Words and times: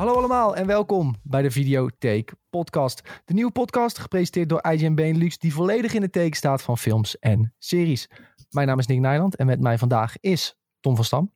Hallo 0.00 0.14
allemaal 0.14 0.56
en 0.56 0.66
welkom 0.66 1.14
bij 1.22 1.42
de 1.42 1.50
Videotheek 1.50 2.32
podcast. 2.50 3.22
De 3.24 3.34
nieuwe 3.34 3.50
podcast 3.50 3.98
gepresenteerd 3.98 4.48
door 4.48 4.62
IGN 4.70 4.94
Benelux 4.94 5.38
die 5.38 5.54
volledig 5.54 5.94
in 5.94 6.00
de 6.00 6.10
teken 6.10 6.36
staat 6.36 6.62
van 6.62 6.78
films 6.78 7.18
en 7.18 7.54
series. 7.58 8.08
Mijn 8.50 8.66
naam 8.66 8.78
is 8.78 8.86
Nick 8.86 8.98
Nijland 8.98 9.36
en 9.36 9.46
met 9.46 9.60
mij 9.60 9.78
vandaag 9.78 10.14
is 10.20 10.56
Tom 10.80 10.96
van 10.96 11.04
Stam. 11.04 11.32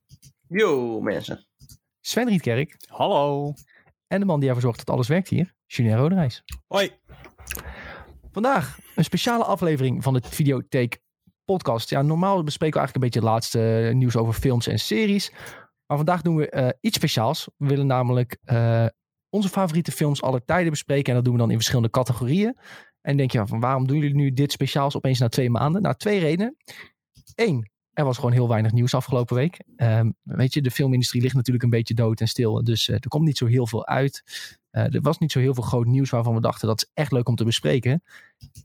Yo 0.48 1.00
mensen. 1.00 1.46
Sven 2.00 2.28
Rietkerk. 2.28 2.76
Hallo. 2.86 3.52
En 4.06 4.20
de 4.20 4.26
man 4.26 4.40
die 4.40 4.48
ervoor 4.48 4.62
zorgt 4.62 4.78
dat 4.86 4.94
alles 4.94 5.08
werkt 5.08 5.28
hier, 5.28 5.54
Julien 5.66 5.96
Roderijs. 5.96 6.42
Hoi. 6.66 6.90
Vandaag 8.32 8.78
een 8.94 9.04
speciale 9.04 9.44
aflevering 9.44 10.02
van 10.02 10.14
de 10.14 10.20
Videotheek 10.24 11.00
podcast. 11.44 11.90
Ja, 11.90 12.02
normaal 12.02 12.44
bespreken 12.44 12.80
we 12.80 12.86
eigenlijk 12.86 12.94
een 12.94 13.00
beetje 13.00 13.20
het 13.20 13.28
laatste 13.28 13.90
nieuws 13.94 14.16
over 14.16 14.34
films 14.34 14.66
en 14.66 14.78
series. 14.78 15.32
Maar 15.86 15.96
vandaag 15.96 16.22
doen 16.22 16.36
we 16.36 16.52
uh, 16.56 16.68
iets 16.80 16.96
speciaals. 16.96 17.48
We 17.56 17.66
willen 17.66 17.86
namelijk 17.86 18.38
uh, 18.44 18.86
onze 19.28 19.48
favoriete 19.48 19.92
films 19.92 20.22
aller 20.22 20.44
tijden 20.44 20.70
bespreken. 20.70 21.08
En 21.08 21.14
dat 21.14 21.24
doen 21.24 21.32
we 21.32 21.40
dan 21.40 21.50
in 21.50 21.56
verschillende 21.56 21.90
categorieën. 21.90 22.56
En 23.00 23.16
denk 23.16 23.30
je 23.30 23.46
van 23.46 23.60
waarom 23.60 23.86
doen 23.86 23.98
jullie 23.98 24.14
nu 24.14 24.32
dit 24.32 24.52
speciaals 24.52 24.96
opeens 24.96 25.18
na 25.18 25.28
twee 25.28 25.50
maanden? 25.50 25.82
Nou, 25.82 25.94
twee 25.94 26.18
redenen. 26.18 26.56
Eén, 27.34 27.70
er 27.92 28.04
was 28.04 28.16
gewoon 28.16 28.32
heel 28.32 28.48
weinig 28.48 28.72
nieuws 28.72 28.94
afgelopen 28.94 29.36
week. 29.36 29.62
Um, 29.76 30.14
weet 30.22 30.54
je, 30.54 30.62
de 30.62 30.70
filmindustrie 30.70 31.22
ligt 31.22 31.34
natuurlijk 31.34 31.64
een 31.64 31.70
beetje 31.70 31.94
dood 31.94 32.20
en 32.20 32.28
stil. 32.28 32.64
Dus 32.64 32.88
uh, 32.88 32.94
er 32.94 33.08
komt 33.08 33.24
niet 33.24 33.38
zo 33.38 33.46
heel 33.46 33.66
veel 33.66 33.86
uit. 33.86 34.22
Er 34.70 35.00
was 35.00 35.18
niet 35.18 35.32
zo 35.32 35.38
heel 35.38 35.54
veel 35.54 35.62
groot 35.62 35.86
nieuws 35.86 36.10
waarvan 36.10 36.34
we 36.34 36.40
dachten 36.40 36.68
dat 36.68 36.82
is 36.82 36.90
echt 36.94 37.12
leuk 37.12 37.28
om 37.28 37.36
te 37.36 37.44
bespreken. 37.44 38.02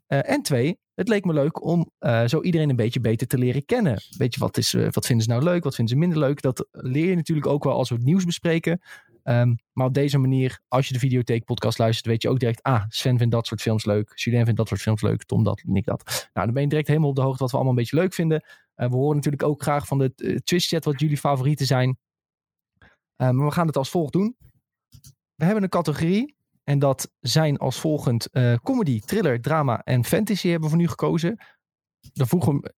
En 0.07 0.41
twee, 0.41 0.79
het 0.99 1.07
leek 1.07 1.25
me 1.25 1.33
leuk 1.33 1.63
om 1.63 1.91
zo 2.25 2.41
iedereen 2.41 2.69
een 2.69 2.75
beetje 2.75 2.99
beter 2.99 3.27
te 3.27 3.37
leren 3.37 3.65
kennen. 3.65 4.01
Weet 4.17 4.33
je, 4.33 4.39
wat, 4.39 4.57
is, 4.57 4.71
wat 4.71 5.05
vinden 5.05 5.25
ze 5.25 5.31
nou 5.31 5.43
leuk, 5.43 5.63
wat 5.63 5.75
vinden 5.75 5.93
ze 5.93 5.99
minder 5.99 6.19
leuk? 6.19 6.41
Dat 6.41 6.67
leer 6.71 7.09
je 7.09 7.15
natuurlijk 7.15 7.47
ook 7.47 7.63
wel 7.63 7.73
als 7.73 7.89
we 7.89 7.95
het 7.95 8.03
nieuws 8.03 8.25
bespreken. 8.25 8.81
Um, 9.23 9.55
maar 9.73 9.85
op 9.85 9.93
deze 9.93 10.17
manier, 10.17 10.59
als 10.67 10.87
je 10.87 10.93
de 10.93 10.99
Videotheek 10.99 11.45
podcast 11.45 11.77
luistert, 11.77 12.07
weet 12.07 12.21
je 12.21 12.29
ook 12.29 12.39
direct, 12.39 12.63
ah, 12.63 12.83
Sven 12.87 13.17
vindt 13.17 13.33
dat 13.33 13.47
soort 13.47 13.61
films 13.61 13.85
leuk, 13.85 14.11
Julien 14.15 14.43
vindt 14.43 14.57
dat 14.57 14.67
soort 14.67 14.81
films 14.81 15.01
leuk, 15.01 15.23
Tom 15.23 15.43
dat, 15.43 15.61
Nick 15.65 15.85
dat. 15.85 16.29
Nou, 16.33 16.45
dan 16.45 16.53
ben 16.53 16.63
je 16.63 16.69
direct 16.69 16.87
helemaal 16.87 17.09
op 17.09 17.15
de 17.15 17.21
hoogte 17.21 17.39
wat 17.39 17.51
we 17.51 17.55
allemaal 17.55 17.73
een 17.73 17.79
beetje 17.79 17.95
leuk 17.95 18.13
vinden. 18.13 18.43
Uh, 18.75 18.89
we 18.89 18.95
horen 18.95 19.15
natuurlijk 19.15 19.43
ook 19.43 19.61
graag 19.61 19.87
van 19.87 19.97
de 19.97 20.41
Twitch-chat 20.43 20.85
wat 20.85 20.99
jullie 20.99 21.17
favorieten 21.17 21.65
zijn. 21.65 21.97
Uh, 22.79 23.29
maar 23.29 23.45
we 23.45 23.51
gaan 23.51 23.67
het 23.67 23.77
als 23.77 23.89
volgt 23.89 24.13
doen. 24.13 24.35
We 25.35 25.45
hebben 25.45 25.63
een 25.63 25.69
categorie. 25.69 26.35
En 26.69 26.79
dat 26.79 27.11
zijn 27.19 27.57
als 27.57 27.79
volgend 27.79 28.29
comedy, 28.63 28.99
thriller, 28.99 29.41
drama 29.41 29.81
en 29.83 30.05
fantasy 30.05 30.47
hebben 30.47 30.63
we 30.63 30.69
voor 30.69 30.83
nu 30.83 30.87
gekozen. 30.87 31.37
Dat, 32.13 32.27
vroegen, 32.27 32.73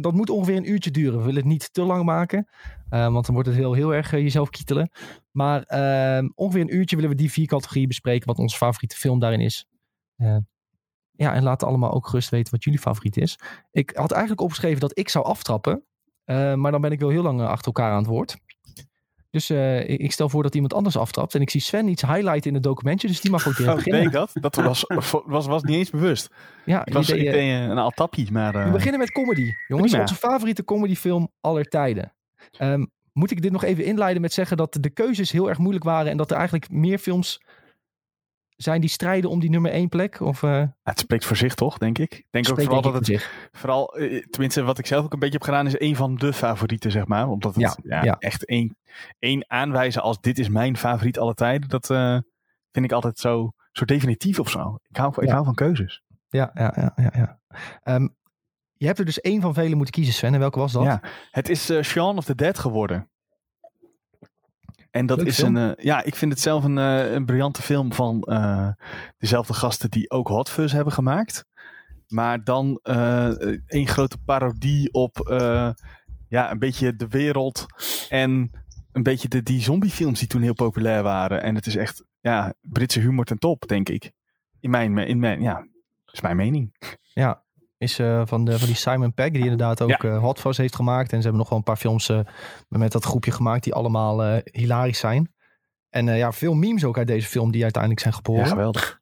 dat 0.00 0.12
moet 0.12 0.30
ongeveer 0.30 0.56
een 0.56 0.70
uurtje 0.70 0.90
duren. 0.90 1.18
We 1.18 1.24
willen 1.24 1.40
het 1.40 1.50
niet 1.50 1.72
te 1.72 1.82
lang 1.82 2.04
maken. 2.04 2.48
want 2.88 3.26
dan 3.26 3.34
wordt 3.34 3.48
het 3.48 3.56
heel, 3.56 3.72
heel 3.72 3.94
erg 3.94 4.10
jezelf 4.10 4.50
kietelen. 4.50 4.90
Maar 5.30 5.60
ongeveer 6.34 6.60
een 6.60 6.74
uurtje 6.74 6.96
willen 6.96 7.10
we 7.10 7.16
die 7.16 7.30
vier 7.30 7.46
categorieën 7.46 7.88
bespreken. 7.88 8.26
Wat 8.26 8.38
onze 8.38 8.56
favoriete 8.56 8.96
film 8.96 9.18
daarin 9.18 9.40
is. 9.40 9.66
Ja, 11.10 11.34
en 11.34 11.42
laat 11.42 11.62
allemaal 11.62 11.92
ook 11.92 12.06
gerust 12.06 12.28
weten 12.28 12.52
wat 12.52 12.64
jullie 12.64 12.80
favoriet 12.80 13.16
is. 13.16 13.38
Ik 13.70 13.90
had 13.94 14.10
eigenlijk 14.10 14.42
opgeschreven 14.42 14.80
dat 14.80 14.98
ik 14.98 15.08
zou 15.08 15.24
aftrappen. 15.24 15.84
Maar 16.54 16.70
dan 16.70 16.80
ben 16.80 16.92
ik 16.92 17.00
wel 17.00 17.08
heel 17.08 17.22
lang 17.22 17.40
achter 17.40 17.66
elkaar 17.66 17.90
aan 17.90 17.98
het 17.98 18.06
woord. 18.06 18.36
Dus 19.34 19.50
uh, 19.50 19.88
ik 19.88 20.12
stel 20.12 20.28
voor 20.28 20.42
dat 20.42 20.54
iemand 20.54 20.74
anders 20.74 20.96
aftrapt. 20.96 21.34
En 21.34 21.40
ik 21.40 21.50
zie 21.50 21.60
Sven 21.60 21.88
iets 21.88 22.02
highlighten 22.02 22.48
in 22.48 22.54
het 22.54 22.62
documentje. 22.62 23.08
Dus 23.08 23.20
die 23.20 23.30
mag 23.30 23.48
ook 23.48 23.56
weer 23.58 23.68
oh, 23.68 23.74
beginnen. 23.74 24.02
Deed 24.02 24.12
dat? 24.12 24.30
Dat 24.32 24.54
was, 24.54 24.84
was, 25.26 25.46
was 25.46 25.62
niet 25.62 25.76
eens 25.76 25.90
bewust. 25.90 26.30
Ja, 26.64 26.86
ik 26.86 26.92
was 26.92 27.06
deed, 27.06 27.16
ik 27.16 27.32
deed 27.32 27.70
een 27.70 27.78
al 27.78 27.90
tapje, 27.90 28.26
maar... 28.32 28.54
Uh... 28.54 28.64
We 28.64 28.70
beginnen 28.70 29.00
met 29.00 29.12
comedy. 29.12 29.52
Jongens, 29.68 29.88
Prima. 29.88 30.02
onze 30.02 30.14
favoriete 30.14 30.64
comedyfilm 30.64 31.30
aller 31.40 31.64
tijden. 31.64 32.12
Um, 32.60 32.90
moet 33.12 33.30
ik 33.30 33.42
dit 33.42 33.52
nog 33.52 33.64
even 33.64 33.84
inleiden 33.84 34.22
met 34.22 34.32
zeggen 34.32 34.56
dat 34.56 34.76
de 34.80 34.90
keuzes 34.90 35.30
heel 35.30 35.48
erg 35.48 35.58
moeilijk 35.58 35.84
waren. 35.84 36.10
En 36.10 36.16
dat 36.16 36.30
er 36.30 36.36
eigenlijk 36.36 36.70
meer 36.70 36.98
films 36.98 37.42
zijn 38.56 38.80
die 38.80 38.90
strijden 38.90 39.30
om 39.30 39.40
die 39.40 39.50
nummer 39.50 39.70
één 39.70 39.88
plek? 39.88 40.20
Of, 40.20 40.42
uh... 40.42 40.50
ja, 40.50 40.74
het 40.82 40.98
spreekt 40.98 41.24
voor 41.24 41.36
zich 41.36 41.54
toch, 41.54 41.78
denk 41.78 41.98
ik. 41.98 42.14
Ik 42.14 42.26
denk 42.30 42.50
ook 42.50 42.60
vooral 42.60 42.82
dat 42.82 43.06
het, 43.06 43.30
vooral, 43.52 44.00
uh, 44.00 44.24
tenminste 44.26 44.62
wat 44.62 44.78
ik 44.78 44.86
zelf 44.86 45.04
ook 45.04 45.12
een 45.12 45.18
beetje 45.18 45.34
heb 45.34 45.44
gedaan, 45.44 45.66
is 45.66 45.80
een 45.80 45.96
van 45.96 46.14
de 46.14 46.32
favorieten, 46.32 46.90
zeg 46.90 47.06
maar. 47.06 47.28
Omdat 47.28 47.54
het 47.54 47.78
ja, 47.82 48.18
echt 48.18 48.44
één, 48.44 48.76
één 49.18 49.50
aanwijzen 49.50 50.02
als 50.02 50.20
dit 50.20 50.38
is 50.38 50.48
mijn 50.48 50.76
favoriet 50.76 51.18
alle 51.18 51.34
tijden, 51.34 51.68
dat 51.68 51.90
uh, 51.90 52.18
vind 52.72 52.84
ik 52.84 52.92
altijd 52.92 53.18
zo, 53.18 53.52
zo 53.72 53.84
definitief 53.84 54.38
of 54.38 54.50
zo. 54.50 54.78
Ik 54.88 54.96
hou, 54.96 55.22
ik 55.22 55.28
hou 55.28 55.44
van 55.44 55.54
keuzes. 55.54 56.02
Ja, 56.28 56.50
ja, 56.54 56.92
ja. 56.96 57.12
ja. 57.14 57.38
Um, 57.94 58.16
je 58.76 58.86
hebt 58.86 58.98
er 58.98 59.04
dus 59.04 59.20
één 59.20 59.40
van 59.40 59.54
vele 59.54 59.74
moeten 59.74 59.94
kiezen, 59.94 60.14
Sven. 60.14 60.34
En 60.34 60.40
welke 60.40 60.58
was 60.58 60.72
dat? 60.72 60.82
Ja, 60.82 61.02
het 61.30 61.48
is 61.48 61.72
Shaun 61.82 62.16
of 62.16 62.24
the 62.24 62.34
Dead 62.34 62.58
geworden. 62.58 63.08
En 64.94 65.06
dat 65.06 65.18
Leuk 65.18 65.26
is 65.26 65.36
film. 65.36 65.56
een, 65.56 65.76
uh, 65.78 65.84
ja, 65.84 66.02
ik 66.02 66.14
vind 66.14 66.32
het 66.32 66.40
zelf 66.40 66.64
een, 66.64 66.76
uh, 66.76 67.12
een 67.12 67.24
briljante 67.24 67.62
film 67.62 67.92
van 67.92 68.26
uh, 68.28 68.68
dezelfde 69.18 69.54
gasten 69.54 69.90
die 69.90 70.10
ook 70.10 70.28
Hot 70.28 70.50
Fuzz 70.50 70.72
hebben 70.74 70.92
gemaakt. 70.92 71.44
Maar 72.08 72.44
dan 72.44 72.78
een 72.82 73.86
grote 73.86 74.18
parodie 74.24 74.92
op 74.92 75.34
ja, 76.28 76.50
een 76.50 76.58
beetje 76.58 76.96
de 76.96 77.08
wereld 77.08 77.66
en 78.08 78.50
een 78.92 79.02
beetje 79.02 79.28
de, 79.28 79.42
die 79.42 79.60
zombiefilms 79.62 80.18
die 80.18 80.28
toen 80.28 80.42
heel 80.42 80.54
populair 80.54 81.02
waren. 81.02 81.42
En 81.42 81.54
het 81.54 81.66
is 81.66 81.76
echt, 81.76 82.04
ja, 82.20 82.54
Britse 82.60 83.00
humor 83.00 83.24
ten 83.24 83.38
top, 83.38 83.68
denk 83.68 83.88
ik. 83.88 84.12
In 84.60 84.70
mijn, 84.70 84.98
in 84.98 85.18
mijn 85.18 85.42
ja, 85.42 85.66
is 86.12 86.20
mijn 86.20 86.36
mening. 86.36 86.74
Ja, 87.12 87.43
is 87.78 87.98
uh, 87.98 88.22
van, 88.24 88.44
de, 88.44 88.58
van 88.58 88.66
die 88.66 88.76
Simon 88.76 89.14
Pegg, 89.14 89.30
die 89.30 89.42
inderdaad 89.42 89.82
ook 89.82 90.02
ja. 90.02 90.08
uh, 90.08 90.18
Hot 90.18 90.40
Fuzz 90.40 90.58
heeft 90.58 90.74
gemaakt. 90.74 91.12
En 91.12 91.16
ze 91.16 91.22
hebben 91.22 91.38
nog 91.38 91.48
wel 91.48 91.58
een 91.58 91.64
paar 91.64 91.76
films 91.76 92.08
uh, 92.08 92.20
met 92.68 92.92
dat 92.92 93.04
groepje 93.04 93.30
gemaakt 93.30 93.64
die 93.64 93.74
allemaal 93.74 94.40
hilarisch 94.44 94.98
zijn. 94.98 95.32
En 95.90 96.16
ja, 96.16 96.32
veel 96.32 96.54
memes 96.54 96.84
ook 96.84 96.98
uit 96.98 97.06
deze 97.06 97.28
film 97.28 97.50
die 97.50 97.62
uiteindelijk 97.62 98.02
zijn 98.02 98.14
geboren. 98.14 98.42
Ja, 98.42 98.48
geweldig. 98.48 99.00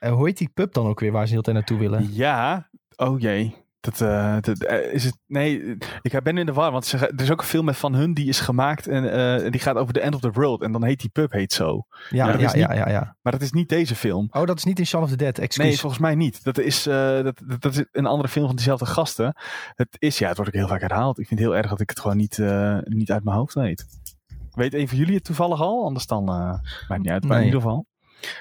hoe 0.00 0.26
heet 0.26 0.38
die 0.38 0.50
pub 0.54 0.72
dan 0.72 0.86
ook 0.86 1.00
weer 1.00 1.12
waar 1.12 1.26
ze 1.26 1.32
heel 1.32 1.42
tijd 1.42 1.56
naartoe 1.56 1.78
willen? 1.78 2.14
Ja, 2.14 2.70
oh 2.96 3.20
jee. 3.20 3.65
Dat, 3.80 3.98
dat 4.44 4.70
is 4.92 5.04
het. 5.04 5.18
Nee, 5.26 5.76
ik 6.02 6.22
ben 6.22 6.38
in 6.38 6.46
de 6.46 6.52
war. 6.52 6.72
Want 6.72 6.92
er 6.92 7.20
is 7.20 7.30
ook 7.30 7.40
een 7.40 7.46
film 7.46 7.64
met 7.64 7.76
van 7.76 7.94
hun 7.94 8.14
die 8.14 8.28
is 8.28 8.40
gemaakt. 8.40 8.86
En 8.86 9.50
die 9.50 9.60
gaat 9.60 9.76
over 9.76 9.94
The 9.94 10.00
End 10.00 10.14
of 10.14 10.20
the 10.20 10.30
World. 10.30 10.62
En 10.62 10.72
dan 10.72 10.84
heet 10.84 11.00
die 11.00 11.10
pub 11.10 11.32
heet 11.32 11.52
zo. 11.52 11.86
Ja, 12.10 12.26
ja, 12.26 12.38
ja, 12.38 12.52
niet, 12.54 12.88
ja, 12.88 13.16
Maar 13.22 13.32
dat 13.32 13.42
is 13.42 13.52
niet 13.52 13.68
deze 13.68 13.94
film. 13.94 14.28
Oh, 14.30 14.44
dat 14.44 14.56
is 14.56 14.64
niet 14.64 14.78
in 14.78 14.86
Shaun 14.86 15.02
of 15.02 15.10
the 15.10 15.16
Dead. 15.16 15.38
Excuus. 15.38 15.66
Nee, 15.66 15.78
volgens 15.78 16.00
mij 16.00 16.14
niet. 16.14 16.44
Dat 16.44 16.58
is, 16.58 16.82
dat, 16.82 17.24
dat, 17.24 17.60
dat, 17.60 17.72
is 17.72 17.84
een 17.92 18.06
andere 18.06 18.28
film 18.28 18.46
van 18.46 18.56
diezelfde 18.56 18.86
gasten. 18.86 19.36
Het 19.74 19.96
is, 19.98 20.18
ja, 20.18 20.28
het 20.28 20.36
wordt 20.36 20.50
ook 20.50 20.60
heel 20.60 20.68
vaak 20.68 20.80
herhaald. 20.80 21.18
Ik 21.18 21.26
vind 21.26 21.40
het 21.40 21.48
heel 21.48 21.58
erg 21.58 21.68
dat 21.68 21.80
ik 21.80 21.88
het 21.88 22.00
gewoon 22.00 22.16
niet, 22.16 22.38
niet 22.84 23.12
uit 23.12 23.24
mijn 23.24 23.36
hoofd 23.36 23.54
weet. 23.54 23.86
Weet 24.50 24.74
een 24.74 24.88
van 24.88 24.98
jullie 24.98 25.14
het 25.14 25.24
toevallig 25.24 25.60
al? 25.60 25.84
Anders 25.84 26.06
dan, 26.06 26.24
maakt 26.24 26.98
niet 26.98 27.08
uit. 27.08 27.24
Maar 27.24 27.38
nee. 27.38 27.38
in 27.38 27.44
ieder 27.44 27.60
geval. 27.60 27.86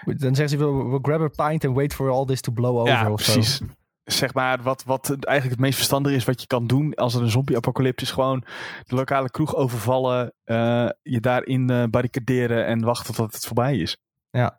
Dan 0.05 0.35
zeggen 0.35 0.49
ze, 0.49 0.57
we'll, 0.57 0.89
we'll 0.89 0.99
grab 1.01 1.21
a 1.21 1.47
pint 1.47 1.65
and 1.65 1.75
wait 1.75 1.93
for 1.93 2.09
all 2.09 2.25
this 2.25 2.41
to 2.41 2.51
blow 2.51 2.77
over. 2.77 2.93
Ja, 2.93 3.11
of 3.11 3.23
precies. 3.23 3.57
Zo. 3.57 3.65
Zeg 4.05 4.33
maar, 4.33 4.61
wat, 4.61 4.83
wat 4.83 5.09
eigenlijk 5.09 5.49
het 5.55 5.59
meest 5.59 5.75
verstandig 5.75 6.11
is 6.11 6.25
wat 6.25 6.41
je 6.41 6.47
kan 6.47 6.67
doen 6.67 6.93
als 6.93 7.13
er 7.13 7.21
een 7.21 7.29
zombie-apocalypse 7.29 8.05
is, 8.05 8.11
gewoon 8.11 8.43
de 8.83 8.95
lokale 8.95 9.31
kroeg 9.31 9.55
overvallen, 9.55 10.33
uh, 10.45 10.89
je 11.01 11.19
daarin 11.19 11.71
uh, 11.71 11.83
barricaderen 11.89 12.65
en 12.65 12.83
wachten 12.83 13.13
tot 13.13 13.33
het 13.33 13.45
voorbij 13.45 13.77
is. 13.77 13.97
Ja. 14.29 14.57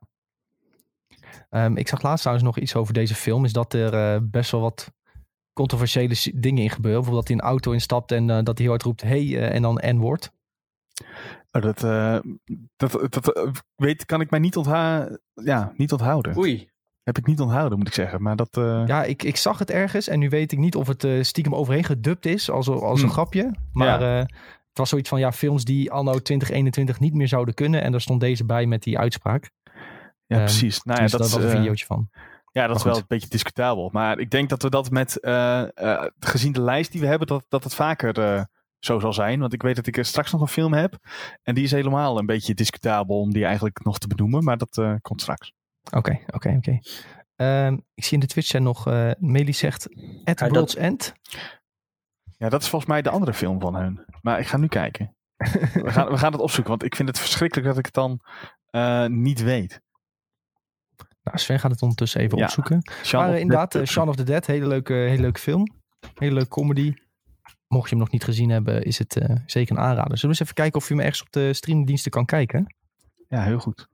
Um, 1.51 1.77
ik 1.77 1.89
zag 1.89 2.03
laatst 2.03 2.21
trouwens 2.21 2.47
nog 2.47 2.59
iets 2.59 2.75
over 2.75 2.95
deze 2.95 3.15
film, 3.15 3.45
is 3.45 3.53
dat 3.53 3.73
er 3.73 4.15
uh, 4.15 4.21
best 4.23 4.51
wel 4.51 4.61
wat 4.61 4.93
controversiële 5.53 6.17
dingen 6.35 6.63
in 6.63 6.71
gebeuren. 6.71 7.01
Bijvoorbeeld 7.01 7.27
dat 7.27 7.29
hij 7.29 7.37
een 7.37 7.53
auto 7.53 7.73
instapt 7.73 8.13
en 8.13 8.27
dat 8.27 8.47
hij 8.47 8.55
heel 8.57 8.69
hard 8.69 8.83
roept, 8.83 9.03
hey, 9.03 9.51
en 9.51 9.63
dan 9.63 9.83
N-woord. 9.85 10.33
Oh, 11.51 11.63
dat, 11.63 11.81
dat, 12.77 13.13
dat 13.13 13.63
weet, 13.77 14.07
kan 14.07 14.21
ik 14.21 14.31
mij 14.31 14.41
niet, 14.41 14.57
ontha 14.57 15.09
ja, 15.35 15.73
niet 15.77 15.93
onthouden. 15.93 16.39
Oei. 16.39 16.75
Heb 17.07 17.19
ik 17.19 17.27
niet 17.27 17.41
onthouden, 17.41 17.79
moet 17.79 17.87
ik 17.87 17.95
zeggen. 17.95 18.23
Maar 18.23 18.37
dat, 18.37 18.57
uh... 18.57 18.83
Ja, 18.87 19.05
ik, 19.05 19.23
ik 19.23 19.37
zag 19.37 19.59
het 19.59 19.71
ergens 19.71 20.09
en 20.09 20.19
nu 20.19 20.29
weet 20.29 20.53
ik 20.53 20.59
niet 20.59 20.77
of 20.77 20.87
het 20.87 21.05
uh, 21.05 21.23
stiekem 21.23 21.55
overheen 21.55 21.85
gedubt 21.85 22.27
is 22.27 22.51
als, 22.51 22.69
als 22.69 23.01
een 23.01 23.07
Hmm. 23.07 23.15
grapje. 23.15 23.55
Maar 23.73 24.01
ja. 24.01 24.19
uh, 24.19 24.25
het 24.69 24.79
was 24.79 24.89
zoiets 24.89 25.09
van 25.09 25.19
ja, 25.19 25.33
films 25.33 25.65
die 25.65 25.91
anno 25.91 26.11
2021 26.11 27.01
niet 27.01 27.15
meer 27.15 27.29
zouden 27.29 27.55
kunnen. 27.55 27.83
En 27.83 27.91
daar 27.91 28.01
stond 28.01 28.21
deze 28.21 28.45
bij 28.45 28.67
met 28.67 28.83
die 28.83 28.99
uitspraak. 28.99 29.51
Ja, 30.27 30.37
um, 30.37 30.45
precies. 30.45 30.83
Nou 30.83 31.03
ja, 31.03 31.07
dat, 31.07 31.21
dat 31.21 31.31
was 31.31 31.43
een 31.43 31.51
videootje 31.51 31.87
van. 31.87 32.11
Ja, 32.53 32.67
dat 32.67 32.77
is 32.77 32.83
wel 32.83 32.97
een 32.97 33.05
beetje 33.09 33.29
discutabel. 33.29 33.89
Maar 33.93 34.19
ik 34.19 34.31
denk 34.31 34.49
dat 34.49 34.63
we 34.63 34.71
dat 34.71 34.91
met, 34.91 35.19
gezien 36.19 36.53
de 36.53 36.63
lijst 36.63 36.93
die 36.93 37.01
we 37.01 37.07
hebben, 37.07 37.27
dat, 37.27 37.45
dat 37.49 37.65
het 37.65 37.75
vaker 37.75 38.47
zo 38.79 38.99
zal 38.99 39.13
zijn. 39.13 39.41
Want 39.41 39.53
ik 39.53 39.63
weet 39.63 39.77
dat 39.77 39.87
ik 39.87 39.97
er 39.97 40.05
straks 40.05 40.33
nog 40.33 40.41
een 40.41 40.49
film 40.49 40.73
heb. 40.73 40.97
En 41.43 41.55
die 41.55 41.65
is 41.65 41.71
helemaal 41.71 42.19
een 42.19 42.27
beetje 42.27 42.55
discutabel 42.55 43.21
om 43.21 43.33
die 43.33 43.45
eigenlijk 43.45 43.85
nog 43.85 43.99
te 43.99 44.07
benoemen. 44.07 44.45
Maar 44.45 44.59
dat 44.59 45.01
komt 45.03 45.21
straks. 45.21 45.53
Oké, 45.87 45.97
okay, 45.99 46.15
oké, 46.27 46.35
okay, 46.37 46.57
oké. 46.57 46.79
Okay. 47.37 47.67
Um, 47.67 47.85
ik 47.95 48.05
zie 48.05 48.13
in 48.15 48.21
de 48.21 48.27
Twitch 48.27 48.49
chat 48.49 48.63
nog, 48.63 48.89
uh, 48.89 49.11
Meli 49.19 49.53
zegt, 49.53 49.89
At 50.25 50.39
Ja, 50.41 50.49
World's 50.49 50.75
dat- 50.75 50.83
End. 50.83 51.15
Ja, 52.39 52.49
dat 52.49 52.63
is 52.63 52.69
volgens 52.69 52.91
mij 52.91 53.03
de 53.03 53.11
andere 53.11 53.35
film 53.35 53.61
van 53.61 53.75
hun. 53.75 54.05
Maar 54.23 54.39
ik 54.39 54.47
ga 54.47 54.57
nu 54.57 54.67
kijken. 54.67 55.17
we, 55.85 55.91
gaan, 55.91 56.09
we 56.09 56.19
gaan 56.19 56.33
het 56.33 56.41
opzoeken, 56.41 56.71
want 56.71 56.83
ik 56.85 56.97
vind 56.97 57.09
het 57.09 57.19
verschrikkelijk 57.19 57.67
dat 57.69 57.79
ik 57.79 57.85
het 57.85 57.95
dan 57.95 58.21
eh, 58.71 59.07
niet 59.07 59.43
weet. 59.43 59.81
Nou, 61.23 61.39
Sven 61.39 61.61
gaat 61.61 61.71
het 61.71 61.83
ondertussen 61.83 62.21
even 62.21 62.39
Ja. 62.39 62.45
opzoeken. 62.45 62.91
Shaun 63.05 63.25
maar 63.25 63.35
uh, 63.35 63.41
inderdaad, 63.41 63.71
the- 63.71 63.81
uh, 63.81 63.87
Shaun 63.87 64.09
of 64.09 64.17
the 64.17 64.23
Dead, 64.23 64.47
hele 64.47 64.67
leuke, 64.67 64.93
hele 64.93 65.21
leuke 65.21 65.41
film. 65.41 65.75
Hele 66.15 66.35
leuke 66.35 66.49
comedy. 66.49 66.95
Mocht 67.69 67.85
je 67.85 67.91
hem 67.91 67.99
nog 68.05 68.11
niet 68.13 68.25
gezien 68.25 68.51
hebben, 68.51 68.83
is 68.83 68.99
het 68.99 69.17
uh, 69.17 69.37
zeker 69.47 69.77
een 69.77 69.83
aanrader. 69.83 70.19
Zullen 70.19 70.21
we 70.21 70.27
eens 70.27 70.41
even 70.41 70.55
kijken 70.55 70.81
of 70.81 70.89
je 70.89 70.95
hem 70.95 71.03
ergens 71.03 71.23
op 71.23 71.31
de 71.33 71.53
streamingdiensten 71.53 72.11
kan 72.11 72.25
kijken? 72.25 72.75
ja, 73.29 73.43
heel 73.43 73.59
goed. 73.59 73.89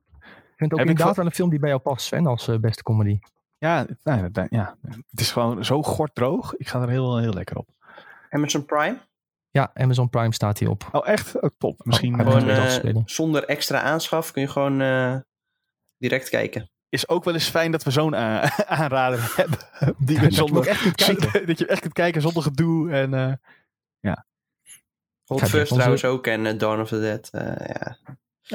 Ik 0.53 0.59
vind 0.59 0.71
het 0.71 0.73
ook 0.73 0.79
Heb 0.79 0.87
inderdaad 0.87 1.05
van- 1.05 1.15
wel 1.15 1.25
een 1.25 1.31
film 1.37 1.49
die 1.49 1.59
bij 1.59 1.69
jou 1.69 1.81
past, 1.81 2.05
Sven, 2.05 2.25
als 2.27 2.47
eh, 2.47 2.57
beste 2.57 2.83
comedy. 2.83 3.19
Ja, 3.57 3.85
nou, 4.03 4.29
ja, 4.49 4.77
het 5.09 5.19
is 5.19 5.31
gewoon 5.31 5.65
zo 5.65 5.83
gorddroog. 5.83 6.55
Ik 6.55 6.67
ga 6.67 6.81
er 6.81 6.89
heel, 6.89 7.17
heel 7.17 7.33
lekker 7.33 7.57
op. 7.57 7.69
Amazon 8.29 8.65
Prime. 8.65 8.97
Ja, 9.49 9.71
Amazon 9.73 10.09
Prime 10.09 10.33
staat 10.33 10.57
hier 10.59 10.69
op. 10.69 10.89
Oh, 10.91 11.07
echt? 11.07 11.39
Oh, 11.41 11.49
top. 11.57 11.85
Misschien 11.85 12.13
Oh, 12.13 12.19
eh, 12.19 12.25
gewoon, 12.27 12.49
eh, 12.49 12.69
spelen. 12.69 13.01
zonder 13.05 13.45
extra 13.45 13.81
aanschaf 13.81 14.31
kun 14.31 14.41
je 14.41 14.47
gewoon 14.47 14.81
eh, 14.81 15.15
direct 15.97 16.29
kijken. 16.29 16.69
is 16.89 17.09
ook 17.09 17.23
wel 17.23 17.33
eens 17.33 17.49
fijn 17.49 17.71
dat 17.71 17.83
we 17.83 17.91
zo'n 17.91 18.15
aanrader 18.79 19.33
hebben. 19.35 19.59
Die 19.97 19.97
Dat 19.97 20.07
je 20.07 20.19
hem 20.19 20.31
zonder, 20.31 20.57
ook 20.57 20.65
echt 20.65 20.81
kunt 20.81 20.95
kijken. 20.95 21.47
dat 21.47 21.59
je 21.59 21.65
echt 21.67 21.81
kunt 21.81 21.93
kijken 21.93 22.21
zonder 22.21 22.43
gedoe. 22.43 22.91
En, 22.91 23.13
eh, 23.13 23.33
Hot 25.25 25.39
je 25.49 25.57
onze- 25.59 25.73
trouwens 25.73 26.05
ook 26.05 26.27
en 26.27 26.57
Dawn 26.57 26.79
of 26.81 26.87
the 26.87 26.99
Dead. 26.99 27.29
eh, 27.31 27.91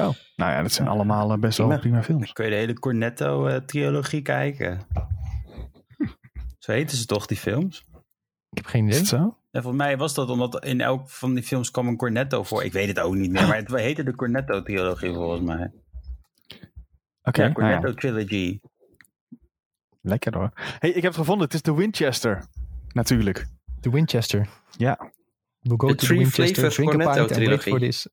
ja. 0.04 0.12
nou 0.36 0.52
ja, 0.52 0.62
dat 0.62 0.72
zijn 0.72 0.88
allemaal 0.88 1.32
eh, 1.32 1.38
best 1.38 1.58
wel 1.58 1.66
Prima. 1.66 1.80
prima 1.82 2.02
films. 2.02 2.32
Kun 2.32 2.44
je 2.44 2.50
de 2.50 2.56
hele 2.56 2.78
Cornetto-trilogie 2.78 4.22
kijken. 4.22 4.80
Zo 6.58 6.72
heten 6.72 6.96
ze 6.96 7.06
toch, 7.06 7.26
die 7.26 7.36
films? 7.36 7.84
Ik 8.50 8.56
heb 8.56 8.66
geen 8.66 8.82
Is 8.82 8.88
idee. 8.88 8.98
het 8.98 9.08
zo? 9.08 9.36
En 9.50 9.62
volgens 9.62 9.82
mij 9.82 9.96
was 9.96 10.14
dat 10.14 10.30
omdat 10.30 10.64
in 10.64 10.80
elk 10.80 11.08
van 11.10 11.34
die 11.34 11.42
films 11.42 11.70
kwam 11.70 11.88
een 11.88 11.96
Cornetto 11.96 12.42
voor. 12.42 12.64
Ik 12.64 12.72
weet 12.72 12.88
het 12.88 12.98
ook 13.00 13.14
niet 13.14 13.30
meer, 13.30 13.46
maar 13.46 13.56
het 13.56 13.70
heette 13.74 14.02
de 14.02 14.14
Cornetto-trilogie 14.14 15.12
volgens 15.14 15.40
mij. 15.42 15.72
Oké, 17.22 17.42
ja, 17.42 17.48
nou 17.48 17.96
ja, 17.96 18.58
lekker 20.00 20.34
hoor. 20.36 20.50
hey, 20.54 20.88
ik 20.90 20.94
heb 20.94 21.04
het 21.04 21.14
gevonden. 21.14 21.44
Het 21.44 21.54
is 21.54 21.62
de 21.62 21.74
Winchester. 21.74 22.44
Natuurlijk. 22.92 23.46
De 23.80 23.90
Winchester. 23.90 24.48
Ja. 24.76 25.12
We'll 25.60 25.76
go 25.76 25.86
De 25.88 25.94
to 25.94 26.06
the 26.06 26.14
Winchester, 26.14 26.70
drink 26.70 26.88
a 26.92 26.96
pint 26.96 27.02
Cornetto 27.04 27.20
and 27.20 27.30
wait 27.30 27.38
trilogie. 27.38 27.70
for 27.70 27.78
this 27.78 28.08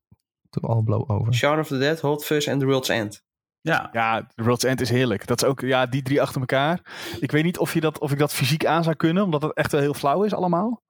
to 0.60 0.68
all 0.68 0.82
blow 0.82 1.10
over. 1.10 1.34
Shaun 1.34 1.58
of 1.58 1.66
the 1.66 1.78
Dead, 1.78 2.00
Hot 2.00 2.24
Fuzz 2.24 2.46
en 2.46 2.58
The 2.58 2.64
World's 2.64 2.88
End. 2.88 3.24
Ja, 3.60 3.88
Ja, 3.92 4.26
The 4.34 4.42
World's 4.42 4.64
End 4.64 4.80
is 4.80 4.90
heerlijk. 4.90 5.26
Dat 5.26 5.42
is 5.42 5.48
ook, 5.48 5.60
ja, 5.60 5.86
die 5.86 6.02
drie 6.02 6.22
achter 6.22 6.40
elkaar. 6.40 6.80
Ik 7.20 7.30
weet 7.32 7.44
niet 7.44 7.58
of, 7.58 7.74
je 7.74 7.80
dat, 7.80 7.98
of 7.98 8.12
ik 8.12 8.18
dat 8.18 8.32
fysiek 8.32 8.66
aan 8.66 8.84
zou 8.84 8.96
kunnen, 8.96 9.22
omdat 9.22 9.42
het 9.42 9.52
echt 9.52 9.72
wel 9.72 9.80
heel 9.80 9.94
flauw 9.94 10.22
is 10.22 10.34
allemaal. 10.34 10.82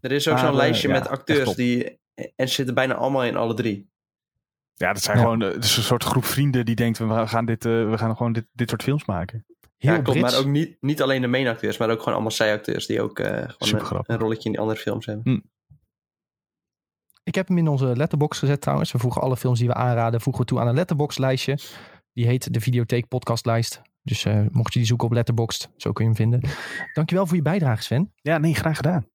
Er 0.00 0.12
is 0.12 0.28
ook 0.28 0.38
zo'n 0.38 0.48
eh, 0.48 0.54
lijstje 0.54 0.88
ja, 0.88 0.94
met 0.94 1.08
acteurs 1.08 1.54
die... 1.54 2.00
En 2.14 2.48
ze 2.48 2.54
zitten 2.54 2.74
bijna 2.74 2.94
allemaal 2.94 3.24
in 3.24 3.36
alle 3.36 3.54
drie. 3.54 3.90
Ja, 4.74 4.92
dat 4.92 5.02
zijn 5.02 5.16
Ja. 5.16 5.22
gewoon 5.22 5.42
eh, 5.42 5.52
het 5.52 5.64
is 5.64 5.76
een 5.76 5.82
soort 5.82 6.04
groep 6.04 6.24
vrienden 6.24 6.64
die 6.64 6.74
denkt, 6.74 6.98
we 6.98 7.26
gaan, 7.26 7.44
dit, 7.46 7.64
eh, 7.64 7.90
we 7.90 7.98
gaan 7.98 8.16
gewoon 8.16 8.32
dit, 8.32 8.46
dit 8.52 8.68
soort 8.68 8.82
films 8.82 9.04
maken. 9.04 9.44
Heel 9.76 9.92
ja, 9.92 10.00
klopt. 10.00 10.18
Brits. 10.18 10.32
Maar 10.32 10.40
ook 10.40 10.50
niet, 10.50 10.76
niet 10.80 11.02
alleen 11.02 11.20
de 11.20 11.26
main 11.26 11.46
acteurs, 11.46 11.76
maar 11.76 11.90
ook 11.90 11.98
gewoon 11.98 12.14
allemaal 12.14 12.30
zijacteurs 12.30 12.86
die 12.86 13.02
ook 13.02 13.18
eh, 13.18 13.48
gewoon 13.58 14.02
een, 14.06 14.18
rolletje 14.18 14.44
in 14.44 14.50
die 14.50 14.60
andere 14.60 14.78
films 14.78 15.06
hebben. 15.06 15.51
Ik 17.24 17.34
heb 17.34 17.48
hem 17.48 17.58
in 17.58 17.68
onze 17.68 17.96
letterbox 17.96 18.38
gezet 18.38 18.60
trouwens. 18.60 18.92
We 18.92 18.98
voegen 18.98 19.22
alle 19.22 19.36
films 19.36 19.58
die 19.58 19.68
we 19.68 19.74
aanraden, 19.74 20.20
voegen 20.20 20.42
we 20.42 20.48
toe 20.48 20.60
aan 20.60 20.66
een 20.66 20.74
letterbox 20.74 21.18
lijstje. 21.18 21.58
Die 22.12 22.26
heet 22.26 22.52
de 22.52 22.60
Videotheek 22.60 23.08
podcastlijst. 23.08 23.82
Dus 24.02 24.24
eh, 24.24 24.40
mocht 24.50 24.72
je 24.72 24.78
die 24.78 24.88
zoeken 24.88 25.06
op 25.06 25.12
letterboxd, 25.12 25.68
zo 25.76 25.92
kun 25.92 26.04
je 26.04 26.10
hem 26.10 26.30
vinden. 26.30 26.50
Dankjewel 26.94 27.26
voor 27.26 27.36
je 27.36 27.42
bijdrage 27.42 27.82
Sven. 27.82 28.12
Ja, 28.16 28.38
nee, 28.38 28.54
graag 28.54 28.76
gedaan. 28.76 29.06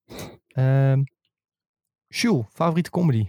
Ehm 0.48 1.02
Jules, 2.08 2.46
favoriete 2.54 2.90
comedy? 2.90 3.26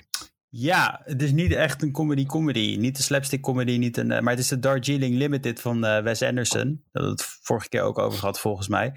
Ja, 0.49 1.01
het 1.05 1.23
is 1.23 1.33
niet 1.33 1.53
echt 1.53 1.83
een 1.83 1.93
comedy-comedy. 1.93 2.77
Niet 2.77 2.97
de 2.97 3.03
slapstick 3.03 3.41
comedy, 3.43 3.77
niet 3.77 3.97
een, 3.97 4.11
eh, 4.11 4.21
maar 4.21 4.33
het 4.33 4.43
is 4.43 4.49
de 4.49 4.59
Darjeeling 4.59 5.17
Limited 5.17 5.61
van 5.61 5.85
eh, 5.85 6.03
Wes 6.03 6.23
Anderson. 6.23 6.85
Daar 6.93 7.03
we 7.03 7.11
het 7.11 7.23
vorige 7.23 7.69
keer 7.69 7.83
ook 7.83 7.99
over 7.99 8.19
gehad, 8.19 8.41
volgens 8.41 8.69
mij. 8.69 8.93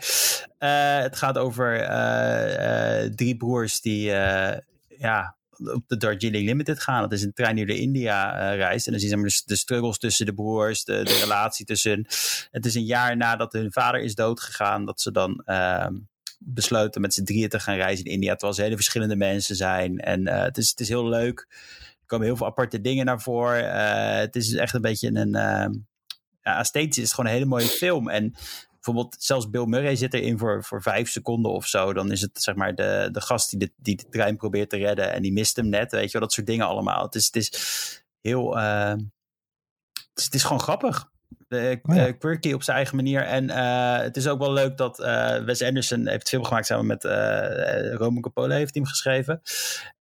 Eh, 0.58 0.98
het 1.00 1.16
gaat 1.16 1.38
over 1.38 1.82
eh, 1.82 3.04
eh, 3.04 3.14
drie 3.14 3.38
broers 3.38 3.82
die 3.82 4.12
eh, 4.12 4.58
ja, 4.88 5.38
op 5.64 5.84
de 5.88 5.98
Darjeeling 5.98 6.46
Limited 6.46 6.80
gaan. 6.80 7.02
Dat 7.02 7.12
is 7.12 7.24
een 7.24 7.34
trein 7.34 7.56
die 7.56 7.66
door 7.66 7.76
India 7.76 8.34
eh, 8.52 8.58
reist. 8.58 8.86
En 8.86 8.92
dan 8.92 9.02
zie 9.02 9.10
je 9.10 9.16
zeg 9.16 9.24
maar, 9.24 9.42
de, 9.46 9.56
struggles 9.56 9.98
tussen 9.98 10.26
de 10.26 10.34
broers, 10.34 10.84
de, 10.84 11.04
de 11.04 11.20
relatie 11.24 11.66
tussen. 11.66 12.06
Het 12.52 12.66
is 12.66 12.76
een 12.76 12.86
jaar 12.86 13.18
nadat 13.18 13.54
hun 13.54 13.72
vader 13.72 14.02
is 14.02 14.16
doodgegaan, 14.16 14.86
dat 14.86 15.02
ze 15.02 15.12
dan... 15.12 15.42
ehm, 15.46 15.94
besloten 16.44 17.02
met 17.02 17.14
z'n 17.14 17.24
drieën 17.24 17.50
te 17.50 17.60
gaan 17.60 17.76
reizen 17.76 18.06
in 18.06 18.12
India. 18.12 18.32
Terwijl 18.32 18.54
ze 18.54 18.62
hele 18.62 18.76
verschillende 18.76 19.16
mensen 19.16 19.56
zijn. 19.56 20.00
En 20.00 20.28
eh, 20.28 20.44
het, 20.44 20.58
is, 20.58 20.70
het 20.70 20.80
is 20.80 20.88
heel 20.88 21.08
leuk. 21.08 21.48
Er 22.00 22.06
komen 22.06 22.26
heel 22.26 22.38
veel 22.38 22.46
aparte 22.46 22.82
dingen 22.82 23.06
naar 23.06 23.22
voren. 23.22 23.74
Eh, 23.74 24.20
het 24.20 24.36
is 24.36 24.54
echt 24.54 24.74
een 24.74 24.82
beetje 24.82 25.08
een... 25.14 25.36
eh 25.36 25.70
ja, 26.44 26.60
esthetisch 26.60 26.98
is 26.98 27.04
het 27.04 27.14
gewoon 27.14 27.30
een 27.30 27.36
hele 27.36 27.50
mooie 27.50 27.66
film. 27.66 28.10
En 28.10 28.34
bijvoorbeeld 28.82 29.16
zelfs 29.20 29.50
Bill 29.50 29.66
Murray 29.66 29.96
zit 29.96 30.14
erin 30.14 30.38
voor, 30.38 30.64
voor 30.64 30.82
vijf 30.82 31.10
seconden 31.10 31.52
of 31.52 31.68
zo. 31.68 31.94
Dan 31.94 32.12
is 32.12 32.22
het 32.22 32.42
zeg 32.42 32.56
maar 32.56 32.76
de, 32.76 33.10
de 33.12 33.22
gast 33.22 33.50
die 33.50 33.60
de, 33.60 33.72
die 33.78 33.96
de 33.96 34.10
trein 34.10 34.38
probeert 34.38 34.70
te 34.70 34.78
redden. 34.78 35.12
En 35.14 35.22
die 35.22 35.34
mist 35.34 35.56
hem 35.56 35.70
net. 35.70 35.92
Weet 35.92 36.06
je 36.06 36.12
wel, 36.12 36.22
dat 36.22 36.34
soort 36.34 36.48
dingen 36.48 36.66
allemaal. 36.68 37.04
Het 37.04 37.16
is, 37.16 37.26
het 37.26 37.36
is 37.36 37.52
heel... 38.22 38.58
eh, 38.60 38.90
het, 38.90 40.10
is, 40.16 40.24
het 40.26 40.34
is 40.34 40.44
gewoon 40.44 40.62
grappig. 40.62 41.10
De, 41.48 41.80
Oh 41.84 41.96
ja. 41.96 42.08
eh, 42.08 42.14
quirky 42.20 42.54
op 42.54 42.64
zijn 42.64 42.78
eigen 42.78 42.96
manier. 42.96 43.24
En 43.24 43.50
eh, 43.50 43.98
het 43.98 44.18
is 44.18 44.28
ook 44.28 44.40
wel 44.40 44.54
leuk 44.54 44.78
dat 44.78 45.00
eh, 45.00 45.44
Wes 45.44 45.62
Anderson 45.62 46.08
heeft 46.08 46.30
film 46.30 46.44
gemaakt 46.44 46.66
samen 46.66 46.86
met 46.86 47.06
eh 47.06 47.94
Roman 47.94 48.22
Coppola 48.22 48.56
heeft 48.56 48.74
hij 48.74 48.82
hem 48.84 48.92
geschreven. 48.92 49.42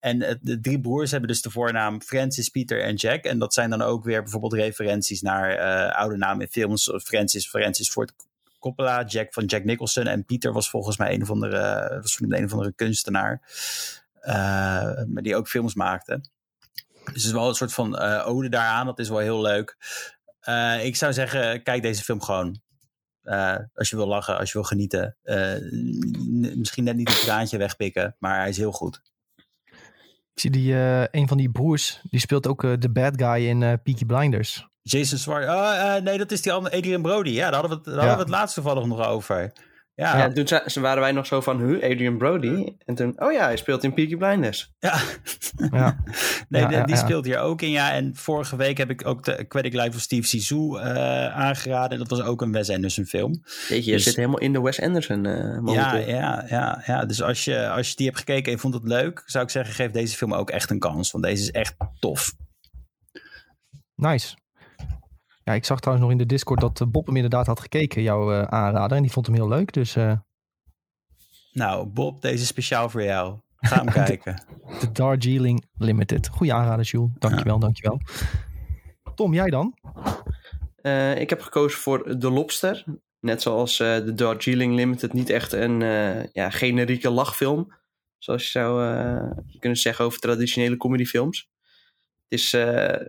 En 0.01 0.23
eh, 0.23 0.35
de 0.41 0.61
drie 0.61 0.81
broers 0.81 1.11
hebben 1.11 1.29
dus 1.29 1.43
de 1.43 1.51
voornaam 1.51 2.03
Francis, 2.03 2.49
Peter 2.49 2.83
en 2.83 2.95
Jack. 2.95 3.25
En 3.25 3.39
dat 3.39 3.55
zijn 3.55 3.71
dan 3.71 3.83
ook 3.83 4.05
weer 4.05 4.23
bijvoorbeeld 4.23 4.53
referenties 4.53 5.21
naar 5.23 5.51
eh, 5.51 5.99
oude 6.01 6.17
namen 6.17 6.41
in 6.41 6.51
films. 6.51 6.91
Francis, 7.05 7.49
Francis 7.49 7.91
Ford 7.91 8.13
Coppola, 8.61 9.05
Jack 9.05 9.33
van 9.33 9.45
Jack 9.45 9.65
Nicholson. 9.65 10.07
En 10.07 10.25
Peter 10.25 10.53
was 10.53 10.71
volgens 10.71 10.97
mij 10.97 11.15
een 11.15 11.23
of 11.23 11.31
andere, 11.31 11.99
was 12.03 12.17
van 12.17 12.33
een 12.35 12.45
of 12.45 12.53
andere 12.53 12.73
kunstenaar. 12.73 13.43
eh, 14.21 14.35
maar 15.07 15.23
die 15.23 15.37
ook 15.37 15.49
films 15.49 15.75
maakte. 15.75 16.21
Dus 17.05 17.15
het 17.15 17.25
is 17.25 17.33
wel 17.33 17.49
een 17.49 17.55
soort 17.55 17.73
van 17.73 17.99
eh, 17.99 18.29
ode 18.29 18.49
daaraan. 18.49 18.87
Dat 18.87 18.99
is 18.99 19.09
wel 19.09 19.19
heel 19.19 19.41
leuk. 19.41 19.77
Eh, 20.41 20.85
ik 20.85 20.97
zou 20.97 21.13
zeggen, 21.13 21.63
kijk 21.63 21.83
deze 21.83 22.03
film 22.03 22.23
gewoon. 22.23 22.61
Eh, 23.23 23.57
als 23.75 23.91
je 23.91 23.97
wil 23.97 24.07
lachen, 24.07 24.39
als 24.39 24.49
je 24.53 24.59
wil 24.59 24.67
genieten. 24.67 25.17
Eh, 25.23 25.55
misschien 26.57 26.85
net 26.85 26.97
niet 26.97 27.09
een 27.09 27.15
traantje 27.15 27.59
wegpikken, 27.59 28.17
maar 28.19 28.39
hij 28.39 28.49
is 28.49 28.57
heel 28.57 28.73
goed. 28.73 29.01
Ik 30.35 30.41
zie 30.41 30.51
die, 30.51 30.75
eh, 30.75 31.05
een 31.11 31.29
van 31.29 31.37
die 31.37 31.51
broers, 31.51 32.01
die 32.11 32.21
speelt 32.21 32.47
ook 32.47 32.65
eh, 32.65 32.73
de 32.79 32.91
bad 32.91 33.13
guy 33.23 33.47
in 33.47 33.63
eh 33.63 33.73
Peaky 33.83 34.05
Blinders. 34.05 34.69
Jason 34.83 35.19
Swartz. 35.19 35.49
Oh, 35.49 35.95
eh, 35.97 36.03
nee, 36.03 36.19
dat 36.19 36.33
is 36.33 36.43
die 36.43 36.53
andere 36.53 36.77
Adrian 36.77 37.03
Brody. 37.03 37.31
Ja, 37.31 37.51
daar 37.51 37.61
hadden 37.61 37.71
we 37.71 37.77
het, 37.77 37.85
daar 37.85 37.95
hadden 37.95 38.15
we 38.17 38.23
het 38.23 38.31
laatst 38.41 38.55
toevallig 38.55 38.85
nog 38.87 39.07
over. 39.07 39.53
Ja, 39.95 40.17
Ja, 40.19 40.33
toen 40.33 40.47
ze- 40.67 40.81
waren 40.81 41.01
wij 41.03 41.13
nog 41.13 41.27
zo 41.27 41.41
van, 41.41 41.61
huh, 41.61 41.83
Adrian 41.91 42.19
Brody? 42.19 42.75
En 42.85 42.95
toen, 42.95 43.21
oh 43.23 43.33
ja, 43.33 43.45
hij 43.45 43.57
speelt 43.57 43.85
in 43.85 43.95
Peaky 43.95 44.17
Blinders. 44.17 44.73
Ja, 44.79 44.95
nee, 45.57 45.71
Ja, 45.81 45.97
die, 46.49 46.77
ja, 46.77 46.85
die 46.85 46.95
ja. 46.95 47.01
speelt 47.01 47.25
hier 47.25 47.39
ook 47.39 47.63
in. 47.63 47.71
Ja, 47.71 47.93
en 47.93 48.17
vorige 48.17 48.57
week 48.57 48.79
heb 48.79 48.91
ik 48.91 49.07
ook 49.07 49.25
de 49.25 49.39
Aquatic 49.39 49.73
Life 49.73 49.89
of 49.97 50.01
Steve 50.01 50.27
Zissou 50.27 50.81
eh, 50.81 51.27
aangeraden. 51.37 51.99
Dat 51.99 52.09
was 52.11 52.23
ook 52.23 52.43
een 52.43 52.53
Wes 52.53 52.71
Anderson 52.71 53.05
film. 53.05 53.43
Weet 53.69 53.85
je, 53.85 53.91
je 53.91 53.97
Dus- 53.97 54.05
zit 54.05 54.17
helemaal 54.17 54.39
in 54.41 54.53
de 54.53 54.61
Wes 54.61 54.81
Anderson 54.81 55.27
eh 55.27 55.75
Ja, 55.75 55.95
ja, 55.95 56.45
ja, 56.49 56.83
ja. 56.87 57.05
Dus 57.05 57.23
als 57.23 57.45
je, 57.45 57.69
als 57.69 57.89
je 57.89 57.97
die 57.97 58.07
hebt 58.07 58.19
gekeken 58.19 58.53
en 58.53 58.59
vond 58.59 58.75
het 58.75 58.85
leuk, 58.85 59.23
zou 59.27 59.45
ik 59.45 59.51
zeggen, 59.51 59.75
geef 59.75 59.91
deze 59.91 60.17
film 60.17 60.35
ook 60.35 60.51
echt 60.51 60.71
een 60.71 60.79
kans. 60.79 61.11
Want 61.11 61.25
deze 61.25 61.43
is 61.43 61.51
echt 61.51 61.75
tof. 61.99 62.35
nice. 63.95 64.37
Ja, 65.51 65.57
ik 65.57 65.65
zag 65.65 65.81
trouwens 65.81 66.07
nog 66.09 66.19
in 66.19 66.23
de 66.27 66.35
Discord 66.35 66.61
dat 66.61 66.81
eh, 66.81 66.87
Bob 66.87 67.07
hem 67.07 67.17
inderdaad 67.17 67.47
had 67.47 67.61
gekeken, 67.61 68.03
jouw 68.03 68.33
eh, 68.33 68.43
aanrader. 68.43 68.97
En 68.97 69.03
die 69.03 69.13
vond 69.13 69.27
hem 69.27 69.35
heel 69.35 69.49
leuk, 69.49 69.73
dus 69.73 69.97
eh 69.97 70.13
Nou, 71.53 71.87
Bob, 71.87 72.23
deze 72.23 72.43
is 72.43 72.47
speciaal 72.47 72.89
voor 72.91 73.03
jou. 73.03 73.39
Ga 73.57 73.77
hem 73.77 73.93
kijken. 74.05 74.45
de 74.81 74.93
Darjeeling 74.93 75.65
Limited. 75.79 76.29
Goeie 76.29 76.53
aanrader, 76.53 76.85
Jules. 76.85 77.11
Dankjewel, 77.19 77.59
dankjewel. 77.59 78.01
Tom, 79.15 79.35
jij 79.35 79.51
dan? 79.51 79.79
Eh, 80.77 81.21
ik 81.21 81.31
heb 81.31 81.41
gekozen 81.41 81.81
voor 81.81 82.19
The 82.19 82.31
Lobster. 82.31 82.85
Net 83.21 83.43
zoals 83.43 83.81
eh, 83.81 83.95
de 83.97 84.15
Darjeeling 84.15 84.75
Limited 84.75 85.13
niet 85.13 85.31
echt 85.31 85.53
een 85.53 85.83
eh, 85.83 86.25
ja, 86.33 86.51
generieke 86.51 87.11
lachfilm. 87.11 87.73
Zoals 88.19 88.43
je 88.43 88.51
zou 88.51 88.87
eh, 88.87 89.31
kunnen 89.59 89.79
zeggen 89.79 90.05
over 90.05 90.21
traditionele 90.21 90.77
comedyfilms. 90.77 91.49
Het 92.29 92.39
is, 92.39 92.53
eh, 92.53 93.07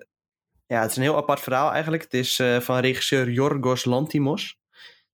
ja, 0.71 0.81
het 0.81 0.91
is 0.91 0.97
een 0.97 1.03
heel 1.03 1.15
apart 1.15 1.39
verhaal 1.39 1.71
eigenlijk. 1.71 2.03
Het 2.03 2.13
is 2.13 2.39
eh, 2.39 2.59
van 2.59 2.77
regisseur 2.77 3.29
Yorgos 3.29 3.85
Lantimos. 3.85 4.59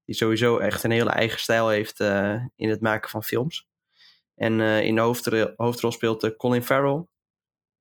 Die 0.06 0.16
sowieso 0.16 0.58
echt 0.58 0.84
een 0.84 0.92
hele 0.92 1.10
eigen 1.10 1.40
stijl 1.40 1.70
heeft 1.70 2.00
eh, 2.00 2.46
in 2.56 2.70
het 2.70 2.82
maken 2.82 3.10
van 3.10 3.24
films. 3.24 3.68
En 4.36 4.62
eh, 4.62 4.82
in 4.82 4.96
de 4.96 5.02
hoofdrol, 5.02 5.54
hoofdrol 5.56 5.92
speelt 5.92 6.36
Colin 6.36 6.64
Farrell. 6.64 7.06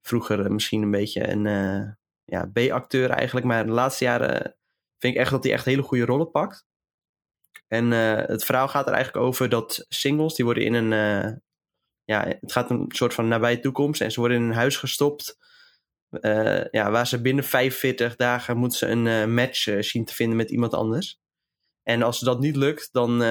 Vroeger 0.02 0.52
misschien 0.52 0.82
een 0.82 0.90
beetje 0.90 1.28
een 1.28 1.44
ja, 2.24 2.50
B-acteur 2.52 3.10
eigenlijk. 3.10 3.46
Maar 3.46 3.66
de 3.66 3.72
laatste 3.72 4.04
jaren 4.04 4.56
vind 4.98 5.14
ik 5.14 5.20
echt 5.20 5.30
dat 5.30 5.44
hij 5.44 5.52
echt 5.52 5.64
hele 5.64 5.82
goede 5.82 6.04
rollen 6.04 6.30
pakt. 6.30 6.66
En 7.68 7.90
het 7.90 8.44
verhaal 8.44 8.68
gaat 8.68 8.86
er 8.86 8.92
eigenlijk 8.92 9.26
over 9.26 9.48
dat 9.48 9.86
singles, 9.88 10.34
die 10.34 10.44
worden 10.44 10.64
in 10.64 10.74
een, 10.74 10.90
ja, 12.04 12.26
het 12.40 12.52
gaat 12.52 12.70
een 12.70 12.84
soort 12.88 13.14
van 13.14 13.28
nabije 13.28 13.60
toekomst 13.60 14.00
en 14.00 14.12
ze 14.12 14.20
worden 14.20 14.38
in 14.38 14.42
een 14.42 14.54
huis 14.54 14.76
gestopt. 14.76 15.38
Eh, 16.20 16.64
ja, 16.70 16.90
waar 16.90 17.06
ze 17.06 17.20
binnen 17.20 17.44
45 17.44 18.16
dagen 18.16 18.56
moeten 18.56 18.78
ze 18.78 18.86
een 18.86 19.06
eh, 19.06 19.26
match 19.26 19.66
eh, 19.66 19.82
zien 19.82 20.04
te 20.04 20.14
vinden 20.14 20.36
met 20.36 20.50
iemand 20.50 20.74
anders. 20.74 21.20
En 21.82 22.02
als 22.02 22.20
dat 22.20 22.40
niet 22.40 22.56
lukt, 22.56 22.88
dan 22.92 23.22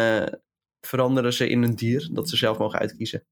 veranderen 0.81 1.33
ze 1.33 1.49
in 1.49 1.63
een 1.63 1.75
dier 1.75 2.09
dat 2.11 2.29
ze 2.29 2.37
zelf 2.37 2.57
mogen 2.57 2.79
uitkiezen. 2.79 3.25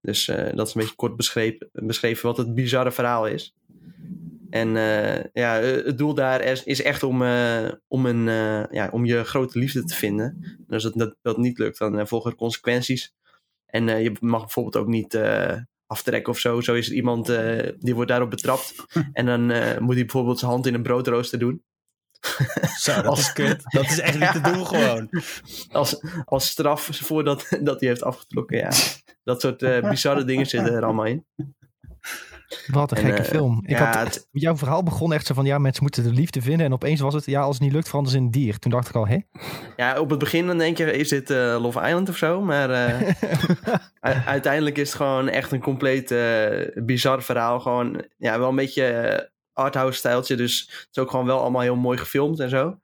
Dus 0.00 0.26
dat 0.26 0.66
is 0.66 0.74
een 0.74 0.80
beetje 0.80 0.96
kort 0.96 1.16
beschreven, 1.16 1.68
beschreven 1.72 2.26
wat 2.26 2.36
het 2.36 2.54
bizarre 2.54 2.92
verhaal 2.92 3.26
is. 3.26 3.54
En 4.50 4.68
ja, 5.32 5.60
het 5.60 5.98
doel 5.98 6.14
daar 6.14 6.40
is, 6.40 6.64
is 6.64 6.82
echt 6.82 7.02
om, 7.02 7.22
om, 7.88 8.06
een, 8.06 8.24
ja, 8.70 8.88
om 8.92 9.04
je 9.04 9.24
grote 9.24 9.58
liefde 9.58 9.84
te 9.84 9.94
vinden. 9.94 10.58
En 10.68 10.74
als 10.74 10.84
het, 10.84 10.94
dat, 10.94 11.16
dat 11.22 11.36
niet 11.36 11.58
lukt, 11.58 11.78
dan 11.78 12.08
volgen 12.08 12.30
er 12.30 12.36
consequenties. 12.36 13.14
En 13.66 14.02
je 14.02 14.16
mag 14.20 14.40
bijvoorbeeld 14.40 14.76
ook 14.76 14.88
niet 14.88 15.18
aftrekken 15.88 16.32
of 16.32 16.38
zo. 16.38 16.60
Zo 16.60 16.74
is 16.74 16.88
er 16.88 16.94
iemand 16.94 17.28
eh, 17.28 17.72
die 17.78 17.94
wordt 17.94 18.10
daarop 18.10 18.30
betrapt. 18.30 18.74
en 19.12 19.26
dan 19.26 19.50
eh, 19.50 19.78
moet 19.78 19.94
hij 19.94 20.04
bijvoorbeeld 20.04 20.38
zijn 20.38 20.50
hand 20.50 20.66
in 20.66 20.74
een 20.74 20.82
broodrooster 20.82 21.38
doen. 21.38 21.62
Zo, 22.78 22.94
dat 22.94 23.06
Als- 23.06 23.20
is 23.20 23.32
kut. 23.32 23.62
Dat 23.64 23.84
is 23.84 23.98
echt 24.00 24.18
niet 24.18 24.32
te 24.32 24.52
doen 24.52 24.66
gewoon. 24.66 25.08
Als, 25.68 26.02
als 26.24 26.48
straf 26.48 26.88
voordat 26.92 27.46
dat 27.62 27.80
hij 27.80 27.88
heeft 27.88 28.02
afgetrokken. 28.02 28.58
Ja. 28.58 28.70
Dat 29.24 29.40
soort 29.40 29.62
eh, 29.62 29.88
bizarre 29.88 30.24
dingen 30.24 30.46
zitten 30.46 30.74
er 30.74 30.84
allemaal 30.84 31.04
in. 31.04 31.26
Wat 32.66 32.90
een 32.90 32.96
En, 32.96 33.04
gekke 33.04 33.22
eh, 33.22 33.28
film. 33.28 33.60
Ik 33.62 33.78
ja, 33.78 33.84
had, 33.96 34.14
het- 34.14 34.28
jouw 34.30 34.56
verhaal 34.56 34.82
begon 34.82 35.12
echt 35.12 35.26
zo 35.26 35.34
van, 35.34 35.44
ja, 35.44 35.58
mensen 35.58 35.82
moeten 35.82 36.02
de 36.02 36.10
liefde 36.12 36.42
vinden. 36.42 36.66
En 36.66 36.72
opeens 36.72 37.00
was 37.00 37.14
het, 37.14 37.24
ja, 37.24 37.40
als 37.40 37.54
het 37.54 37.64
niet 37.64 37.72
lukt, 37.72 37.88
veranderen 37.88 38.18
ze 38.18 38.24
in 38.24 38.32
een 38.34 38.40
dier. 38.42 38.58
Toen 38.58 38.70
dacht 38.70 38.88
ik 38.88 38.94
al, 38.94 39.06
hè? 39.06 39.18
Ja, 39.76 40.00
op 40.00 40.10
het 40.10 40.18
begin 40.18 40.46
dan 40.46 40.58
denk 40.58 40.76
je, 40.76 40.92
is 40.92 41.08
dit 41.08 41.30
eh, 41.30 41.56
Love 41.60 41.80
Island 41.86 42.08
of 42.08 42.16
zo? 42.16 42.40
Maar 42.40 42.70
eh, 42.70 43.10
uiteindelijk 44.26 44.76
is 44.78 44.88
het 44.88 44.96
gewoon 44.96 45.28
echt 45.28 45.52
een 45.52 45.60
compleet 45.60 46.14
bizar 46.74 47.22
verhaal. 47.22 47.60
Gewoon, 47.60 48.04
ja, 48.16 48.38
wel 48.38 48.48
een 48.48 48.56
beetje 48.56 49.30
arthouse 49.52 49.98
stijltje. 49.98 50.36
Dus 50.36 50.60
het 50.60 50.88
is 50.90 51.02
ook 51.02 51.10
gewoon 51.10 51.26
wel 51.26 51.40
allemaal 51.40 51.62
heel 51.62 51.76
mooi 51.76 51.98
gefilmd 51.98 52.40
en 52.40 52.48
zo. 52.50 52.78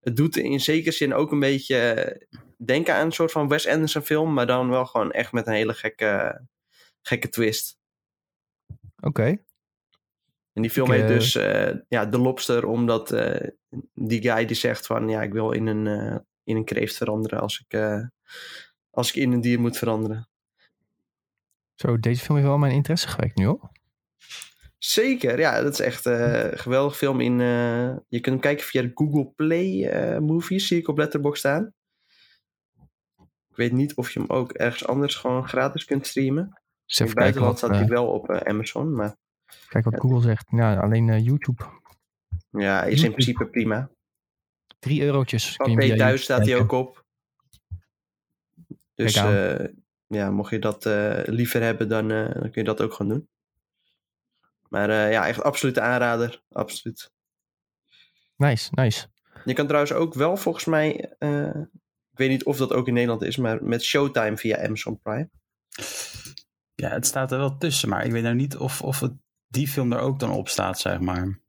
Het 0.00 0.16
doet 0.16 0.36
in 0.36 0.60
zekere 0.60 0.92
zin 0.94 1.14
ook 1.14 1.32
een 1.32 1.40
beetje 1.40 2.16
denken 2.64 2.94
aan 2.94 3.06
een 3.06 3.12
soort 3.12 3.32
van 3.32 3.48
Wes 3.48 3.66
Anderson 3.68 4.02
film. 4.02 4.32
Maar 4.34 4.46
dan 4.46 4.68
wel 4.68 4.86
gewoon 4.86 5.10
echt 5.12 5.32
met 5.32 5.46
een 5.46 5.52
hele 5.52 5.74
gekke, 5.74 6.40
gekke 7.02 7.28
twist. 7.28 7.77
Oké. 9.00 9.38
En 10.52 10.64
die 10.64 10.72
film 10.72 10.92
Ik, 10.92 11.00
heet 11.00 11.10
eh, 11.10 11.16
dus 11.16 11.34
eh, 11.34 11.74
ja, 11.88 12.08
The 12.08 12.18
Lobster, 12.18 12.66
omdat 12.66 13.12
eh, 13.12 13.48
die 13.94 14.22
guy 14.22 14.46
die 14.46 14.56
zegt 14.56 14.86
van 14.86 15.08
ja, 15.08 15.22
ik 15.22 15.32
wil 15.32 15.50
in 15.50 15.66
een, 15.66 15.86
in 16.44 16.56
een 16.56 16.64
kreeft 16.64 16.96
veranderen 16.96 17.40
als 17.40 17.64
ik, 17.66 17.80
als 18.90 19.08
ik 19.08 19.14
in 19.14 19.32
een 19.32 19.40
dier 19.40 19.60
moet 19.60 19.78
veranderen. 19.78 20.28
Zo, 21.74 21.98
deze 21.98 22.22
film 22.22 22.36
heeft 22.36 22.48
wel 22.48 22.58
mijn 22.58 22.72
interesse 22.72 23.08
gewekt 23.08 23.36
nu, 23.36 23.44
hoor. 23.44 23.70
Zeker, 24.78 25.38
ja, 25.38 25.62
dat 25.62 25.72
is 25.72 25.80
echt 25.80 26.06
eh, 26.06 26.50
een 26.50 26.58
geweldig 26.58 26.96
film. 26.96 27.20
In, 27.20 27.38
je 28.08 28.20
kunt 28.20 28.26
hem 28.26 28.40
kijken 28.40 28.64
via 28.66 28.82
de 28.82 28.90
Google 28.94 29.32
Play 29.36 30.20
Movies, 30.20 30.66
zie 30.66 30.78
ik 30.78 30.88
op 30.88 30.98
Letterboxd 30.98 31.38
staan. 31.38 31.74
Ik 33.50 33.56
weet 33.56 33.72
niet 33.72 33.94
of 33.94 34.10
je 34.10 34.20
hem 34.20 34.30
ook 34.30 34.52
ergens 34.52 34.86
anders 34.86 35.14
gewoon 35.14 35.48
gratis 35.48 35.84
kunt 35.84 36.06
streamen. 36.06 36.60
Dus 36.88 36.98
In 36.98 37.06
het 37.06 37.14
buitenland 37.14 37.50
wat, 37.50 37.58
staat 37.58 37.70
eh, 37.70 37.76
hij 37.78 37.88
wel 37.88 38.06
op 38.06 38.30
eh, 38.30 38.40
Amazon, 38.50 38.92
maar 38.92 39.16
kijk 39.68 39.84
wat 39.84 40.00
Google 40.00 40.20
zegt. 40.20 40.46
Ja, 40.50 40.76
alleen 40.80 41.08
eh, 41.08 41.24
YouTube. 41.24 41.64
ja, 42.50 42.82
is 42.82 43.02
in 43.02 43.10
principe 43.10 43.46
prima. 43.46 43.90
Drie 44.78 45.02
eurotjes. 45.02 45.56
thuis 45.56 45.76
YouTube 45.86 46.16
staat 46.16 46.46
hij 46.46 46.56
ook 46.56 46.72
op. 46.72 47.04
Dus 48.94 49.14
eh, 49.16 49.64
ja, 50.06 50.30
mocht 50.30 50.50
je 50.50 50.58
dat 50.58 50.86
eh, 50.86 51.20
liever 51.24 51.62
hebben, 51.62 51.88
dan, 51.88 52.10
eh, 52.10 52.24
dan 52.32 52.50
kun 52.50 52.62
je 52.62 52.64
dat 52.64 52.80
ook 52.80 52.92
gewoon 52.92 53.12
doen. 53.12 53.28
Maar 54.68 54.90
eh, 54.90 55.12
ja, 55.12 55.26
echt 55.26 55.42
absolute 55.42 55.80
aanrader. 55.80 56.42
Absoluut. 56.48 57.12
Nice, 58.36 58.68
nice. 58.70 59.06
Je 59.44 59.52
kan 59.52 59.66
trouwens 59.66 59.92
ook 59.92 60.14
wel 60.14 60.36
volgens 60.36 60.64
mij, 60.64 61.14
eh, 61.18 61.56
ik 62.10 62.18
weet 62.18 62.28
niet 62.28 62.44
of 62.44 62.56
dat 62.56 62.72
ook 62.72 62.86
in 62.88 62.94
Nederland 62.94 63.22
is, 63.22 63.36
maar 63.36 63.64
met 63.64 63.82
Showtime 63.82 64.36
via 64.36 64.64
Amazon 64.64 65.00
Prime. 65.00 65.30
Ja, 66.82 66.88
het 66.88 67.06
staat 67.06 67.32
er 67.32 67.38
wel 67.38 67.56
tussen, 67.56 67.88
maar 67.88 68.04
ik 68.04 68.12
weet 68.12 68.22
nou 68.22 68.34
niet 68.34 68.56
of, 68.56 68.82
of 68.82 69.00
het, 69.00 69.12
die 69.48 69.68
film 69.68 69.92
er 69.92 70.00
ook 70.00 70.18
dan 70.18 70.30
op 70.30 70.48
staat, 70.48 70.78
zeg 70.78 71.00
maar. 71.00 71.40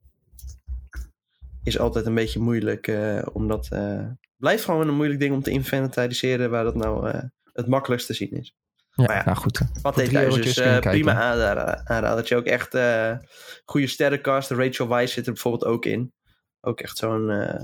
Is 1.64 1.80
altijd 1.80 2.06
een 2.06 2.16
beetje 2.16 2.40
moeilijk, 2.40 2.88
eh, 2.88 3.26
omdat 3.34 3.68
eh 3.72 4.08
blijft 4.38 4.64
gewoon 4.64 4.88
een 4.88 4.96
moeilijk 4.96 5.20
ding 5.20 5.34
om 5.34 5.42
te 5.42 5.52
inventariseren 5.52 6.50
waar 6.50 6.64
dat 6.64 6.76
nou 6.76 7.10
eh, 7.10 7.24
het 7.54 7.68
makkelijkst 7.68 8.08
te 8.08 8.14
zien 8.14 8.32
is. 8.32 8.56
Ja, 8.90 9.06
Maar 9.06 9.16
ja, 9.16 9.26
nou 9.26 9.38
goed. 9.38 9.62
Wat 9.82 9.96
thuis, 9.96 10.14
eurotjes 10.14 10.44
dus 10.44 10.56
je 10.56 10.62
kijken. 10.62 10.92
prima 10.92 11.14
aanrader, 11.14 11.86
aanradertje. 11.86 12.36
Ook 12.36 12.46
echt 12.46 12.74
eh 12.74 13.18
goede 13.66 13.88
sterrencast. 13.88 14.52
Rachel 14.52 14.88
Weisz 14.88 15.14
zit 15.14 15.28
er 15.28 15.34
bijvoorbeeld 15.34 15.66
ook 15.66 15.86
in. 15.86 16.14
Ook 16.62 16.80
echt 16.80 16.98
zo'n 16.98 17.30
eh, 17.30 17.64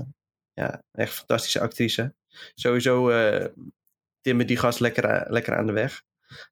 ja, 0.52 0.82
echt 0.92 1.14
fantastische 1.14 1.60
actrice. 1.60 2.14
Sowieso 2.54 3.10
eh 3.10 3.46
timmer 4.20 4.46
die 4.46 4.56
gast 4.56 4.80
lekker, 4.80 5.32
lekker 5.32 5.56
aan 5.56 5.66
de 5.66 5.72
weg. 5.72 6.02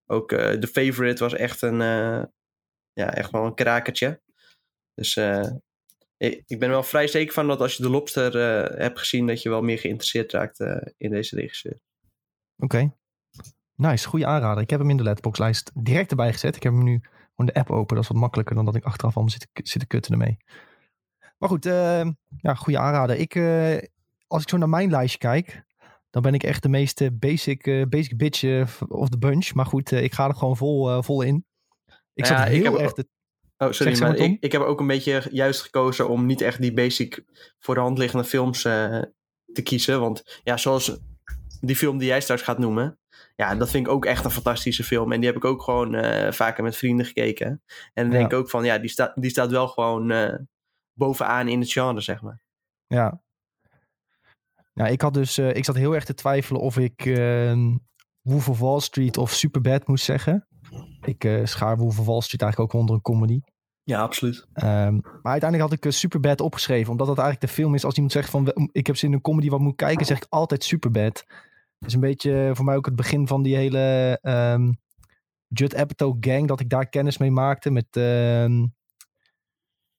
Ook 0.07 0.33
eh 0.33 0.53
The 0.53 0.67
Favorite 0.67 1.23
was 1.23 1.35
echt 1.35 1.63
een, 1.63 1.81
eh, 1.81 2.23
ja, 2.93 3.15
echt 3.15 3.31
wel 3.31 3.45
een 3.45 3.55
krakertje. 3.55 4.21
Dus 4.95 5.17
eh, 5.17 5.51
ik, 6.17 6.59
ben 6.59 6.69
wel 6.69 6.83
vrij 6.83 7.07
zeker 7.07 7.33
van 7.35 7.47
dat 7.47 7.61
als 7.61 7.77
je 7.77 7.83
de 7.83 7.89
Lobster 7.89 8.33
hebt 8.79 8.99
gezien, 8.99 9.27
dat 9.27 9.43
je 9.43 9.49
wel 9.49 9.63
meer 9.63 9.79
geïnteresseerd 9.79 10.33
raakt 10.33 10.59
in 10.97 11.11
deze 11.11 11.37
regisseur. 11.37 11.81
Oké. 12.57 12.95
Nice, 13.75 14.09
goede 14.09 14.27
aanrader. 14.27 14.63
Ik 14.63 14.71
heb 14.71 14.81
hem 14.81 14.91
in 14.91 14.97
de 14.97 15.03
letterboxlijst 15.03 15.71
direct 15.75 16.11
erbij 16.11 16.33
gezet. 16.33 16.57
Ik 16.57 16.63
heb 16.63 16.73
hem 16.73 16.85
nu 16.85 17.01
gewoon 17.31 17.47
de 17.47 17.55
app 17.55 17.71
open. 17.71 17.95
Dat 17.95 18.05
is 18.05 18.11
wat 18.11 18.21
makkelijker 18.21 18.55
dan 18.55 18.65
dat 18.65 18.75
ik 18.75 18.85
achteraf 18.85 19.15
allemaal 19.15 19.33
zit, 19.33 19.49
zit 19.53 19.81
te 19.81 19.87
kutten 19.87 20.13
ermee. 20.13 20.37
Maar 21.39 21.49
goed, 21.49 21.67
eh, 21.67 22.07
ja, 22.37 22.55
goede 22.55 22.79
aanrader. 22.79 23.17
Ik, 23.17 23.37
als 24.27 24.43
ik 24.43 24.49
zo 24.49 24.57
naar 24.57 24.69
mijn 24.69 24.91
lijstje 24.91 25.19
kijk, 25.19 25.65
dan 26.15 26.23
ben 26.23 26.35
ik 26.35 26.43
echt 26.43 26.63
de 26.63 26.69
meest 26.69 27.01
eh, 27.01 27.09
basic, 27.13 27.67
eh, 27.67 27.83
basic 27.89 28.17
bitch 28.17 28.43
eh, 28.43 28.67
of 28.89 29.09
the 29.09 29.19
bunch. 29.19 29.55
Maar 29.55 29.67
goed, 29.67 29.93
eh, 29.93 30.03
ik 30.03 30.13
ga 30.13 30.29
er 30.29 30.35
gewoon 30.35 30.57
vol, 30.57 31.03
vol 31.03 31.23
in. 31.23 31.47
Ik 32.15 32.27
Ja, 32.27 32.39
zat 32.39 32.47
ik 32.47 32.53
heel 32.63 32.73
heb- 32.73 32.81
erg 32.81 32.93
te 32.93 33.09
Oh, 33.59 33.71
sorry, 33.71 33.95
Zeg, 33.95 34.09
zeg 34.09 34.19
maar 34.19 34.29
ik, 34.29 34.37
ik 34.41 34.53
heb 34.53 34.63
ook 34.63 34.81
een 34.81 34.87
beetje 34.87 35.29
juist 35.31 35.63
gekozen 35.63 36.09
om 36.09 36.27
niet 36.27 36.41
echt 36.41 36.61
die 36.61 36.73
basic 36.73 37.25
voor 37.59 37.75
de 37.75 37.81
hand 37.81 37.99
liggende 37.99 38.25
films 38.25 38.63
te 38.63 39.63
kiezen. 39.63 40.01
Want 40.01 40.41
ja, 40.45 40.57
zoals 40.57 40.99
die 41.61 41.77
film 41.77 41.99
die 41.99 42.09
jij 42.09 42.21
straks 42.21 42.43
gaat 42.43 42.59
noemen. 42.59 42.99
Ja, 43.37 43.55
dat 43.55 43.71
vind 43.71 43.87
ik 43.87 43.93
ook 43.93 44.05
echt 44.05 44.25
een 44.25 44.31
fantastische 44.31 44.85
film. 44.85 45.13
En 45.13 45.19
die 45.21 45.29
heb 45.29 45.37
ik 45.37 45.45
ook 45.45 45.63
gewoon 45.63 45.93
vaker 46.33 46.63
met 46.65 46.77
vrienden 46.77 47.07
gekeken. 47.07 47.47
En 47.93 48.03
dan 48.05 48.11
denk 48.11 48.33
ik 48.33 48.39
ook 48.39 48.51
van, 48.51 48.65
ja, 48.65 48.79
die, 48.79 48.91
staat 48.91 49.13
die 49.23 49.31
staat 49.31 49.51
wel 49.51 49.69
gewoon 49.69 50.13
bovenaan 50.93 51.49
in 51.49 51.61
het 51.61 51.73
genre, 51.73 52.01
zeg 52.01 52.23
maar. 52.23 52.43
Ja. 52.87 53.23
Ja, 54.75 54.87
ik 54.87 55.01
had 55.01 55.15
dus, 55.15 55.39
eh, 55.39 55.55
ik 55.55 55.65
zat 55.65 55.75
heel 55.75 55.95
erg 55.95 56.05
te 56.05 56.15
twijfelen 56.15 56.61
of 56.61 56.79
ik 56.79 57.05
uh, 57.05 57.75
Wolf 58.21 58.49
of 58.49 58.59
Wall 58.59 58.81
Street 58.81 59.17
of 59.17 59.33
Superbad 59.33 59.87
moest 59.87 60.05
zeggen. 60.05 60.49
Ik 61.01 61.25
eh, 61.25 61.45
schaar 61.45 61.77
Wolf 61.77 61.99
of 61.99 62.07
Wall 62.07 62.21
Street 62.21 62.43
eigenlijk 62.43 62.73
ook 62.73 62.81
onder 62.81 62.95
een 62.95 63.03
comedy. 63.03 63.41
Ja, 63.83 64.01
absoluut. 64.01 64.47
Ehm, 64.53 64.95
maar 64.95 65.33
uiteindelijk 65.33 65.71
had 65.71 65.73
ik 65.73 65.85
uh, 65.85 65.93
Superbad 65.93 66.41
opgeschreven, 66.41 66.91
omdat 66.91 67.07
dat 67.07 67.19
eigenlijk 67.19 67.47
de 67.47 67.57
film 67.57 67.75
is. 67.75 67.85
Als 67.85 67.95
iemand 67.95 68.13
zegt 68.13 68.31
van, 68.31 68.69
ik 68.73 68.87
heb 68.87 68.97
zin 68.97 69.09
in 69.09 69.15
een 69.15 69.21
comedy 69.21 69.49
wat 69.49 69.61
moet 69.61 69.77
kijken, 69.77 70.07
zeg 70.07 70.17
ik 70.17 70.27
altijd 70.29 70.65
Superbad. 70.65 71.25
Het 71.79 71.89
is 71.89 71.95
een 71.95 72.01
beetje 72.01 72.51
voor 72.55 72.65
mij 72.65 72.77
ook 72.77 72.87
het 72.87 72.97
begin 72.97 73.27
van 73.27 73.43
die 73.43 73.57
hele 73.57 74.19
ehm 74.23 74.73
Judd 75.49 75.75
Apatow 75.75 76.17
gang, 76.21 76.49
dat 76.49 76.61
ik 76.61 76.69
daar 76.69 76.89
kennis 76.89 77.19
mee 77.19 77.31
maakte 77.31 77.71
met, 77.71 77.87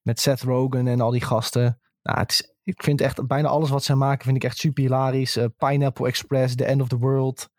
met 0.01 0.19
Seth 0.19 0.41
Rogen 0.41 0.87
en 0.87 1.01
al 1.01 1.11
die 1.11 1.21
gasten. 1.21 1.79
Nou, 2.01 2.19
het 2.19 2.31
is, 2.31 2.54
ik 2.65 2.83
vind 2.83 3.01
echt 3.01 3.27
bijna 3.27 3.47
alles 3.47 3.69
wat 3.69 3.83
zij 3.83 3.95
maken, 3.95 4.23
vind 4.23 4.35
ik 4.35 4.43
echt 4.43 4.57
super 4.57 4.83
hilarisch. 4.83 5.35
Eh, 5.35 5.45
Pineapple 5.57 6.07
Express, 6.07 6.55
The 6.55 6.65
End 6.65 6.81
of 6.81 6.87
the 6.87 6.97
World. 6.97 7.49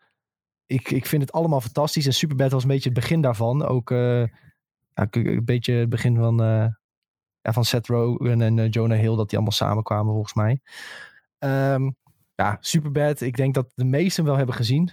Ik, 0.65 0.91
ik 0.91 1.05
vind 1.05 1.21
het 1.21 1.31
allemaal 1.31 1.61
fantastisch. 1.61 2.05
En 2.05 2.13
Superbad 2.13 2.51
was 2.51 2.61
een 2.61 2.69
beetje 2.69 2.89
het 2.89 2.99
begin 2.99 3.21
daarvan. 3.21 3.65
Ook 3.65 3.91
eh, 3.91 4.23
een 4.93 5.45
beetje 5.45 5.73
het 5.73 5.89
begin 5.89 6.15
van, 6.15 6.41
eh, 6.41 6.67
ja, 7.41 7.53
van 7.53 7.65
Seth 7.65 7.87
Rogen 7.87 8.41
en 8.41 8.69
Jonah 8.69 8.99
Hill, 8.99 9.15
dat 9.15 9.29
die 9.29 9.37
allemaal 9.37 9.51
samenkwamen 9.51 10.13
volgens 10.13 10.33
mij. 10.33 10.59
Ehm, 11.37 11.91
ja, 12.35 12.57
Superbad. 12.59 13.21
Ik 13.21 13.35
denk 13.35 13.53
dat 13.53 13.71
de 13.75 13.85
meesten 13.85 14.23
wel 14.23 14.37
hebben 14.37 14.55
gezien. 14.55 14.91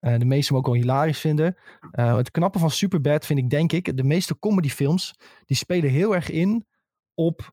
De 0.00 0.24
meesten 0.24 0.56
ook 0.56 0.66
wel 0.66 0.74
hilarisch 0.74 1.20
vinden. 1.20 1.56
Het 1.90 2.30
knappe 2.30 2.58
van 2.58 2.70
Superbad 2.70 3.26
vind 3.26 3.38
ik, 3.38 3.50
denk 3.50 3.72
ik, 3.72 3.96
de 3.96 4.04
meeste 4.04 4.38
comedyfilms, 4.38 5.14
die 5.44 5.56
spelen 5.56 5.90
heel 5.90 6.14
erg 6.14 6.30
in 6.30 6.66
op 7.14 7.52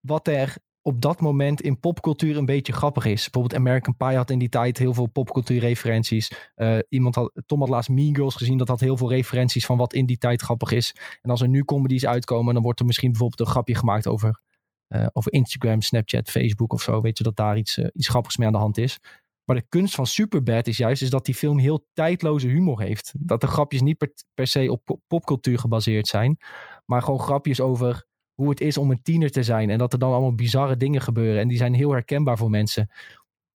wat 0.00 0.28
er 0.28 0.56
op 0.86 1.00
dat 1.00 1.20
moment 1.20 1.60
in 1.60 1.80
popcultuur 1.80 2.36
een 2.36 2.44
beetje 2.44 2.72
grappig 2.72 3.04
is. 3.04 3.22
Bijvoorbeeld 3.30 3.60
American 3.60 3.96
Pie 3.96 4.16
had 4.16 4.30
in 4.30 4.38
die 4.38 4.48
tijd 4.48 4.78
heel 4.78 4.94
veel 4.94 5.06
popcultuurreferenties. 5.06 6.50
Eh 6.54 6.78
iemand 6.88 7.14
had, 7.14 7.32
Tom 7.46 7.60
had 7.60 7.68
laatst 7.68 7.90
Mean 7.90 8.14
Girls 8.14 8.34
gezien. 8.34 8.58
Dat 8.58 8.68
had 8.68 8.80
heel 8.80 8.96
veel 8.96 9.10
referenties 9.10 9.66
van 9.66 9.76
wat 9.76 9.92
in 9.92 10.06
die 10.06 10.18
tijd 10.18 10.42
grappig 10.42 10.70
is. 10.70 10.96
En 11.22 11.30
als 11.30 11.40
er 11.40 11.48
nu 11.48 11.64
comedies 11.64 12.06
uitkomen, 12.06 12.54
dan 12.54 12.62
wordt 12.62 12.80
er 12.80 12.86
misschien 12.86 13.10
bijvoorbeeld 13.10 13.40
een 13.40 13.46
grapje 13.46 13.74
gemaakt 13.74 14.06
over, 14.06 14.40
eh, 14.88 15.06
over 15.12 15.32
Instagram, 15.32 15.80
Snapchat, 15.80 16.30
Facebook 16.30 16.72
of 16.72 16.82
zo. 16.82 17.00
Weet 17.00 17.18
je 17.18 17.24
dat 17.24 17.36
daar 17.36 17.56
iets, 17.58 17.78
eh, 17.78 17.86
iets 17.92 18.08
grappigs 18.08 18.36
mee 18.36 18.46
aan 18.46 18.52
de 18.52 18.58
hand 18.58 18.78
is. 18.78 18.98
Maar 19.44 19.56
de 19.56 19.66
kunst 19.68 19.94
van 19.94 20.06
Superbad 20.06 20.66
is 20.66 20.76
juist 20.76 21.02
is 21.02 21.10
dat 21.10 21.24
die 21.24 21.34
film 21.34 21.58
heel 21.58 21.86
tijdloze 21.92 22.48
humor 22.48 22.80
heeft. 22.80 23.12
Dat 23.18 23.40
de 23.40 23.46
grapjes 23.46 23.80
niet 23.80 23.98
per, 23.98 24.12
per 24.34 24.46
se 24.46 24.70
op 24.70 24.84
pop- 24.84 25.02
popcultuur 25.06 25.58
gebaseerd 25.58 26.06
zijn. 26.06 26.38
Maar 26.84 27.02
gewoon 27.02 27.20
grapjes 27.20 27.60
over 27.60 28.06
hoe 28.36 28.48
het 28.50 28.60
is 28.60 28.76
om 28.76 28.90
een 28.90 29.02
tiener 29.02 29.30
te 29.30 29.42
zijn. 29.42 29.70
En 29.70 29.78
dat 29.78 29.92
er 29.92 29.98
dan 29.98 30.12
allemaal 30.12 30.34
bizarre 30.34 30.76
dingen 30.76 31.00
gebeuren. 31.00 31.40
En 31.40 31.48
die 31.48 31.56
zijn 31.58 31.74
heel 31.74 31.90
herkenbaar 31.90 32.36
voor 32.36 32.50
mensen. 32.50 32.90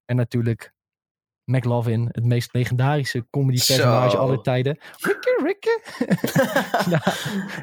En 0.06 0.16
natuurlijk 0.16 0.74
McLovin, 1.46 2.10
het 2.12 2.26
meest 2.26 2.54
legendarische 2.54 3.26
comedy-personage 3.30 4.18
aller 4.18 4.42
tijden. 4.42 4.78
Rikke, 5.00 5.42
Rikke. 5.44 5.82
ja, 6.90 7.02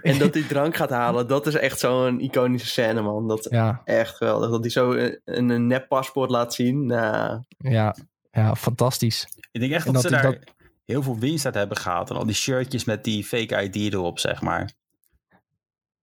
En 0.03 0.19
dat 0.19 0.35
hij 0.35 0.43
drank 0.43 0.77
gaat 0.77 0.91
halen, 0.91 1.29
dat 1.29 1.47
is 1.47 1.55
echt 1.55 1.79
zo'n 1.79 2.21
iconische 2.21 2.69
scène, 2.69 3.01
man. 3.01 3.29
Dat 3.29 3.39
is 3.39 3.51
ja, 3.51 3.83
echt 3.85 4.17
geweldig. 4.17 4.51
Dat 4.51 4.61
hij 4.61 4.71
zo 4.71 4.93
een, 4.93 5.21
een 5.25 5.67
nep 5.67 5.89
paspoort 5.89 6.31
laat 6.31 6.55
zien. 6.55 6.87
Nou, 6.87 7.41
ja, 7.59 7.97
ja, 8.31 8.55
fantastisch. 8.57 9.29
Ik 9.51 9.61
denk 9.61 9.73
echt 9.73 9.85
dat, 9.85 9.95
dat 9.95 10.03
ze 10.03 10.11
daar 10.11 10.23
dat- 10.23 10.39
heel 10.85 11.03
veel 11.03 11.19
winst 11.19 11.45
uit 11.45 11.55
hebben 11.55 11.77
gehaald. 11.77 12.11
En 12.11 12.17
al 12.17 12.27
die 12.27 12.35
shirtjes 12.35 12.85
met 12.85 13.05
die 13.05 13.25
fake 13.25 13.63
ID 13.63 13.77
erop, 13.93 14.19
zeg 14.19 14.43
maar. 14.43 14.71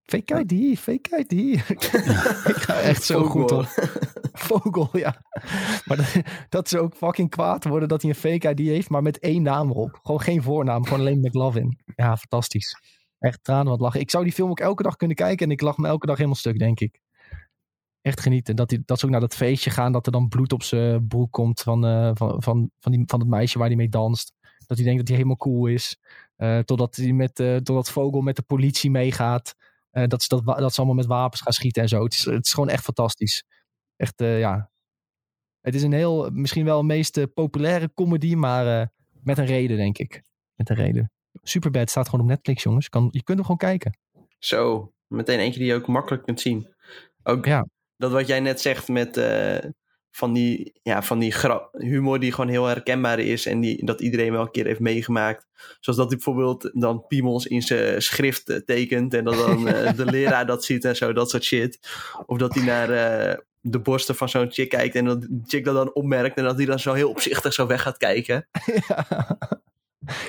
Fake 0.06 0.46
ID, 0.46 0.80
fake 0.80 1.18
ID. 1.18 1.32
Ik 2.52 2.56
ga 2.56 2.80
echt 2.80 3.04
zo 3.04 3.24
Vogel. 3.24 3.42
goed 3.42 3.52
op. 3.52 3.66
Vogel, 4.34 4.98
ja. 4.98 5.22
Maar 5.86 5.98
dat, 5.98 6.22
dat 6.50 6.70
ze 6.70 6.80
ook 6.80 6.96
fucking 6.96 7.30
kwaad 7.30 7.64
worden 7.66 7.90
dat 7.90 8.02
hij 8.02 8.12
een 8.12 8.18
fake 8.18 8.50
ID 8.50 8.68
heeft, 8.68 8.90
maar 8.90 9.02
met 9.02 9.20
één 9.20 9.42
naam 9.42 9.70
erop. 9.70 10.00
Gewoon 10.02 10.22
geen 10.22 10.44
voornaam, 10.44 10.84
gewoon 10.84 11.00
alleen 11.00 11.20
McLovin. 11.20 11.80
Ja, 11.96 12.18
fantastisch. 12.18 12.76
Echt 13.20 13.44
tranen 13.44 13.72
wat 13.72 13.80
lachen. 13.80 14.00
Ik 14.00 14.12
zou 14.12 14.24
die 14.24 14.34
film 14.34 14.50
ook 14.50 14.60
elke 14.60 14.84
dag 14.84 14.96
kunnen 14.96 15.16
kijken 15.16 15.46
en 15.46 15.52
ik 15.52 15.62
lach 15.62 15.78
me 15.78 15.88
elke 15.88 16.06
dag 16.06 16.16
helemaal 16.16 16.38
stuk, 16.38 16.60
denk 16.60 16.80
ik. 16.80 17.00
Echt 18.02 18.20
genieten. 18.22 18.56
Dat, 18.56 18.70
hij, 18.70 18.82
dat 18.86 19.00
ze 19.00 19.06
ook 19.06 19.12
naar 19.12 19.20
dat 19.20 19.36
feestje 19.36 19.70
gaan, 19.70 19.92
dat 19.92 20.06
er 20.06 20.12
dan 20.12 20.28
bloed 20.28 20.54
op 20.54 20.64
zijn 20.64 21.08
broek 21.08 21.32
komt 21.32 21.62
van, 21.62 21.86
eh, 21.86 22.12
van, 22.14 22.44
van, 22.44 22.72
van, 22.80 22.92
die, 22.92 23.04
van 23.06 23.20
het 23.20 23.30
meisje 23.30 23.58
waar 23.58 23.68
hij 23.68 23.76
mee 23.76 23.90
danst. 23.90 24.34
Dat 24.68 24.78
hij 24.78 24.86
denkt 24.86 25.00
dat 25.00 25.08
hij 25.08 25.18
helemaal 25.18 25.38
cool 25.38 25.66
is. 25.66 26.00
Eh, 26.36 26.60
totdat, 26.60 26.96
hij 26.96 27.12
met, 27.14 27.40
eh, 27.40 27.56
totdat 27.56 27.92
Vogel 27.92 28.22
met 28.22 28.36
de 28.36 28.42
politie 28.42 28.92
meegaat. 28.92 29.56
Eh, 29.96 30.08
dat, 30.08 30.24
ze 30.24 30.28
dat, 30.30 30.46
dat 30.46 30.72
ze 30.74 30.78
allemaal 30.78 30.96
met 30.96 31.06
wapens 31.06 31.42
gaan 31.42 31.54
schieten 31.54 31.82
en 31.82 31.88
zo. 31.88 32.04
Het 32.04 32.14
is, 32.14 32.26
het 32.26 32.46
is 32.46 32.54
gewoon 32.54 32.70
echt 32.70 32.84
fantastisch. 32.84 33.44
Echt, 33.96 34.22
eh, 34.22 34.40
ja. 34.40 34.70
Het 35.62 35.76
is 35.76 35.84
een 35.84 35.94
heel, 35.94 36.30
misschien 36.32 36.66
wel 36.66 36.80
een 36.80 36.86
meest 36.86 37.18
eh, 37.18 37.24
populaire 37.34 37.92
comedy, 37.94 38.36
maar 38.36 38.92
met 39.24 39.38
een 39.38 39.46
reden, 39.46 39.78
denk 39.78 39.98
ik. 39.98 40.24
Met 40.56 40.70
een 40.70 40.76
reden. 40.76 41.12
Superbad 41.42 41.90
staat 41.90 42.10
gewoon 42.10 42.26
op 42.26 42.32
Netflix, 42.32 42.64
jongens. 42.64 42.90
Kan, 42.90 43.08
je 43.12 43.24
kunt 43.24 43.38
hem 43.38 43.42
gewoon 43.42 43.58
kijken. 43.58 43.98
zo. 44.40 44.94
Meteen 45.08 45.40
eentje 45.40 45.60
die 45.60 45.68
je 45.68 45.76
ook 45.76 45.88
makkelijk 45.88 46.24
kunt 46.24 46.42
zien. 46.42 46.74
Ook 47.24 47.46
Ja. 47.46 47.68
dat 47.98 48.12
wat 48.12 48.28
jij 48.28 48.40
net 48.40 48.62
zegt 48.62 48.88
met 48.88 49.18
van 50.16 50.34
die, 50.34 50.74
ja, 50.84 51.02
van 51.04 51.20
die 51.20 51.34
humor 51.72 52.20
die 52.20 52.32
gewoon 52.32 52.50
heel 52.50 52.66
herkenbaar 52.66 53.20
is. 53.20 53.46
En 53.46 53.60
die, 53.60 53.86
dat 53.86 54.02
iedereen 54.02 54.32
wel 54.32 54.42
een 54.42 54.52
keer 54.52 54.66
heeft 54.66 54.80
meegemaakt. 54.80 55.48
Zoals 55.80 56.00
dat 56.00 56.08
hij 56.08 56.16
bijvoorbeeld 56.16 56.70
dan 56.74 57.06
piemels 57.08 57.46
in 57.46 57.62
zijn 57.62 58.02
schrift 58.02 58.50
eh, 58.50 58.58
tekent. 58.58 59.14
En 59.14 59.24
dat 59.24 59.34
dan 59.36 59.68
eh, 59.68 59.94
de 59.96 60.06
leraar 60.16 60.46
dat 60.46 60.64
ziet 60.66 60.86
en 60.86 60.96
zo, 60.96 61.14
dat 61.14 61.30
soort 61.30 61.44
shit. 61.44 61.80
Of 62.26 62.38
dat 62.38 62.54
hij 62.54 62.64
naar 62.64 62.90
eh, 62.90 63.38
de 63.62 63.80
borsten 63.80 64.16
van 64.16 64.30
zo'n 64.30 64.52
chick 64.52 64.70
kijkt. 64.70 64.96
En 64.96 65.06
dat 65.06 65.22
die 65.22 65.42
chick 65.46 65.66
dat 65.66 65.76
dan 65.76 65.94
opmerkt. 65.94 66.38
En 66.38 66.44
dat 66.44 66.58
hij 66.58 66.66
dan 66.66 66.80
zo 66.80 66.94
heel 66.94 67.10
opzichtig 67.10 67.54
zo 67.54 67.68
weg 67.68 67.82
gaat 67.82 67.98
kijken. 67.98 68.48
ja. 68.88 69.06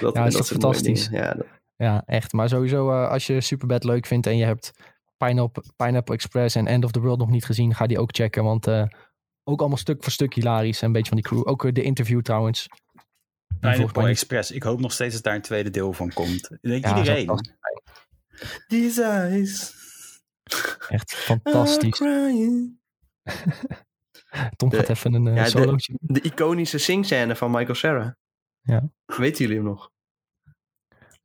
Dat, 0.00 0.14
Ja, 0.14 0.26
is 0.26 0.34
dat 0.34 0.48
fantastisch. 0.48 1.08
Ja, 1.12 1.34
dat- 1.34 1.46
Ja, 1.76 2.02
echt. 2.06 2.32
Maar 2.32 2.48
sowieso, 2.48 2.90
als 3.04 3.26
je 3.26 3.40
Superbad 3.40 3.84
leuk 3.84 4.06
vindt 4.06 4.26
en 4.26 4.36
je 4.36 4.44
hebt 4.44 4.72
Pineapple, 5.16 5.62
Pineapple 5.76 6.14
Express 6.14 6.54
en 6.54 6.66
End 6.66 6.84
of 6.84 6.90
the 6.90 7.00
World 7.00 7.18
nog 7.18 7.30
niet 7.30 7.44
gezien, 7.44 7.74
ga 7.74 7.86
die 7.86 7.98
ook 8.00 8.14
checken. 8.16 8.44
Want 8.44 8.66
ook 9.48 9.60
allemaal 9.60 9.78
stuk 9.78 10.02
voor 10.02 10.12
stuk 10.12 10.34
hilarisch. 10.34 10.80
En 10.80 10.86
een 10.86 10.92
beetje 10.92 11.08
van 11.08 11.16
die 11.20 11.26
crew. 11.26 11.48
Ook 11.48 11.64
eh, 11.64 11.72
de 11.72 11.82
interview 11.82 12.20
trouwens. 12.22 12.66
Pineapple 13.60 14.08
Express. 14.08 14.50
Ik 14.50 14.62
hoop 14.62 14.80
nog 14.80 14.92
steeds 14.92 15.14
dat 15.14 15.22
daar 15.22 15.34
een 15.34 15.42
tweede 15.42 15.70
deel 15.70 15.92
van 15.92 16.12
komt. 16.12 16.50
Ik 16.50 16.58
denk 16.60 16.84
Ja, 16.84 16.96
iedereen. 16.98 17.30
These 18.66 19.02
eyes 19.02 19.74
Echt 20.88 21.14
fantastisch. 21.14 21.90
crying. 21.98 22.78
Tom 24.56 24.68
De- 24.68 24.76
gaat 24.76 24.88
even 24.88 25.14
een 25.14 25.26
eh, 25.26 25.36
ja, 25.36 25.42
de- 25.44 25.50
solootje. 25.50 25.94
De 26.00 26.20
iconische 26.20 26.78
singscène 26.78 27.36
van 27.36 27.50
Michael 27.50 27.74
Cera. 27.74 28.16
Ja. 28.60 28.90
Weten 29.06 29.38
jullie 29.44 29.56
hem 29.56 29.64
nog? 29.66 29.90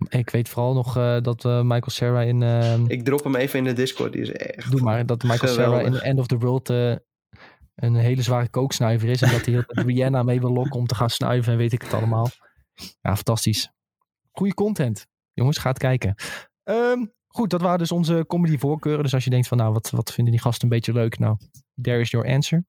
Ik 0.10 0.30
weet 0.30 0.50
vooral 0.50 0.74
nog 0.74 0.98
eh, 0.98 1.22
dat 1.22 1.46
eh, 1.46 1.62
Michael 1.62 1.90
Cera 1.90 2.22
in... 2.22 2.44
eh, 2.44 2.80
Ik 2.88 3.04
drop 3.06 3.24
hem 3.24 3.36
even 3.36 3.60
in 3.60 3.66
de 3.66 3.74
Discord. 3.74 4.12
Die 4.12 4.22
is 4.22 4.32
echt... 4.32 4.72
doe 4.72 4.82
maar, 4.82 5.06
dat 5.06 5.24
Michael 5.24 5.54
Cera 5.54 5.82
in. 5.82 5.94
End 6.00 6.20
of 6.20 6.28
the 6.28 6.38
World 6.38 6.70
eh, 6.70 6.96
een 7.82 7.96
hele 7.96 8.22
zware 8.22 8.50
kooksnuiver 8.50 9.10
is. 9.10 9.22
En 9.22 9.32
dat 9.32 9.46
hij 9.46 9.54
heel 9.54 9.64
Rihanna 9.86 10.24
mee 10.24 10.40
wil 10.40 10.54
lokken 10.54 10.80
om 10.80 10.88
te 10.88 10.96
gaan 10.96 11.10
snuiven 11.10 11.52
en 11.52 11.58
weet 11.58 11.74
ik 11.74 11.82
het 11.82 11.94
allemaal. 11.94 12.30
Ja, 13.02 13.16
fantastisch. 13.16 13.72
Goede 14.32 14.54
content. 14.54 15.08
Jongens, 15.34 15.58
ga 15.58 15.70
het 15.70 15.78
kijken. 15.78 16.16
Ehm, 16.64 17.06
goed, 17.28 17.50
dat 17.50 17.62
waren 17.62 17.80
dus 17.80 17.92
onze 17.92 18.24
comedy 18.28 18.58
voorkeuren. 18.58 19.04
Dus 19.04 19.14
als 19.14 19.24
je 19.24 19.30
denkt 19.30 19.48
van 19.48 19.58
nou, 19.58 19.74
wat, 19.74 19.90
wat 19.90 20.12
vinden 20.12 20.34
die 20.34 20.42
gasten 20.42 20.64
een 20.64 20.76
beetje 20.76 20.94
leuk? 20.94 21.20
Nou, 21.20 21.38
there 21.82 22.00
is 22.00 22.12
your 22.12 22.28
answer. 22.28 22.64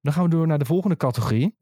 Dan 0.00 0.12
gaan 0.12 0.24
we 0.24 0.30
door 0.30 0.46
naar 0.46 0.58
de 0.58 0.64
volgende 0.64 0.96
categorie. 0.96 1.56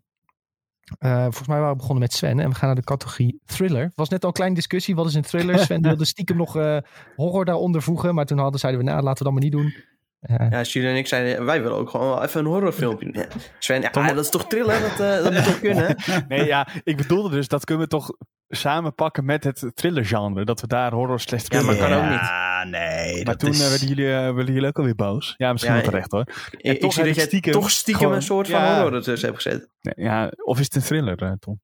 Eh, 0.98 1.22
volgens 1.22 1.48
mij 1.48 1.56
waren 1.56 1.72
we 1.72 1.76
begonnen 1.76 2.02
met 2.02 2.12
Sven. 2.12 2.40
En 2.40 2.48
we 2.48 2.54
gaan 2.54 2.66
naar 2.66 2.76
de 2.76 2.84
categorie 2.84 3.40
thriller. 3.44 3.92
Was 3.94 4.08
net 4.08 4.22
al 4.22 4.28
een 4.28 4.34
kleine 4.34 4.56
discussie. 4.56 4.94
Wat 4.94 5.06
is 5.06 5.14
een 5.14 5.22
thriller? 5.22 5.58
Sven 5.58 5.82
wilde 5.88 6.04
stiekem 6.04 6.36
nog 6.36 6.56
eh, 6.56 6.76
horror 7.16 7.44
daaronder 7.44 7.82
voegen. 7.82 8.14
Maar 8.14 8.26
toen 8.26 8.38
hadden, 8.38 8.60
zeiden 8.60 8.84
we, 8.84 8.90
nou, 8.90 9.02
laten 9.02 9.18
we 9.18 9.24
dat 9.24 9.32
maar 9.32 9.42
niet 9.42 9.52
doen. 9.52 9.91
Eh, 10.22 10.36
Ja, 10.50 10.62
Jules 10.62 10.90
en 10.90 10.96
ik 10.96 11.06
zeiden, 11.06 11.44
wij 11.44 11.62
willen 11.62 11.76
ook 11.78 11.90
gewoon 11.90 12.06
wel 12.08 12.22
even 12.22 12.40
een 12.40 12.46
horrorfilmpje 12.46 13.12
doen. 13.12 13.22
Ja, 13.22 13.28
Sven, 13.58 13.80
ja, 13.80 13.90
dat 13.90 14.24
is 14.24 14.30
toch 14.30 14.46
thriller? 14.46 14.80
Dat, 14.80 14.90
eh, 15.00 15.22
dat 15.22 15.32
moet 15.32 15.44
toch 15.44 15.60
kunnen? 15.60 15.96
Nee, 16.28 16.46
ja, 16.46 16.68
ik 16.84 16.96
bedoelde 16.96 17.30
dus 17.30 17.48
dat 17.48 17.64
kunnen 17.64 17.84
we 17.84 17.90
toch 17.90 18.12
samen 18.48 18.94
pakken 18.94 19.24
met 19.24 19.44
het 19.44 19.70
thrillergenre. 19.74 20.44
Dat 20.44 20.60
we 20.60 20.66
daar 20.66 20.92
horror 20.92 21.20
slash 21.20 21.42
Ja, 21.42 21.48
thriller 21.48 21.66
maar 21.78 21.88
kan 21.88 21.96
ook 21.98 22.10
niet. 22.10 22.20
Ja, 22.20 22.64
nee. 22.64 23.14
Maar 23.14 23.24
dat 23.24 23.38
toen 23.38 23.50
is... 23.50 23.62
eh, 23.62 23.68
werden, 23.68 23.88
jullie, 23.88 24.06
eh, 24.14 24.34
werden 24.34 24.52
jullie 24.54 24.68
ook 24.68 24.78
alweer 24.78 24.94
boos. 24.94 25.34
Ja, 25.36 25.52
misschien 25.52 25.74
Ja, 25.74 25.80
wel 25.80 25.90
terecht 25.90 26.10
hoor. 26.10 26.24
Ik, 26.50 26.58
ik 26.74 26.80
toch 26.80 26.92
zie 26.92 27.04
dat 27.04 27.14
jij 27.14 27.24
stiekem 27.24 27.52
toch 27.52 27.70
stiekem 27.70 28.00
gewoon- 28.02 28.16
een 28.16 28.22
soort 28.22 28.48
van 28.48 28.60
Ja. 28.60 28.74
horror 28.80 28.94
ertussen 28.94 29.28
hebt 29.28 29.42
gezet. 29.42 29.68
Nee, 29.80 29.94
ja, 30.06 30.32
of 30.44 30.58
is 30.58 30.64
het 30.64 30.74
een 30.74 30.82
thriller, 30.82 31.22
eh, 31.22 31.32
Tom? 31.40 31.60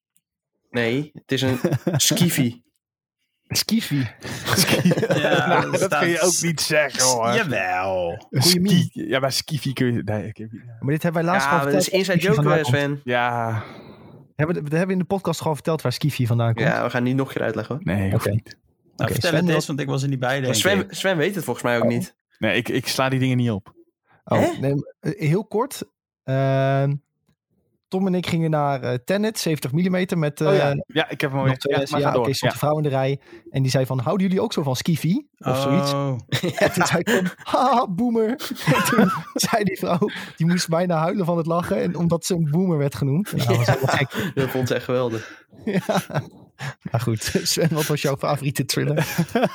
Nee, 0.70 1.10
het 1.14 1.32
is 1.32 1.42
een 1.42 1.58
skiffy. 1.96 2.60
Skiffy. 3.48 4.04
Ja, 5.18 5.46
nou, 5.46 5.78
dat 5.78 5.98
kun 5.98 6.08
je 6.08 6.20
ook 6.20 6.40
niet 6.40 6.60
zeggen 6.60 7.02
hoor. 7.02 7.34
Jawel. 7.34 8.26
Ski- 8.30 8.88
Ja, 8.92 9.18
maar 9.18 9.32
skiffy 9.32 9.72
kun 9.72 9.92
je... 9.94 10.02
Nee, 10.02 10.26
ik 10.26 10.36
heb, 10.36 10.48
ja. 10.52 10.76
Maar 10.80 10.90
dit 10.92 11.02
hebben 11.02 11.22
wij 11.24 11.32
laatst 11.32 11.48
Ja, 11.48 11.58
gewoon 11.58 11.72
dat 11.72 11.80
is 11.82 11.88
inside 11.88 12.06
waar 12.12 12.20
Skiffy 12.20 12.26
joke, 12.26 12.42
vandaan 12.42 12.62
komt. 12.62 12.76
Sven. 12.76 13.00
ja, 13.04 13.62
Hebben, 14.36 14.56
we- 14.62 14.70
we 14.70 14.76
hebben 14.76 14.94
in 14.94 15.00
de 15.02 15.08
podcast 15.08 15.40
gewoon 15.40 15.54
verteld 15.54 15.82
waar 15.82 15.92
Skiffy 15.92 16.26
vandaan 16.26 16.54
komt. 16.54 16.66
Ja, 16.66 16.82
we 16.82 16.90
gaan 16.90 17.02
niet 17.02 17.16
nog 17.16 17.28
een 17.28 17.34
keer 17.34 17.42
uitleggen 17.42 17.74
hoor. 17.74 17.84
nee, 17.84 18.10
hoeft 18.10 18.24
Oké. 18.26 18.34
niet. 18.34 18.56
Nou, 18.96 19.10
vertel 19.12 19.30
Sven, 19.30 19.44
het 19.46 19.54
eens, 19.54 19.66
want 19.66 19.80
ik 19.80 19.86
was 19.86 20.02
er 20.02 20.08
niet 20.08 20.18
bij, 20.18 20.32
denk 20.34 20.44
Maar 20.46 20.54
Sven, 20.54 20.78
ik. 20.78 20.86
Sven 20.90 21.16
weet 21.16 21.34
het 21.34 21.44
volgens 21.44 21.64
mij 21.64 21.76
ook 21.76 21.82
Oh. 21.82 21.88
niet. 21.88 22.16
Nee, 22.38 22.56
ik, 22.56 22.68
ik 22.68 22.88
sla 22.88 23.08
die 23.08 23.18
dingen 23.18 23.36
niet 23.36 23.50
op. 23.50 23.74
Oh, 24.24 24.58
nee, 24.60 24.74
eh, 25.00 25.28
heel 25.28 25.44
kort. 25.46 25.82
Ehm, 26.24 26.94
Tom 27.88 28.06
en 28.06 28.14
ik 28.14 28.26
gingen 28.26 28.50
naar 28.50 28.82
eh 28.82 28.94
Tenet, 29.04 29.38
70 29.38 29.72
mm 29.72 30.18
met 30.18 30.40
eh 30.40 30.48
oh 30.48 30.54
ja. 30.54 30.84
ja, 30.86 31.10
ik 31.10 31.20
heb 31.20 31.32
hem 31.32 31.54
twee 31.58 31.76
Ja, 31.78 31.84
maar 31.90 32.00
Ja, 32.00 32.10
door. 32.12 32.34
stond 32.34 32.52
Ja. 32.52 32.58
vrouw 32.58 32.76
in 32.76 32.82
de 32.82 32.88
rij. 32.88 33.20
En 33.50 33.62
die 33.62 33.70
zei 33.70 33.86
van, 33.86 33.98
houden 33.98 34.26
jullie 34.26 34.42
ook 34.42 34.52
zo 34.52 34.62
van 34.62 34.76
Skiffy? 34.76 35.14
Of 35.38 35.60
zoiets. 35.60 35.92
Oh. 35.92 36.16
En 36.64 36.72
toen 36.72 36.86
zei 36.86 36.98
ik 36.98 37.10
van, 37.10 37.26
haha, 37.36 37.86
boomer. 37.88 38.28
En 38.74 38.84
toen 38.84 39.10
zei 39.34 39.64
die 39.64 39.78
vrouw, 39.78 39.98
die 40.36 40.46
moest 40.46 40.68
bijna 40.68 40.96
huilen 40.98 41.24
van 41.24 41.36
het 41.36 41.46
lachen. 41.46 41.82
En 41.82 41.96
omdat 41.96 42.24
ze 42.24 42.34
een 42.34 42.48
boomer 42.50 42.78
werd 42.78 42.94
genoemd. 42.94 43.32
Nou, 43.36 43.64
dat 43.64 43.80
was. 43.80 44.32
Dat 44.34 44.48
vond 44.50 44.68
ze 44.68 44.74
echt 44.74 44.84
geweldig. 44.84 45.46
Ja. 45.64 45.80
Maar 46.90 47.00
goed, 47.00 47.22
Sven, 47.42 47.74
wat 47.74 47.86
was 47.86 48.02
jouw 48.02 48.16
favoriete 48.16 48.64
thriller? 48.64 49.06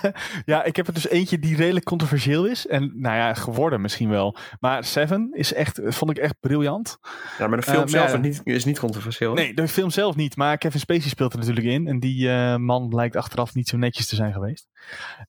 ja, 0.45 0.63
ik 0.63 0.75
heb 0.75 0.87
er 0.87 0.93
dus 0.93 1.07
eentje 1.07 1.39
die 1.39 1.55
redelijk 1.55 1.85
controversieel 1.85 2.45
is. 2.45 2.67
En 2.67 2.91
nou 2.95 3.15
ja, 3.15 3.33
geworden 3.33 3.81
misschien 3.81 4.09
wel. 4.09 4.37
Maar 4.59 4.83
Seven 4.83 5.29
is 5.31 5.53
echt, 5.53 5.79
vond 5.83 6.11
ik 6.11 6.17
echt 6.17 6.35
briljant. 6.39 6.97
Ja, 7.37 7.47
maar 7.47 7.57
de 7.57 7.63
film 7.63 7.75
Eh, 7.75 7.81
maar 7.81 7.89
zelf 7.89 8.11
ja. 8.11 8.17
is 8.17 8.21
niet, 8.21 8.41
is 8.43 8.65
niet 8.65 8.79
controversieel. 8.79 9.29
hoor. 9.29 9.39
Nee, 9.39 9.53
de 9.53 9.67
film 9.67 9.89
zelf 9.89 10.15
niet. 10.15 10.35
Maar 10.35 10.57
Kevin 10.57 10.79
Spacey 10.79 11.09
speelt 11.09 11.33
er 11.33 11.39
natuurlijk 11.39 11.67
in. 11.67 11.87
En 11.87 11.99
die 11.99 12.29
eh, 12.29 12.55
man 12.55 12.89
blijkt 12.89 13.15
achteraf 13.15 13.53
niet 13.53 13.67
zo 13.67 13.77
netjes 13.77 14.07
te 14.07 14.15
zijn 14.15 14.33
geweest. 14.33 14.67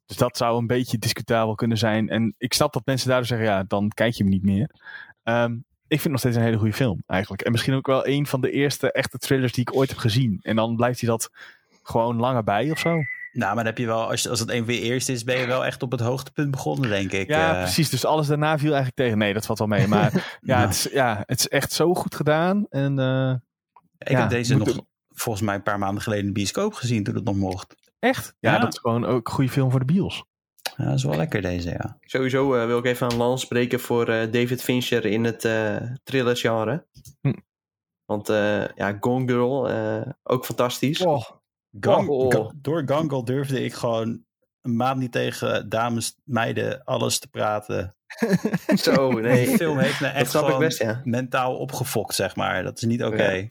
Dus 0.07 0.17
dat 0.17 0.37
zou 0.37 0.59
een 0.59 0.67
beetje 0.67 0.99
discutabel 0.99 1.55
kunnen 1.55 1.79
zijn. 1.79 2.09
En 2.09 2.35
ik 2.39 2.55
snap 2.55 2.73
dat 2.73 2.87
mensen 2.87 3.09
daardoor 3.09 3.27
zeggen, 3.27 3.47
ja, 3.47 3.65
dan 3.69 3.89
kijk 3.89 4.15
je 4.15 4.23
hem 4.23 4.33
niet 4.33 4.45
meer. 4.45 4.71
Ehm, 5.23 5.57
ik 5.87 6.01
vind 6.01 6.03
het 6.03 6.13
nog 6.13 6.21
steeds 6.21 6.37
een 6.37 6.43
hele 6.43 6.57
goede 6.57 6.73
film, 6.73 7.03
eigenlijk. 7.07 7.43
En 7.43 7.53
misschien 7.53 7.75
ook 7.75 7.87
wel 7.87 8.07
een 8.07 8.27
van 8.27 8.41
de 8.41 8.51
eerste 8.51 8.93
echte 8.93 9.19
thrillers 9.19 9.53
die 9.53 9.63
ik 9.69 9.77
ooit 9.77 9.89
heb 9.89 9.99
gezien. 9.99 10.39
En 10.43 10.57
dan 10.57 10.77
blijft 10.77 11.01
hij 11.01 11.09
dat 11.09 11.31
gewoon 11.89 12.17
langer 12.17 12.45
bij 12.45 12.71
of 12.71 12.79
zo. 12.79 12.91
Nou, 13.33 13.47
maar 13.55 13.55
dan 13.55 13.65
heb 13.67 13.79
je 13.79 13.87
wel, 13.87 14.11
als, 14.11 14.23
je, 14.23 14.29
als 14.29 14.41
het 14.41 14.51
een 14.51 14.65
je 14.67 14.81
eerste 14.81 15.13
is, 15.13 15.25
ben 15.25 15.39
je 15.39 15.47
wel 15.47 15.65
echt 15.65 15.83
op 15.83 15.91
het 15.91 16.01
hoogtepunt 16.01 16.51
begonnen, 16.51 16.89
denk 16.91 17.13
ik. 17.13 17.29
Ja, 17.29 17.55
Eh, 17.55 17.63
precies. 17.63 17.91
Dus 17.91 18.05
alles 18.05 18.27
daarna 18.27 18.59
viel 18.59 18.67
eigenlijk 18.73 18.97
tegen. 18.97 19.19
Nee, 19.19 19.35
dat 19.35 19.47
valt 19.47 19.59
wel 19.59 19.69
mee. 19.69 19.89
Maar 19.89 20.13
ja, 20.41 20.61
het 20.61 20.71
is, 20.71 20.83
ja, 20.93 21.23
het 21.27 21.39
is 21.39 21.49
echt 21.49 21.73
zo 21.73 21.95
goed 21.95 22.15
gedaan. 22.15 22.67
En 22.71 22.99
eh, 22.99 23.35
ik 23.99 24.09
ja, 24.09 24.21
heb 24.21 24.31
deze 24.31 24.57
nog 24.57 24.79
volgens 25.09 25.45
mij 25.45 25.55
een 25.55 25.63
paar 25.63 25.79
maanden 25.79 26.03
geleden 26.03 26.23
in 26.27 26.33
de 26.33 26.39
bioscoop 26.41 26.75
gezien 26.75 27.05
toen 27.05 27.15
het 27.15 27.25
nog 27.25 27.37
mocht. 27.37 27.75
echt, 27.99 28.35
ja, 28.39 28.53
Ja. 28.53 28.59
dat 28.59 28.73
is 28.73 28.79
gewoon 28.79 29.05
ook 29.05 29.27
een 29.29 29.35
goede 29.35 29.51
film 29.51 29.71
voor 29.71 29.81
de 29.87 29.93
bios. 29.93 30.25
Ja, 30.77 30.85
dat 30.85 30.95
is 30.95 31.05
wel 31.05 31.17
lekker 31.17 31.43
deze, 31.43 31.71
ja. 31.71 31.99
Sowieso 32.01 32.55
eh, 32.55 32.67
wil 32.67 32.79
ik 32.79 32.85
even 32.85 33.11
een 33.11 33.17
lans 33.17 33.47
breken 33.47 33.81
voor 33.81 34.09
eh, 34.09 34.33
David 34.33 34.63
Fincher 34.63 35.05
in 35.07 35.25
het 35.25 35.45
eh 35.45 35.77
thriller-genre. 36.05 36.87
Hm. 37.21 37.33
Want 38.05 38.29
eh, 38.29 38.67
ja, 38.69 38.97
Gone 39.01 39.29
Girl, 39.29 39.69
eh, 39.71 40.11
ook 40.23 40.45
fantastisch. 40.45 41.01
Oh, 41.01 41.23
Gang- 41.81 42.09
Oh. 42.09 42.33
Ga- 42.33 42.53
door 42.57 42.83
Gangle 42.87 43.25
durfde 43.25 43.65
ik 43.65 43.73
gewoon 43.75 44.25
een 44.61 44.77
maand 44.77 44.99
niet 45.01 45.13
tegen 45.13 45.69
dames, 45.69 46.17
meiden, 46.25 46.85
alles 46.85 47.19
te 47.19 47.29
praten. 47.29 47.97
Zo, 48.75 49.11
nee. 49.21 49.47
Die 49.47 49.57
film 49.57 49.79
heeft 49.79 50.01
me 50.01 50.07
echt 50.07 50.31
gewoon 50.31 50.59
best, 50.59 50.79
ja. 50.79 51.01
mentaal 51.05 51.57
opgefokt, 51.57 52.15
zeg 52.15 52.37
maar. 52.37 52.63
Dat 52.63 52.77
is 52.77 52.83
niet 52.83 53.05
oké. 53.05 53.31
Ja. 53.31 53.47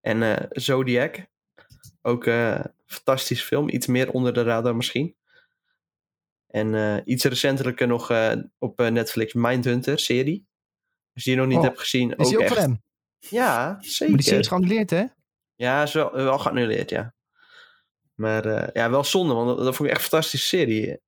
En 0.00 0.22
eh, 0.22 0.46
Zodiac. 0.50 1.26
Ook 2.02 2.26
eh 2.26 2.60
fantastisch 2.86 3.42
film. 3.42 3.68
Iets 3.68 3.86
meer 3.86 4.10
onder 4.10 4.34
de 4.34 4.42
radar 4.42 4.76
misschien. 4.76 5.16
En 6.46 6.74
eh, 6.74 6.96
iets 7.04 7.24
recentelijker 7.24 7.86
nog 7.86 8.10
eh, 8.10 8.32
op 8.58 8.80
eh, 8.80 8.86
Netflix 8.88 9.32
Mindhunter 9.32 9.98
serie. 9.98 10.46
Als 11.14 11.24
je 11.24 11.30
die 11.30 11.38
nog 11.38 11.48
niet 11.48 11.58
Oh, 11.58 11.62
hebt 11.64 11.78
gezien. 11.80 12.16
Is 12.16 12.28
die 12.28 12.36
ook 12.36 12.42
echt. 12.42 12.52
van 12.54 12.62
hem? 12.62 12.82
Ja, 13.18 13.66
Maar 13.66 13.80
die 13.80 13.90
serie 13.90 14.16
is 14.18 14.24
zeker. 14.24 14.44
geannuleerd, 14.44 14.90
hè? 14.90 15.04
Ja, 15.54 15.82
is 15.82 15.92
wel, 15.92 16.12
wel 16.12 16.38
geannuleerd, 16.38 16.90
ja. 16.90 17.14
Maar 18.16 18.44
eh, 18.44 18.68
ja, 18.72 18.90
wel 18.90 19.04
zonde, 19.04 19.34
want 19.34 19.48
dat, 19.48 19.58
dat 19.58 19.76
vond 19.76 19.88
ik 19.88 19.94
echt 19.94 20.04
een 20.04 20.10
fantastische 20.10 20.46
serie. 20.46 21.00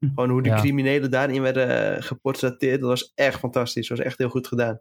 Gewoon 0.00 0.30
hoe 0.30 0.42
die 0.42 0.52
Ja. 0.52 0.58
criminelen 0.58 1.10
daarin 1.10 1.42
werden 1.42 1.96
eh, 1.96 2.02
geportretteerd. 2.02 2.80
Dat 2.80 2.88
was 2.88 3.12
echt 3.14 3.38
fantastisch. 3.38 3.88
Dat 3.88 3.96
was 3.98 4.06
echt 4.06 4.18
heel 4.18 4.28
goed 4.28 4.46
gedaan. 4.46 4.80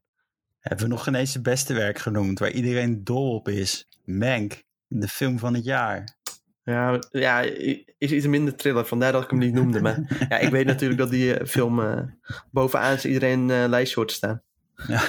Hebben 0.59 0.85
we 0.85 0.91
nog 0.91 1.03
geen 1.03 1.15
eens 1.15 1.31
zijn 1.31 1.43
beste 1.43 1.73
werk 1.73 1.97
genoemd, 1.99 2.39
waar 2.39 2.51
iedereen 2.51 3.03
dol 3.03 3.33
op 3.35 3.47
is. 3.49 3.87
Mank, 4.05 4.63
de 4.87 5.07
film 5.07 5.39
van 5.39 5.53
het 5.53 5.63
jaar. 5.63 6.15
Ja, 6.63 6.99
ja, 7.11 7.39
is 7.97 8.11
iets 8.11 8.25
minder 8.25 8.55
thriller. 8.55 8.85
Vandaar 8.85 9.11
dat 9.11 9.23
ik 9.23 9.29
hem 9.29 9.39
niet 9.39 9.53
noemde. 9.53 9.81
Maar 9.81 9.99
ja, 10.29 10.37
ik 10.39 10.49
weet 10.49 10.65
natuurlijk 10.65 10.99
dat 10.99 11.09
die 11.09 11.33
eh, 11.37 11.47
film 11.47 11.79
eh, 11.79 11.99
bovenaan 12.51 12.93
is 12.93 13.05
iedereen 13.05 13.49
eh 13.51 13.63
lijstje 13.67 13.95
hoort 13.95 14.07
te 14.07 14.13
staan. 14.15 14.41
Ja. 14.87 15.01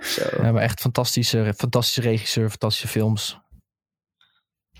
Zo. 0.00 0.22
We 0.22 0.42
hebben 0.44 0.62
echt 0.62 0.80
fantastische, 0.80 1.54
fantastische 1.56 2.00
regisseur, 2.00 2.48
fantastische 2.48 2.88
films. 2.88 3.40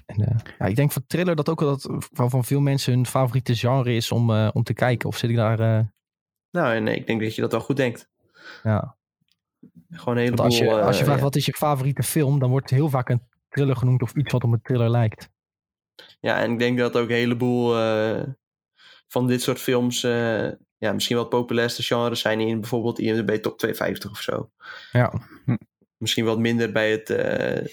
En, 0.08 0.24
eh, 0.24 0.36
ja, 0.58 0.66
ik 0.66 0.76
denk 0.76 0.92
van 0.92 1.04
thriller 1.06 1.36
dat 1.36 1.48
ook 1.48 1.60
wel 1.60 1.68
dat 1.68 2.06
van, 2.12 2.30
van 2.30 2.44
veel 2.44 2.60
mensen 2.60 2.92
hun 2.92 3.06
favoriete 3.06 3.56
genre 3.56 3.94
is 3.94 4.12
om, 4.12 4.30
eh, 4.30 4.50
om 4.52 4.62
te 4.62 4.74
kijken. 4.74 5.08
Of 5.08 5.16
zit 5.16 5.30
ik 5.30 5.36
daar... 5.36 5.60
eh, 5.60 5.84
Nou, 6.50 6.74
en 6.74 6.88
ik 6.88 7.06
denk 7.06 7.20
dat 7.20 7.34
je 7.34 7.40
dat 7.40 7.52
wel 7.52 7.60
goed 7.60 7.76
denkt. 7.76 8.08
ja. 8.62 8.96
Gewoon 9.90 10.16
een 10.16 10.34
Want 10.36 10.40
heleboel... 10.40 10.44
als 10.44 10.58
je, 10.58 10.86
als 10.86 10.98
je 10.98 11.04
vraagt 11.04 11.18
ja. 11.18 11.24
wat 11.24 11.36
is 11.36 11.46
je 11.46 11.52
favoriete 11.52 12.02
film, 12.02 12.38
dan 12.38 12.50
wordt 12.50 12.70
heel 12.70 12.88
vaak 12.88 13.08
een 13.08 13.22
thriller 13.48 13.76
genoemd 13.76 14.02
of 14.02 14.14
iets 14.14 14.32
wat 14.32 14.44
op 14.44 14.52
een 14.52 14.62
thriller 14.62 14.90
lijkt. 14.90 15.30
Ja, 16.20 16.40
en 16.40 16.52
ik 16.52 16.58
denk 16.58 16.78
dat 16.78 16.96
ook 16.96 17.08
een 17.08 17.14
heleboel 17.14 17.78
eh, 17.78 18.22
van 19.08 19.26
dit 19.26 19.42
soort 19.42 19.58
films 19.58 20.02
eh, 20.04 20.48
ja, 20.76 20.92
misschien 20.92 21.16
wel 21.16 21.24
het 21.24 21.34
populairste 21.34 21.82
genres 21.82 22.20
zijn 22.20 22.40
in 22.40 22.60
bijvoorbeeld 22.60 22.98
IMDb 22.98 23.30
Top 23.42 23.58
250 23.58 24.10
of 24.10 24.20
zo. 24.20 24.50
Ja, 24.92 25.12
Misschien 25.96 26.24
wat 26.24 26.38
minder 26.38 26.72
bij 26.72 26.90
het 26.90 27.10
eh 27.10 27.66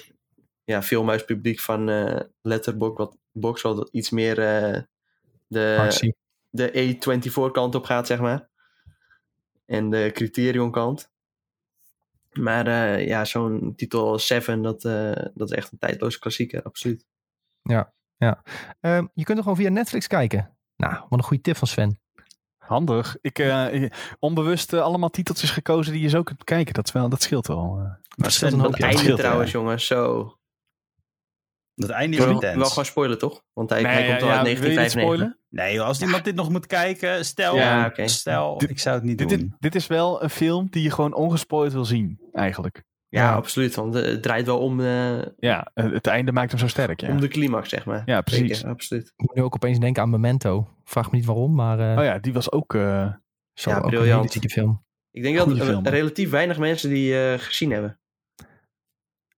ja, 0.66 0.82
filmhuispubliek 0.84 1.60
van 1.60 1.90
eh 1.90 2.20
Letterboxd, 2.42 2.98
wat, 2.98 3.18
Box, 3.32 3.62
wat 3.62 3.90
iets 3.92 4.10
meer 4.10 4.40
eh, 4.40 4.82
de, 5.48 5.78
actie. 5.80 6.16
de 6.50 6.98
A24 6.98 7.52
kant 7.52 7.76
op 7.76 7.86
gaat, 7.86 8.08
zeg 8.08 8.20
maar. 8.20 8.50
En 9.66 9.90
de 9.90 10.10
Criterion 10.14 10.72
kant. 10.72 11.14
Maar 12.32 12.68
eh, 12.68 13.08
ja, 13.08 13.26
zo'n 13.26 13.74
titel 13.76 14.20
Seven, 14.20 14.62
dat, 14.62 14.84
eh, 14.86 15.26
dat 15.34 15.52
is 15.52 15.58
echt 15.58 15.72
een 15.72 15.78
tijdloze 15.78 16.20
klassieker, 16.20 16.64
absoluut. 16.64 17.06
Ehm, 18.82 19.06
je 19.14 19.24
kunt 19.24 19.38
er 19.38 19.44
gewoon 19.44 19.58
via 19.58 19.70
Netflix 19.70 20.08
kijken. 20.08 20.58
Nou, 20.76 20.94
wat 21.10 21.20
een 21.20 21.26
goede 21.26 21.44
tip 21.44 21.58
van 21.58 21.68
Sven. 21.68 22.00
Handig. 22.58 23.18
Ik 23.22 23.40
eh, 23.40 23.90
onbewust 24.20 24.74
allemaal 24.74 25.10
titeltjes 25.10 25.52
gekozen 25.52 25.94
die 25.94 26.02
je 26.02 26.10
zo 26.10 26.24
kunt 26.24 26.44
kijken. 26.44 26.74
Dat, 26.74 26.86
is 26.86 26.92
wel, 26.92 27.10
dat 27.10 27.22
scheelt 27.22 27.48
wel. 27.48 27.78
eh. 27.80 27.92
Maar 28.16 28.32
scheelt 28.32 28.54
een 28.54 28.60
hoop, 28.60 28.72
Dat 28.72 28.80
ja. 28.80 28.86
einde 28.86 29.02
scheelt, 29.02 29.20
trouwens, 29.20 29.52
ja. 29.52 29.60
jongens, 29.60 29.86
zo. 29.86 30.38
Dat 31.76 31.90
einde 31.90 32.18
is 32.18 32.24
wil 32.24 32.34
intens. 32.34 32.56
wel 32.58 32.66
gewoon 32.66 32.86
spoilen, 32.86 33.18
toch? 33.18 33.42
Want 33.54 33.70
hij, 33.70 33.82
hij 33.82 34.00
Nee, 34.00 34.10
komt 34.10 34.22
al 34.22 34.28
ja, 34.28 34.34
uit 34.38 34.44
wil 34.44 34.54
je 34.56 34.62
dit 34.62 34.76
1995. 34.76 35.44
Nee, 35.50 35.82
als 35.82 36.02
iemand 36.02 36.24
dit 36.24 36.36
nog 36.36 36.50
moet 36.50 36.66
kijken, 36.68 37.26
stel, 37.26 37.56
Ja, 37.56 37.86
oké. 37.86 38.08
stel 38.08 38.58
Dit- 38.58 38.70
ik 38.70 38.80
zou 38.80 38.96
het 38.96 39.04
niet 39.04 39.18
Dit, 39.18 39.30
doen. 39.30 39.38
dit, 39.40 39.50
dit 39.60 39.76
is 39.76 39.88
wel 39.88 40.24
een 40.24 40.30
film 40.30 40.68
die 40.70 40.84
je 40.84 40.92
gewoon 40.92 41.14
ongespoild 41.14 41.74
wil 41.74 41.86
zien, 41.86 42.20
eigenlijk. 42.34 42.84
Ja, 43.08 43.22
Ja. 43.22 43.34
absoluut. 43.36 43.76
Want 43.76 43.96
eh, 43.96 44.04
het 44.06 44.22
draait 44.24 44.46
wel 44.46 44.60
om, 44.60 44.80
eh, 44.80 45.22
Ja, 45.38 45.72
het 45.74 46.08
einde 46.08 46.32
maakt 46.32 46.52
hem 46.52 46.60
zo 46.60 46.68
sterk. 46.68 47.02
Ja, 47.02 47.10
om 47.10 47.20
de 47.20 47.28
climax, 47.28 47.70
zeg 47.70 47.86
maar. 47.86 48.02
ja 48.06 48.22
precies. 48.22 48.56
Zeker, 48.58 48.72
absoluut. 48.72 49.08
Ik 49.16 49.26
moet 49.28 49.36
nu 49.36 49.42
ook 49.42 49.56
opeens 49.56 49.80
denken 49.80 50.02
aan 50.04 50.10
Memento. 50.10 50.68
Vraag 50.84 51.12
me 51.12 51.18
niet 51.18 51.26
waarom, 51.26 51.56
maar 51.56 51.80
eh 51.80 51.98
Oh 51.98 52.04
ja, 52.04 52.20
die 52.20 52.34
was 52.34 52.52
ook... 52.52 52.74
eh, 52.74 53.08
zo 53.54 53.70
ja, 53.70 53.78
ook 53.78 53.84
een 53.84 53.90
briljant. 53.90 54.38
film. 54.48 54.84
Ik 55.12 55.24
denk 55.24 55.38
dat 55.38 55.58
er 55.58 55.90
relatief 55.90 56.30
weinig 56.30 56.58
mensen 56.58 56.90
die 56.90 57.20
eh, 57.20 57.40
gezien 57.40 57.72
hebben. 57.72 58.00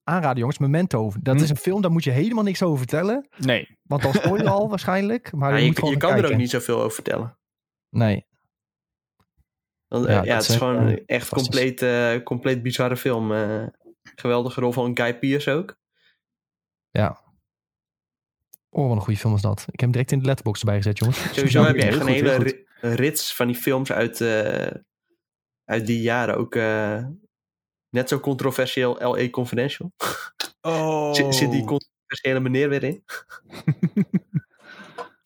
Aanraden 0.07 0.37
jongens, 0.39 0.57
Memento. 0.57 1.11
Dat 1.21 1.35
Hm. 1.37 1.43
is 1.43 1.49
een 1.49 1.55
film, 1.57 1.81
daar 1.81 1.91
moet 1.91 2.03
je 2.03 2.11
helemaal 2.11 2.43
niks 2.43 2.63
over 2.63 2.77
vertellen. 2.77 3.27
nee. 3.37 3.77
Want 3.83 4.01
dan 4.01 4.13
spoil 4.13 4.35
je 4.35 4.49
al 4.49 4.69
waarschijnlijk. 4.73 5.31
Maar 5.31 5.49
Ja, 5.49 5.55
je, 5.55 5.61
je 5.61 5.67
moet 5.67 5.79
gewoon 5.79 5.93
je 5.93 5.99
gaan 6.01 6.09
kan 6.15 6.23
er 6.23 6.31
ook 6.31 6.37
niet 6.37 6.49
zoveel 6.49 6.77
over 6.77 6.91
vertellen. 6.91 7.37
Nee. 7.89 8.25
Want, 9.87 10.05
Ja, 10.05 10.09
eh, 10.11 10.15
dat 10.17 10.25
ja, 10.25 10.35
het 10.35 10.49
is 10.49 10.55
gewoon 10.55 10.87
eh, 10.87 11.03
echt 11.05 11.29
compleet, 11.29 11.81
eh, 11.81 12.23
compleet 12.23 12.63
bizarre 12.63 12.97
film. 12.97 13.31
eh 13.33 13.63
geweldige 14.15 14.61
rol 14.61 14.71
van 14.71 14.97
Guy 14.97 15.17
Pearce 15.19 15.51
ook. 15.51 15.77
Ja. 16.91 17.21
Oh, 18.69 18.87
wat 18.87 18.95
een 18.95 19.01
goede 19.03 19.19
film 19.19 19.35
is 19.35 19.41
dat. 19.41 19.59
Ik 19.59 19.65
heb 19.71 19.79
hem 19.79 19.91
direct 19.91 20.11
in 20.11 20.19
de 20.19 20.25
letterbox 20.25 20.59
erbij 20.59 20.75
gezet, 20.75 20.97
jongens. 20.97 21.33
Sowieso 21.33 21.63
heb 21.63 21.75
je 21.75 21.81
echt 21.83 21.99
een 21.99 22.07
hele 22.07 22.65
rits 22.81 23.35
van 23.35 23.47
die 23.47 23.55
films 23.55 23.91
uit, 23.91 24.21
eh, 24.21 24.71
uit 25.65 25.85
die 25.85 26.01
jaren. 26.01 26.37
Ook 26.37 26.55
eh, 26.55 27.05
net 27.97 28.09
zo 28.09 28.19
controversieel 28.19 28.97
L.A. 29.13 29.29
Confidential. 29.29 29.91
Oh, 30.61 31.13
Zit, 31.13 31.35
zit 31.35 31.51
die 31.51 31.65
controversiële 31.65 32.39
meneer 32.39 32.69
weer 32.69 32.83
in? 32.83 33.03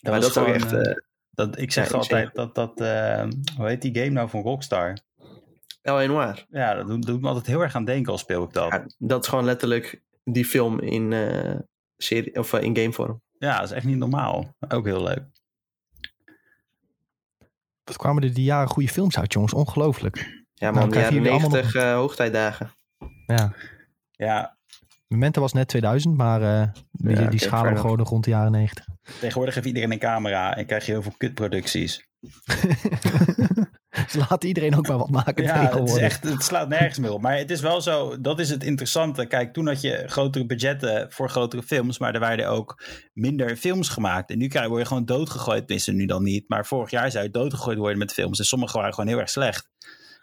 maar 0.02 0.12
was 0.12 0.22
dat 0.22 0.30
is 0.30 0.38
ook 0.38 0.46
gewoon, 0.46 0.54
echt... 0.54 0.72
eh, 0.72 0.92
eh, 0.92 0.98
dat, 1.32 1.58
ik 1.60 1.72
zeg 1.72 1.90
Ja, 1.90 1.98
altijd 1.98 2.36
dat, 2.36 2.56
dat 2.56 2.82
eh, 2.82 3.28
hoe 3.58 3.68
heet 3.68 3.82
die 3.82 3.96
game 3.96 4.10
nou 4.10 4.30
van 4.30 4.42
Rockstar? 4.42 4.98
L.A. 5.82 6.06
Noir. 6.06 6.46
Ja, 6.50 6.74
dat 6.74 6.88
doet, 6.88 7.06
doet 7.06 7.22
me 7.22 7.28
altijd 7.28 7.46
heel 7.46 7.62
erg 7.62 7.76
aan 7.76 7.86
denken 7.86 8.12
als 8.12 8.22
speel 8.22 8.44
ik 8.44 8.54
dat. 8.54 8.72
Ja, 8.72 8.86
dat 8.98 9.24
is 9.24 9.30
gewoon 9.30 9.46
letterlijk 9.46 10.02
die 10.24 10.46
film 10.46 10.80
in, 10.80 11.14
eh, 11.14 11.56
serie, 11.98 12.40
of, 12.40 12.54
in 12.54 12.76
gamevorm. 12.78 13.22
Ja, 13.38 13.60
dat 13.60 13.70
is 13.70 13.76
echt 13.76 13.86
niet 13.86 13.98
normaal. 13.98 14.56
Ook 14.70 14.86
heel 14.86 15.04
leuk. 15.04 15.24
Wat 17.84 17.98
kwamen 17.98 18.24
er 18.24 18.34
die 18.34 18.44
jaren 18.44 18.70
goede 18.70 18.90
films 18.90 19.18
uit, 19.20 19.34
jongens? 19.34 19.54
Ongelooflijk. 19.54 20.41
Ja 20.62 20.72
Nou, 20.72 20.90
de 20.90 20.96
jaren 20.96 21.14
jullie 21.14 21.32
allemaal 21.32 21.50
90 21.50 21.76
eh, 21.76 21.94
hoogtijdagen. 21.94 22.72
Ja. 23.28 23.54
Ja, 24.12 24.58
Memento 25.08 25.42
was 25.42 25.54
net 25.54 25.68
2000, 25.68 26.18
maar 26.18 26.42
eh, 26.42 26.68
die, 26.92 27.16
Ja, 27.16 27.30
die 27.30 27.40
schalen 27.40 27.78
gewoon 27.78 27.98
nog 27.98 28.10
rond 28.10 28.24
de 28.24 28.30
jaren 28.30 28.52
90. 28.52 28.86
tegenwoordig 29.20 29.56
heeft 29.56 29.68
iedereen 29.68 29.92
een 29.92 30.00
camera 30.00 30.56
en 30.56 30.66
krijg 30.66 30.86
je 30.86 30.92
heel 30.92 31.02
veel 31.02 31.14
kutproducties. 31.18 32.08
Dus 33.90 34.14
laat 34.30 34.44
iedereen 34.44 34.76
ook 34.76 34.88
maar 34.88 34.98
wat 34.98 35.10
maken 35.10 35.44
Ja, 35.44 35.54
het, 35.54 35.62
is 35.64 35.70
tegenwoordig. 35.70 36.04
echt, 36.04 36.24
het 36.24 36.44
slaat 36.44 36.70
nergens 36.70 37.00
meer 37.00 37.12
op. 37.12 37.22
Maar 37.22 37.38
het 37.38 37.52
is 37.52 37.62
wel 37.62 37.82
zo, 37.82 38.22
dat 38.22 38.40
is 38.40 38.50
het 38.50 38.64
interessante. 38.64 39.26
Kijk, 39.26 39.54
toen 39.54 39.68
had 39.68 39.82
je 39.82 40.04
grotere 40.06 40.46
budgetten 40.46 41.12
voor 41.12 41.30
grotere 41.30 41.64
films, 41.64 42.00
maar 42.00 42.14
er 42.14 42.20
werden 42.20 42.50
ook 42.50 42.84
minder 43.14 43.56
films 43.56 43.90
gemaakt. 43.90 44.32
En 44.32 44.38
nu 44.38 44.48
krijg, 44.48 44.68
word 44.68 44.82
je 44.82 44.88
gewoon 44.88 45.06
doodgegooid. 45.06 45.62
Tenminste, 45.62 45.92
nu 45.92 46.06
dan 46.06 46.24
niet. 46.24 46.50
Maar 46.50 46.66
vorig 46.66 46.90
jaar 46.90 47.12
zou 47.12 47.24
je 47.24 47.32
doodgegooid 47.32 47.78
worden 47.78 47.98
met 47.98 48.14
films. 48.14 48.40
En 48.40 48.46
sommige 48.46 48.78
waren 48.78 48.94
gewoon 48.94 49.10
heel 49.10 49.20
erg 49.20 49.30
slecht. 49.30 49.70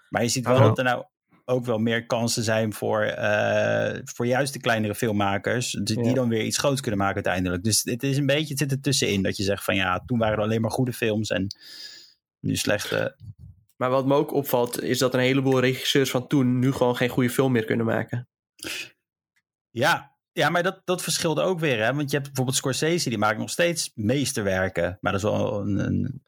Maar 0.09 0.23
je 0.23 0.29
ziet 0.29 0.47
wel 0.47 0.55
Oh. 0.57 0.62
dat 0.62 0.79
er 0.79 0.85
nou 0.85 1.05
ook 1.44 1.64
wel 1.64 1.79
meer 1.79 2.07
kansen 2.07 2.42
zijn 2.42 2.73
voor, 2.73 3.03
eh, 3.03 4.01
voor 4.05 4.27
juist 4.27 4.53
de 4.53 4.61
kleinere 4.61 4.94
filmmakers. 4.94 5.71
Die, 5.71 5.85
die 5.97 6.05
Ja. 6.05 6.12
dan 6.12 6.29
weer 6.29 6.44
iets 6.44 6.59
groots 6.59 6.81
kunnen 6.81 7.01
maken 7.01 7.14
uiteindelijk. 7.14 7.62
Dus 7.64 7.83
het 7.85 8.03
is 8.03 8.16
een 8.16 8.27
beetje, 8.27 8.49
het 8.49 8.59
zit 8.59 8.71
er 8.73 8.81
tussenin. 8.81 9.23
Dat 9.23 9.37
je 9.37 9.42
zegt 9.42 9.64
van 9.64 9.75
ja, 9.75 10.03
toen 10.07 10.18
waren 10.18 10.37
er 10.37 10.42
alleen 10.42 10.61
maar 10.61 10.71
goede 10.71 10.92
films 10.92 11.31
en 11.31 11.47
nu 12.40 12.57
slechte. 12.57 13.16
Maar 13.77 13.90
wat 13.90 14.07
me 14.07 14.14
ook 14.14 14.33
opvalt, 14.33 14.83
is 14.83 14.99
dat 14.99 15.14
een 15.14 15.21
heleboel 15.21 15.61
regisseurs 15.61 16.11
van 16.11 16.27
toen 16.27 16.59
nu 16.59 16.73
gewoon 16.73 16.97
geen 16.97 17.09
goede 17.09 17.31
film 17.31 17.53
meer 17.53 17.64
kunnen 17.64 17.87
maken. 17.87 18.29
Ja, 19.71 20.16
ja 20.33 20.49
maar 20.49 20.62
dat, 20.62 20.81
dat 20.85 21.03
verschilde 21.03 21.42
ook 21.42 21.61
weer. 21.61 21.85
Hè? 21.85 21.94
Want 21.94 22.11
je 22.11 22.16
hebt 22.16 22.27
bijvoorbeeld 22.27 22.57
Scorsese, 22.57 23.09
die 23.09 23.18
maakt 23.18 23.38
nog 23.38 23.51
steeds 23.51 23.90
meesterwerken. 23.94 24.99
Maar 25.01 25.12
dat 25.12 25.21
is 25.25 25.29
wel 25.31 25.61
een. 25.61 25.79
een 25.79 26.23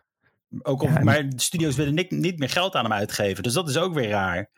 ook 0.63 0.83
of, 0.83 0.91
Ja, 0.91 0.97
en- 0.97 1.05
Maar 1.05 1.29
de 1.31 1.41
studio's 1.41 1.77
willen 1.77 1.95
niet, 1.95 2.11
niet 2.11 2.39
meer 2.39 2.49
geld 2.51 2.75
aan 2.75 2.85
hem 2.85 2.93
uitgeven. 2.93 3.43
Dus 3.43 3.53
dat 3.53 3.69
is 3.69 3.77
ook 3.77 3.95
weer 3.95 4.09
raar. 4.09 4.51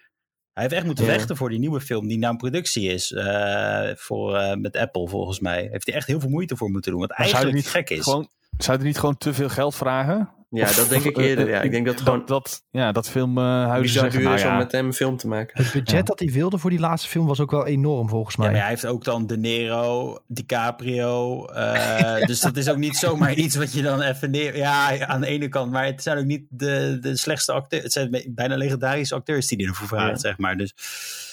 Hij 0.53 0.63
heeft 0.63 0.75
echt 0.75 0.85
moeten 0.87 1.05
vechten 1.05 1.37
voor 1.37 1.49
die 1.49 1.59
nieuwe 1.59 1.81
film 1.81 2.09
die 2.09 2.19
nou 2.19 2.33
in 2.33 2.39
productie 2.39 2.89
is. 2.93 3.13
eh, 3.13 3.91
voor, 3.95 4.37
eh, 4.37 4.57
met 4.57 4.77
Apple 4.77 5.09
volgens 5.09 5.41
mij. 5.41 5.69
Heeft 5.71 5.87
hij 5.87 5.95
echt 5.95 6.07
heel 6.07 6.21
veel 6.21 6.29
moeite 6.31 6.57
voor 6.57 6.71
moeten 6.71 6.91
doen. 6.91 7.01
Wat 7.01 7.09
Maar 7.09 7.17
zou 7.19 7.29
je 7.29 7.35
eigenlijk 7.35 7.65
niet 7.65 7.75
gek 7.89 7.99
is. 7.99 8.05
Gewoon, 8.05 8.29
zou 8.59 8.79
je 8.79 8.85
niet 8.85 8.99
gewoon 8.99 9.19
te 9.19 9.35
veel 9.35 9.49
geld 9.49 9.75
vragen? 9.75 10.31
Ja, 10.55 10.62
Of- 10.65 10.75
dat 10.77 10.88
denk 10.88 11.01
of, 11.03 11.07
ik 11.09 11.19
eh, 11.19 11.25
eerder. 11.25 11.45
eh, 11.47 11.53
Ja. 11.53 11.61
Ik 11.61 11.71
denk 11.71 11.87
dat 11.87 11.95
het 11.95 12.03
gewoon 12.05 12.19
dat, 12.19 12.29
dat, 12.29 12.62
ja, 12.71 12.93
dat 12.93 13.09
filmhuizen 13.11 13.81
bizar 13.83 14.03
zeggen, 14.03 14.19
duur 14.21 14.29
nou 14.29 14.38
is 14.41 14.45
om 14.45 14.51
ja, 14.51 14.57
met 14.57 14.73
hem 14.73 14.87
een 14.87 14.93
film 14.93 15.17
te 15.17 15.29
maken. 15.29 15.62
Het 15.62 15.73
budget 15.73 15.91
Ja. 15.91 16.03
dat 16.03 16.19
hij 16.19 16.29
wilde 16.31 16.59
voor 16.59 16.71
die 16.71 16.79
laatste 16.79 17.09
film 17.09 17.27
was 17.27 17.41
ook 17.41 17.51
wel 17.51 17.67
enorm 17.67 18.09
volgens 18.09 18.37
Ja, 18.37 18.43
mij. 18.43 18.51
maar 18.53 18.61
hij 18.61 18.71
heeft 18.71 18.87
ook 18.87 19.05
dan 19.05 19.27
De 19.27 19.37
Niro, 19.38 20.19
DiCaprio. 20.29 21.45
eh, 21.47 22.27
dus 22.27 22.41
dat 22.41 22.57
is 22.57 22.69
ook 22.69 22.77
niet 22.77 22.97
zomaar 22.97 23.35
iets 23.35 23.57
wat 23.57 23.73
je 23.73 23.83
dan 23.83 24.01
even 24.01 24.31
neer... 24.31 24.57
Ja, 24.57 25.07
aan 25.07 25.21
de 25.21 25.27
ene 25.27 25.49
kant. 25.49 25.71
Maar 25.73 25.85
het 25.85 26.03
zijn 26.03 26.19
ook 26.19 26.25
niet 26.25 26.43
de, 26.49 26.99
de 27.01 27.17
slechtste 27.17 27.53
acteurs. 27.53 27.83
Het 27.83 27.93
zijn 27.93 28.23
bijna 28.29 28.57
legendarische 28.57 29.15
acteurs 29.15 29.47
die 29.47 29.67
ervoor 29.69 29.87
vragen, 29.88 30.09
Ja. 30.11 30.17
zeg 30.17 30.38
maar. 30.38 30.57
Dus 30.57 30.75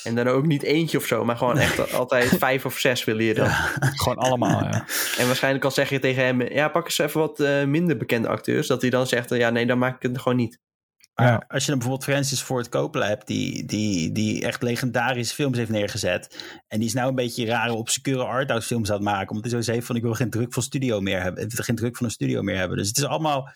En 0.03 0.15
dan 0.15 0.27
ook 0.27 0.45
niet 0.45 0.63
eentje 0.63 0.97
of 0.97 1.05
zo, 1.05 1.25
maar 1.25 1.38
gewoon 1.38 1.58
echt 1.58 1.93
altijd 1.93 2.27
vijf 2.38 2.65
of 2.65 2.77
zes 2.77 3.03
wil 3.03 3.19
je 3.19 3.34
dan. 3.34 3.47
gewoon 4.03 4.17
allemaal. 4.17 4.63
Ja. 4.63 4.86
En 5.17 5.25
waarschijnlijk 5.27 5.63
al 5.65 5.71
zeg 5.71 5.89
je 5.89 5.99
tegen 5.99 6.23
hem, 6.25 6.41
ja, 6.41 6.67
pak 6.67 6.86
eens 6.86 6.97
even 6.97 7.19
wat 7.19 7.39
eh, 7.39 7.63
minder 7.63 7.97
bekende 7.97 8.27
acteurs. 8.27 8.67
Dat 8.67 8.82
hij 8.82 8.89
dan 8.89 9.08
zegt, 9.10 9.30
ja, 9.30 9.50
nee, 9.50 9.65
dan 9.65 9.78
maak 9.78 9.95
ik 9.95 10.12
het 10.12 10.22
gewoon 10.22 10.38
niet. 10.38 10.60
Ja. 11.26 11.45
als 11.48 11.63
je 11.63 11.69
dan 11.69 11.80
bijvoorbeeld 11.80 12.10
Francis 12.10 12.41
Ford 12.41 12.69
Coppola 12.69 13.08
hebt, 13.08 13.28
die, 13.28 13.65
die, 13.65 14.12
die 14.12 14.45
echt 14.45 14.62
legendarische 14.62 15.36
films 15.36 15.58
heeft 15.58 15.69
neergezet. 15.69 16.43
En 16.67 16.80
die 16.80 16.88
is 16.88 16.93
nou 16.93 17.10
een 17.10 17.15
beetje 17.15 17.45
rare, 17.45 17.74
obscure 17.74 18.24
arthouse 18.24 18.67
films 18.67 18.89
aan 18.89 18.95
het 18.95 19.04
maken. 19.06 19.30
Omdat 19.30 19.52
hij 19.52 19.62
zo 19.62 19.72
zegt 19.72 19.86
van 19.86 19.95
ik 19.95 20.02
wil 20.02 20.13
geen 20.13 20.30
druk 20.30 20.54
van 20.54 20.63
studio 20.63 21.02
meer 21.02 21.22
hebben. 21.22 21.43
Ik 21.43 21.52
wil 21.52 21.63
geen 21.63 21.76
druk 21.76 21.98
van 21.98 22.06
een 22.06 22.12
studio 22.12 22.41
meer 22.41 22.58
hebben. 22.58 22.78
Dus 22.78 22.88
het 22.88 22.98
is 22.98 23.06
allemaal, 23.06 23.50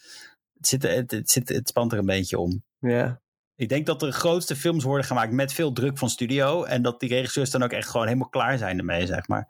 het, 0.58 0.68
zit, 0.68 0.84
het, 0.84 1.12
het, 1.12 1.32
zit, 1.32 1.50
het 1.50 1.68
spant 1.68 1.92
er 1.92 1.98
een 1.98 2.06
beetje 2.06 2.39
om. 2.39 2.63
Ja. 2.80 3.22
Ik 3.56 3.70
denk 3.70 3.86
dat 3.86 4.00
de 4.00 4.12
grootste 4.12 4.56
films 4.56 4.84
worden 4.84 5.06
gemaakt 5.06 5.32
met 5.32 5.54
veel 5.54 5.72
druk 5.72 5.98
van 5.98 6.10
studio. 6.10 6.63
En 6.63 6.82
dat 6.82 7.00
die 7.00 7.10
regisseurs 7.10 7.52
dan 7.52 7.63
ook 7.63 7.72
echt 7.72 7.89
gewoon 7.89 8.08
helemaal 8.08 8.30
klaar 8.30 8.58
zijn 8.58 8.78
ermee, 8.78 9.06
zeg 9.06 9.28
maar. 9.28 9.48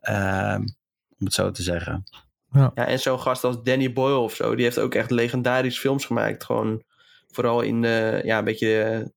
Ehm, 0.00 0.60
om 1.18 1.24
het 1.24 1.34
zo 1.34 1.50
te 1.50 1.62
zeggen. 1.62 2.04
Ja, 2.52 2.72
en 2.74 3.00
zo'n 3.00 3.20
gast 3.20 3.44
als 3.44 3.62
Danny 3.62 3.92
Boyle 3.92 4.18
of 4.18 4.34
zo, 4.34 4.54
die 4.54 4.64
heeft 4.64 4.78
ook 4.78 4.94
echt 4.94 5.10
legendarische 5.10 5.80
films 5.80 6.04
gemaakt. 6.04 6.44
Gewoon 6.44 6.82
vooral 7.26 7.60
in 7.60 7.82
de, 7.82 8.20
ja, 8.24 8.38
een 8.38 8.44
beetje 8.44 9.12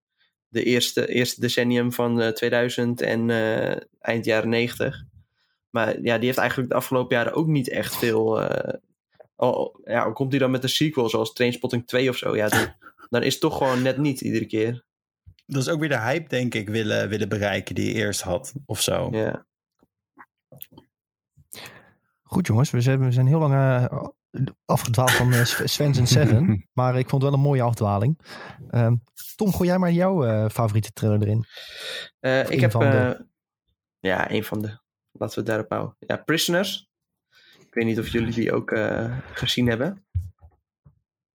de 0.48 0.64
eerste, 0.64 1.08
eerste 1.08 1.42
decennium 1.42 1.92
van 1.92 2.22
eh, 2.22 2.32
2000 2.32 3.02
en 3.02 3.30
eh, 3.30 3.82
eind 4.00 4.26
jaren 4.26 4.50
90. 4.50 5.04
Maar 5.70 6.02
ja, 6.02 6.18
die 6.18 6.26
heeft 6.26 6.38
eigenlijk 6.38 6.70
de 6.70 6.76
afgelopen 6.76 7.18
jaren 7.18 7.34
ook 7.34 7.48
niet 7.48 7.70
echt 7.70 7.96
veel. 7.96 8.42
eh, 8.42 8.74
al, 9.36 9.80
ja, 9.84 10.04
al 10.04 10.14
komt 10.14 10.32
hij 10.32 10.40
dan 10.40 10.52
met 10.52 10.64
een 10.64 10.70
sequel 10.70 11.10
zoals 11.10 11.34
Trainspotting 11.34 11.88
2 11.88 12.10
of 12.10 12.18
zo. 12.18 12.36
Ja, 12.36 12.48
dan, 12.48 12.74
dan 13.10 13.24
is 13.24 13.32
het 13.32 13.42
toch 13.42 13.58
gewoon 13.58 13.82
net 13.82 13.98
niet 13.98 14.22
iedere 14.22 14.46
keer. 14.46 14.84
Dat 15.46 15.62
is 15.62 15.70
ook 15.70 15.80
weer 15.80 15.90
de 15.90 16.00
hype, 16.00 16.30
denk 16.30 16.54
ik, 16.54 16.70
willen, 16.70 17.10
willen 17.10 17.30
bereiken 17.30 17.76
die 17.76 17.88
je 17.88 17.94
eerst 17.94 18.22
had. 18.22 18.54
Of 18.66 18.82
zo. 18.82 19.08
Ja. 19.12 19.46
Goed 22.28 22.48
jongens, 22.48 22.72
we 22.72 22.82
zijn, 22.82 23.00
we 23.00 23.12
zijn 23.12 23.28
heel 23.28 23.40
lang 23.40 23.54
eh, 23.54 24.04
afgedwaald 24.66 25.12
van 25.12 25.34
Sv- 25.34 25.66
Sven's 25.68 25.98
en 25.98 26.08
Seven. 26.08 26.66
maar 26.74 26.98
ik 26.98 27.10
vond 27.10 27.22
het 27.22 27.32
wel 27.32 27.40
een 27.40 27.46
mooie 27.48 27.62
afdwaling. 27.62 28.20
Ehm, 28.70 28.96
Tom, 29.36 29.54
gooi 29.54 29.70
jij 29.70 29.78
maar 29.78 29.92
jouw 29.92 30.26
eh, 30.26 30.50
favoriete 30.50 30.92
trailer 30.92 31.22
erin. 31.22 31.46
Eh, 32.20 32.40
ik 32.40 32.50
een 32.50 32.60
heb. 32.60 32.72
van 32.72 32.82
de. 32.82 32.88
eh, 33.18 33.26
ja, 34.00 34.32
een 34.32 34.44
van 34.44 34.62
de. 34.62 34.68
Laten 35.12 35.36
we 35.36 35.42
het 35.42 35.46
daarop 35.46 35.70
houden. 35.70 35.96
Ja, 36.00 36.18
Prisoners. 36.18 36.88
Ik 37.60 37.74
weet 37.74 37.86
niet 37.86 38.00
of 38.00 38.08
jullie 38.08 38.34
die 38.34 38.54
ook 38.54 38.72
eh, 38.72 39.18
gezien 39.34 39.68
hebben. 39.68 40.06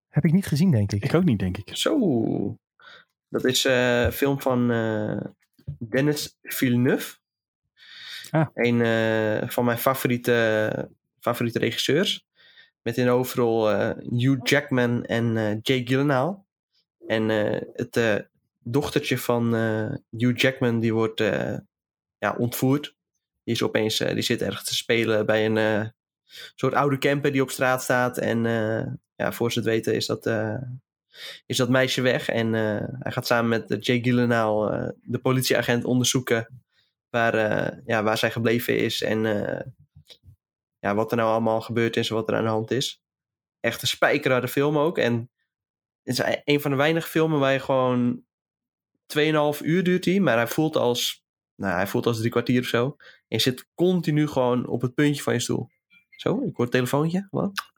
Heb 0.08 0.24
ik 0.24 0.32
niet 0.32 0.46
gezien, 0.46 0.70
denk 0.70 0.92
ik. 0.92 1.04
Ik 1.04 1.14
ook 1.14 1.24
niet, 1.24 1.38
denk 1.38 1.56
ik. 1.56 1.76
Zo. 1.76 2.56
Dat 3.28 3.44
is 3.44 3.64
eh, 3.64 4.02
een 4.02 4.12
film 4.12 4.40
van 4.40 4.70
eh, 4.70 5.20
Dennis 5.78 6.36
Villeneuve. 6.42 7.18
Ah. 8.30 8.46
Een 8.54 8.82
eh, 8.82 9.48
van 9.48 9.64
mijn 9.64 9.78
favoriete, 9.78 10.90
favoriete 11.20 11.58
regisseurs. 11.58 12.26
Met 12.82 12.96
in 12.96 13.06
hoofdrol 13.06 13.70
eh, 13.70 13.90
Hugh 14.18 14.40
Jackman 14.42 15.04
en 15.04 15.36
eh, 15.36 15.50
Jake 15.50 15.82
Gyllenhaal. 15.84 16.46
En 17.06 17.28
het 17.72 18.28
dochtertje 18.58 19.18
van 19.18 19.54
Hugh 20.10 20.40
Jackman 20.40 20.80
die 20.80 20.94
wordt 20.94 21.20
ja, 22.18 22.34
ontvoerd. 22.38 22.94
Die 23.44 23.54
is 23.54 23.62
opeens, 23.62 23.98
die 23.98 24.22
zit 24.22 24.42
ergens 24.42 24.64
te 24.64 24.74
spelen 24.74 25.26
bij 25.26 25.46
een 25.46 25.92
soort 26.54 26.74
oude 26.74 26.98
camper 26.98 27.32
die 27.32 27.42
op 27.42 27.50
straat 27.50 27.82
staat. 27.82 28.18
En 28.18 28.42
ja, 29.16 29.32
voor 29.32 29.52
ze 29.52 29.58
het 29.58 29.68
weten 29.68 29.94
is 29.94 30.06
dat, 30.06 30.26
is 31.46 31.56
dat 31.56 31.68
meisje 31.68 32.00
weg. 32.00 32.28
En 32.28 32.52
hij 32.98 33.12
gaat 33.12 33.26
samen 33.26 33.48
met 33.48 33.86
Jake 33.86 34.02
Gyllenhaal, 34.02 34.70
de 35.02 35.18
politieagent, 35.18 35.84
onderzoeken 35.84 36.62
waar, 37.10 37.34
eh, 37.34 37.78
ja, 37.84 38.02
waar 38.02 38.18
zij 38.18 38.30
gebleven 38.30 38.78
is. 38.78 39.02
En 39.02 39.26
eh, 39.26 39.66
ja, 40.78 40.94
wat 40.94 41.10
er 41.10 41.16
nou 41.16 41.30
allemaal 41.30 41.60
gebeurd 41.60 41.96
is 41.96 42.08
en 42.08 42.14
wat 42.14 42.28
er 42.28 42.36
aan 42.36 42.44
de 42.44 42.48
hand 42.48 42.70
is. 42.70 43.02
Echt 43.60 43.82
een 43.82 43.88
spijkerharde 43.88 44.48
film 44.48 44.78
ook. 44.78 44.98
En 44.98 45.30
het 46.02 46.18
is 46.18 46.40
een 46.44 46.60
van 46.60 46.70
de 46.70 46.76
weinige 46.76 47.08
filmen 47.08 47.38
waar 47.38 47.52
je 47.52 47.60
gewoon 47.60 48.24
2,5 49.06 49.60
uur 49.62 49.82
duurt 49.82 50.04
hij. 50.04 50.20
Maar 50.20 50.36
hij 50.36 50.48
voelt 50.48 50.76
als, 50.76 51.24
nou, 51.54 51.74
hij 51.74 51.86
voelt 51.86 52.06
als 52.06 52.18
drie 52.18 52.30
kwartier 52.30 52.60
of 52.60 52.66
zo. 52.66 52.84
En 53.06 53.36
je 53.36 53.38
zit 53.38 53.68
continu 53.74 54.26
gewoon 54.26 54.66
op 54.66 54.80
het 54.80 54.94
puntje 54.94 55.22
van 55.22 55.32
je 55.32 55.40
stoel. 55.40 55.70
Zo, 56.10 56.34
ik 56.34 56.56
hoor 56.56 56.64
het 56.64 56.70
telefoontje. 56.70 57.26
Wat? 57.30 57.69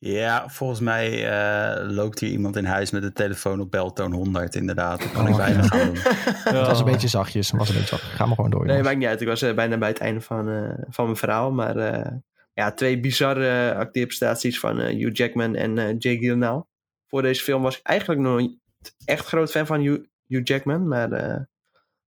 Ja, 0.00 0.48
volgens 0.48 0.80
mij 0.80 1.28
eh, 1.30 1.90
loopt 1.90 2.18
hier 2.20 2.30
iemand 2.30 2.56
in 2.56 2.64
huis 2.64 2.90
met 2.90 3.02
de 3.02 3.12
telefoon 3.12 3.60
op 3.60 3.70
beltoon 3.70 4.12
100, 4.12 4.54
inderdaad. 4.54 4.98
Dat 5.00 5.12
kan 5.12 5.26
ik 5.26 5.32
Oh, 5.32 5.36
bijna 5.36 5.62
ja. 5.62 5.68
gaan 5.68 5.86
doen. 5.86 5.96
Het 6.58 6.66
was 6.66 6.78
een 6.78 6.84
beetje 6.84 7.08
zachtjes. 7.08 7.50
Was 7.50 7.68
een 7.68 7.74
beetje. 7.74 7.96
Ga 7.96 8.26
maar 8.26 8.34
gewoon 8.34 8.50
door. 8.50 8.60
Nee, 8.60 8.68
jongens. 8.68 8.86
maakt 8.88 8.98
niet 8.98 9.08
uit. 9.08 9.20
Ik 9.20 9.26
was 9.26 9.42
eh, 9.42 9.54
bijna 9.54 9.78
bij 9.78 9.88
het 9.88 9.98
einde 9.98 10.20
van, 10.20 10.48
eh, 10.48 10.84
van 10.88 11.04
mijn 11.04 11.16
verhaal. 11.16 11.50
Maar 11.52 11.76
eh, 11.76 12.12
ja, 12.52 12.72
twee 12.72 13.00
bizarre 13.00 13.74
acteerprestaties 13.74 14.60
van 14.60 14.80
eh, 14.80 14.96
Hugh 14.96 15.16
Jackman 15.16 15.54
en 15.54 15.78
eh 15.78 15.86
Jake 15.88 16.18
Gyllenhaal. 16.18 16.68
Voor 17.06 17.22
deze 17.22 17.42
film 17.42 17.62
was 17.62 17.78
ik 17.78 17.86
eigenlijk 17.86 18.20
nog 18.20 18.38
niet 18.38 18.58
echt 19.04 19.26
groot 19.26 19.50
fan 19.50 19.66
van 19.66 19.80
Hugh, 19.80 20.02
Hugh 20.26 20.46
Jackman. 20.48 20.88
Maar 20.88 21.12
eh, 21.12 21.40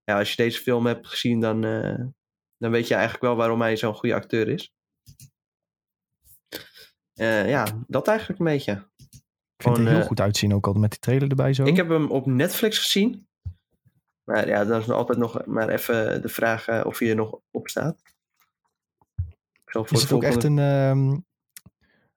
ja, 0.03 0.17
als 0.17 0.29
je 0.29 0.35
deze 0.43 0.61
film 0.61 0.85
hebt 0.85 1.07
gezien, 1.07 1.39
dan, 1.39 1.65
eh, 1.65 2.05
dan 2.57 2.71
weet 2.71 2.87
je 2.87 2.93
eigenlijk 2.93 3.23
wel 3.23 3.35
waarom 3.35 3.61
hij 3.61 3.77
zo'n 3.77 3.93
goede 3.95 4.15
acteur 4.15 4.47
is. 4.47 4.73
Eh, 7.13 7.49
ja, 7.49 7.67
dat 7.87 8.07
eigenlijk 8.07 8.39
een 8.39 8.45
beetje. 8.45 8.71
Ik 8.71 9.67
vind 9.67 9.77
het 9.77 9.85
er 9.85 9.91
heel 9.91 10.01
eh, 10.01 10.07
goed 10.07 10.19
uitzien, 10.19 10.53
ook 10.53 10.67
al 10.67 10.73
met 10.73 10.91
die 10.91 10.99
trailer 10.99 11.29
erbij 11.29 11.53
zo. 11.53 11.63
Ik 11.63 11.75
heb 11.75 11.89
hem 11.89 12.11
op 12.11 12.25
Netflix 12.25 12.77
gezien. 12.77 13.27
Maar 14.23 14.47
ja, 14.47 14.65
dan 14.65 14.79
is 14.79 14.87
er 14.87 14.93
altijd 14.93 15.17
nog 15.17 15.45
maar 15.45 15.69
even 15.69 16.21
de 16.21 16.27
vraag 16.27 16.67
eh, 16.67 16.81
of 16.85 16.99
hij 16.99 17.09
er 17.09 17.15
nog 17.15 17.39
op 17.51 17.67
staat. 17.67 18.01
Voor 19.65 19.87
Is 19.89 20.01
het 20.01 20.11
ook 20.11 20.23
echt 20.23 20.43
een, 20.43 20.59
ehm, 20.59 21.17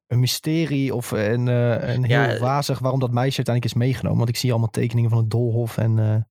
een 0.07 0.21
mysterie 0.21 0.95
of 0.95 1.11
een, 1.11 1.47
een 1.47 2.05
heel 2.05 2.21
Ja, 2.21 2.39
wazig 2.39 2.79
waarom 2.79 3.01
dat 3.01 3.11
meisje 3.11 3.37
uiteindelijk 3.37 3.75
is 3.75 3.81
meegenomen? 3.81 4.19
Want 4.19 4.29
ik 4.29 4.37
zie 4.37 4.51
allemaal 4.51 4.71
tekeningen 4.71 5.11
van 5.11 5.19
het 5.19 5.31
doolhof 5.31 5.77
en... 5.77 6.27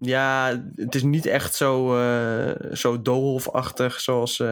ja, 0.00 0.62
het 0.74 0.94
is 0.94 1.02
niet 1.02 1.26
echt 1.26 1.54
zo, 1.54 1.98
eh 1.98 2.74
zo 2.74 3.02
doolhofachtig 3.02 4.00
zoals, 4.00 4.42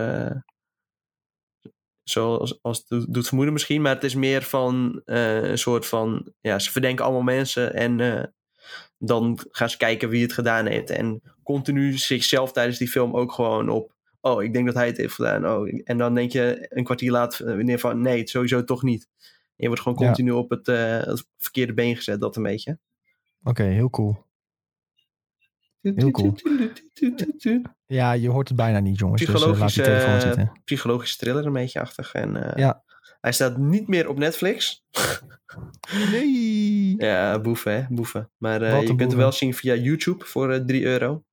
zoals 2.10 2.58
als 2.62 2.84
het 2.88 3.06
doet- 3.12 3.26
vermoeden 3.26 3.52
misschien. 3.54 3.82
Maar 3.82 3.94
het 3.94 4.04
is 4.04 4.14
meer 4.14 4.42
van 4.42 5.02
eh, 5.04 5.42
een 5.42 5.58
soort 5.58 5.86
van... 5.86 6.32
Ja, 6.40 6.58
ze 6.58 6.70
verdenken 6.72 7.04
allemaal 7.04 7.22
mensen 7.22 7.74
en 7.74 8.00
eh, 8.00 8.24
dan 8.98 9.38
gaan 9.50 9.70
ze 9.70 9.76
kijken 9.76 10.08
wie 10.08 10.22
het 10.22 10.32
gedaan 10.32 10.66
heeft. 10.66 10.90
En 10.90 11.22
continu 11.42 11.92
zichzelf 11.98 12.52
tijdens 12.52 12.78
die 12.78 12.88
film 12.88 13.16
ook 13.16 13.32
gewoon 13.32 13.68
op... 13.68 13.94
Oh, 14.20 14.42
ik 14.42 14.52
denk 14.52 14.66
dat 14.66 14.74
hij 14.74 14.86
het 14.86 14.96
heeft 14.96 15.14
gedaan. 15.14 15.46
Oh, 15.48 15.68
en 15.84 15.98
dan 15.98 16.14
denk 16.14 16.32
je 16.32 16.66
een 16.68 16.84
kwartier 16.84 17.10
later 17.10 17.46
eh, 17.46 17.54
wanneer 17.56 17.78
van... 17.78 18.00
Nee, 18.00 18.18
het 18.18 18.30
sowieso 18.30 18.64
toch 18.64 18.82
niet. 18.82 19.08
Je 19.56 19.66
wordt 19.66 19.82
gewoon 19.82 19.98
Ja. 19.98 20.06
continu 20.06 20.30
op 20.30 20.50
het, 20.50 20.66
het 20.66 21.26
verkeerde 21.38 21.74
been 21.74 21.96
gezet, 21.96 22.20
dat 22.20 22.36
een 22.36 22.42
beetje. 22.42 22.78
Oké, 23.44 23.62
heel 23.62 23.90
cool. 23.90 24.25
Heel 25.94 26.10
cool. 26.10 26.34
Ja, 27.86 28.12
je 28.12 28.28
hoort 28.28 28.48
het 28.48 28.56
bijna 28.56 28.78
niet, 28.78 28.98
jongens. 28.98 29.24
Dus 29.24 29.34
eh, 29.34 29.34
laat 29.34 29.44
die 29.44 29.52
Psychologische, 29.54 29.82
telefoon 29.82 30.20
zitten. 30.20 30.60
psychologische 30.64 31.16
thriller 31.16 31.46
een 31.46 31.52
beetje 31.52 31.80
achtig. 31.80 32.12
En, 32.12 32.36
eh, 32.44 32.56
Ja. 32.56 32.84
Hij 33.20 33.32
staat 33.32 33.56
niet 33.56 33.88
meer 33.88 34.08
op 34.08 34.18
Netflix. 34.18 34.82
Nee! 36.10 36.94
Ja, 36.96 37.40
boeven 37.40 37.72
hè, 37.74 37.84
boeven. 37.88 38.30
Maar 38.38 38.62
eh, 38.62 38.80
je 38.80 38.94
kunt 38.94 39.10
hem 39.10 39.20
wel 39.20 39.32
zien 39.32 39.54
via 39.54 39.74
YouTube 39.74 40.24
voor 40.24 40.52
eh 40.52 40.60
3 40.60 40.84
euro. 40.84 41.24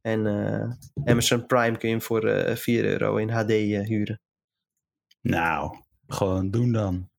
En 0.00 0.26
eh, 0.26 0.70
Amazon 1.04 1.46
Prime 1.46 1.76
kun 1.78 1.88
je 1.88 1.94
hem 1.94 2.04
voor 2.04 2.28
eh 2.28 2.56
4 2.56 2.84
euro 2.84 3.16
in 3.16 3.30
HD 3.30 3.50
eh, 3.50 3.80
huren. 3.86 4.20
Nou, 5.20 5.76
gewoon 6.06 6.50
doen 6.50 6.72
dan. 6.72 7.10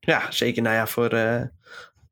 Ja, 0.00 0.30
zeker. 0.30 0.62
Nou 0.62 0.74
ja, 0.74 0.86
voor 0.86 1.08
eh 1.08 1.42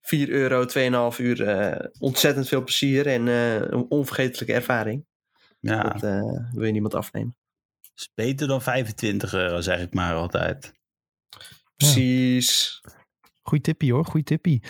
4 0.06 0.28
euro, 0.28 0.64
2,5 1.12 1.18
uur 1.18 1.48
eh, 1.48 1.88
ontzettend 1.98 2.48
veel 2.48 2.62
plezier 2.62 3.06
en 3.06 3.28
eh, 3.28 3.54
een 3.54 3.86
onvergetelijke 3.90 4.54
ervaring. 4.54 5.06
Ja, 5.60 5.82
Dat 5.82 6.02
eh, 6.02 6.52
wil 6.52 6.64
je 6.64 6.72
niemand 6.72 6.94
afnemen. 6.94 7.36
is 7.94 8.10
beter 8.14 8.46
dan 8.48 8.62
25 8.62 9.32
euro, 9.34 9.60
zeg 9.60 9.80
ik 9.80 9.94
maar 9.94 10.14
altijd. 10.14 10.72
Precies. 11.76 12.80
Goeie 13.42 13.62
tippie 13.64 13.92
hoor, 13.92 14.04
goeie 14.04 14.24
tippie. 14.24 14.62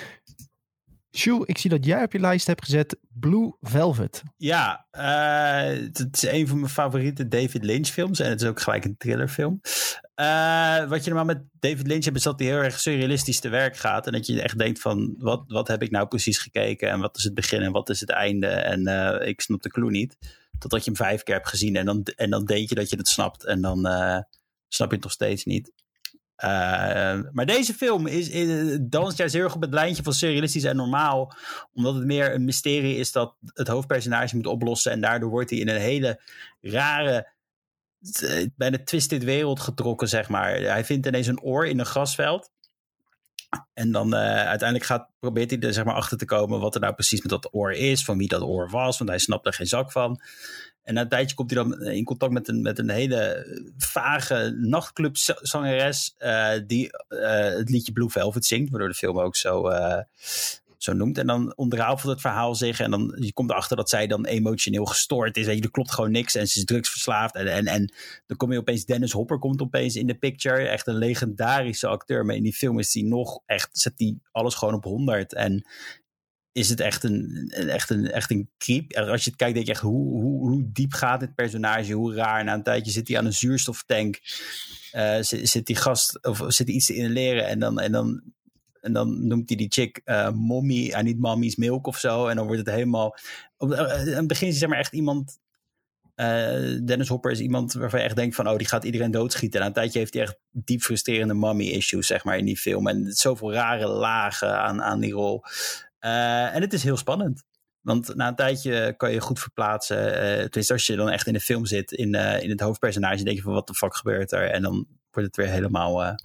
Sjoe, 1.16 1.46
ik 1.46 1.58
zie 1.58 1.70
dat 1.70 1.84
jij 1.84 2.02
op 2.02 2.12
je 2.12 2.18
lijst 2.18 2.46
hebt 2.46 2.64
gezet 2.64 2.98
Blue 3.08 3.52
Velvet. 3.60 4.22
Ja, 4.36 4.86
eh, 4.90 5.78
het 5.92 6.08
is 6.12 6.22
een 6.22 6.48
van 6.48 6.60
mijn 6.60 6.72
favoriete 6.72 7.28
David 7.28 7.64
Lynch 7.64 7.86
films. 7.86 8.20
En 8.20 8.30
het 8.30 8.40
is 8.40 8.48
ook 8.48 8.60
gelijk 8.60 8.84
een 8.84 8.96
thrillerfilm. 8.96 9.60
Eh, 10.14 10.88
wat 10.88 11.04
je 11.04 11.10
normaal 11.10 11.34
met 11.34 11.42
David 11.58 11.86
Lynch 11.86 12.04
hebt, 12.04 12.16
is 12.16 12.22
dat 12.22 12.38
hij 12.38 12.48
heel 12.48 12.62
erg 12.62 12.80
surrealistisch 12.80 13.40
te 13.40 13.48
werk 13.48 13.76
gaat. 13.76 14.06
En 14.06 14.12
dat 14.12 14.26
je 14.26 14.42
echt 14.42 14.58
denkt 14.58 14.80
van, 14.80 15.14
wat, 15.18 15.44
wat 15.46 15.68
heb 15.68 15.82
ik 15.82 15.90
nou 15.90 16.06
precies 16.06 16.38
gekeken? 16.38 16.90
En 16.90 17.00
wat 17.00 17.16
is 17.16 17.24
het 17.24 17.34
begin 17.34 17.62
en 17.62 17.72
wat 17.72 17.88
is 17.88 18.00
het 18.00 18.10
einde? 18.10 18.46
En 18.46 18.86
eh, 18.86 19.28
ik 19.28 19.40
snap 19.40 19.62
de 19.62 19.70
clue 19.70 19.90
niet. 19.90 20.16
Totdat 20.58 20.84
je 20.84 20.90
hem 20.90 21.06
vijf 21.06 21.22
keer 21.22 21.34
hebt 21.34 21.48
gezien. 21.48 21.76
En 21.76 21.84
dan, 21.84 22.02
en 22.02 22.30
dan 22.30 22.44
denk 22.44 22.68
je 22.68 22.74
dat 22.74 22.90
je 22.90 22.96
het 22.96 23.08
snapt. 23.08 23.44
En 23.44 23.60
dan 23.60 23.86
eh, 23.86 24.18
snap 24.68 24.88
je 24.88 24.94
het 24.94 25.04
nog 25.04 25.12
steeds 25.12 25.44
niet. 25.44 25.72
Eh, 26.36 27.18
maar 27.32 27.46
deze 27.46 27.74
film 27.74 28.06
is, 28.06 28.28
is, 28.28 28.78
danst 28.80 29.18
juist 29.18 29.34
heel 29.34 29.44
erg 29.44 29.54
op 29.54 29.60
het 29.60 29.72
lijntje 29.72 30.02
van 30.02 30.12
surrealistisch 30.12 30.64
en 30.64 30.76
normaal. 30.76 31.36
Omdat 31.72 31.94
het 31.94 32.04
meer 32.04 32.34
een 32.34 32.44
mysterie 32.44 32.96
is 32.96 33.12
dat 33.12 33.36
het 33.44 33.68
hoofdpersonage 33.68 34.36
moet 34.36 34.46
oplossen. 34.46 34.92
En 34.92 35.00
daardoor 35.00 35.30
wordt 35.30 35.50
hij 35.50 35.58
in 35.58 35.68
een 35.68 35.80
hele 35.80 36.20
rare, 36.60 37.32
eh, 38.20 38.46
bijna 38.56 38.78
twisted 38.84 39.24
wereld 39.24 39.60
getrokken, 39.60 40.08
zeg 40.08 40.28
maar. 40.28 40.60
Hij 40.60 40.84
vindt 40.84 41.06
ineens 41.06 41.26
een 41.26 41.42
oor 41.42 41.66
in 41.66 41.78
een 41.78 41.86
grasveld. 41.86 42.50
En 43.74 43.92
dan 43.92 44.14
uh, 44.14 44.20
uiteindelijk 44.20 44.84
gaat, 44.84 45.10
probeert 45.18 45.50
hij 45.50 45.60
er 45.60 45.72
zeg 45.72 45.84
maar 45.84 45.94
achter 45.94 46.18
te 46.18 46.24
komen 46.24 46.60
wat 46.60 46.74
er 46.74 46.80
nou 46.80 46.94
precies 46.94 47.20
met 47.20 47.30
dat 47.30 47.54
oor 47.54 47.72
is, 47.72 48.04
van 48.04 48.18
wie 48.18 48.28
dat 48.28 48.42
oor 48.42 48.70
was, 48.70 48.98
want 48.98 49.10
hij 49.10 49.18
snapt 49.18 49.46
er 49.46 49.52
geen 49.52 49.66
zak 49.66 49.92
van. 49.92 50.20
En 50.86 50.94
na 50.94 51.00
een 51.00 51.08
tijdje 51.08 51.36
komt 51.36 51.50
hij 51.50 51.62
dan 51.62 51.82
in 51.82 52.04
contact 52.04 52.32
met 52.32 52.48
een, 52.48 52.62
met 52.62 52.78
een 52.78 52.90
hele 52.90 53.46
vage 53.78 54.56
nachtclubzangeres 54.60 56.14
uh, 56.18 56.50
die 56.66 56.90
uh, 57.08 57.30
het 57.38 57.70
liedje 57.70 57.92
Blue 57.92 58.10
Velvet 58.10 58.46
zingt, 58.46 58.70
waardoor 58.70 58.88
de 58.88 58.94
film 58.94 59.18
ook 59.18 59.36
zo, 59.36 59.70
zo 60.78 60.92
noemt. 60.92 61.18
En 61.18 61.26
dan 61.26 61.56
ontrafelt 61.56 62.12
het 62.12 62.20
verhaal 62.20 62.54
zich 62.54 62.80
en 62.80 62.90
dan 62.90 63.16
je 63.20 63.32
komt 63.32 63.50
erachter 63.50 63.76
dat 63.76 63.88
zij 63.88 64.06
dan 64.06 64.26
emotioneel 64.26 64.84
gestoord 64.84 65.36
is. 65.36 65.46
En 65.46 65.60
er 65.60 65.70
klopt 65.70 65.92
gewoon 65.92 66.10
niks 66.10 66.34
en 66.34 66.48
ze 66.48 66.58
is 66.58 66.64
drugsverslaafd. 66.64 67.34
En, 67.34 67.46
en, 67.46 67.66
en 67.66 67.92
dan 68.26 68.36
kom 68.36 68.52
je 68.52 68.58
opeens, 68.58 68.84
Dennis 68.84 69.12
Hopper 69.12 69.38
komt 69.38 69.62
opeens 69.62 69.96
in 69.96 70.06
de 70.06 70.14
picture. 70.14 70.68
Echt 70.68 70.86
een 70.86 70.98
legendarische 70.98 71.86
acteur. 71.86 72.24
Maar 72.24 72.36
in 72.36 72.42
die 72.42 72.52
film 72.52 72.78
is 72.78 72.94
hij 72.94 73.02
nog 73.02 73.40
echt, 73.46 73.68
zet 73.72 73.94
hij 73.96 74.18
alles 74.32 74.54
gewoon 74.54 74.74
op 74.74 74.84
100. 74.84 75.34
En 75.34 75.66
is 76.56 76.68
het 76.68 76.80
echt 76.80 77.04
een, 77.04 77.48
echt 77.50 77.90
een, 77.90 78.10
echt 78.10 78.30
een 78.30 78.50
creep. 78.58 78.92
Als 78.92 79.24
je 79.24 79.30
het 79.30 79.38
kijkt, 79.38 79.54
denk 79.54 79.66
je 79.66 79.72
echt, 79.72 79.80
hoe, 79.80 80.20
hoe, 80.20 80.48
hoe 80.48 80.70
diep 80.72 80.92
gaat 80.92 81.20
dit 81.20 81.34
personage? 81.34 81.92
Hoe 81.92 82.14
raar. 82.14 82.44
Na 82.44 82.54
een 82.54 82.62
tijdje 82.62 82.92
zit 82.92 83.08
hij 83.08 83.18
aan 83.18 83.24
een 83.26 83.32
zuurstoftank. 83.32 84.20
Uh, 84.92 85.16
zit, 85.20 85.66
die 85.66 85.76
gast, 85.76 86.24
of 86.24 86.44
zit 86.48 86.66
hij 86.66 86.76
iets 86.76 86.86
te 86.86 86.94
inhaleren 86.94 87.46
en 87.46 87.58
dan, 87.58 87.80
en 87.80 87.92
dan, 87.92 88.22
en 88.80 88.92
dan 88.92 89.26
noemt 89.26 89.48
hij 89.48 89.58
die 89.58 89.66
chick 89.70 90.00
uh, 90.04 90.30
mommy, 90.30 90.90
en 90.90 91.04
niet 91.04 91.18
mommy's 91.18 91.56
milk 91.56 91.86
of 91.86 91.98
zo. 91.98 92.26
En 92.26 92.36
dan 92.36 92.46
wordt 92.46 92.60
het 92.60 92.74
helemaal... 92.74 93.16
Op, 93.56 93.72
uh, 93.72 94.06
in 94.06 94.12
het 94.12 94.26
begin 94.26 94.48
is 94.48 94.58
zeg 94.58 94.68
maar 94.68 94.78
echt 94.78 94.92
iemand... 94.92 95.38
Dennis 96.84 97.08
Hopper 97.08 97.30
is 97.30 97.40
iemand 97.40 97.72
waarvan 97.72 98.00
je 98.00 98.06
echt 98.06 98.16
denkt 98.16 98.34
van... 98.34 98.48
oh, 98.48 98.56
die 98.56 98.66
gaat 98.66 98.84
iedereen 98.84 99.10
doodschieten. 99.10 99.60
En 99.60 99.60
na 99.60 99.66
een 99.66 99.74
tijdje 99.74 99.98
heeft 99.98 100.14
hij 100.14 100.22
echt 100.22 100.38
diep 100.50 100.82
frustrerende 100.82 101.34
mommy 101.34 101.64
issues, 101.64 102.06
zeg 102.06 102.24
maar, 102.24 102.38
in 102.38 102.44
die 102.44 102.56
film. 102.56 102.86
En 102.86 103.12
zoveel 103.12 103.52
rare 103.52 103.86
lagen 103.86 104.60
aan, 104.60 104.82
aan 104.82 105.00
die 105.00 105.12
rol. 105.12 105.42
Uh, 106.06 106.54
en 106.54 106.60
het 106.60 106.72
is 106.72 106.82
heel 106.82 106.96
spannend. 106.96 107.44
Want 107.80 108.14
na 108.14 108.28
een 108.28 108.34
tijdje 108.34 108.94
kan 108.96 109.12
je 109.12 109.20
goed 109.20 109.40
verplaatsen. 109.40 110.06
Uh, 110.06 110.42
tenminste, 110.42 110.72
als 110.72 110.86
je 110.86 110.96
dan 110.96 111.10
echt 111.10 111.26
in 111.26 111.32
de 111.32 111.40
film 111.40 111.66
zit, 111.66 111.92
in, 111.92 112.14
uh, 112.14 112.42
in 112.42 112.50
het 112.50 112.60
hoofdpersonage, 112.60 113.24
denk 113.24 113.36
je 113.36 113.42
van 113.42 113.52
wat 113.52 113.66
de 113.66 113.74
fuck 113.74 113.96
gebeurt 113.96 114.32
er? 114.32 114.50
En 114.50 114.62
dan 114.62 114.86
wordt 115.10 115.28
het 115.28 115.36
weer 115.36 115.54
helemaal 115.54 116.16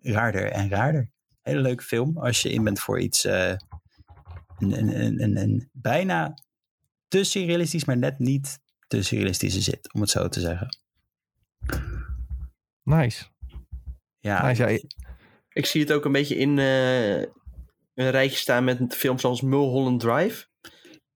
raarder 0.00 0.50
en 0.50 0.68
raarder. 0.68 1.10
Hele 1.40 1.60
leuke 1.60 1.82
film 1.82 2.18
als 2.18 2.42
je 2.42 2.52
in 2.52 2.64
bent 2.64 2.80
voor 2.80 3.00
iets 3.00 3.24
een, 3.24 3.58
een, 4.58 5.00
een, 5.00 5.22
een, 5.22 5.36
een 5.36 5.68
bijna 5.72 6.34
te 7.08 7.24
surrealistisch, 7.24 7.84
maar 7.84 7.96
net 7.96 8.18
niet 8.18 8.58
te 8.86 9.02
surrealistische 9.02 9.60
zit, 9.60 9.92
om 9.92 10.00
het 10.00 10.10
zo 10.10 10.28
te 10.28 10.40
zeggen. 10.40 10.68
Nice. 12.82 13.24
Ja, 14.18 14.46
nice, 14.46 14.68
ja. 14.68 14.78
Ik 15.52 15.66
zie 15.66 15.80
het 15.80 15.92
ook 15.92 16.04
een 16.04 16.12
beetje 16.12 16.36
in, 16.36 16.58
een 18.00 18.10
rijtje 18.10 18.38
staan 18.38 18.64
met 18.64 18.94
films 18.94 19.20
zoals 19.20 19.40
Mulholland 19.40 20.00
Drive. 20.00 20.46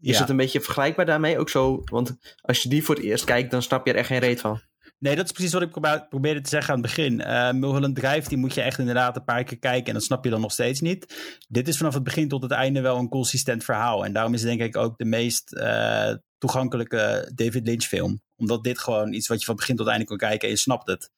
Is 0.00 0.14
Ja. 0.14 0.20
het 0.20 0.28
een 0.28 0.36
beetje 0.36 0.60
vergelijkbaar 0.60 1.06
daarmee? 1.06 1.38
Ook 1.38 1.48
zo, 1.48 1.80
want 1.84 2.16
als 2.40 2.62
je 2.62 2.68
die 2.68 2.84
voor 2.84 2.94
het 2.94 3.04
eerst 3.04 3.24
kijkt, 3.24 3.50
dan 3.50 3.62
snap 3.62 3.86
je 3.86 3.92
er 3.92 3.98
echt 3.98 4.06
geen 4.06 4.18
reet 4.18 4.40
van. 4.40 4.60
Nee, 4.98 5.16
dat 5.16 5.24
is 5.24 5.32
precies 5.32 5.52
wat 5.52 5.62
ik 5.62 5.70
probeerde 6.08 6.40
te 6.40 6.48
zeggen 6.48 6.74
aan 6.74 6.80
het 6.80 6.86
begin. 6.94 7.20
Uh, 7.20 7.52
Mulholland 7.52 7.96
Drive, 7.96 8.28
die 8.28 8.38
moet 8.38 8.54
je 8.54 8.60
echt 8.60 8.78
inderdaad 8.78 9.16
een 9.16 9.24
paar 9.24 9.44
keer 9.44 9.58
kijken 9.58 9.86
en 9.86 9.92
dat 9.94 10.02
snap 10.02 10.24
je 10.24 10.30
dan 10.30 10.40
nog 10.40 10.52
steeds 10.52 10.80
niet. 10.80 11.14
Dit 11.48 11.68
is 11.68 11.76
vanaf 11.76 11.94
het 11.94 12.02
begin 12.02 12.28
tot 12.28 12.42
het 12.42 12.50
einde 12.50 12.80
wel 12.80 12.98
een 12.98 13.08
consistent 13.08 13.64
verhaal. 13.64 14.04
En 14.04 14.12
daarom 14.12 14.34
is 14.34 14.40
het 14.42 14.48
denk 14.48 14.74
ik 14.74 14.76
ook 14.76 14.98
de 14.98 15.04
meest 15.04 15.52
uh, 15.52 16.14
toegankelijke 16.38 17.30
David 17.34 17.66
Lynch 17.66 17.82
film. 17.84 18.20
Omdat 18.36 18.64
dit 18.64 18.78
gewoon 18.78 19.12
iets 19.12 19.28
wat 19.28 19.38
je 19.40 19.46
van 19.46 19.56
begin 19.56 19.76
tot 19.76 19.86
einde 19.86 20.04
kan 20.04 20.16
kijken 20.16 20.48
en 20.48 20.54
je 20.54 20.60
snapt 20.60 20.86
het. 20.86 21.10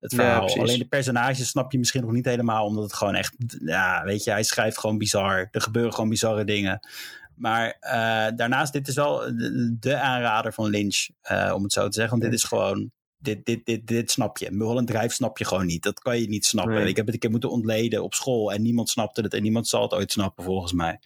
Het 0.00 0.10
Ja, 0.10 0.18
verhaal. 0.18 0.40
precies. 0.40 0.60
Alleen 0.60 0.78
de 0.78 0.88
personages 0.88 1.48
snap 1.48 1.72
je 1.72 1.78
misschien 1.78 2.02
nog 2.02 2.12
niet 2.12 2.24
helemaal, 2.24 2.66
omdat 2.66 2.84
het 2.84 2.92
gewoon 2.92 3.14
echt, 3.14 3.34
ja, 3.64 4.04
weet 4.04 4.24
je, 4.24 4.30
hij 4.30 4.42
schrijft 4.42 4.78
gewoon 4.78 4.98
bizar. 4.98 5.48
Er 5.50 5.60
gebeuren 5.60 5.94
gewoon 5.94 6.08
bizarre 6.10 6.44
dingen. 6.44 6.80
Maar 7.34 7.76
uh, 7.80 8.36
daarnaast, 8.36 8.72
dit 8.72 8.88
is 8.88 8.94
wel 8.94 9.18
de, 9.18 9.76
de 9.80 9.96
aanrader 9.96 10.52
van 10.52 10.70
Lynch, 10.70 11.08
uh, 11.32 11.52
om 11.54 11.62
het 11.62 11.72
zo 11.72 11.88
te 11.88 11.92
zeggen. 11.92 12.18
Want 12.18 12.30
dit 12.30 12.40
is 12.40 12.44
gewoon, 12.46 12.90
dit, 13.18 13.44
dit, 13.44 13.66
dit, 13.66 13.86
dit 13.86 14.10
snap 14.10 14.38
je. 14.38 14.50
Mulholland 14.50 14.86
Drive 14.86 15.14
snap 15.14 15.38
je 15.38 15.44
gewoon 15.44 15.66
niet. 15.66 15.82
Dat 15.82 16.00
kan 16.00 16.20
je 16.20 16.28
niet 16.28 16.46
snappen. 16.46 16.74
Nee. 16.74 16.88
Ik 16.88 16.96
heb 16.96 17.04
het 17.04 17.14
een 17.14 17.20
keer 17.20 17.30
moeten 17.30 17.50
ontleden 17.50 18.02
op 18.02 18.14
school 18.14 18.52
en 18.52 18.62
niemand 18.62 18.88
snapte 18.88 19.20
het 19.20 19.34
en 19.34 19.42
niemand 19.42 19.68
zal 19.68 19.82
het 19.82 19.94
ooit 19.94 20.12
snappen 20.12 20.44
volgens 20.44 20.72
mij. 20.72 20.98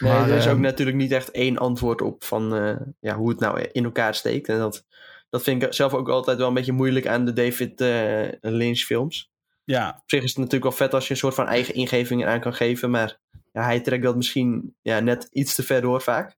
Nee, 0.00 0.12
Maar, 0.12 0.30
er 0.30 0.36
is 0.36 0.46
ook 0.46 0.52
ehm, 0.52 0.60
natuurlijk 0.60 0.96
niet 0.96 1.12
echt 1.12 1.30
één 1.30 1.58
antwoord 1.58 2.00
op 2.00 2.24
van 2.24 2.56
eh, 2.56 2.76
ja, 3.00 3.16
hoe 3.16 3.28
het 3.28 3.40
nou 3.40 3.60
in 3.72 3.84
elkaar 3.84 4.14
steekt. 4.14 4.48
En 4.48 4.58
dat, 4.58 4.84
dat 5.30 5.42
vind 5.42 5.62
ik 5.62 5.72
zelf 5.72 5.94
ook 5.94 6.08
altijd 6.08 6.38
wel 6.38 6.48
een 6.48 6.54
beetje 6.54 6.72
moeilijk 6.72 7.06
aan 7.06 7.24
de 7.24 7.32
David 7.32 7.80
eh, 7.80 8.26
Lynch 8.40 8.78
films. 8.78 9.30
Ja, 9.64 9.88
Op 10.02 10.10
zich 10.10 10.22
is 10.22 10.28
het 10.28 10.36
natuurlijk 10.38 10.64
wel 10.64 10.72
vet 10.72 10.94
als 10.94 11.04
je 11.06 11.10
een 11.12 11.16
soort 11.18 11.34
van 11.34 11.46
eigen 11.46 11.74
ingeving 11.74 12.26
aan 12.26 12.40
kan 12.40 12.54
geven. 12.54 12.90
Maar 12.90 13.18
ja, 13.52 13.62
hij 13.64 13.80
trekt 13.80 14.02
dat 14.02 14.16
misschien 14.16 14.74
ja, 14.82 15.00
net 15.00 15.28
iets 15.30 15.54
te 15.54 15.62
ver 15.62 15.80
door 15.80 16.00
vaak. 16.02 16.36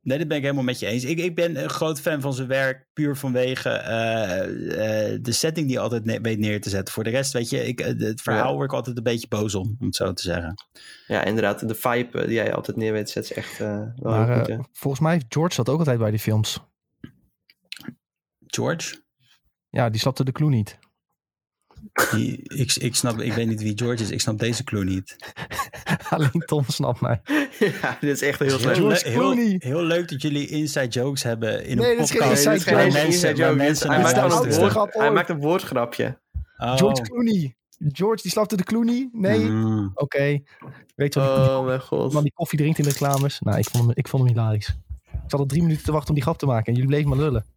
Nee, 0.00 0.18
dat 0.18 0.28
ben 0.28 0.36
ik 0.36 0.42
helemaal 0.42 0.64
met 0.64 0.78
je 0.78 0.86
eens. 0.86 1.04
Ik, 1.04 1.18
ik 1.18 1.34
ben 1.34 1.62
een 1.62 1.68
groot 1.70 2.00
fan 2.00 2.20
van 2.20 2.34
zijn 2.34 2.48
werk, 2.48 2.86
puur 2.92 3.16
vanwege 3.16 3.68
uh, 3.68 4.66
uh, 5.12 5.18
de 5.22 5.32
setting 5.32 5.66
die 5.66 5.74
hij 5.74 5.84
altijd 5.84 6.04
ne 6.04 6.20
weet 6.20 6.38
neer 6.38 6.60
te 6.60 6.68
zetten. 6.70 6.94
Voor 6.94 7.04
de 7.04 7.10
rest, 7.10 7.32
weet 7.32 7.50
je, 7.50 7.66
ik, 7.66 7.80
uh, 7.80 7.86
het 7.86 8.20
verhaal 8.22 8.48
Ja. 8.50 8.54
word 8.54 8.70
ik 8.70 8.76
altijd 8.76 8.96
een 8.96 9.02
beetje 9.02 9.28
boos 9.28 9.54
om, 9.54 9.76
om 9.80 9.86
het 9.86 9.96
zo 9.96 10.12
te 10.12 10.22
zeggen. 10.22 10.54
Ja, 11.06 11.24
inderdaad. 11.24 11.68
De 11.68 11.74
vibe 11.74 12.18
eh, 12.18 12.24
die 12.24 12.34
jij 12.34 12.54
altijd 12.54 12.76
neer 12.76 12.92
weet 12.92 13.10
zetten 13.10 13.36
is 13.36 13.42
echt 13.42 13.60
eh, 13.60 13.66
wel 13.96 14.12
Maar 14.12 14.36
goed. 14.38 14.48
eh, 14.48 14.58
volgens 14.72 15.02
mij 15.02 15.12
heeft 15.12 15.26
George 15.28 15.56
dat 15.56 15.68
ook 15.68 15.78
altijd 15.78 15.98
bij 15.98 16.10
die 16.10 16.20
films. 16.20 16.60
George? 18.56 19.02
Ja, 19.70 19.90
die 19.90 20.00
slapte 20.00 20.24
de 20.24 20.32
clue 20.32 20.48
niet. 20.48 20.78
Die, 22.10 22.42
ik, 22.42 22.74
ik, 22.74 22.94
snap, 22.94 23.20
ik 23.20 23.32
weet 23.32 23.46
niet 23.46 23.62
wie 23.62 23.78
George 23.78 24.02
is, 24.02 24.10
ik 24.10 24.20
snap 24.20 24.38
deze 24.38 24.64
clue 24.64 24.84
niet. 24.84 25.16
Alleen 26.10 26.42
Tom 26.46 26.64
snapt 26.66 27.00
mij. 27.00 27.20
ja, 27.82 27.96
dit 28.00 28.10
is 28.10 28.22
echt 28.22 28.38
heel 28.38 28.48
Heel, 28.48 28.58
slecht. 28.58 29.02
Heel, 29.02 29.14
Clooney. 29.20 29.56
heel 29.58 29.82
leuk 29.82 30.08
dat 30.08 30.22
jullie 30.22 30.46
inside 30.48 30.88
jokes 30.88 31.22
hebben 31.22 31.64
in 31.66 31.76
Nee, 31.76 31.90
een 31.90 31.96
dit 31.96 32.04
is 32.04 32.10
geen 32.10 32.20
podcast. 32.20 32.46
inside 32.46 32.50
dit 32.50 32.64
is 32.64 32.64
geen 32.64 32.76
joke. 32.84 32.92
mensen, 32.92 33.30
inside 33.30 33.54
mensen 33.56 33.90
Hij 33.90 33.98
maakt, 34.02 34.16
een 34.16 34.92
hij 34.92 35.04
ooit. 35.04 35.14
maakt 35.14 35.28
een 35.28 35.40
woordgrapje. 35.40 36.20
Oh. 36.58 36.76
George 36.76 37.02
Clooney. 37.02 37.56
George, 37.78 38.22
die 38.22 38.30
slapte 38.30 38.56
de 38.56 38.62
Clooney? 38.64 39.08
Nee? 39.12 39.38
Mm. 39.38 39.90
Oké. 39.94 40.42
Weet 40.94 41.14
je 41.14 41.20
wat 41.20 41.36
die, 41.36 41.44
Oh 41.54 41.64
mijn 41.64 41.80
god. 41.80 42.12
man 42.12 42.22
die 42.22 42.32
koffie 42.34 42.58
drinkt 42.58 42.78
in 42.78 42.84
de 42.84 42.90
reclames? 42.90 43.40
Nou, 43.40 43.58
ik 43.58 43.68
vond 43.70 43.84
hem, 43.86 43.92
ik 43.96 44.08
vond 44.08 44.22
hem 44.22 44.32
hilarisch. 44.32 44.74
Ik 45.32 45.38
zat 45.38 45.46
al 45.46 45.54
drie 45.54 45.66
minuten 45.66 45.84
te 45.84 45.92
wachten 45.92 46.08
om 46.08 46.14
die 46.14 46.24
grap 46.24 46.38
te 46.38 46.46
maken 46.46 46.66
en 46.66 46.72
jullie 46.72 46.88
bleven 46.88 47.08
maar 47.08 47.18
lullen. 47.18 47.44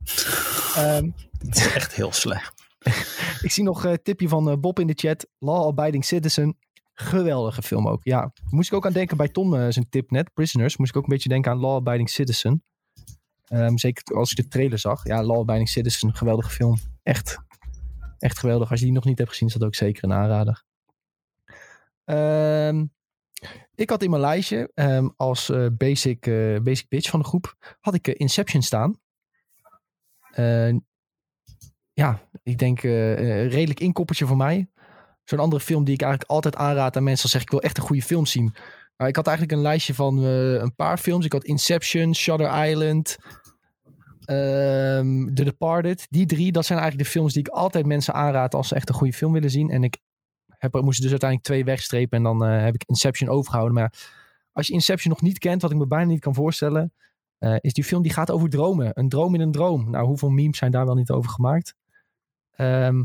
Ehm, 0.75 1.09
Het 1.37 1.57
is 1.57 1.73
echt 1.73 1.93
heel 1.93 2.11
slecht. 2.11 2.63
ik 3.45 3.51
zie 3.51 3.63
nog 3.63 3.83
een 3.83 3.99
tipje 4.03 4.27
van 4.27 4.49
eh, 4.49 4.57
Bob 4.57 4.79
in 4.79 4.87
de 4.87 4.93
chat. 4.95 5.27
Law 5.39 5.67
Abiding 5.67 6.05
Citizen. 6.05 6.57
Geweldige 6.93 7.61
film 7.61 7.87
ook. 7.87 8.03
Ja, 8.03 8.33
moest 8.49 8.71
ik 8.71 8.75
ook 8.75 8.85
aan 8.85 8.93
denken 8.93 9.17
bij 9.17 9.27
Tom 9.27 9.55
eh, 9.55 9.65
zijn 9.69 9.89
tip 9.89 10.11
net. 10.11 10.33
Prisoners. 10.33 10.77
Moest 10.77 10.89
ik 10.89 10.97
ook 10.97 11.03
een 11.03 11.09
beetje 11.09 11.29
denken 11.29 11.51
aan 11.51 11.59
Law 11.59 11.75
Abiding 11.75 12.09
Citizen. 12.09 12.63
Ehm, 13.45 13.77
zeker 13.77 14.15
als 14.15 14.31
ik 14.31 14.37
de 14.37 14.47
trailer 14.47 14.79
zag. 14.79 15.07
Ja, 15.07 15.23
Law 15.23 15.39
Abiding 15.39 15.69
Citizen. 15.69 16.15
Geweldige 16.15 16.49
film. 16.49 16.77
Echt. 17.03 17.37
Echt 18.19 18.39
geweldig. 18.39 18.69
Als 18.69 18.79
je 18.79 18.85
die 18.85 18.93
nog 18.93 19.05
niet 19.05 19.17
hebt 19.17 19.29
gezien, 19.29 19.47
is 19.47 19.53
dat 19.53 19.63
ook 19.63 19.75
zeker 19.75 20.03
een 20.03 20.13
aanrader. 20.13 20.63
Ehm, 22.03 22.85
ik 23.75 23.89
had 23.89 24.03
in 24.03 24.09
mijn 24.09 24.21
lijstje 24.21 24.71
ehm, 24.73 25.09
als 25.15 25.49
eh, 25.49 25.65
basic, 25.77 26.27
eh, 26.27 26.59
basic 26.59 26.87
bitch 26.87 27.09
van 27.09 27.19
de 27.19 27.25
groep 27.25 27.75
had 27.79 27.93
ik 27.93 28.07
eh, 28.07 28.13
Inception 28.17 28.61
staan. 28.61 28.99
Ja, 31.93 32.19
ik 32.43 32.57
denk 32.57 32.83
eh, 32.83 33.47
redelijk 33.47 33.79
inkoppertje 33.79 34.25
voor 34.25 34.37
mij. 34.37 34.69
Zo'n 35.23 35.39
andere 35.39 35.61
film 35.61 35.83
die 35.83 35.93
ik 35.93 36.01
eigenlijk 36.01 36.31
altijd 36.31 36.55
aanraad 36.55 36.95
aan 36.97 37.03
mensen 37.03 37.23
als 37.23 37.31
zeg 37.31 37.41
ik 37.41 37.49
wil 37.49 37.61
echt 37.61 37.77
een 37.77 37.83
goede 37.83 38.01
film 38.01 38.25
zien. 38.25 38.55
Maar 38.97 39.07
ik 39.07 39.15
had 39.15 39.27
eigenlijk 39.27 39.57
een 39.57 39.63
lijstje 39.63 39.93
van 39.93 40.17
een 40.23 40.75
paar 40.75 40.97
films. 40.97 41.25
Ik 41.25 41.31
had 41.31 41.43
Inception, 41.43 42.15
Shutter 42.15 42.67
Island, 42.67 43.17
ehm, 44.25 45.33
The 45.33 45.43
Departed. 45.43 46.07
Die 46.09 46.25
drie, 46.25 46.51
dat 46.51 46.65
zijn 46.65 46.79
eigenlijk 46.79 47.07
de 47.09 47.13
films 47.17 47.33
die 47.33 47.41
ik 47.41 47.53
altijd 47.53 47.85
mensen 47.85 48.13
aanraad 48.13 48.53
als 48.53 48.67
ze 48.67 48.75
echt 48.75 48.89
een 48.89 48.95
goede 48.95 49.13
film 49.13 49.33
willen 49.33 49.49
zien. 49.49 49.69
En 49.69 49.83
ik 49.83 49.97
heb, 50.71 50.81
moest 50.81 51.01
dus 51.01 51.09
uiteindelijk 51.09 51.49
twee 51.49 51.65
wegstrepen 51.65 52.17
en 52.17 52.23
dan 52.23 52.45
eh, 52.45 52.63
heb 52.63 52.73
ik 52.73 52.83
Inception 52.85 53.29
overgehouden. 53.29 53.75
Maar 53.75 53.93
als 54.51 54.67
je 54.67 54.73
Inception 54.73 55.13
nog 55.13 55.21
niet 55.21 55.37
kent, 55.37 55.61
wat 55.61 55.71
ik 55.71 55.77
me 55.77 55.87
bijna 55.87 56.05
niet 56.05 56.19
kan 56.19 56.33
voorstellen, 56.33 56.93
eh, 57.37 57.55
is 57.59 57.73
die 57.73 57.83
film 57.83 58.01
die 58.01 58.13
gaat 58.13 58.31
over 58.31 58.49
dromen. 58.49 58.91
Een 58.93 59.09
droom 59.09 59.33
in 59.35 59.41
een 59.41 59.51
droom. 59.51 59.89
Nou, 59.89 60.05
hoeveel 60.05 60.29
memes 60.29 60.57
zijn 60.57 60.71
daar 60.71 60.85
wel 60.85 60.95
niet 60.95 61.11
over 61.11 61.29
gemaakt? 61.29 61.75
Ehm, 62.51 63.03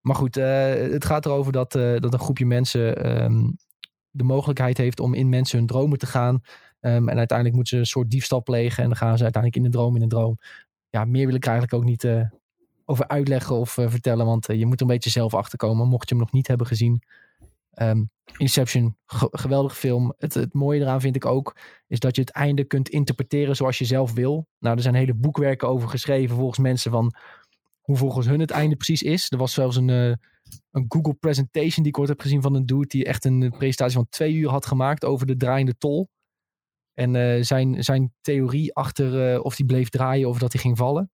maar 0.00 0.16
goed, 0.16 0.36
eh, 0.36 0.74
het 0.74 1.04
gaat 1.04 1.26
erover 1.26 1.52
dat, 1.52 1.72
dat 1.72 2.12
een 2.12 2.18
groepje 2.18 2.46
mensen 2.46 2.96
ehm, 2.96 3.50
de 4.10 4.24
mogelijkheid 4.24 4.76
heeft 4.78 5.00
om 5.00 5.14
in 5.14 5.28
mensen 5.28 5.58
hun 5.58 5.66
dromen 5.66 5.98
te 5.98 6.06
gaan. 6.06 6.40
Ehm, 6.80 7.08
en 7.08 7.18
uiteindelijk 7.18 7.56
moeten 7.56 7.74
ze 7.74 7.80
een 7.80 7.86
soort 7.86 8.10
diefstal 8.10 8.42
plegen. 8.42 8.82
En 8.82 8.88
dan 8.88 8.98
gaan 8.98 9.16
ze 9.16 9.22
uiteindelijk 9.22 9.64
in 9.64 9.70
de 9.70 9.76
droom 9.78 9.96
in 9.96 10.02
een 10.02 10.08
droom. 10.08 10.38
Ja, 10.90 11.04
meer 11.04 11.26
wil 11.26 11.34
ik 11.34 11.46
eigenlijk 11.46 11.74
ook 11.74 11.84
niet 11.84 12.04
over 12.84 13.08
uitleggen 13.08 13.56
of 13.56 13.78
eh, 13.78 13.88
vertellen. 13.90 14.26
Want 14.26 14.48
eh, 14.48 14.58
je 14.58 14.66
moet 14.66 14.74
er 14.74 14.80
een 14.82 14.92
beetje 14.92 15.10
zelf 15.10 15.34
achterkomen. 15.34 15.88
Mocht 15.88 16.08
je 16.08 16.14
hem 16.14 16.24
nog 16.24 16.32
niet 16.32 16.46
hebben 16.46 16.66
gezien. 16.66 17.02
Ehm, 17.70 18.04
Inception, 18.36 18.96
ge- 19.06 19.28
geweldige 19.30 19.74
film. 19.76 20.14
Het, 20.16 20.34
het 20.34 20.52
mooie 20.54 20.80
eraan 20.80 21.00
vind 21.00 21.16
ik 21.16 21.24
ook, 21.26 21.56
is 21.86 21.98
dat 21.98 22.14
je 22.14 22.20
het 22.20 22.30
einde 22.30 22.64
kunt 22.64 22.88
interpreteren 22.88 23.56
zoals 23.56 23.78
je 23.78 23.84
zelf 23.84 24.12
wil. 24.12 24.46
Nou, 24.58 24.76
er 24.76 24.82
zijn 24.82 24.94
hele 24.94 25.14
boekwerken 25.14 25.68
over 25.68 25.88
geschreven 25.88 26.36
volgens 26.36 26.58
mensen 26.58 26.90
van 26.90 27.14
hoe 27.80 27.96
volgens 27.96 28.26
hun 28.26 28.40
het 28.40 28.50
einde 28.50 28.76
precies 28.76 29.02
is. 29.02 29.30
Er 29.30 29.38
was 29.38 29.52
zelfs 29.52 29.76
een, 29.76 29.90
eh, 29.90 30.12
een 30.70 30.84
Google 30.88 31.14
presentation 31.14 31.82
die 31.82 31.92
ik 31.92 31.98
ooit 31.98 32.08
heb 32.08 32.20
gezien 32.20 32.42
van 32.42 32.54
een 32.54 32.66
dude 32.66 32.86
die 32.86 33.04
echt 33.04 33.24
een 33.24 33.54
presentatie 33.58 33.94
van 33.96 34.06
twee 34.08 34.34
uur 34.34 34.48
had 34.50 34.66
gemaakt 34.66 35.04
over 35.04 35.26
de 35.26 35.36
draaiende 35.36 35.76
tol. 35.78 36.08
En 36.94 37.44
zijn, 37.44 37.84
zijn 37.84 38.12
theorie 38.20 38.74
achter 38.74 39.42
of 39.42 39.56
die 39.56 39.66
bleef 39.66 39.88
draaien 39.88 40.28
of 40.28 40.38
dat 40.38 40.52
hij 40.52 40.60
ging 40.60 40.76
vallen. 40.76 41.10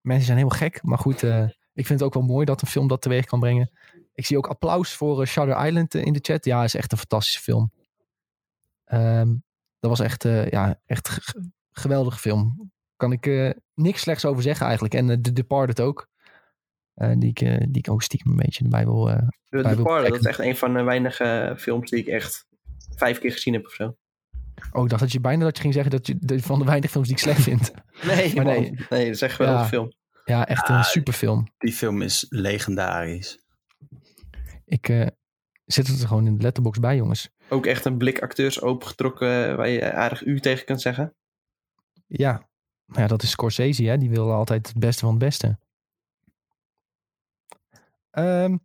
Mensen 0.00 0.24
zijn 0.26 0.38
helemaal 0.38 0.58
gek, 0.58 0.82
maar 0.82 0.98
goed, 0.98 1.22
eh, 1.22 1.42
ik 1.72 1.86
vind 1.86 1.88
het 2.00 2.02
ook 2.02 2.14
wel 2.14 2.22
mooi 2.22 2.44
dat 2.44 2.62
een 2.62 2.68
film 2.68 2.88
dat 2.88 3.02
teweeg 3.02 3.24
kan 3.24 3.40
brengen. 3.40 3.70
Ik 4.14 4.26
zie 4.26 4.36
ook 4.36 4.46
applaus 4.46 4.94
voor 4.94 5.20
eh, 5.20 5.26
Shutter 5.26 5.66
Island 5.66 5.94
eh, 5.94 6.04
in 6.04 6.12
de 6.12 6.18
chat. 6.22 6.44
Ja, 6.44 6.64
is 6.64 6.74
echt 6.74 6.92
een 6.92 6.98
fantastische 6.98 7.40
film. 7.40 7.72
Ehm, 8.84 9.28
dat 9.78 9.90
was 9.90 10.00
echt, 10.00 10.22
ja, 10.50 10.80
echt 10.86 11.18
geweldige 11.72 12.18
film. 12.18 12.70
Kan 12.96 13.12
ik 13.12 13.54
niks 13.74 14.00
slechts 14.00 14.24
over 14.24 14.42
zeggen 14.42 14.66
eigenlijk. 14.66 14.94
En 14.94 15.22
The 15.22 15.32
Departed 15.32 15.80
ook. 15.80 16.08
Eh, 16.94 17.12
die, 17.16 17.28
ik, 17.28 17.38
die 17.72 17.78
ik 17.82 17.90
ook 17.90 18.02
stiekem 18.02 18.30
een 18.30 18.36
beetje 18.36 18.64
erbij 18.64 18.84
wil. 18.84 19.10
eh, 19.10 19.16
De, 19.16 19.62
Wij 19.62 19.70
de 19.70 19.76
wil 19.76 19.84
Parler, 19.84 20.10
dat 20.10 20.18
is 20.20 20.26
echt 20.26 20.38
een 20.38 20.56
van 20.56 20.74
de 20.74 20.82
weinige 20.82 21.54
films 21.58 21.90
die 21.90 21.98
ik 21.98 22.06
echt 22.06 22.46
vijf 22.96 23.18
keer 23.18 23.32
gezien 23.32 23.52
heb 23.54 23.64
of 23.66 23.72
zo. 23.72 23.96
Oh, 24.72 24.82
ik 24.84 24.88
dacht 24.90 25.02
dat 25.02 25.12
je 25.12 25.20
bijna 25.20 25.44
dat 25.44 25.56
je 25.56 25.62
ging 25.62 25.74
zeggen 25.74 25.92
dat 25.92 26.06
je 26.06 26.16
de, 26.20 26.42
van 26.42 26.58
de 26.58 26.64
weinige 26.64 26.92
films 26.92 27.06
die 27.06 27.16
ik 27.16 27.22
slecht 27.22 27.42
vind. 27.42 27.70
Nee, 28.06 28.34
Maar 28.34 28.44
man. 28.44 28.54
nee. 28.54 28.70
nee. 28.70 29.04
dat 29.04 29.14
is 29.14 29.22
echt 29.22 29.38
wel 29.38 29.48
Ja. 29.48 29.60
een 29.60 29.66
film. 29.66 29.92
Ja, 30.24 30.46
echt 30.46 30.68
een 30.68 30.84
superfilm. 30.84 31.48
Die 31.58 31.72
film 31.72 32.02
is 32.02 32.26
legendarisch. 32.28 33.38
Ik 34.64 34.88
eh, 34.88 35.06
zit 35.64 35.86
het 35.86 36.00
er 36.00 36.06
gewoon 36.08 36.26
in 36.26 36.36
de 36.36 36.42
letterbox 36.42 36.78
bij, 36.78 36.96
jongens. 36.96 37.30
Ook 37.48 37.66
echt 37.66 37.84
een 37.84 37.96
blik 37.96 38.22
acteurs 38.22 38.60
opengetrokken 38.60 39.56
waar 39.56 39.68
je 39.68 39.92
aardig 39.92 40.24
u 40.24 40.40
tegen 40.40 40.64
kunt 40.64 40.80
zeggen. 40.80 41.14
Ja, 42.06 42.48
maar 42.84 43.00
ja, 43.00 43.06
dat 43.06 43.22
is 43.22 43.30
Scorsese, 43.30 43.82
hè? 43.84 43.98
Die 43.98 44.10
wil 44.10 44.32
altijd 44.32 44.68
het 44.68 44.78
beste 44.78 45.00
van 45.00 45.10
het 45.10 45.18
beste. 45.18 45.58
Ehm, 48.10 48.56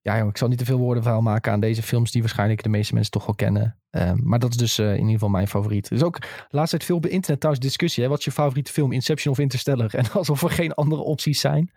ja, 0.00 0.12
jongen, 0.14 0.28
ik 0.28 0.36
zal 0.36 0.48
niet 0.48 0.58
te 0.58 0.64
veel 0.64 0.78
woorden 0.78 1.02
vuil 1.02 1.20
maken 1.20 1.52
aan 1.52 1.60
deze 1.60 1.82
films 1.82 2.10
die 2.10 2.20
waarschijnlijk 2.20 2.62
de 2.62 2.68
meeste 2.68 2.94
mensen 2.94 3.12
toch 3.12 3.26
wel 3.26 3.34
kennen. 3.34 3.78
Ehm, 3.94 4.16
maar 4.22 4.38
dat 4.38 4.50
is 4.50 4.56
dus 4.56 4.78
eh, 4.78 4.90
in 4.90 4.96
ieder 4.96 5.12
geval 5.12 5.28
mijn 5.28 5.48
favoriet. 5.48 5.86
Er 5.86 5.96
is 5.96 6.02
ook 6.02 6.20
de 6.20 6.26
laatste 6.50 6.76
tijd 6.76 6.88
veel 6.88 6.96
op 6.96 7.06
internet 7.06 7.40
trouwens 7.40 7.66
discussie. 7.66 8.02
Hè? 8.02 8.08
Wat 8.08 8.18
is 8.18 8.24
je 8.24 8.30
favoriete 8.30 8.72
film, 8.72 8.92
Inception 8.92 9.32
of 9.32 9.38
Interstellar? 9.38 9.94
En 9.94 10.12
alsof 10.12 10.42
er 10.42 10.50
geen 10.50 10.72
andere 10.74 11.02
opties 11.02 11.40
zijn. 11.40 11.70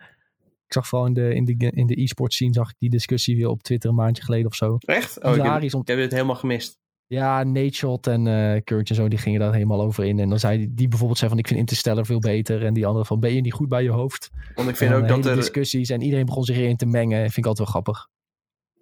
Ik 0.66 0.74
zag 0.74 0.88
vooral 0.88 1.08
in 1.08 1.14
de, 1.14 1.36
in 1.36 1.46
de, 1.46 1.72
in 1.72 1.88
de 1.88 2.02
e-sport 2.02 2.34
scene 2.34 2.54
zag 2.54 2.70
ik 2.70 2.76
die 2.80 2.90
discussie 2.90 3.36
weer 3.36 3.48
op 3.48 3.64
Twitter 3.64 3.90
een 3.90 3.96
maandje 3.96 4.24
geleden 4.24 4.48
of 4.48 4.56
zo. 4.56 4.78
Echt? 4.80 5.24
Oh, 5.24 5.30
ik, 5.30 5.36
heb, 5.36 5.46
Hilarisch 5.46 5.74
ik 5.74 5.88
heb 5.88 5.98
dit 5.98 6.12
helemaal 6.12 6.36
gemist. 6.36 6.80
ja, 7.08 7.44
Nate 7.44 7.74
Shot 7.74 8.08
en 8.08 8.24
Kurt 8.64 8.90
en 8.90 8.96
zo, 8.96 9.08
die 9.08 9.20
gingen 9.20 9.40
daar 9.40 9.54
helemaal 9.54 9.82
over 9.82 10.06
in. 10.06 10.20
En 10.20 10.30
dan 10.30 10.40
zei 10.40 10.58
die, 10.58 10.74
die 10.74 10.88
bijvoorbeeld 10.88 11.20
zei 11.20 11.30
van, 11.30 11.40
ik 11.40 11.48
vind 11.48 11.60
Interstellar 11.60 12.06
veel 12.06 12.20
beter. 12.20 12.66
En 12.66 12.74
die 12.74 12.86
andere 12.86 13.06
van, 13.06 13.20
ben 13.20 13.34
je 13.34 13.42
niet 13.42 13.54
goed 13.54 13.70
bij 13.70 13.84
je 13.84 13.90
hoofd? 13.90 14.30
Want 14.56 14.70
ik 14.70 14.76
vind 14.76 14.94
ook 14.94 15.08
dat 15.08 15.26
er... 15.26 15.36
discussies 15.36 15.90
en 15.90 16.02
iedereen 16.02 16.26
begon 16.26 16.44
zich 16.44 16.58
erin 16.58 16.78
te 16.78 16.86
mengen. 16.86 17.20
Vind 17.20 17.38
ik 17.38 17.46
altijd 17.46 17.58
wel 17.58 17.82
grappig. 17.82 18.08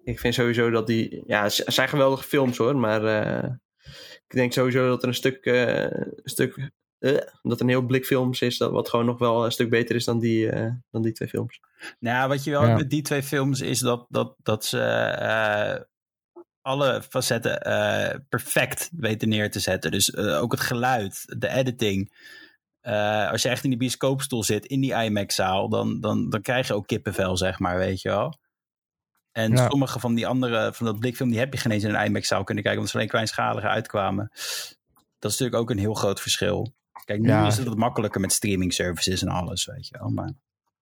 Ik 0.06 0.20
vind 0.20 0.34
sowieso 0.34 0.70
dat 0.70 0.86
die... 0.86 1.22
Ja, 1.26 1.42
het 1.42 1.62
zijn 1.66 1.88
geweldige 1.88 2.24
films 2.24 2.56
hoor, 2.56 2.76
maar... 2.76 3.04
eh, 3.04 3.50
ik 4.28 4.34
denk 4.34 4.52
sowieso 4.52 4.88
dat 4.88 5.02
er 5.02 5.08
een 5.08 5.14
stuk... 5.14 5.44
eh, 5.44 5.82
een 5.82 6.12
stuk 6.24 6.70
eh, 6.98 7.12
dat 7.42 7.56
er 7.58 7.60
een 7.62 7.68
heel 7.68 7.86
blik 7.86 8.04
films 8.06 8.40
is, 8.40 8.58
dat, 8.58 8.70
wat 8.70 8.88
gewoon 8.88 9.06
nog 9.06 9.18
wel 9.18 9.44
een 9.44 9.52
stuk 9.52 9.70
beter 9.70 9.96
is 9.96 10.04
dan 10.04 10.18
die, 10.18 10.50
eh, 10.50 10.70
dan 10.90 11.02
die 11.02 11.12
twee 11.12 11.28
films. 11.28 11.60
Nou, 11.98 12.28
wat 12.28 12.44
je 12.44 12.50
wel 12.50 12.66
Ja. 12.66 12.76
met 12.76 12.90
die 12.90 13.02
twee 13.02 13.22
films 13.22 13.60
is 13.60 13.78
dat, 13.78 14.06
dat, 14.08 14.34
dat 14.42 14.64
ze 14.64 14.80
eh, 14.80 15.80
alle 16.60 17.02
facetten 17.02 17.60
eh, 17.62 18.18
perfect 18.28 18.90
weten 18.92 19.28
neer 19.28 19.50
te 19.50 19.60
zetten. 19.60 19.90
Dus 19.90 20.10
eh, 20.10 20.42
ook 20.42 20.52
het 20.52 20.60
geluid, 20.60 21.24
de 21.38 21.48
editing. 21.48 22.14
Eh, 22.80 23.30
als 23.30 23.42
je 23.42 23.48
echt 23.48 23.64
in 23.64 23.70
die 23.70 23.78
bioscoopstoel 23.78 24.44
zit, 24.44 24.66
in 24.66 24.80
die 24.80 24.94
IMAX-zaal, 24.94 25.68
dan, 25.68 26.00
dan, 26.00 26.30
dan 26.30 26.40
krijg 26.42 26.66
je 26.66 26.74
ook 26.74 26.86
kippenvel, 26.86 27.36
zeg 27.36 27.58
maar, 27.58 27.78
weet 27.78 28.00
je 28.00 28.08
wel. 28.08 28.38
En 29.36 29.52
Ja. 29.52 29.68
sommige 29.68 30.00
van 30.00 30.14
die 30.14 30.26
andere, 30.26 30.72
van 30.74 30.86
dat 30.86 30.98
blikfilm, 30.98 31.30
die 31.30 31.38
heb 31.38 31.52
je 31.52 31.58
geen 31.58 31.72
eens 31.72 31.84
in 31.84 31.94
een 31.94 32.04
IMAX-zaal 32.04 32.44
kunnen 32.44 32.62
kijken, 32.64 32.80
omdat 32.80 32.90
ze 32.90 32.96
alleen 32.96 33.10
kleinschaliger 33.10 33.70
uitkwamen. 33.70 34.28
Dat 35.18 35.30
is 35.32 35.38
natuurlijk 35.38 35.54
ook 35.54 35.70
een 35.70 35.78
heel 35.78 35.94
groot 35.94 36.20
verschil. 36.20 36.74
Kijk, 37.04 37.20
nu 37.20 37.28
Ja. 37.28 37.46
is 37.46 37.56
het 37.56 37.66
wat 37.66 37.76
makkelijker 37.76 38.20
met 38.20 38.32
streaming 38.32 38.72
services 38.72 39.22
en 39.22 39.28
alles, 39.28 39.64
weet 39.66 39.86
je 39.88 39.98
wel. 39.98 40.08
Maar 40.08 40.32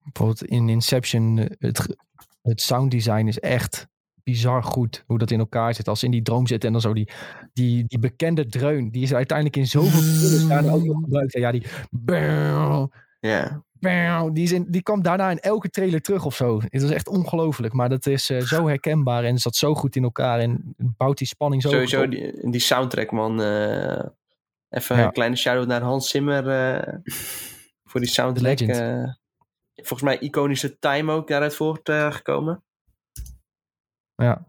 Bijvoorbeeld 0.03 0.45
in 0.45 0.69
Inception, 0.69 1.39
eh, 1.39 1.47
het, 1.59 1.97
het 2.43 2.61
sounddesign 2.61 3.27
is 3.27 3.39
echt 3.41 3.87
bizar 4.23 4.63
goed. 4.63 5.05
Hoe 5.07 5.19
dat 5.19 5.31
in 5.31 5.39
elkaar 5.39 5.75
zit. 5.75 5.89
Als 5.89 5.99
ze 5.99 6.05
in 6.05 6.11
die 6.11 6.23
droom 6.23 6.47
zitten 6.47 6.67
en 6.67 6.73
dan 6.73 6.83
zo 6.83 6.93
die, 6.93 7.09
die, 7.53 7.85
die 7.87 7.99
bekende 7.99 8.47
dreun. 8.47 8.91
Die 8.91 9.03
is 9.03 9.15
uiteindelijk 9.15 9.57
in 9.57 9.67
zoveel 9.67 10.01
films 10.49 10.69
ook 10.69 10.85
nog 10.85 11.03
gebruikt. 11.03 11.33
Ja, 11.33 11.51
die... 11.53 11.67
Ja, 13.21 13.63
Die, 14.33 14.45
is 14.45 14.53
in, 14.53 14.65
die 14.69 14.83
kwam 14.83 15.03
daarna 15.03 15.31
in 15.31 15.41
elke 15.41 15.71
trailer 15.71 16.01
terug 16.01 16.25
of 16.25 16.35
zo. 16.37 16.61
Het 16.69 16.83
is 16.83 16.91
echt 16.91 17.09
ongelooflijk. 17.09 17.73
Maar 17.73 17.89
dat 17.89 18.07
is 18.07 18.31
eh, 18.31 18.41
zo 18.41 18.67
herkenbaar 18.67 19.25
en 19.25 19.39
zat 19.39 19.57
zo 19.57 19.75
goed 19.75 19.97
in 19.97 20.03
elkaar. 20.03 20.39
En 20.39 20.75
bouwt 20.77 21.19
die 21.19 21.27
spanning 21.27 21.63
zo 21.63 21.69
sowieso 21.71 22.09
die, 22.09 22.51
die 22.51 22.61
soundtrack 22.61 23.11
man. 23.11 23.43
eh, 23.43 24.05
even 24.69 24.97
Ja. 24.97 25.05
een 25.05 25.13
kleine 25.13 25.37
shout-out 25.37 25.67
naar 25.67 25.83
Hans 25.83 26.09
Zimmer 26.11 26.49
eh, 26.49 26.95
voor 27.85 28.01
die 28.01 28.09
soundtrack. 28.09 28.59
legend. 28.61 29.17
volgens 29.75 30.03
mij 30.03 30.19
iconische 30.19 30.79
Time 30.79 31.13
ook 31.13 31.29
daaruit 31.29 31.55
voortgekomen. 31.55 32.63
Ja. 34.15 34.47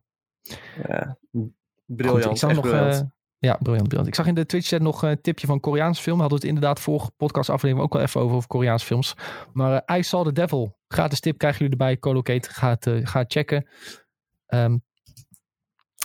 Ja, 0.87 1.17
Goed, 1.31 1.51
briljant, 1.85 2.25
ik 2.25 2.37
zag 2.37 2.49
echt 2.49 2.61
nog, 2.61 2.69
briljant. 2.71 3.09
Eh, 3.45 3.51
ja, 3.51 3.57
briljant, 3.61 3.87
briljant. 3.87 4.07
Ik 4.07 4.15
zag 4.15 4.27
in 4.27 4.35
de 4.35 4.45
Twitch-chat 4.45 4.81
nog 4.81 5.01
een 5.01 5.21
tipje 5.21 5.47
van 5.47 5.59
Koreaanse 5.59 6.01
film. 6.01 6.19
Hadden 6.19 6.39
we 6.39 6.45
het 6.45 6.55
inderdaad 6.55 6.79
vorige 6.79 7.11
podcastaflevering 7.11 7.85
ook 7.87 7.93
wel 7.93 8.01
even 8.01 8.21
over, 8.21 8.35
over 8.35 8.47
Koreaanse 8.47 8.85
films. 8.85 9.15
Maar 9.53 9.81
eh 9.85 9.97
I 9.97 10.03
Saw 10.03 10.25
the 10.25 10.31
Devil, 10.31 10.77
gratis 10.87 11.19
tip 11.19 11.37
krijgen 11.37 11.59
jullie 11.59 11.77
erbij. 11.79 11.99
Colocate, 11.99 12.49
ga 12.49 12.69
het, 12.69 12.87
eh, 12.87 13.07
ga 13.07 13.19
het 13.19 13.31
checken. 13.31 13.67
Ehm, 14.45 14.77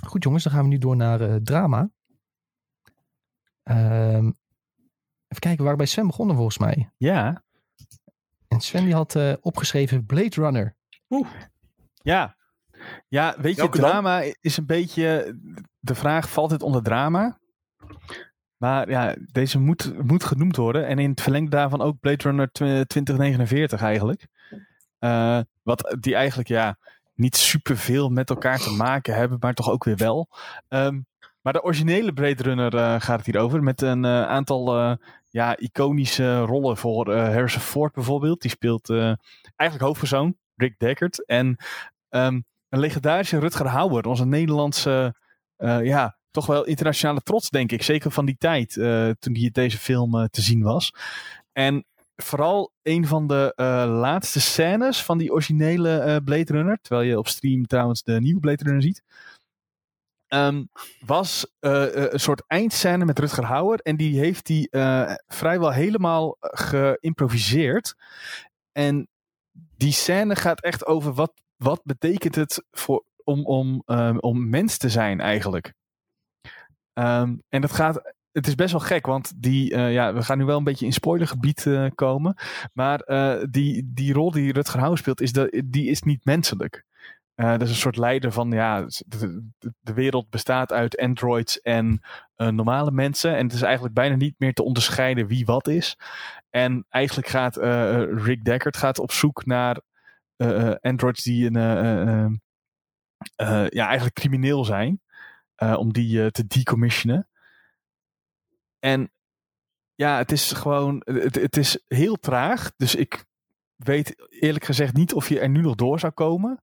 goed 0.07 0.23
jongens, 0.23 0.45
dan 0.45 0.53
gaan 0.53 0.63
we 0.63 0.69
nu 0.69 0.79
door 0.79 0.97
naar 0.97 1.21
eh, 1.21 1.35
drama. 1.35 1.91
Ehm, 3.63 4.31
even 5.29 5.39
kijken 5.39 5.63
waar 5.63 5.73
we 5.73 5.79
bij 5.79 5.87
Sven 5.87 6.07
begonnen 6.07 6.37
volgens 6.37 6.59
mij. 6.59 6.91
Ja, 6.97 7.45
En 8.49 8.61
Sven 8.61 8.85
die 8.85 8.95
had 8.95 9.15
eh, 9.15 9.33
opgeschreven 9.41 10.07
Blade 10.07 10.35
Runner. 10.35 10.77
ja. 12.03 12.39
Ja, 13.09 13.35
weet 13.39 13.55
je, 13.55 13.61
Welke 13.61 13.81
dan? 13.81 13.91
drama 13.91 14.23
is 14.41 14.57
een 14.57 14.67
beetje... 14.67 15.39
De 15.79 15.95
vraag, 15.95 16.31
valt 16.31 16.51
het 16.51 16.63
onder 16.63 16.83
drama? 16.83 17.39
Maar 18.61 18.91
ja, 18.91 19.17
deze 19.33 19.59
moet, 19.59 20.05
moet 20.07 20.25
genoemd 20.25 20.57
worden. 20.57 20.87
En 20.87 20.99
in 20.99 21.11
het 21.11 21.21
verlengde 21.21 21.51
daarvan 21.51 21.81
ook 21.81 22.01
Blade 22.01 22.23
Runner 22.23 22.51
tw- 22.53 22.87
2049 22.87 23.83
eigenlijk. 23.83 24.27
Eh, 24.99 25.41
wat 25.63 25.97
die 26.01 26.15
eigenlijk 26.15 26.49
ja, 26.49 26.79
niet 27.15 27.37
superveel 27.37 28.09
met 28.09 28.31
elkaar 28.31 28.59
te 28.59 28.71
maken 28.71 29.15
hebben, 29.15 29.37
maar 29.41 29.55
toch 29.55 29.71
ook 29.71 29.85
weer 29.85 29.97
wel. 29.97 30.29
Ehm, 30.69 31.01
maar 31.41 31.53
de 31.53 31.63
originele 31.63 32.13
Blade 32.13 32.43
Runner 32.43 32.75
eh, 32.77 33.01
gaat 33.01 33.17
het 33.17 33.27
hier 33.27 33.39
over. 33.39 33.63
Met 33.63 33.83
een 33.83 34.05
eh, 34.05 34.23
aantal 34.23 34.97
ja, 35.31 35.57
iconische 35.57 36.41
rollen 36.41 36.77
voor 36.77 37.15
Harrison 37.15 37.61
Ford 37.61 37.93
bijvoorbeeld. 37.93 38.43
Die 38.43 38.51
speelt 38.51 38.91
eigenlijk 38.91 39.81
hoofdpersoon, 39.81 40.37
Rick 40.57 40.79
Deckard. 40.79 41.27
En 41.27 41.57
ehm, 42.09 42.41
een 42.71 42.81
legendarische 42.81 43.39
Rutger 43.39 43.67
Hauer, 43.67 44.07
onze 44.07 44.27
Nederlandse, 44.27 45.15
eh, 45.57 45.85
ja, 45.85 46.17
toch 46.31 46.47
wel 46.47 46.65
internationale 46.65 47.21
trots, 47.21 47.51
denk 47.51 47.73
ik. 47.73 47.83
Zeker 47.83 48.11
van 48.11 48.25
die 48.25 48.37
tijd, 48.39 48.77
eh, 48.77 49.11
toen 49.19 49.33
die 49.33 49.51
deze 49.51 49.79
film 49.79 50.15
eh, 50.15 50.25
te 50.25 50.41
zien 50.41 50.63
was. 50.63 50.95
En 51.53 51.85
vooral 52.17 52.73
een 52.83 53.07
van 53.07 53.27
de 53.27 53.53
laatste 54.01 54.41
scènes 54.41 55.03
van 55.03 55.19
die 55.19 55.33
originele 55.33 56.21
Blade 56.25 56.53
Runner, 56.53 56.79
terwijl 56.83 57.09
je 57.09 57.19
op 57.19 57.29
stream 57.29 57.67
trouwens 57.67 58.03
de 58.03 58.21
nieuwe 58.21 58.41
Blade 58.41 58.65
Runner 58.65 58.83
ziet, 58.83 59.03
ehm, 60.27 60.65
was 61.07 61.47
een 61.61 62.21
soort 62.21 62.43
eindscène 62.47 63.05
met 63.05 63.19
Rutger 63.19 63.45
Hauer. 63.45 63.79
En 63.79 63.97
die 63.97 64.19
heeft 64.19 64.49
hij 64.49 64.69
vrijwel 65.27 65.73
helemaal 65.73 66.37
geïmproviseerd. 66.41 67.95
En 68.73 69.09
die 69.77 69.93
scène 69.93 70.37
gaat 70.37 70.61
echt 70.61 70.87
over 70.87 71.13
wat, 71.13 71.33
wat 71.63 71.81
betekent 71.85 72.35
het 72.35 72.65
voor, 72.71 73.05
om, 73.25 73.47
om, 73.47 73.83
ehm, 73.87 74.17
om 74.17 74.49
mens 74.49 74.77
te 74.77 74.89
zijn 74.89 75.21
eigenlijk. 75.21 75.73
Ehm, 76.93 77.37
en 77.49 77.61
dat 77.61 77.73
gaat, 77.73 78.15
het 78.33 78.47
is 78.47 78.55
best 78.55 78.73
wel 78.73 78.81
gek, 78.81 79.07
want 79.07 79.33
die, 79.37 79.75
eh, 79.75 79.93
ja, 79.93 80.15
we 80.15 80.23
gaan 80.23 80.39
nu 80.39 80.45
wel 80.45 80.57
een 80.59 80.65
beetje 80.65 80.87
in 80.87 80.93
spoilergebied 80.93 81.67
eh, 81.67 81.87
komen. 81.95 82.35
Maar 82.73 83.01
eh, 83.01 83.45
die, 83.51 83.91
die 83.95 84.13
rol 84.13 84.31
die 84.31 84.53
Rutger 84.53 84.81
Hauer 84.81 84.99
speelt, 84.99 85.21
is 85.21 85.33
de, 85.33 85.63
die 85.67 85.91
is 85.91 86.03
niet 86.03 86.25
menselijk. 86.25 86.85
Dat 87.35 87.63
is 87.63 87.71
een 87.71 87.75
soort 87.77 87.97
leider 87.97 88.33
van, 88.33 88.51
ja, 88.51 88.87
de, 89.07 89.49
de- 89.59 89.95
wereld 89.95 90.31
bestaat 90.31 90.73
uit 90.73 90.99
androids 90.99 91.61
en 91.61 92.01
normale 92.37 92.91
mensen. 92.91 93.37
En 93.37 93.45
het 93.45 93.53
is 93.53 93.63
eigenlijk 93.63 93.95
bijna 93.95 94.17
niet 94.17 94.35
meer 94.39 94.53
te 94.53 94.63
onderscheiden 94.63 95.27
wie 95.27 95.45
wat 95.45 95.69
is. 95.69 95.99
En 96.51 96.87
eigenlijk 96.89 97.29
gaat 97.29 97.57
Rick 98.17 98.45
Deckard 98.45 98.77
gaat 98.77 98.99
op 98.99 99.13
zoek 99.13 99.47
naar 99.47 99.81
androids 100.81 101.23
die 101.23 101.47
een, 101.47 101.57
eh, 101.57 101.81
eh, 101.81 102.25
eh, 102.25 102.31
eh, 103.37 103.69
ja, 103.69 103.87
eigenlijk 103.87 104.15
crimineel 104.15 104.65
zijn. 104.65 105.01
eh, 105.55 105.77
om 105.79 105.93
die 105.93 106.23
eh, 106.23 106.27
te 106.29 106.47
decommissionen. 106.47 107.29
En 108.79 109.13
ja, 109.95 110.17
het 110.17 110.33
is 110.33 110.53
gewoon, 110.53 111.03
het, 111.05 111.35
het 111.35 111.57
is 111.57 111.85
heel 111.89 112.17
traag. 112.17 112.73
Dus 112.77 112.95
ik 112.95 113.25
weet 113.77 114.15
eerlijk 114.29 114.65
gezegd 114.65 114.95
niet 114.95 115.15
of 115.15 115.29
je 115.29 115.41
er 115.41 115.49
nu 115.49 115.61
nog 115.61 115.75
door 115.75 115.99
zou 116.01 116.13
komen. 116.13 116.63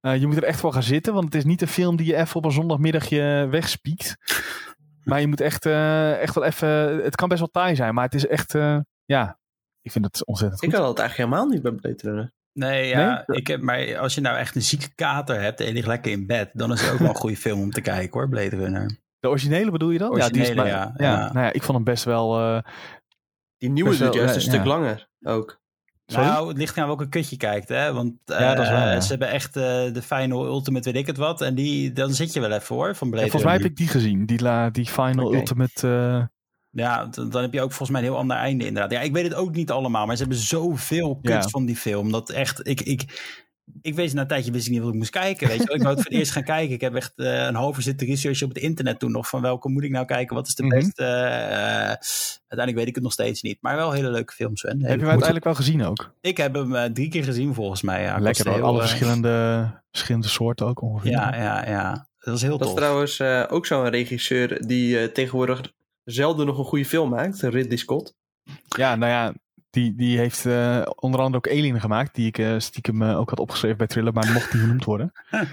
Uh, 0.00 0.16
je 0.16 0.26
moet 0.26 0.36
er 0.36 0.44
echt 0.44 0.60
voor 0.60 0.72
gaan 0.72 0.82
zitten, 0.82 1.12
want 1.12 1.24
het 1.24 1.34
is 1.34 1.44
niet 1.44 1.62
een 1.62 1.68
film 1.68 1.96
die 1.96 2.06
je 2.06 2.16
even 2.16 2.36
op 2.36 2.44
een 2.44 2.52
zondagmiddagje 2.52 3.46
wegspiekt. 3.50 4.16
Maar 5.04 5.20
je 5.20 5.26
moet 5.26 5.40
echt, 5.40 5.66
uh, 5.66 6.20
echt 6.20 6.34
wel 6.34 6.44
even. 6.44 6.68
Het 7.04 7.14
kan 7.14 7.28
best 7.28 7.40
wel 7.40 7.50
taai 7.50 7.74
zijn, 7.76 7.94
maar 7.94 8.04
het 8.04 8.14
is 8.14 8.26
echt. 8.26 8.54
Uh, 8.54 8.78
ja, 9.04 9.38
ik 9.80 9.92
vind 9.92 10.04
het 10.04 10.26
ontzettend 10.26 10.60
goed. 10.60 10.72
Ik 10.72 10.74
had 10.78 10.88
het 10.88 10.98
eigenlijk 10.98 11.30
helemaal 11.30 11.52
niet 11.52 11.62
bij 11.62 11.72
Blade 11.72 12.02
Runner. 12.02 12.32
Nee, 12.58 12.88
ja, 12.88 13.24
nee? 13.26 13.38
Ik 13.38 13.46
heb, 13.46 13.60
maar 13.60 13.98
als 13.98 14.14
je 14.14 14.20
nou 14.20 14.36
echt 14.36 14.54
een 14.54 14.62
zieke 14.62 14.94
kater 14.94 15.40
hebt 15.40 15.60
en 15.60 15.66
je 15.66 15.72
ligt 15.72 15.86
lekker 15.86 16.12
in 16.12 16.26
bed, 16.26 16.50
dan 16.52 16.72
is 16.72 16.80
het 16.80 16.92
ook 16.92 16.98
wel 16.98 17.08
een 17.08 17.14
goede 17.14 17.36
film 17.36 17.60
om 17.60 17.70
te 17.70 17.80
kijken 17.80 18.20
hoor, 18.20 18.28
Blade 18.28 18.56
Runner. 18.56 18.98
De 19.20 19.28
originele 19.28 19.70
bedoel 19.70 19.90
je 19.90 19.98
dan? 19.98 20.10
Originele, 20.10 20.44
ja, 20.44 20.52
die 20.54 20.62
is 20.62 20.70
ja, 20.70 20.94
ja, 20.96 21.16
ja. 21.18 21.32
Nou 21.32 21.46
ja, 21.46 21.52
ik 21.52 21.62
vond 21.62 21.76
hem 21.76 21.84
best 21.84 22.04
wel. 22.04 22.40
Uh, 22.40 22.60
die 23.58 23.70
nieuwe 23.70 23.96
duurt 23.96 24.14
juist 24.14 24.34
een 24.34 24.40
stuk 24.40 24.64
langer 24.64 25.08
ook. 25.22 25.60
Sorry? 26.06 26.26
Nou, 26.26 26.48
het 26.48 26.56
ligt 26.56 26.78
aan 26.78 26.86
welke 26.86 27.08
kut 27.08 27.30
je 27.30 27.36
kijkt, 27.36 27.68
hè. 27.68 27.92
Want 27.92 28.14
ja, 28.24 28.54
dat 28.54 28.64
is 28.64 28.70
waar, 28.70 28.92
ja. 28.92 29.00
ze 29.00 29.08
hebben 29.08 29.30
echt 29.30 29.56
uh, 29.56 29.62
de 29.92 30.02
Final 30.02 30.44
Ultimate 30.44 30.92
weet 30.92 31.00
ik 31.00 31.06
het 31.06 31.16
wat. 31.16 31.40
En 31.40 31.54
die, 31.54 31.92
dan 31.92 32.14
zit 32.14 32.32
je 32.32 32.40
wel 32.40 32.52
even 32.52 32.76
hoor, 32.76 32.94
van 32.94 33.10
Blade 33.10 33.24
ja, 33.24 33.30
Volgens 33.30 33.52
mij 33.52 33.60
heb 33.60 33.70
ik 33.70 33.76
die 33.76 33.88
gezien, 33.88 34.26
die, 34.26 34.42
la, 34.42 34.70
die 34.70 34.86
Final 34.86 35.26
okay. 35.26 35.38
Ultimate... 35.38 36.30
Ja, 36.78 37.04
dan 37.30 37.42
heb 37.42 37.52
je 37.52 37.60
ook 37.60 37.72
volgens 37.72 37.90
mij 37.90 38.00
een 38.00 38.06
heel 38.06 38.16
ander 38.16 38.36
einde 38.36 38.66
inderdaad. 38.66 38.92
Ja, 38.92 39.00
ik 39.00 39.12
weet 39.12 39.24
het 39.24 39.34
ook 39.34 39.54
niet 39.54 39.70
allemaal, 39.70 40.06
maar 40.06 40.16
ze 40.16 40.22
hebben 40.22 40.40
zoveel 40.40 41.18
kuts 41.22 41.44
ja. 41.44 41.48
van 41.48 41.64
die 41.66 41.76
film. 41.76 42.12
Dat 42.12 42.30
echt, 42.30 42.68
ik... 42.68 42.80
ik 42.80 43.36
ik 43.82 43.94
weet 43.94 44.14
na 44.14 44.20
een 44.20 44.26
tijdje 44.26 44.52
wist 44.52 44.66
ik 44.66 44.72
niet 44.72 44.80
wat 44.80 44.90
ik 44.90 44.96
moest 44.96 45.10
kijken. 45.10 45.48
Weet 45.48 45.56
je? 45.62 45.74
Ik 45.74 45.82
wou 45.82 45.94
het 45.94 46.02
voor 46.02 46.10
het 46.10 46.20
eerst 46.20 46.32
gaan 46.32 46.44
kijken. 46.56 46.74
Ik 46.74 46.80
heb 46.80 46.94
echt 46.94 47.12
uh, 47.16 47.44
een 47.44 47.54
half 47.54 47.76
uur 47.76 47.82
zitten 47.82 48.06
researchen 48.06 48.46
op 48.48 48.54
het 48.54 48.62
internet 48.62 48.98
toen 48.98 49.10
nog. 49.12 49.28
Van 49.28 49.40
welke 49.42 49.68
moet 49.68 49.82
ik 49.82 49.90
nou 49.90 50.06
kijken? 50.06 50.34
Wat 50.36 50.46
is 50.46 50.54
de 50.54 50.62
Mhm. 50.62 50.74
beste? 50.74 51.02
Uh, 51.02 51.08
uiteindelijk 51.08 52.76
weet 52.76 52.86
ik 52.86 52.94
het 52.94 53.02
nog 53.04 53.12
steeds 53.12 53.42
niet. 53.42 53.58
Maar 53.60 53.76
wel 53.76 53.92
hele 53.92 54.10
leuke 54.10 54.32
films. 54.32 54.60
Sven. 54.60 54.70
Heb 54.70 54.80
je 54.80 54.88
hem 54.88 55.00
uiteindelijk 55.00 55.44
wel 55.44 55.54
gezien 55.54 55.84
ook? 55.84 56.12
Ik 56.20 56.36
heb 56.36 56.54
hem 56.54 56.74
uh, 56.74 56.84
drie 56.84 57.08
keer 57.08 57.24
gezien 57.24 57.54
volgens 57.54 57.82
mij. 57.82 58.02
Ja. 58.02 58.18
Lekker 58.18 58.52
heel, 58.52 58.62
Alle 58.62 58.80
eh, 58.82 58.86
verschillende, 58.88 59.70
verschillende 59.90 60.28
soorten 60.28 60.66
ook 60.66 60.82
ongeveer. 60.82 61.10
Ja, 61.10 61.34
ja, 61.36 61.68
ja. 61.68 61.90
Dat 62.18 62.32
was 62.32 62.42
heel 62.42 62.50
Dat 62.58 62.60
tof. 62.60 62.70
is 62.70 62.74
trouwens 62.82 63.18
uh, 63.18 63.44
ook 63.48 63.66
zo'n 63.66 63.88
regisseur 63.88 64.66
die 64.66 65.00
uh, 65.00 65.04
tegenwoordig 65.04 65.60
zelden 66.10 66.46
nog 66.46 66.58
een 66.58 66.64
goede 66.64 66.84
film 66.84 67.10
maakt. 67.10 67.40
Ridley 67.40 67.76
Scott. 67.76 68.14
Ja, 68.76 68.96
nou 68.96 69.12
ja, 69.12 69.34
die, 69.70 69.94
die 69.94 70.18
heeft 70.18 70.44
uh, 70.44 70.82
onder 70.94 71.20
andere 71.20 71.36
ook 71.36 71.48
Alien 71.48 71.80
gemaakt, 71.80 72.14
die 72.14 72.26
ik 72.26 72.38
uh, 72.38 72.58
stiekem 72.58 73.02
uh, 73.02 73.18
ook 73.18 73.30
had 73.30 73.38
opgeschreven 73.38 73.76
bij 73.76 73.86
Thriller, 73.86 74.12
maar 74.12 74.32
mocht 74.32 74.52
niet 74.52 74.62
genoemd 74.62 74.84
worden. 74.84 75.12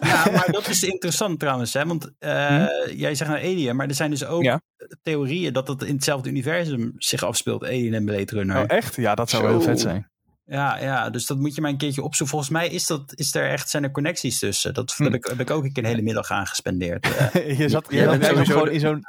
ja, 0.00 0.30
maar 0.30 0.48
dat 0.50 0.68
is 0.68 0.82
interessant 0.82 1.38
trouwens, 1.38 1.72
hè? 1.72 1.86
want 1.86 2.10
hmm? 2.18 2.68
jij 2.96 3.14
zegt 3.14 3.30
nou 3.30 3.42
Alien, 3.42 3.76
maar 3.76 3.88
er 3.88 3.94
zijn 3.94 4.10
dus 4.10 4.24
ook 4.24 4.42
ja. 4.42 4.60
theorieën 5.02 5.52
dat 5.52 5.68
het 5.68 5.82
in 5.82 5.94
hetzelfde 5.94 6.28
universum 6.28 6.92
zich 6.96 7.22
afspeelt, 7.22 7.64
Alien 7.64 7.94
en 7.94 8.04
Blade 8.04 8.34
Runner. 8.34 8.62
Oh, 8.62 8.64
echt? 8.66 8.96
Ja, 8.96 9.14
dat 9.14 9.30
zou 9.30 9.42
Zo. 9.42 9.48
heel 9.48 9.60
vet 9.60 9.80
zijn. 9.80 10.10
Ja, 10.50 10.78
ja, 10.78 11.10
dus 11.10 11.26
dat 11.26 11.38
moet 11.38 11.54
je 11.54 11.60
maar 11.60 11.70
een 11.70 11.76
keertje 11.76 12.02
opzoeken. 12.02 12.28
Volgens 12.28 12.50
mij 12.50 12.68
is, 12.68 12.86
dat, 12.86 13.12
is 13.14 13.34
er 13.34 13.48
echt, 13.48 13.70
zijn 13.70 13.82
er 13.82 13.90
connecties 13.90 14.38
tussen. 14.38 14.74
Dat 14.74 14.94
Hm. 14.96 15.02
heb, 15.04 15.14
ik, 15.14 15.24
heb 15.24 15.40
ik 15.40 15.50
ook 15.50 15.64
een 15.64 15.72
keer 15.72 15.82
een 15.82 15.88
hele 15.88 16.02
middag 16.02 16.30
aan 16.30 16.46
gespendeerd. 16.46 17.06
je 17.58 17.68
zat, 17.68 17.86
je 17.90 18.04
bent 18.04 18.24
sowieso 18.24 18.52
gewoon 18.52 18.70
in 18.70 18.80
zo'n... 18.80 19.02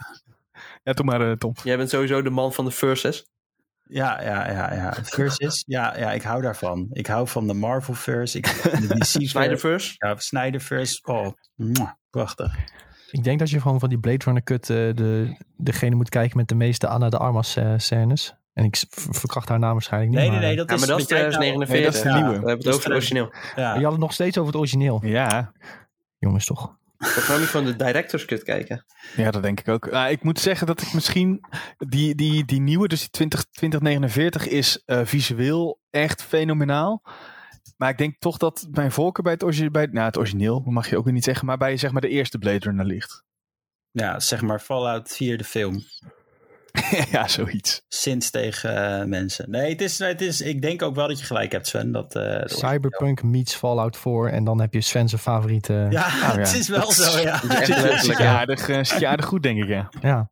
Ja, 0.83 0.93
doe 0.93 1.05
maar, 1.05 1.37
Tom. 1.37 1.53
Jij 1.63 1.77
bent 1.77 1.89
sowieso 1.89 2.21
de 2.21 2.29
man 2.29 2.53
van 2.53 2.65
de 2.65 2.71
verses. 2.71 3.25
Ja, 3.83 4.21
ja, 4.21 4.51
ja, 4.51 4.73
ja. 4.73 4.93
Versus. 5.03 5.63
Ja, 5.67 5.97
ja, 5.97 6.11
ik 6.11 6.21
hou 6.21 6.41
daarvan. 6.41 6.87
Ik 6.91 7.07
hou 7.07 7.27
van 7.27 7.47
de 7.47 7.53
Marvel 7.53 7.93
verse. 7.93 8.37
Ik, 8.37 8.45
de 8.63 8.87
DC 8.87 9.05
Snyderverse. 9.29 9.93
Ja, 9.97 10.15
Snyderverse. 10.17 10.99
Oh, 11.03 11.27
mwah, 11.55 11.91
prachtig. 12.09 12.55
Ik 13.11 13.23
denk 13.23 13.39
dat 13.39 13.49
je 13.49 13.61
gewoon 13.61 13.79
van 13.79 13.89
die 13.89 13.99
Blade 13.99 14.23
Runner 14.25 14.43
cut 14.43 14.69
uh, 14.69 14.77
de, 14.95 15.37
degene 15.57 15.95
moet 15.95 16.09
kijken 16.09 16.37
met 16.37 16.47
de 16.47 16.55
meeste 16.55 16.87
Anna 16.87 17.09
de 17.09 17.17
Armas 17.17 17.57
uh, 17.57 17.73
scènes. 17.77 18.35
En 18.53 18.63
ik 18.63 18.83
verkracht 18.89 19.49
haar 19.49 19.59
naam 19.59 19.71
waarschijnlijk 19.71 20.11
niet. 20.11 20.21
Nee, 20.21 20.29
nee, 20.29 20.39
nee. 20.39 20.55
Dat 20.55 20.69
ja, 20.69 20.75
is, 20.75 20.79
maar 20.79 20.89
dat 20.89 20.99
is 20.99 21.05
2049. 21.05 21.73
Nee, 21.73 21.83
dat 21.83 21.93
is 21.93 22.01
de 22.01 22.09
nieuwe. 22.09 22.33
Ja, 22.33 22.41
we 22.41 22.47
hebben 22.47 22.65
het 22.65 22.75
over 22.75 22.83
het 22.83 22.93
origineel. 22.93 23.33
Ja. 23.55 23.75
Je 23.75 23.83
had 23.83 23.91
het 23.91 24.01
nog 24.01 24.13
steeds 24.13 24.37
over 24.37 24.51
het 24.51 24.61
origineel. 24.61 25.05
Ja. 25.05 25.51
Jongens, 26.19 26.45
toch. 26.45 26.75
Ik 27.01 27.23
kan 27.25 27.39
niet 27.39 27.49
van 27.49 27.65
de 27.65 27.75
director's 27.75 28.25
cut 28.25 28.43
kijken. 28.43 28.85
Ja, 29.15 29.31
dat 29.31 29.43
denk 29.43 29.59
ik 29.59 29.67
ook. 29.67 29.85
Uh, 29.85 30.11
ik 30.11 30.23
moet 30.23 30.39
zeggen 30.39 30.67
dat 30.67 30.81
ik 30.81 30.93
misschien 30.93 31.45
die, 31.77 32.15
die, 32.15 32.45
die 32.45 32.61
nieuwe, 32.61 32.87
dus 32.87 32.99
die 32.99 33.09
20, 33.09 33.43
2049, 33.43 34.47
is 34.47 34.83
uh, 34.85 35.01
visueel 35.03 35.79
echt 35.89 36.23
fenomenaal. 36.23 37.03
Maar 37.77 37.89
ik 37.89 37.97
denk 37.97 38.15
toch 38.19 38.37
dat 38.37 38.67
mijn 38.71 38.91
voorkeur 38.91 39.23
bij 39.23 39.33
het, 39.33 39.43
origi 39.43 39.69
bij, 39.69 39.85
nou, 39.91 40.05
het 40.05 40.17
origineel, 40.17 40.59
mag 40.65 40.89
je 40.89 40.97
ook 40.97 41.03
weer 41.03 41.13
niet 41.13 41.23
zeggen, 41.23 41.45
maar 41.45 41.57
bij 41.57 41.77
zeg 41.77 41.91
maar 41.91 42.01
de 42.01 42.09
eerste 42.09 42.37
Blade 42.37 42.59
Runner 42.59 42.85
ligt. 42.85 43.23
Ja, 43.91 44.19
zeg 44.19 44.41
maar 44.41 44.59
Fallout 44.59 45.09
4 45.09 45.37
de 45.37 45.43
film. 45.43 45.83
ja, 47.11 47.27
zoiets. 47.27 47.81
Sinds 47.87 48.29
tegen 48.29 48.99
uh, 48.99 49.05
mensen. 49.05 49.49
Nee, 49.49 49.69
het 49.71 49.81
is, 49.81 49.99
het 49.99 50.21
is, 50.21 50.41
ik 50.41 50.61
denk 50.61 50.81
ook 50.81 50.95
wel 50.95 51.07
dat 51.07 51.19
je 51.19 51.25
gelijk 51.25 51.51
hebt, 51.51 51.67
Sven. 51.67 51.91
Dat, 51.91 52.15
uh, 52.15 52.41
Cyberpunk 52.45 53.23
meets 53.23 53.55
Fallout 53.55 53.97
4 53.97 54.25
en 54.25 54.43
dan 54.43 54.61
heb 54.61 54.73
je 54.73 54.81
Sven's 54.81 55.15
favoriete. 55.15 55.87
Ja, 55.89 56.05
oh, 56.05 56.13
ja, 56.21 56.37
het 56.37 56.53
is 56.53 56.67
wel 56.67 56.91
zo, 56.91 57.19
ja. 57.19 57.39
Zit 57.97 58.17
je 58.17 58.27
aardig, 58.27 58.69
uh, 58.69 58.83
zit 58.83 58.99
je 58.99 59.07
aardig 59.07 59.25
goed, 59.25 59.43
denk 59.43 59.63
ik, 59.63 59.67
ja. 59.67 59.89
Ja. 60.01 60.29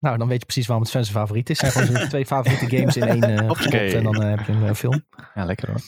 Nou, 0.00 0.18
dan 0.18 0.28
weet 0.28 0.38
je 0.38 0.44
precies 0.44 0.66
waarom 0.66 0.84
het 0.84 0.92
Sven's 0.92 1.10
favoriet 1.10 1.50
is. 1.50 1.60
Het 1.60 1.72
zijn 1.72 1.86
gewoon 1.86 2.08
twee 2.08 2.26
favoriete 2.26 2.76
games 2.76 2.96
in 2.96 3.08
één 3.08 3.42
uh, 3.44 3.50
okay. 3.50 3.92
en 3.94 4.02
dan 4.02 4.22
heb 4.22 4.46
je 4.46 4.52
een 4.52 4.76
film. 4.76 5.04
Ja, 5.34 5.44
lekker 5.44 5.68
hoor. 5.68 5.80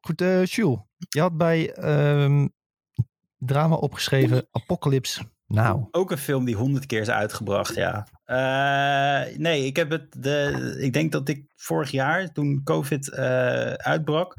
Goed, 0.00 0.20
uh, 0.20 0.44
Jules. 0.44 0.78
Je 1.08 1.20
had 1.20 1.36
bij 1.36 1.76
um, 2.22 2.52
drama 3.38 3.74
opgeschreven 3.74 4.46
Apocalypse 4.50 5.22
nou. 5.52 5.86
Ook 5.90 6.10
een 6.10 6.18
film 6.18 6.44
die 6.44 6.54
honderd 6.54 6.86
keer 6.86 7.00
is 7.00 7.10
uitgebracht, 7.10 7.74
ja. 7.74 8.06
Uh, 8.26 9.36
nee, 9.36 9.66
ik 9.66 9.76
heb 9.76 9.90
het. 9.90 10.22
De, 10.22 10.76
ik 10.80 10.92
denk 10.92 11.12
dat 11.12 11.28
ik 11.28 11.44
vorig 11.56 11.90
jaar, 11.90 12.32
toen 12.32 12.60
COVID 12.64 13.08
uh, 13.08 13.18
uitbrak, 13.72 14.36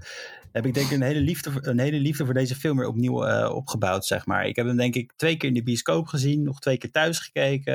heb 0.51 0.65
ik 0.65 0.73
denk 0.73 0.85
ik 0.85 0.93
een 0.93 1.01
hele 1.01 1.19
liefde, 1.19 1.51
een 1.61 1.79
hele 1.79 1.99
liefde 1.99 2.25
voor 2.25 2.33
deze 2.33 2.55
film 2.55 2.77
weer 2.77 2.87
opnieuw 2.87 3.27
uh, 3.27 3.55
opgebouwd, 3.55 4.05
zeg 4.05 4.25
maar. 4.25 4.45
Ik 4.45 4.55
heb 4.55 4.65
hem 4.65 4.77
denk 4.77 4.95
ik 4.95 5.13
twee 5.15 5.37
keer 5.37 5.49
in 5.49 5.55
de 5.55 5.63
bioscoop 5.63 6.07
gezien, 6.07 6.43
nog 6.43 6.59
twee 6.59 6.77
keer 6.77 6.91
thuis 6.91 7.19
gekeken. 7.19 7.73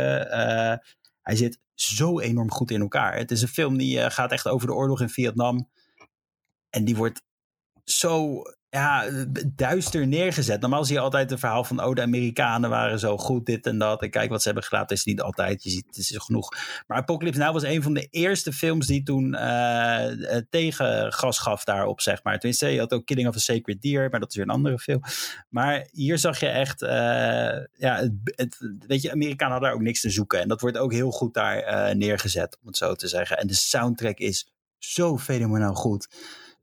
Hij 1.23 1.37
zit 1.37 1.59
zo 1.75 2.21
enorm 2.21 2.51
goed 2.51 2.71
in 2.71 2.81
elkaar. 2.81 3.17
Het 3.17 3.31
is 3.31 3.43
een 3.43 3.49
film 3.49 3.77
die 3.77 4.11
gaat 4.11 4.33
echt 4.33 4.49
over 4.49 4.67
de 4.67 4.75
oorlog 4.75 5.01
in 5.01 5.09
Vietnam. 5.09 5.69
En 6.71 6.85
die 6.85 6.97
wordt 6.97 7.23
zo 7.85 8.43
ja, 8.71 9.05
duister 9.55 10.07
neergezet. 10.07 10.61
Normaal 10.61 10.85
zie 10.85 10.95
je 10.95 11.01
altijd 11.01 11.31
een 11.31 11.39
verhaal 11.39 11.65
van... 11.65 11.85
oh, 11.85 11.95
de 11.95 12.03
Amerikanen 12.03 12.71
waren 12.71 12.99
zo 12.99 13.17
goed, 13.17 13.47
dit 13.47 13.67
en 13.67 13.79
dat. 13.79 14.03
En 14.03 14.11
kijk 14.11 14.31
wat 14.31 14.43
ze 14.43 14.49
hebben 14.49 14.67
gedaan. 14.67 14.87
Is 14.87 15.05
niet 15.05 15.21
altijd, 15.21 15.63
je 15.63 15.71
ziet, 15.71 15.87
het 15.87 15.97
is 15.97 16.17
genoeg. 16.17 16.49
Maar 16.87 16.99
Apocalypse 16.99 17.41
Now 17.41 17.53
was 17.53 17.63
een 17.63 17.83
van 17.83 17.95
de 17.95 18.07
eerste 18.11 18.53
films... 18.53 18.87
die 18.87 19.03
toen 19.03 19.35
uh, 19.35 20.05
tegen 20.51 21.13
gas 21.13 21.39
gaf 21.39 21.65
daarop, 21.65 22.01
zeg 22.01 22.23
maar. 22.23 22.39
Tenminste, 22.39 22.67
je 22.67 22.79
had 22.79 22.93
ook 22.93 23.07
Killing 23.07 23.29
of 23.29 23.37
a 23.37 23.39
Sacred 23.39 23.83
Deer... 23.83 24.11
maar 24.11 24.21
dat 24.21 24.29
is 24.29 24.37
weer 24.37 24.45
een 24.45 24.51
andere 24.51 24.79
film. 24.79 25.03
Maar 25.49 25.89
hier 25.91 26.19
zag 26.19 26.41
je 26.41 26.49
echt... 26.49 26.83
Uh, 26.83 26.89
ja, 27.75 28.11
het, 28.25 28.57
weet 28.87 29.03
je, 29.03 29.13
Amerikanen 29.13 29.53
hadden 29.53 29.69
daar 29.69 29.79
ook 29.79 29.85
niks 29.85 30.01
te 30.01 30.11
zoeken. 30.11 30.41
En 30.41 30.49
dat 30.49 30.61
wordt 30.61 30.79
ook 30.79 30.93
heel 30.93 31.11
goed 31.11 31.35
daar 31.35 31.97
neergezet, 31.97 32.59
om 32.61 32.67
het 32.67 32.77
zo 32.77 32.95
te 32.95 33.09
zeggen. 33.09 33.39
En 33.39 33.47
de 33.47 33.55
soundtrack 33.55 34.19
is 34.19 34.53
zo 34.79 35.19
fenomenaal 35.19 35.75
goed... 35.75 36.09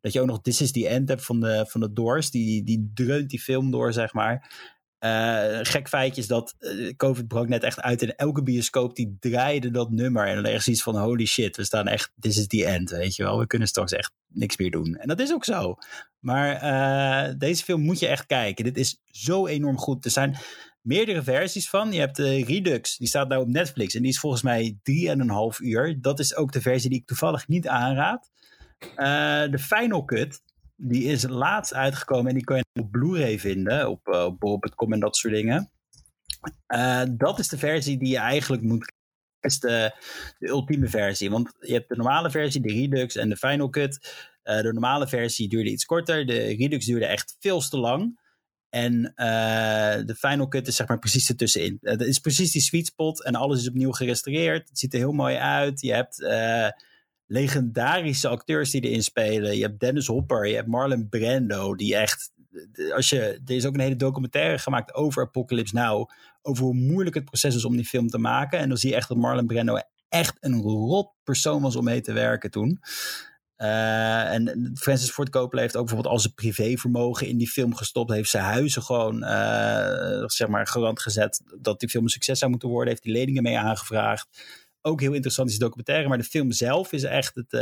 Dat 0.05 0.13
je 0.13 0.21
ook 0.21 0.27
nog 0.27 0.41
This 0.41 0.61
is 0.61 0.71
the 0.71 0.87
End 0.87 1.09
hebt 1.09 1.25
van 1.25 1.39
de, 1.39 1.65
van 1.67 1.81
de 1.81 1.93
Doors. 1.93 2.31
Die, 2.31 2.63
die 2.63 2.91
dreunt 2.93 3.29
die 3.29 3.39
film 3.39 3.71
door, 3.71 3.93
zeg 3.93 4.13
maar. 4.13 4.51
Uh, 4.99 5.59
gek 5.61 5.87
feitje 5.87 6.21
is 6.21 6.27
dat 6.27 6.55
uh, 6.59 6.95
COVID 6.95 7.27
brak 7.27 7.47
net 7.47 7.63
echt 7.63 7.81
uit. 7.81 8.01
in 8.01 8.15
elke 8.15 8.43
bioscoop 8.43 8.95
die 8.95 9.17
draaide 9.19 9.71
dat 9.71 9.91
nummer. 9.91 10.27
En 10.27 10.35
dan 10.35 10.45
echt 10.45 10.63
zoiets 10.63 10.83
van 10.83 10.97
holy 10.97 11.25
shit. 11.25 11.57
We 11.57 11.63
staan 11.63 11.87
echt, 11.87 12.11
this 12.19 12.37
is 12.37 12.47
the 12.47 12.65
end, 12.65 12.89
weet 12.89 13.15
je 13.15 13.23
wel. 13.23 13.39
We 13.39 13.47
kunnen 13.47 13.67
straks 13.67 13.91
echt 13.91 14.11
niks 14.27 14.57
meer 14.57 14.71
doen. 14.71 14.95
En 14.95 15.07
dat 15.07 15.19
is 15.19 15.33
ook 15.33 15.45
zo. 15.45 15.75
Maar 16.19 16.63
uh, 16.63 17.33
deze 17.37 17.63
film 17.63 17.81
moet 17.81 17.99
je 17.99 18.07
echt 18.07 18.25
kijken. 18.25 18.63
Dit 18.63 18.77
is 18.77 19.01
zo 19.05 19.47
enorm 19.47 19.77
goed. 19.77 20.05
Er 20.05 20.11
zijn 20.11 20.37
meerdere 20.81 21.23
versies 21.23 21.69
van. 21.69 21.91
Je 21.91 21.99
hebt 21.99 22.15
de 22.15 22.43
Redux, 22.43 22.97
die 22.97 23.07
staat 23.07 23.27
nou 23.27 23.41
op 23.41 23.47
Netflix. 23.47 23.95
En 23.95 24.01
die 24.01 24.11
is 24.11 24.19
volgens 24.19 24.41
mij 24.41 24.77
3,5 24.91 25.57
uur. 25.59 26.01
Dat 26.01 26.19
is 26.19 26.35
ook 26.35 26.51
de 26.51 26.61
versie 26.61 26.89
die 26.89 26.99
ik 26.99 27.07
toevallig 27.07 27.47
niet 27.47 27.67
aanraad. 27.67 28.31
Uh, 28.83 29.51
de 29.51 29.59
Final 29.59 30.05
Cut, 30.05 30.41
die 30.75 31.03
is 31.03 31.23
laatst 31.27 31.73
uitgekomen 31.73 32.27
en 32.27 32.33
die 32.33 32.43
kan 32.43 32.57
je 32.57 32.81
op 32.81 32.91
Blu-ray 32.91 33.39
vinden, 33.39 33.89
op 33.89 34.07
uh, 34.07 34.29
bol.com 34.39 34.93
en 34.93 34.99
dat 34.99 35.15
soort 35.15 35.33
dingen. 35.33 35.71
Uh, 36.67 37.01
dat 37.11 37.39
is 37.39 37.47
de 37.47 37.57
versie 37.57 37.97
die 37.97 38.09
je 38.09 38.17
eigenlijk 38.17 38.63
moet 38.63 38.93
is 39.39 39.59
de, 39.59 39.91
de 40.39 40.47
ultieme 40.47 40.87
versie. 40.87 41.29
Want 41.29 41.53
je 41.59 41.73
hebt 41.73 41.89
de 41.89 41.95
normale 41.95 42.31
versie, 42.31 42.61
de 42.61 42.73
Redux 42.73 43.15
en 43.15 43.29
de 43.29 43.37
Final 43.37 43.69
Cut. 43.69 44.13
de 44.43 44.71
normale 44.73 45.07
versie 45.07 45.49
duurde 45.49 45.69
iets 45.69 45.85
korter. 45.85 46.25
De 46.25 46.55
Redux 46.55 46.85
duurde 46.85 47.05
echt 47.05 47.35
veel 47.39 47.59
te 47.59 47.77
lang. 47.77 48.19
En 48.69 49.01
de 50.05 50.15
Final 50.17 50.47
Cut 50.47 50.67
is 50.67 50.75
zeg 50.75 50.87
maar 50.87 50.99
precies 50.99 51.29
ertussenin. 51.29 51.77
Het 51.81 52.01
is 52.01 52.19
precies 52.19 52.51
die 52.51 52.61
sweet 52.61 52.85
spot 52.85 53.23
en 53.23 53.35
alles 53.35 53.59
is 53.59 53.67
opnieuw 53.67 53.91
gerestaureerd. 53.91 54.69
Het 54.69 54.79
ziet 54.79 54.93
er 54.93 54.99
heel 54.99 55.11
mooi 55.11 55.35
uit. 55.35 55.81
Je 55.81 55.93
hebt 55.93 56.17
legendarische 57.27 58.27
acteurs 58.27 58.71
die 58.71 58.81
erin 58.81 59.03
spelen. 59.03 59.57
Je 59.57 59.63
hebt 59.63 59.79
Dennis 59.79 60.07
Hopper, 60.07 60.47
je 60.47 60.55
hebt 60.55 60.67
Marlon 60.67 61.09
Brando, 61.09 61.75
die 61.75 61.95
echt. 61.95 62.33
Als 62.95 63.09
je, 63.09 63.19
er 63.45 63.55
is 63.55 63.65
ook 63.65 63.73
een 63.73 63.79
hele 63.79 63.95
documentaire 63.95 64.57
gemaakt 64.57 64.93
over 64.93 65.23
Apocalypse 65.23 65.75
Now. 65.75 66.09
Over 66.41 66.63
hoe 66.63 66.73
moeilijk 66.73 67.15
het 67.15 67.25
proces 67.25 67.55
is 67.55 67.65
om 67.65 67.75
die 67.75 67.85
film 67.85 68.07
te 68.07 68.17
maken. 68.17 68.59
En 68.59 68.69
dan 68.69 68.77
zie 68.77 68.89
je 68.89 68.95
echt 68.95 69.07
dat 69.07 69.17
Marlon 69.17 69.47
Brando 69.47 69.77
echt 70.09 70.37
een 70.39 70.61
rot 70.61 71.13
persoon 71.23 71.61
was 71.61 71.75
om 71.75 71.83
mee 71.83 72.01
te 72.01 72.13
werken 72.13 72.51
toen. 72.51 72.79
Uh, 73.57 74.33
en 74.33 74.71
Francis 74.73 75.09
Ford 75.09 75.29
Coppola 75.29 75.61
heeft 75.61 75.75
ook 75.75 75.85
bijvoorbeeld 75.85 76.13
al 76.13 76.19
zijn 76.19 76.33
privévermogen 76.33 77.27
in 77.27 77.37
die 77.37 77.49
film 77.49 77.75
gestopt. 77.75 78.11
Heeft 78.11 78.29
zijn 78.29 78.43
huizen 78.43 78.81
gewoon, 78.81 79.23
uh, 79.23 80.23
zeg 80.25 80.47
maar, 80.47 80.67
garant 80.67 80.99
gezet 80.99 81.41
dat 81.59 81.79
die 81.79 81.89
film 81.89 82.03
een 82.03 82.09
succes 82.09 82.39
zou 82.39 82.51
moeten 82.51 82.69
worden. 82.69 82.89
Heeft 82.89 83.03
die 83.03 83.13
leningen 83.13 83.43
mee 83.43 83.59
aangevraagd. 83.59 84.27
Ook 84.87 85.01
heel 85.01 85.13
interessant 85.13 85.49
is 85.49 85.57
de 85.57 85.63
documentaire. 85.63 86.07
Maar 86.07 86.17
de 86.17 86.23
film 86.23 86.51
zelf 86.51 86.91
is 86.91 87.03
echt 87.03 87.35
het, 87.35 87.53
uh, 87.53 87.61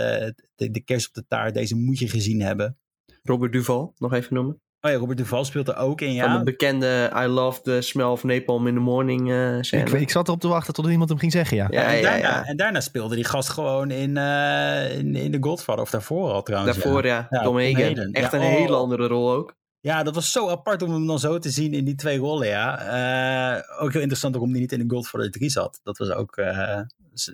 de, 0.55 0.71
de 0.71 0.83
kerst 0.83 1.07
op 1.07 1.13
de 1.13 1.25
taart. 1.27 1.53
Deze 1.53 1.75
moet 1.75 1.99
je 1.99 2.07
gezien 2.07 2.41
hebben. 2.41 2.77
Robert 3.23 3.51
Duval, 3.51 3.93
nog 3.97 4.13
even 4.13 4.33
noemen. 4.33 4.61
Oh 4.85 4.91
ja, 4.91 4.97
Robert 4.97 5.17
Duval 5.17 5.45
speelt 5.45 5.67
er 5.67 5.77
ook 5.77 6.01
in, 6.01 6.13
ja. 6.13 6.25
Van 6.25 6.37
de 6.37 6.43
bekende 6.43 7.11
I 7.15 7.25
Love 7.25 7.61
the 7.61 7.81
Smell 7.81 8.05
of 8.05 8.23
Napalm 8.23 8.67
in 8.67 8.73
the 8.73 8.79
Morning 8.79 9.29
uh, 9.29 9.57
ik, 9.57 9.89
ik, 9.89 10.09
zat 10.09 10.27
erop 10.27 10.39
te 10.39 10.47
wachten 10.47 10.73
tot 10.73 10.87
iemand 10.87 11.09
hem 11.09 11.17
ging 11.17 11.31
zeggen, 11.31 11.57
ja. 11.57 11.67
ja, 11.69 11.93
en, 11.93 12.01
daarna, 12.01 12.17
ja, 12.17 12.45
en 12.45 12.57
daarna 12.57 12.81
speelde 12.81 13.15
die 13.15 13.23
gast 13.23 13.49
gewoon 13.49 13.91
in, 13.91 14.15
uh, 14.15 14.97
in, 14.97 15.15
in 15.15 15.31
The 15.31 15.37
Godfather, 15.41 15.83
of 15.83 15.89
daarvoor 15.89 16.31
al 16.31 16.43
trouwens. 16.43 16.77
Daarvoor, 16.77 17.05
ja. 17.05 17.27
ja. 17.29 17.41
Tom 17.41 17.59
Hagen. 17.59 18.11
Echt 18.11 18.33
een 18.33 18.39
oh. 18.39 18.45
hele 18.45 18.75
andere 18.75 19.07
rol 19.07 19.31
ook. 19.31 19.55
Ja, 19.83 20.03
dat 20.03 20.15
was 20.15 20.31
zo 20.31 20.49
apart 20.49 20.81
om 20.81 20.91
hem 20.91 21.07
dan 21.07 21.19
zo 21.19 21.39
te 21.39 21.49
zien 21.49 21.73
in 21.73 21.85
die 21.85 21.95
twee 21.95 22.17
rollen, 22.17 22.47
ja. 22.47 23.55
Uh, 23.57 23.81
ook 23.81 23.91
heel 23.91 24.01
interessant 24.01 24.35
om 24.35 24.51
hij 24.51 24.59
niet 24.59 24.71
in 24.71 24.87
The 24.87 24.95
Godfather 24.95 25.31
3 25.31 25.49
zat. 25.49 25.79
Dat 25.83 25.97
was 25.97 26.09
ook, 26.09 26.41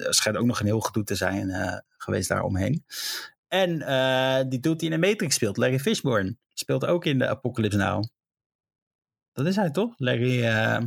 schijnt 0.10 0.38
ook 0.38 0.46
nog 0.46 0.60
een 0.60 0.66
heel 0.66 0.80
gedoe 0.80 1.04
te 1.04 1.16
zijn 1.16 1.52
geweest 1.98 2.30
daaromheen. 2.30 2.84
En 3.48 3.70
die 4.50 4.60
doet 4.60 4.82
hij 4.82 4.90
in 4.90 5.02
de 5.02 5.08
Matrix 5.08 5.36
speelt, 5.36 5.58
Larry 5.58 5.80
Fishburne. 5.80 6.38
Speelt 6.54 6.86
ook 6.86 7.06
in 7.06 7.20
de 7.20 7.28
Apocalypse 7.28 7.78
Now. 7.78 8.04
Dat 9.34 9.46
is 9.46 9.56
hij 9.56 9.72
toch? 9.72 9.94
Larry. 9.98 10.44
Uh... 10.44 10.78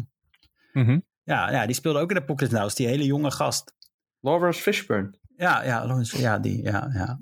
Mm 0.73 0.85
-hmm. 0.85 1.05
ja, 1.23 1.51
ja, 1.51 1.67
die 1.67 1.75
speelde 1.75 1.99
ook 1.99 2.11
in 2.11 2.17
Apocalypse 2.17 2.59
Now. 2.59 2.67
Is 2.67 2.75
die 2.75 2.87
hele 2.87 3.05
jonge 3.05 3.31
gast. 3.31 3.75
Lawrence 4.21 4.61
Fishburne. 4.61 5.11
Ja, 5.37 5.63
ja, 5.65 5.87
Lawrence, 5.87 6.21
ja, 6.21 6.39
die, 6.39 6.63
ja, 6.63 6.91
ja. 6.93 7.21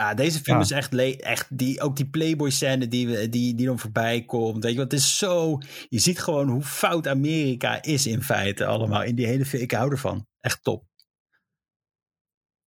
Ah, 0.00 0.16
deze 0.16 0.40
film 0.40 0.56
ja. 0.56 0.62
is 0.62 0.70
echt, 0.70 0.94
echt 1.20 1.46
die, 1.58 1.80
ook 1.80 1.96
die 1.96 2.08
Playboy-scène 2.08 2.88
die, 2.88 3.28
die, 3.28 3.54
die 3.54 3.66
dan 3.66 3.78
voorbij 3.78 4.24
komt. 4.24 4.62
Weet 4.62 4.72
je, 4.72 4.78
want 4.78 4.92
het 4.92 5.00
is 5.00 5.18
zo. 5.18 5.58
Je 5.88 5.98
ziet 5.98 6.20
gewoon 6.20 6.48
hoe 6.48 6.62
fout 6.62 7.08
Amerika 7.08 7.82
is 7.82 8.06
in 8.06 8.22
feite 8.22 8.66
allemaal. 8.66 9.02
In 9.02 9.14
die 9.14 9.26
hele 9.26 9.44
film. 9.44 9.62
Ik 9.62 9.70
hou 9.70 9.90
ervan. 9.90 10.26
Echt 10.40 10.62
top. 10.62 10.84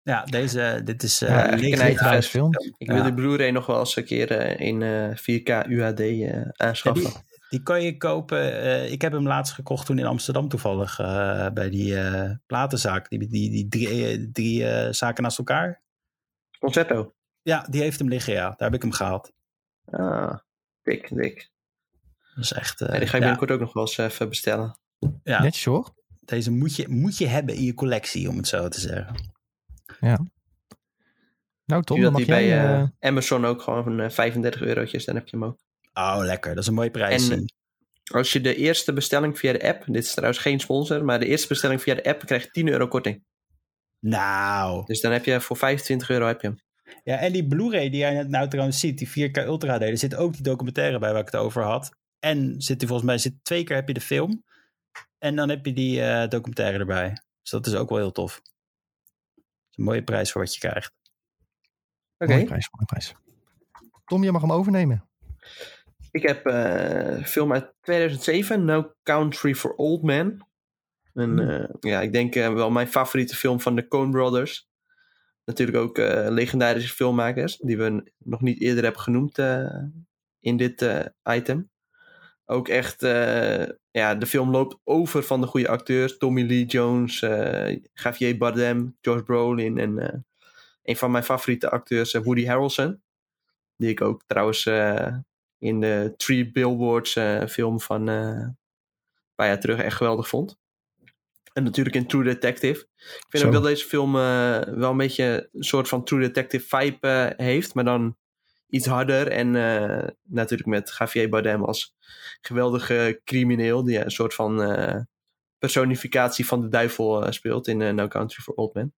Ja, 0.01 0.23
deze, 0.23 0.81
dit 0.83 1.03
is 1.03 1.21
uh, 1.21 1.29
ja, 1.29 2.13
een 2.13 2.23
film. 2.23 2.51
Ik 2.77 2.91
wil 2.91 3.03
de 3.03 3.13
Blu-ray 3.13 3.49
nog 3.49 3.65
wel 3.65 3.79
eens 3.79 3.95
een 3.95 4.05
keer 4.05 4.31
uh, 4.31 4.67
in 4.67 4.81
uh, 4.81 5.09
4K 5.09 5.69
UHD 5.69 5.99
uh, 5.99 6.41
aanschaffen. 6.51 7.03
Die, 7.03 7.13
die, 7.49 7.63
kan 7.63 7.83
je 7.83 7.97
kopen. 7.97 8.91
ik 8.91 9.01
heb 9.01 9.11
hem 9.11 9.27
laatst 9.27 9.53
gekocht 9.53 9.85
toen 9.85 9.99
in 9.99 10.05
Amsterdam 10.05 10.47
toevallig 10.47 10.95
bij 11.53 11.69
die 11.69 11.95
platenzaak. 12.45 13.09
Die, 13.09 13.27
die, 13.27 13.49
die 13.49 13.67
drie, 13.67 14.31
drie 14.31 14.93
zaken 14.93 15.23
naast 15.23 15.37
elkaar. 15.37 15.81
Concerto? 16.59 17.13
Ja, 17.43 17.67
die 17.69 17.81
heeft 17.81 17.99
hem 17.99 18.07
liggen, 18.07 18.33
ja. 18.33 18.49
Daar 18.49 18.55
heb 18.57 18.73
ik 18.73 18.81
hem 18.81 18.91
gehaald. 18.91 19.31
Ah, 19.85 20.37
dik, 20.81 21.15
dik. 21.15 21.51
Dat 22.35 22.43
is 22.43 22.51
echt... 22.51 22.77
die 22.79 22.87
ga 22.87 22.97
ik 23.03 23.11
binnenkort 23.11 23.51
ook 23.51 23.59
nog 23.59 23.73
wel 23.73 23.83
eens 23.83 23.97
even 23.97 24.29
bestellen. 24.29 24.79
Ja. 25.23 25.41
Netjes 25.41 25.65
hoor. 25.65 25.93
Deze 26.19 26.51
moet 26.51 26.75
je, 26.75 26.87
moet 26.87 27.17
je 27.17 27.27
hebben 27.27 27.55
in 27.55 27.63
je 27.63 27.73
collectie, 27.73 28.29
om 28.29 28.37
het 28.37 28.47
zo 28.47 28.67
te 28.67 28.79
zeggen. 28.79 29.15
Ja. 29.99 30.19
Nou 31.65 31.83
Tom, 31.83 32.01
dan 32.01 32.11
mag 32.11 32.25
bij 32.25 32.47
jij, 32.47 32.81
uh, 32.81 32.87
Amazon 32.99 33.45
ook 33.45 33.61
gewoon 33.61 33.99
uh, 33.99 34.09
35 34.09 34.61
eurotjes, 34.61 35.05
dan 35.05 35.15
heb 35.15 35.27
je 35.27 35.37
hem 35.37 35.45
ook. 35.45 35.59
Oh, 35.93 36.17
lekker. 36.19 36.49
Dat 36.53 36.63
is 36.63 36.69
een 36.69 36.73
mooie 36.73 36.91
prijs. 36.91 37.29
En 37.29 37.53
als 38.11 38.33
je 38.33 38.41
de 38.41 38.55
eerste 38.55 38.93
bestelling 38.93 39.39
via 39.39 39.53
de 39.53 39.67
app, 39.67 39.83
dit 39.85 40.03
is 40.03 40.13
trouwens 40.13 40.39
geen 40.39 40.59
sponsor, 40.59 41.05
maar 41.05 41.19
de 41.19 41.25
eerste 41.25 41.47
bestelling 41.47 41.81
via 41.81 41.95
de 41.95 42.03
app 42.03 42.25
krijg 42.25 42.43
je 42.43 42.49
10 42.51 42.67
euro 42.67 42.87
korting. 42.87 43.23
Nou. 43.99 44.85
Dus 44.85 45.01
dan 45.01 45.11
heb 45.11 45.25
je 45.25 45.41
voor 45.41 45.57
25 45.57 46.09
euro 46.09 46.27
heb 46.27 46.41
je 46.41 46.47
hem. 46.47 46.57
Ja, 47.03 47.17
en 47.17 47.31
die 47.31 47.47
Blu-ray 47.47 47.89
die 47.89 47.99
jij 47.99 48.23
nou 48.23 48.49
trouwens 48.49 48.79
ziet, 48.79 48.97
die 48.97 49.29
4K 49.29 49.45
Ultra 49.45 49.73
HD, 49.77 49.81
er 49.81 49.97
zit 49.97 50.15
ook 50.15 50.33
die 50.33 50.43
documentaire 50.43 50.99
bij 50.99 51.11
waar 51.11 51.21
ik 51.21 51.31
het 51.31 51.41
over 51.41 51.63
had. 51.63 51.95
En 52.19 52.61
zit 52.61 52.79
die 52.79 52.87
volgens 52.87 53.07
mij, 53.07 53.17
zit 53.17 53.43
twee 53.43 53.63
keer 53.63 53.75
heb 53.75 53.87
je 53.87 53.93
de 53.93 54.01
film. 54.01 54.43
En 55.17 55.35
dan 55.35 55.49
heb 55.49 55.65
je 55.65 55.73
die 55.73 55.99
uh, 55.99 56.27
documentaire 56.27 56.77
erbij. 56.77 57.09
Dus 57.41 57.51
dat 57.51 57.67
is 57.67 57.75
ook 57.75 57.89
wel 57.89 57.97
heel 57.97 58.11
tof 58.11 58.41
een 59.75 59.83
mooie 59.83 60.03
prijs 60.03 60.31
voor 60.31 60.41
wat 60.41 60.53
je 60.53 60.59
krijgt. 60.59 60.93
Oké. 62.17 62.23
Okay. 62.23 62.35
Mooie 62.35 62.47
prijs, 62.47 62.69
mooie 62.71 62.85
prijs. 62.85 63.15
Tom, 64.05 64.23
je 64.23 64.31
mag 64.31 64.41
hem 64.41 64.51
overnemen. 64.51 65.09
Ik 66.11 66.23
heb 66.23 66.47
uh, 66.47 67.17
een 67.17 67.25
film 67.25 67.53
uit 67.53 67.73
2007, 67.81 68.65
No 68.65 68.93
Country 69.03 69.55
for 69.55 69.75
Old 69.75 70.03
Men. 70.03 70.47
En, 71.13 71.39
uh, 71.39 71.69
ja, 71.79 72.01
ik 72.01 72.13
denk 72.13 72.35
uh, 72.35 72.53
wel 72.53 72.71
mijn 72.71 72.87
favoriete 72.87 73.35
film 73.35 73.59
van 73.59 73.75
de 73.75 73.87
Coen 73.87 74.11
Brothers. 74.11 74.69
Natuurlijk 75.45 75.77
ook 75.77 75.97
legendarische 76.29 76.95
filmmakers, 76.95 77.57
die 77.57 77.77
we 77.77 78.11
nog 78.17 78.41
niet 78.41 78.61
eerder 78.61 78.83
hebben 78.83 79.01
genoemd 79.01 79.37
in 80.39 80.57
dit 80.57 80.87
item. 81.23 81.69
Ook 82.45 82.67
echt 82.67 83.01
ja, 83.91 84.15
de 84.15 84.25
film 84.25 84.49
loopt 84.49 84.77
over 84.83 85.23
van 85.23 85.41
de 85.41 85.47
goede 85.47 85.67
acteurs. 85.67 86.17
Tommy 86.17 86.41
Lee 86.47 86.65
Jones, 86.65 87.19
Javier 87.93 88.37
Bardem, 88.37 88.97
George 89.01 89.23
Brolin 89.23 89.77
en 89.77 90.25
een 90.83 90.97
van 90.97 91.11
mijn 91.11 91.23
favoriete 91.23 91.69
acteurs, 91.69 92.13
Woody 92.13 92.45
Harrelson. 92.45 93.01
Die 93.75 93.89
ik 93.89 94.01
ook 94.01 94.23
trouwens 94.27 94.65
in 95.57 95.79
de 95.79 96.13
Three 96.17 96.51
Billboards 96.51 97.19
film 97.49 97.79
van 97.79 98.07
een 98.07 98.57
paar 99.35 99.47
jaar 99.47 99.59
terug 99.59 99.79
echt 99.79 99.97
geweldig 99.97 100.27
vond. 100.27 100.61
En 101.53 101.63
natuurlijk 101.63 101.95
in 101.95 102.07
True 102.07 102.23
Detective. 102.23 102.79
Ik 102.97 103.25
vind 103.29 103.43
Zo. 103.43 103.47
ook 103.47 103.53
dat 103.53 103.63
deze 103.63 103.85
film 103.85 104.13
wel 104.13 104.91
een 104.91 104.97
beetje 104.97 105.49
een 105.53 105.63
soort 105.63 105.87
van 105.87 106.03
True 106.03 106.19
Detective 106.19 106.77
vibe 106.77 107.33
heeft. 107.37 107.73
Maar 107.73 107.83
dan 107.83 108.17
iets 108.67 108.85
harder. 108.85 109.27
En 109.27 109.53
uh, 109.53 110.07
natuurlijk 110.23 110.69
met 110.69 110.95
Javier 110.99 111.29
Bardem 111.29 111.63
als 111.63 111.95
geweldige 112.41 113.21
crimineel. 113.23 113.83
Die 113.83 114.03
een 114.03 114.11
soort 114.11 114.33
van 114.33 114.55
personificatie 115.57 116.45
van 116.45 116.61
de 116.61 116.67
duivel 116.67 117.31
speelt 117.31 117.67
in 117.67 117.95
No 117.95 118.07
Country 118.07 118.43
for 118.43 118.53
Old 118.53 118.73
Men. 118.73 118.93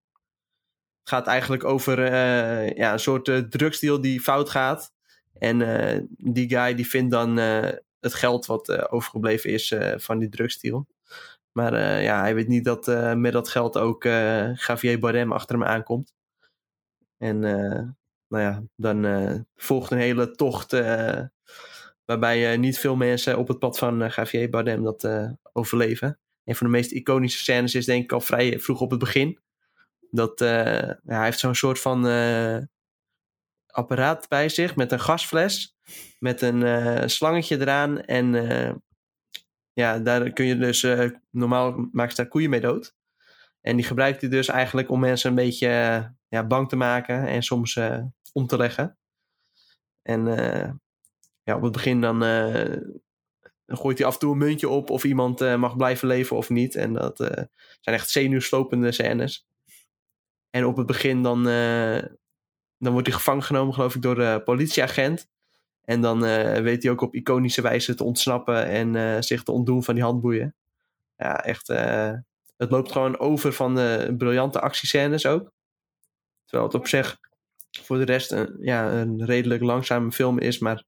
Het 1.00 1.10
gaat 1.10 1.28
eigenlijk 1.28 1.64
over 1.64 2.16
ja, 2.78 2.94
een 2.94 3.00
soort 3.00 3.52
drugsdeal 3.52 4.02
die 4.02 4.22
fout 4.22 4.50
gaat. 4.50 4.94
En 5.34 5.58
die 6.18 6.50
guy 6.50 6.76
die 6.76 6.88
vindt 6.88 7.12
dan 7.12 7.38
het 8.00 8.14
geld 8.14 8.46
wat 8.46 8.92
overgebleven 8.92 9.50
is 9.50 9.74
van 9.96 10.20
die 10.20 10.30
drugsdeal. 10.30 10.88
Maar 11.58 12.02
ja, 12.02 12.20
hij 12.20 12.36
weet 12.36 12.48
niet 12.48 12.66
dat 12.66 12.88
met 13.18 13.34
dat 13.34 13.50
geld 13.50 13.78
ook 13.78 14.04
Javier 14.04 15.00
Bardem 15.00 15.32
achter 15.32 15.56
hem 15.56 15.68
aankomt. 15.68 16.14
En 17.18 17.40
nou 18.28 18.44
ja, 18.44 18.64
dan 18.76 19.46
volgt 19.56 19.92
een 19.92 19.98
hele 19.98 20.32
tocht 20.32 20.72
waarbij 22.06 22.58
niet 22.58 22.80
veel 22.80 22.96
mensen 22.96 23.38
op 23.38 23.48
het 23.48 23.60
pad 23.60 23.78
van 23.78 24.12
Javier 24.16 24.50
Bardem 24.50 24.84
dat 24.84 25.10
overleven. 25.54 26.20
Een 26.44 26.56
van 26.56 26.68
de 26.68 26.74
meest 26.74 26.92
iconische 26.92 27.40
scènes 27.40 27.76
is 27.76 27.86
denk 27.86 28.04
ik 28.04 28.12
al 28.12 28.22
vrij 28.22 28.60
vroeg 28.60 28.82
op 28.82 28.90
het 28.90 29.00
begin. 29.00 29.40
Dat 30.12 30.40
ja, 30.40 31.00
hij 31.06 31.24
heeft 31.24 31.40
zo'n 31.40 31.56
soort 31.56 31.80
van 31.80 32.06
apparaat 33.68 34.28
bij 34.28 34.50
zich 34.50 34.76
met 34.76 34.92
een 34.92 35.00
gasfles. 35.00 35.76
Met 36.20 36.42
een 36.42 37.10
slangetje 37.10 37.60
eraan. 37.60 38.02
En 38.02 38.34
ja, 39.76 40.00
daar 40.00 40.32
kun 40.32 40.46
je 40.46 40.58
dus, 40.58 40.88
normaal 41.30 41.88
maak 41.92 42.10
je 42.10 42.16
daar 42.16 42.28
koeien 42.28 42.50
mee 42.50 42.60
dood. 42.60 42.96
En 43.62 43.76
die 43.76 43.86
gebruikt 43.86 44.22
hij 44.22 44.30
dus 44.30 44.48
eigenlijk 44.48 44.90
om 44.90 45.00
mensen 45.00 45.30
een 45.30 45.36
beetje 45.36 45.68
ja, 46.28 46.48
bang 46.48 46.70
te 46.70 46.76
maken. 46.76 47.28
En 47.28 47.44
soms 47.44 47.80
om 48.34 48.48
te 48.48 48.58
leggen. 48.58 48.98
En 50.02 50.26
ja, 51.44 51.56
op 51.56 51.62
het 51.62 51.72
begin 51.72 52.02
dan, 52.02 52.22
gooit 53.66 53.98
hij 53.98 54.08
af 54.08 54.14
en 54.14 54.20
toe 54.20 54.32
een 54.32 54.38
muntje 54.38 54.70
op 54.70 54.90
of 54.90 55.04
iemand 55.04 55.40
mag 55.40 55.78
blijven 55.78 56.08
leven 56.08 56.36
of 56.36 56.50
niet. 56.50 56.76
En 56.76 56.94
dat 56.94 57.18
zijn 57.82 57.96
echt 57.96 58.10
zenuwslopende 58.10 58.92
scènes. 58.92 59.48
En 60.50 60.66
op 60.66 60.78
het 60.78 60.88
begin 60.88 61.24
dan, 61.24 61.44
dan 62.78 62.92
wordt 62.92 63.08
hij 63.08 63.16
gevangen 63.16 63.44
genomen, 63.44 63.74
geloof 63.74 63.96
ik, 63.96 64.02
door 64.02 64.16
de 64.16 64.42
politieagent. 64.46 65.34
En 65.86 66.02
dan 66.02 66.20
weet 66.64 66.84
hij 66.84 66.92
ook 66.92 67.02
op 67.02 67.16
iconische 67.16 67.62
wijze 67.62 67.96
te 67.96 68.04
ontsnappen 68.04 68.66
en 68.66 69.24
zich 69.24 69.44
te 69.44 69.52
ontdoen 69.52 69.84
van 69.84 69.96
die 69.96 70.04
handboeien. 70.04 70.56
Ja, 71.16 71.44
echt. 71.44 71.68
het 72.58 72.72
loopt 72.72 72.92
gewoon 72.92 73.20
over 73.20 73.54
van 73.54 73.76
de 73.76 74.14
briljante 74.18 74.60
actiescènes 74.60 75.26
ook. 75.26 75.52
Terwijl 76.46 76.70
het 76.70 76.80
op 76.80 76.88
zich 76.88 77.18
voor 77.82 77.98
de 77.98 78.06
rest 78.06 78.32
een, 78.32 78.58
ja, 78.60 78.92
een 78.92 79.26
redelijk 79.26 79.62
langzame 79.62 80.12
film 80.12 80.40
is, 80.40 80.60
maar 80.60 80.84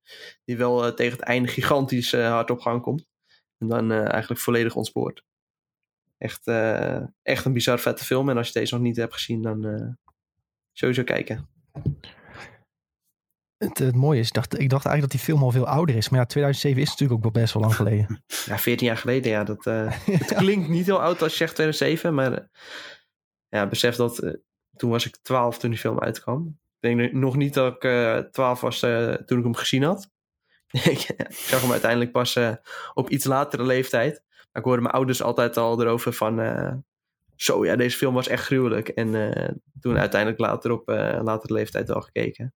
die 0.45 0.57
wel 0.57 0.93
tegen 0.93 1.17
het 1.17 1.27
einde 1.27 1.47
gigantisch 1.47 2.13
uh, 2.13 2.29
hard 2.29 2.49
op 2.49 2.59
gang 2.59 2.81
komt. 2.81 3.05
En 3.57 3.67
dan 3.67 3.91
eigenlijk 3.91 4.41
volledig 4.41 4.75
ontspoort. 4.75 5.23
Echt, 6.17 6.47
echt 7.21 7.45
een 7.45 7.53
bizar 7.53 7.79
vette 7.79 8.05
film. 8.05 8.29
En 8.29 8.37
als 8.37 8.47
je 8.47 8.59
deze 8.59 8.73
nog 8.73 8.83
niet 8.83 8.95
hebt 8.95 9.13
gezien, 9.13 9.41
dan 9.41 9.97
sowieso 10.73 11.03
kijken. 11.03 11.49
Het, 13.57 13.77
het, 13.77 13.95
mooie 13.95 14.19
is, 14.19 14.27
ik 14.27 14.33
dacht, 14.33 14.59
ik 14.59 14.69
dacht 14.69 14.85
eigenlijk 14.85 15.01
dat 15.01 15.11
die 15.11 15.33
film 15.33 15.43
al 15.43 15.51
veel 15.51 15.67
ouder 15.67 15.95
is. 15.95 16.09
Maar 16.09 16.19
ja, 16.19 16.25
2007 16.25 16.81
is 16.81 16.89
natuurlijk 16.89 17.17
ook 17.17 17.33
wel 17.33 17.41
best 17.41 17.53
wel 17.53 17.63
lang 17.63 17.75
geleden. 17.75 18.23
Ja, 18.45 18.57
14 18.57 18.87
jaar 18.87 18.97
geleden, 18.97 19.31
ja. 19.31 19.43
Dat, 19.43 19.63
het 20.19 20.33
klinkt 20.35 20.67
niet 20.67 20.85
heel 20.85 21.01
oud 21.01 21.21
als 21.21 21.31
je 21.31 21.37
zegt 21.37 21.55
2007, 21.55 22.13
maar 22.13 22.49
ja, 23.47 23.67
besef 23.67 23.95
dat 23.95 24.37
toen 24.77 24.89
was 24.89 25.05
ik 25.05 25.17
12 25.21 25.57
toen 25.57 25.69
die 25.69 25.79
film 25.79 25.99
uitkwam. 25.99 26.59
Ik 26.79 26.97
denk 26.97 27.11
nog 27.11 27.35
niet 27.35 27.53
dat 27.53 27.75
ik 27.75 27.83
eh 27.83 28.17
12 28.17 28.61
was 28.61 28.83
eh, 28.83 29.13
toen 29.13 29.37
ik 29.37 29.43
hem 29.43 29.55
gezien 29.55 29.83
had. 29.83 30.09
ik 30.71 31.15
zag 31.29 31.61
hem 31.61 31.71
uiteindelijk 31.71 32.11
pas 32.11 32.35
eh, 32.35 32.55
op 32.93 33.09
iets 33.09 33.25
latere 33.25 33.63
leeftijd. 33.63 34.23
Maar 34.29 34.61
ik 34.61 34.63
hoorde 34.63 34.81
mijn 34.81 34.93
ouders 34.93 35.21
altijd 35.21 35.57
al 35.57 35.81
erover 35.81 36.13
van... 36.13 36.39
eh, 36.39 36.73
zo, 37.35 37.65
ja, 37.65 37.75
deze 37.75 37.97
film 37.97 38.13
was 38.13 38.27
echt 38.27 38.43
gruwelijk. 38.43 38.87
En 38.87 39.33
eh, 39.33 39.49
toen 39.79 39.97
uiteindelijk 39.97 40.41
later 40.41 40.71
op 40.71 40.89
eh 40.89 41.19
latere 41.23 41.53
leeftijd 41.53 41.87
wel 41.87 42.01
gekeken. 42.01 42.53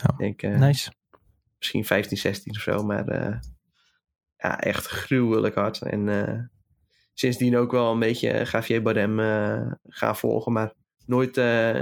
Ja. 0.00 0.10
Ik 0.10 0.18
denk 0.18 0.42
eh, 0.42 0.58
Nice. 0.58 0.92
misschien 1.58 1.84
15, 1.84 2.16
16 2.16 2.54
of 2.54 2.60
zo. 2.60 2.82
Maar 2.82 3.08
eh, 3.08 3.40
ja, 4.36 4.60
echt 4.60 4.86
gruwelijk 4.86 5.54
hard. 5.54 5.82
En 5.82 6.08
eh, 6.08 6.38
sindsdien 7.14 7.56
ook 7.56 7.70
wel 7.70 7.92
een 7.92 7.98
beetje 7.98 8.46
Javier 8.52 8.82
Bardem 8.82 9.18
gaan 9.82 10.16
volgen. 10.16 10.52
Maar 10.52 10.72
nooit, 11.06 11.36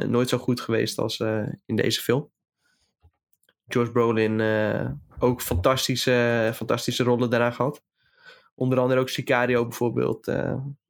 nooit 0.09 0.29
zo 0.29 0.39
goed 0.39 0.61
geweest 0.61 0.99
als 0.99 1.21
in 1.67 1.77
deze 1.77 2.01
film. 2.01 2.31
George 3.69 3.93
Brolin 3.93 4.41
ook 5.19 5.43
fantastische, 5.43 6.51
fantastische 6.55 7.03
rollen 7.03 7.31
daarna 7.31 7.51
gehad. 7.51 7.83
Onder 8.55 8.79
andere 8.79 9.01
ook 9.01 9.09
Sicario 9.09 9.63
bijvoorbeeld. 9.63 10.33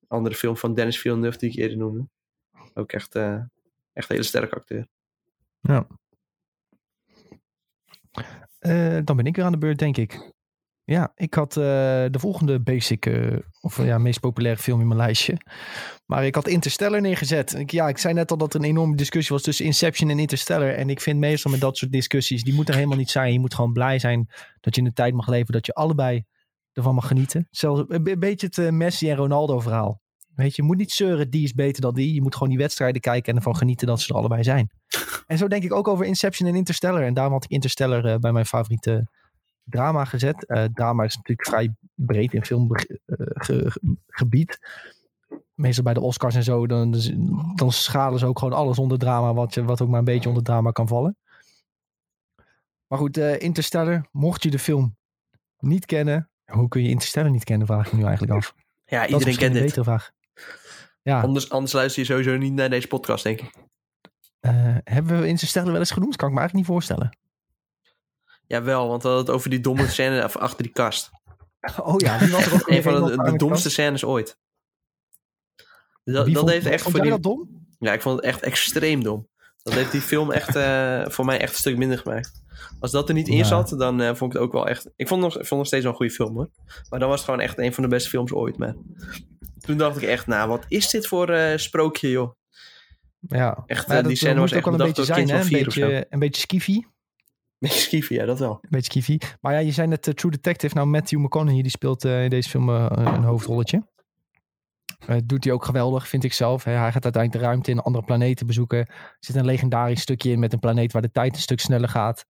andere 0.09 0.35
film 0.35 0.57
van 0.57 0.75
Dennis 0.75 0.99
Villeneuve 1.01 1.39
die 1.39 1.51
ik 1.51 1.57
eerder 1.57 1.77
noemde. 1.77 2.09
Ook 2.75 2.93
echt, 2.93 3.15
echt 3.15 3.51
een 3.95 4.05
hele 4.09 4.23
sterke 4.23 4.55
acteur. 4.55 4.87
Eh, 8.59 8.99
dan 9.05 9.17
ben 9.17 9.25
ik 9.25 9.37
weer 9.37 9.45
aan 9.45 9.53
de 9.53 9.59
beurt, 9.59 9.79
denk 9.79 9.97
ik. 9.97 10.33
Ja, 10.85 11.13
ik 11.15 11.35
had 11.35 11.57
eh, 11.57 11.63
de 12.11 12.19
volgende 12.19 12.61
basic, 12.61 13.07
eh, 13.07 13.37
of 13.61 13.85
ja, 13.85 13.99
meest 13.99 14.21
populaire 14.21 14.63
film 14.63 14.81
in 14.81 14.87
mijn 14.87 14.99
lijstje. 14.99 15.41
Maar 16.07 16.27
ik 16.27 16.35
had 16.35 16.49
Interstellar 16.49 17.01
neergezet. 17.01 17.55
Ik, 17.55 17.71
ja, 17.71 17.89
ik 17.89 17.99
zei 17.99 18.15
net 18.15 18.31
al 18.31 18.37
dat 18.37 18.55
er 18.55 18.61
een 18.61 18.67
enorme 18.67 18.97
discussie 18.97 19.35
was 19.35 19.45
tussen 19.45 19.65
Inception 19.65 20.11
en 20.11 20.19
Interstellar. 20.19 20.69
En 20.75 20.91
ik 20.91 21.01
vind 21.01 21.19
meestal 21.19 21.51
met 21.51 21.61
dat 21.61 21.77
soort 21.77 21.93
discussies, 21.93 22.43
die 22.43 22.55
moeten 22.55 22.75
er 22.75 22.81
helemaal 22.81 23.01
niet 23.01 23.11
zijn. 23.11 23.33
Je 23.33 23.41
moet 23.41 23.55
gewoon 23.55 23.73
blij 23.73 23.99
zijn 23.99 24.29
dat 24.61 24.75
je 24.75 24.81
in 24.81 24.87
de 24.87 24.93
tijd 24.93 25.15
mag 25.15 25.29
leven, 25.29 25.53
dat 25.53 25.67
je 25.67 25.73
allebei 25.73 26.25
ervan 26.73 26.95
mag 26.95 27.07
genieten. 27.07 27.49
Zelfs 27.51 27.83
een 27.89 28.03
be- 28.03 28.19
beetje 28.19 28.47
het 28.51 28.71
Messi 28.71 29.11
en 29.11 29.17
Ronaldo 29.17 29.61
verhaal. 29.61 30.01
Weet 30.35 30.57
je, 30.57 30.63
je 30.63 30.69
moet 30.69 30.77
niet 30.77 30.93
zeuren, 30.93 31.31
die 31.31 31.43
is 31.43 31.53
beter 31.53 31.81
dan 31.81 31.95
die. 31.95 32.15
Je 32.15 32.23
moet 32.23 32.35
gewoon 32.35 32.49
die 32.49 32.59
wedstrijden 32.59 33.01
kijken 33.01 33.31
en 33.31 33.39
ervan 33.39 33.57
genieten 33.57 33.87
dat 33.87 34.01
ze 34.01 34.09
er 34.13 34.19
allebei 34.19 34.43
zijn. 34.43 34.71
En 35.31 35.39
zo 35.39 35.49
denk 35.49 35.65
ik 35.65 35.73
ook 35.73 35.89
over 35.89 36.07
Inception 36.07 36.49
en 36.49 36.55
Interstellar. 36.55 37.03
En 37.03 37.15
daarom 37.15 37.33
had 37.33 37.45
ik 37.45 37.51
Interstellar 37.51 38.05
eh, 38.05 38.17
bij 38.17 38.33
mijn 38.33 38.47
favoriete 38.47 39.07
drama 39.65 40.05
gezet. 40.05 40.47
Eh, 40.47 40.65
drama 40.65 41.05
is 41.05 41.17
natuurlijk 41.17 41.49
vrij 41.49 41.75
breed 41.95 42.33
in 42.33 42.45
filmgebied. 42.45 44.59
Meestal 45.55 45.85
bij 45.85 45.95
de 45.95 46.01
Oscars 46.01 46.35
en 46.35 46.43
zo, 46.43 46.67
dan, 46.67 46.95
dan 47.55 47.73
schalen 47.73 48.19
ze 48.19 48.27
ook 48.27 48.39
gewoon 48.39 48.55
alles 48.55 48.79
onder 48.79 48.99
drama, 48.99 49.35
wat, 49.35 49.55
je, 49.55 49.65
wat 49.65 49.81
ook 49.81 49.89
maar 49.89 49.99
een 49.99 50.05
beetje 50.05 50.29
onder 50.29 50.45
drama 50.45 50.71
kan 50.71 50.89
vallen. 50.89 51.17
Maar 52.87 52.99
goed, 52.99 53.17
eh, 53.17 53.41
Interstellar, 53.41 54.09
mocht 54.13 54.43
je 54.43 54.51
de 54.51 54.59
film 54.59 54.97
niet 55.59 55.87
kennen, 55.87 56.31
hoe 56.45 56.69
kun 56.69 56.83
je 56.83 56.89
Interstellar 56.89 57.31
niet 57.31 57.45
kennen, 57.45 57.67
vraag 57.67 57.87
ik 57.87 57.93
nu 57.93 58.03
eigenlijk 58.03 58.33
af. 58.33 58.55
Ja, 58.85 59.07
iedereen 59.07 59.37
kent 59.37 59.43
een 59.43 59.53
dit. 59.53 59.63
betere 59.63 59.85
vraag. 59.85 60.11
Ja, 61.03 61.21
Anders, 61.21 61.51
anders 61.51 61.73
luister 61.73 62.03
je 62.03 62.09
sowieso 62.09 62.37
niet 62.37 62.53
naar 62.53 62.71
deze 62.71 62.89
podcast, 62.89 63.25
denk 63.25 63.41
ik. 63.41 63.69
Eh, 64.41 64.77
hebben 64.85 65.21
we 65.21 65.27
Interstellar 65.27 65.71
wel 65.71 65.81
eens 65.81 65.91
genoemd? 65.91 66.17
Kan 66.17 66.29
ik 66.29 66.35
me 66.35 66.41
eigenlijk 66.41 66.69
niet 66.69 66.77
voorstellen. 66.77 67.19
Jawel, 68.47 68.89
want 68.89 69.03
we 69.03 69.09
hadden 69.09 69.27
het 69.27 69.35
over 69.37 69.51
die 69.51 69.61
domme 69.61 69.87
scène 69.89 70.29
achter 70.33 70.63
die 70.63 70.73
kast. 70.73 71.11
Oh 71.83 71.95
ja, 71.97 72.19
wie 72.19 72.31
was 72.31 72.47
er 72.47 72.55
ook 72.55 72.69
Een 72.71 72.83
van 72.83 72.95
de, 72.95 73.19
aan 73.19 73.25
de 73.25 73.31
de 73.31 73.37
domste 73.39 73.63
kast? 73.63 73.71
scènes 73.75 74.05
ooit. 74.05 74.39
Dat, 76.05 76.27
dat 76.27 76.35
vond- 76.37 76.51
heeft 76.51 76.67
echt 76.67 76.83
vond 76.83 76.95
voor 76.95 77.05
die... 77.05 77.13
dat 77.13 77.23
dom? 77.23 77.67
Ja, 77.79 77.93
ik 77.93 78.03
vond 78.03 78.17
het 78.17 78.25
echt 78.25 78.43
extreem 78.43 79.03
dom. 79.03 79.29
Dat 79.63 79.75
heeft 79.75 79.93
die 79.93 80.01
film 80.01 80.31
echt 80.31 80.57
eh, 80.57 81.07
voor 81.07 81.25
mij 81.25 81.41
echt 81.41 81.53
een 81.53 81.59
stuk 81.59 81.77
minder 81.77 81.99
gemaakt. 81.99 82.43
Als 82.81 82.91
dat 82.91 83.09
er 83.09 83.15
niet 83.15 83.29
in 83.29 83.45
zat, 83.45 83.69
dan 83.79 84.01
eh, 84.01 84.15
vond 84.15 84.33
ik 84.33 84.39
het 84.39 84.47
ook 84.47 84.53
wel 84.53 84.69
echt... 84.69 84.91
Ik 84.97 85.09
vond, 85.09 85.21
nog, 85.21 85.39
ik 85.39 85.47
vond 85.47 85.61
nog 85.61 85.67
steeds 85.67 85.83
wel 85.83 85.93
een 85.93 85.99
goede 85.99 86.13
film 86.13 86.35
hoor. 86.37 86.49
Maar 86.91 86.99
dan 87.01 87.09
was 87.09 87.19
het 87.19 87.29
gewoon 87.29 87.41
echt 87.45 87.59
een 87.59 87.75
van 87.75 87.83
de 87.83 87.89
beste 87.89 88.09
films 88.09 88.33
ooit. 88.33 88.59
Maar 88.59 88.75
toen 89.61 89.77
dacht 89.77 89.97
ik 89.97 90.03
echt, 90.03 90.27
nou 90.27 90.49
wat 90.49 90.65
is 90.69 90.91
dit 90.91 91.07
voor 91.07 91.39
sprookje 91.57 92.11
joh. 92.11 92.33
Ja, 93.29 93.63
Echt, 93.67 93.89
eh, 93.89 94.05
die 94.05 94.17
scène 94.17 94.41
was 94.41 94.55
ook 94.55 94.65
wel 94.65 94.73
een 94.73 94.87
beetje 94.87 95.05
zijn, 95.05 95.29
hè? 95.29 95.41
Een 95.41 95.49
beetje, 95.49 96.07
een 96.11 96.19
beetje 96.19 96.41
skiffy. 96.41 96.83
Beetje 97.59 98.15
ja 98.15 98.25
dat 98.25 98.39
wel. 98.39 98.53
Een 98.53 98.69
beetje 98.71 98.91
skiffy. 98.91 99.19
Maar 99.41 99.53
ja, 99.53 99.59
je 99.59 99.73
zei 99.73 99.89
net 99.89 100.07
eh, 100.07 100.15
True 100.15 100.31
Detective. 100.31 100.75
Nou, 100.75 100.87
Matthew 100.87 101.21
McConaughey, 101.21 101.63
die 101.63 101.71
speelt 101.71 102.05
eh, 102.05 102.25
in 102.25 102.31
deze 102.31 102.49
film 102.49 102.69
een 102.69 103.23
hoofdrolletje. 103.23 103.89
Doet 105.25 105.45
hij 105.45 105.53
ook 105.53 105.65
geweldig, 105.65 106.09
vind 106.09 106.25
ik 106.25 106.33
zelf. 106.33 106.65
Hè. 106.65 106.73
Hij 106.73 106.93
gaat 106.93 107.05
uiteindelijk 107.05 107.43
de 107.43 107.49
ruimte 107.49 107.71
in 107.71 107.79
andere 107.79 108.05
planeten 108.05 108.47
bezoeken. 108.47 108.79
Er 108.79 109.17
zit 109.21 109.37
een 109.37 109.45
legendarisch 109.45 110.01
stukje 110.01 110.31
in 110.31 110.39
met 110.39 110.53
een 110.53 110.59
planeet 110.59 110.93
waar 110.93 111.03
de 111.03 111.11
tijd 111.11 111.35
een 111.35 111.41
stuk 111.41 111.61
sneller 111.61 111.89
gaat 111.89 112.27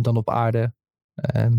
dan 0.00 0.16
op 0.16 0.30
aarde. 0.30 0.72
Ehm 1.14 1.58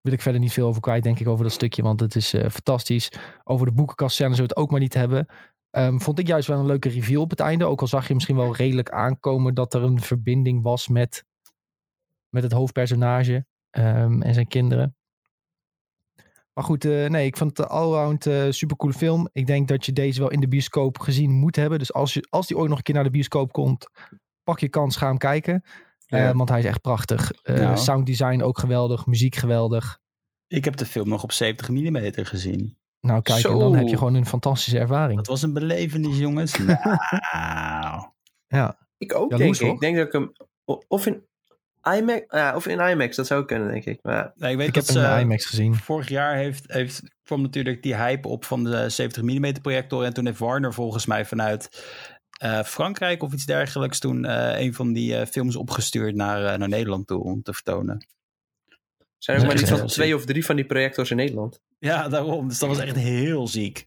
wil 0.00 0.12
ik 0.12 0.22
verder 0.22 0.40
niet 0.40 0.52
veel 0.52 0.66
over 0.66 0.80
kwijt, 0.80 1.02
denk 1.02 1.18
ik, 1.18 1.28
over 1.28 1.44
dat 1.44 1.52
stukje. 1.52 1.82
Want 1.82 2.00
het 2.00 2.16
is 2.16 2.28
fantastisch. 2.30 3.12
Over 3.44 3.66
de 3.66 3.72
boekenkast 3.72 4.16
zullen 4.16 4.36
we 4.36 4.42
het 4.42 4.56
ook 4.56 4.70
maar 4.70 4.80
niet 4.80 4.94
hebben. 4.94 5.26
Ehm, 5.74 5.98
vond 5.98 6.18
ik 6.18 6.26
juist 6.26 6.48
wel 6.48 6.58
een 6.58 6.66
leuke 6.66 6.88
reveal 6.88 7.22
op 7.22 7.30
het 7.30 7.40
einde. 7.40 7.64
Ook 7.64 7.80
al 7.80 7.86
zag 7.86 8.08
je 8.08 8.14
misschien 8.14 8.36
wel 8.36 8.56
redelijk 8.56 8.90
aankomen 8.90 9.54
dat 9.54 9.74
er 9.74 9.82
een 9.82 10.00
verbinding 10.00 10.62
was 10.62 10.88
met, 10.88 11.24
met 12.28 12.42
het 12.42 12.52
hoofdpersonage 12.52 13.46
ehm, 13.70 14.22
en 14.22 14.34
zijn 14.34 14.48
kinderen. 14.48 14.96
Maar 16.52 16.64
goed, 16.64 16.84
eh, 16.84 17.08
nee, 17.08 17.26
ik 17.26 17.36
vond 17.36 17.56
het 17.56 17.66
een 17.66 17.72
allround 17.72 18.26
eh 18.26 18.46
supercoole 18.50 18.92
film. 18.92 19.28
Ik 19.32 19.46
denk 19.46 19.68
dat 19.68 19.86
je 19.86 19.92
deze 19.92 20.20
wel 20.20 20.30
in 20.30 20.40
de 20.40 20.48
bioscoop 20.48 20.98
gezien 20.98 21.30
moet 21.30 21.56
hebben. 21.56 21.78
Dus 21.78 21.92
als, 21.92 22.14
je, 22.14 22.26
als 22.30 22.46
die 22.46 22.56
ooit 22.56 22.68
nog 22.68 22.78
een 22.78 22.84
keer 22.84 22.94
naar 22.94 23.04
de 23.04 23.10
bioscoop 23.10 23.52
komt, 23.52 23.90
pak 24.42 24.58
je 24.60 24.68
kans, 24.68 24.96
ga 24.96 25.06
hem 25.06 25.18
kijken. 25.18 25.62
Eh, 26.06 26.18
Ja. 26.20 26.34
want 26.34 26.48
hij 26.48 26.58
is 26.58 26.64
echt 26.64 26.80
prachtig. 26.80 27.30
Eh 27.32 27.56
Nou. 27.56 27.76
Sounddesign 27.76 28.42
ook 28.42 28.58
geweldig, 28.58 29.06
muziek 29.06 29.34
geweldig. 29.34 29.98
Ik 30.46 30.64
heb 30.64 30.76
de 30.76 30.86
film 30.86 31.08
nog 31.08 31.22
op 31.22 31.32
70 31.32 31.68
mm 31.68 32.12
gezien. 32.12 32.78
Nou 33.04 33.22
kijk, 33.22 33.44
en 33.44 33.58
dan 33.58 33.74
heb 33.74 33.88
je 33.88 33.96
gewoon 33.96 34.14
een 34.14 34.26
fantastische 34.26 34.78
ervaring. 34.78 35.16
Dat 35.16 35.26
was 35.26 35.42
een 35.42 35.52
belevenis, 35.52 36.18
jongens. 36.18 36.58
Nou. 37.32 38.06
Ja, 38.46 38.78
Ik 38.98 39.14
ook, 39.14 39.30
Jaloers, 39.30 39.58
denk 39.58 39.70
ik. 39.70 39.74
Ik 39.76 39.80
denk 39.80 39.96
dat 39.96 40.06
ik 40.06 40.12
hem... 40.12 40.32
Of 40.88 41.06
in 41.06 41.22
IMAX, 41.96 42.24
ja, 42.28 42.56
of 42.56 42.66
in 42.66 42.80
IMAX, 42.80 43.16
dat 43.16 43.26
zou 43.26 43.44
kunnen, 43.44 43.68
denk 43.68 43.84
ik. 43.84 43.98
Maar 44.02 44.32
Nee, 44.36 44.50
ik 44.50 44.56
weet 44.56 44.68
ik 44.68 44.74
dat 44.74 44.86
heb 44.86 44.96
hem 44.96 45.04
in 45.04 45.16
ze- 45.18 45.22
IMAX 45.24 45.44
gezien. 45.46 45.74
Vorig 45.74 46.08
jaar 46.08 46.36
heeft, 46.36 46.72
heeft, 46.72 47.02
kwam 47.22 47.42
natuurlijk 47.42 47.82
die 47.82 47.96
hype 47.96 48.28
op 48.28 48.44
van 48.44 48.64
de 48.64 48.88
70 48.88 49.22
mm 49.22 49.52
projector. 49.62 50.04
En 50.04 50.14
toen 50.14 50.26
heeft 50.26 50.38
Warner 50.38 50.74
volgens 50.74 51.06
mij 51.06 51.24
vanuit 51.24 51.84
eh, 52.40 52.62
Frankrijk 52.62 53.22
of 53.22 53.32
iets 53.32 53.46
dergelijks... 53.46 53.98
toen 53.98 54.24
eh, 54.24 54.60
een 54.60 54.74
van 54.74 54.92
die 54.92 55.16
eh, 55.16 55.26
films 55.26 55.56
opgestuurd 55.56 56.14
naar, 56.14 56.44
eh, 56.44 56.58
naar 56.58 56.68
Nederland 56.68 57.06
toe 57.06 57.22
om 57.22 57.42
te 57.42 57.52
vertonen. 57.52 58.06
Zijn 59.24 59.36
er 59.36 59.42
ook 59.42 59.48
maar 59.52 59.60
iets 59.62 59.70
van 59.70 59.86
twee 59.86 60.14
of 60.14 60.24
drie 60.24 60.44
van 60.44 60.56
die 60.56 60.64
projectors 60.64 61.10
in 61.10 61.16
Nederland. 61.16 61.60
Ja, 61.78 62.08
daarom. 62.08 62.48
Dus 62.48 62.58
dat 62.58 62.68
was 62.68 62.78
echt 62.78 62.96
heel 62.96 63.48
ziek. 63.48 63.86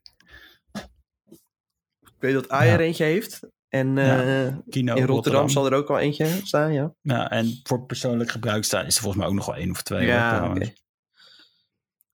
Ik 2.02 2.24
weet 2.24 2.34
dat 2.34 2.50
AI 2.50 2.70
er 2.70 2.80
eentje 2.80 3.04
heeft. 3.04 3.40
En 3.70 3.98
eh, 3.98 4.54
Kino 4.70 4.96
in 4.96 5.06
Rotterdam, 5.06 5.50
zal 5.50 5.66
er 5.66 5.74
ook 5.74 5.88
wel 5.88 6.00
eentje 6.00 6.26
staan, 6.44 6.74
ja. 6.74 6.94
Ja, 7.02 7.30
en 7.30 7.60
voor 7.64 7.86
persoonlijk 7.86 8.32
gebruik 8.32 8.64
staan 8.64 8.86
is 8.86 8.96
er 8.96 9.02
volgens 9.02 9.22
mij 9.22 9.32
ook 9.32 9.38
nog 9.38 9.46
wel 9.46 9.56
één 9.56 9.72
of 9.72 9.82
twee. 9.84 10.06
ja. 10.06 10.54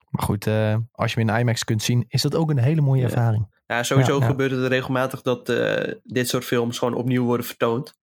Maar 0.10 0.24
goed, 0.24 0.48
eh, 0.48 0.78
als 0.92 1.14
je 1.14 1.20
hem 1.20 1.30
in 1.30 1.40
IMAX 1.40 1.64
kunt 1.64 1.84
zien, 1.84 2.06
is 2.08 2.22
dat 2.22 2.36
ook 2.36 2.50
een 2.50 2.58
hele 2.58 2.82
mooie 2.82 3.02
Ja. 3.02 3.08
ervaring. 3.08 3.62
Ja, 3.66 3.84
sowieso 3.84 4.14
Ja, 4.16 4.20
ja. 4.24 4.26
gebeurt 4.30 4.52
het 4.52 4.60
er 4.60 4.68
regelmatig 4.70 5.22
dat 5.22 5.50
eh, 5.50 5.94
dit 6.04 6.30
soort 6.30 6.46
films 6.46 6.78
gewoon 6.78 6.94
opnieuw 6.94 7.24
worden 7.24 7.46
vertoond. 7.46 7.94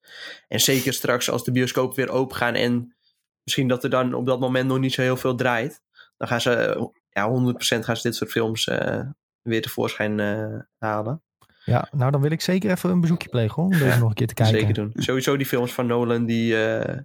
En 0.48 0.60
zeker 0.60 0.92
straks 0.92 1.30
als 1.30 1.44
de 1.44 1.52
bioscopen 1.52 1.96
weer 1.96 2.10
open 2.10 2.36
gaan 2.36 2.54
en 2.54 2.96
misschien 3.44 3.68
dat 3.68 3.84
er 3.84 3.90
dan 3.90 4.14
op 4.14 4.26
dat 4.26 4.40
moment 4.40 4.68
nog 4.68 4.78
niet 4.78 4.92
zo 4.92 5.02
heel 5.02 5.16
veel 5.16 5.34
draait. 5.34 5.82
Dan 6.16 6.28
gaan 6.28 6.40
ze, 6.40 6.90
ja, 7.10 7.28
100% 7.28 7.84
gaan 7.84 7.96
ze 7.96 8.02
dit 8.02 8.14
soort 8.14 8.30
films 8.30 8.66
eh, 8.68 9.00
weer 9.42 9.62
tevoorschijn 9.62 10.20
eh, 10.20 10.58
halen. 10.78 11.22
Ja, 11.64 11.88
nou 11.92 12.10
dan 12.10 12.20
wil 12.20 12.30
ik 12.30 12.40
zeker 12.40 12.70
even 12.70 12.90
een 12.90 13.00
bezoekje 13.00 13.28
plegen 13.28 13.54
hoor, 13.54 13.64
om 13.64 13.70
deze 13.70 13.84
Ja, 13.84 13.98
nog 13.98 14.08
een 14.08 14.14
keer 14.14 14.26
te 14.26 14.34
kijken. 14.34 14.58
Zeker 14.58 14.74
doen. 14.74 14.92
Sowieso 14.94 15.36
die 15.36 15.46
films 15.46 15.72
van 15.72 15.86
Nolan, 15.86 16.26
die 16.26 16.64
eh, 16.64 16.98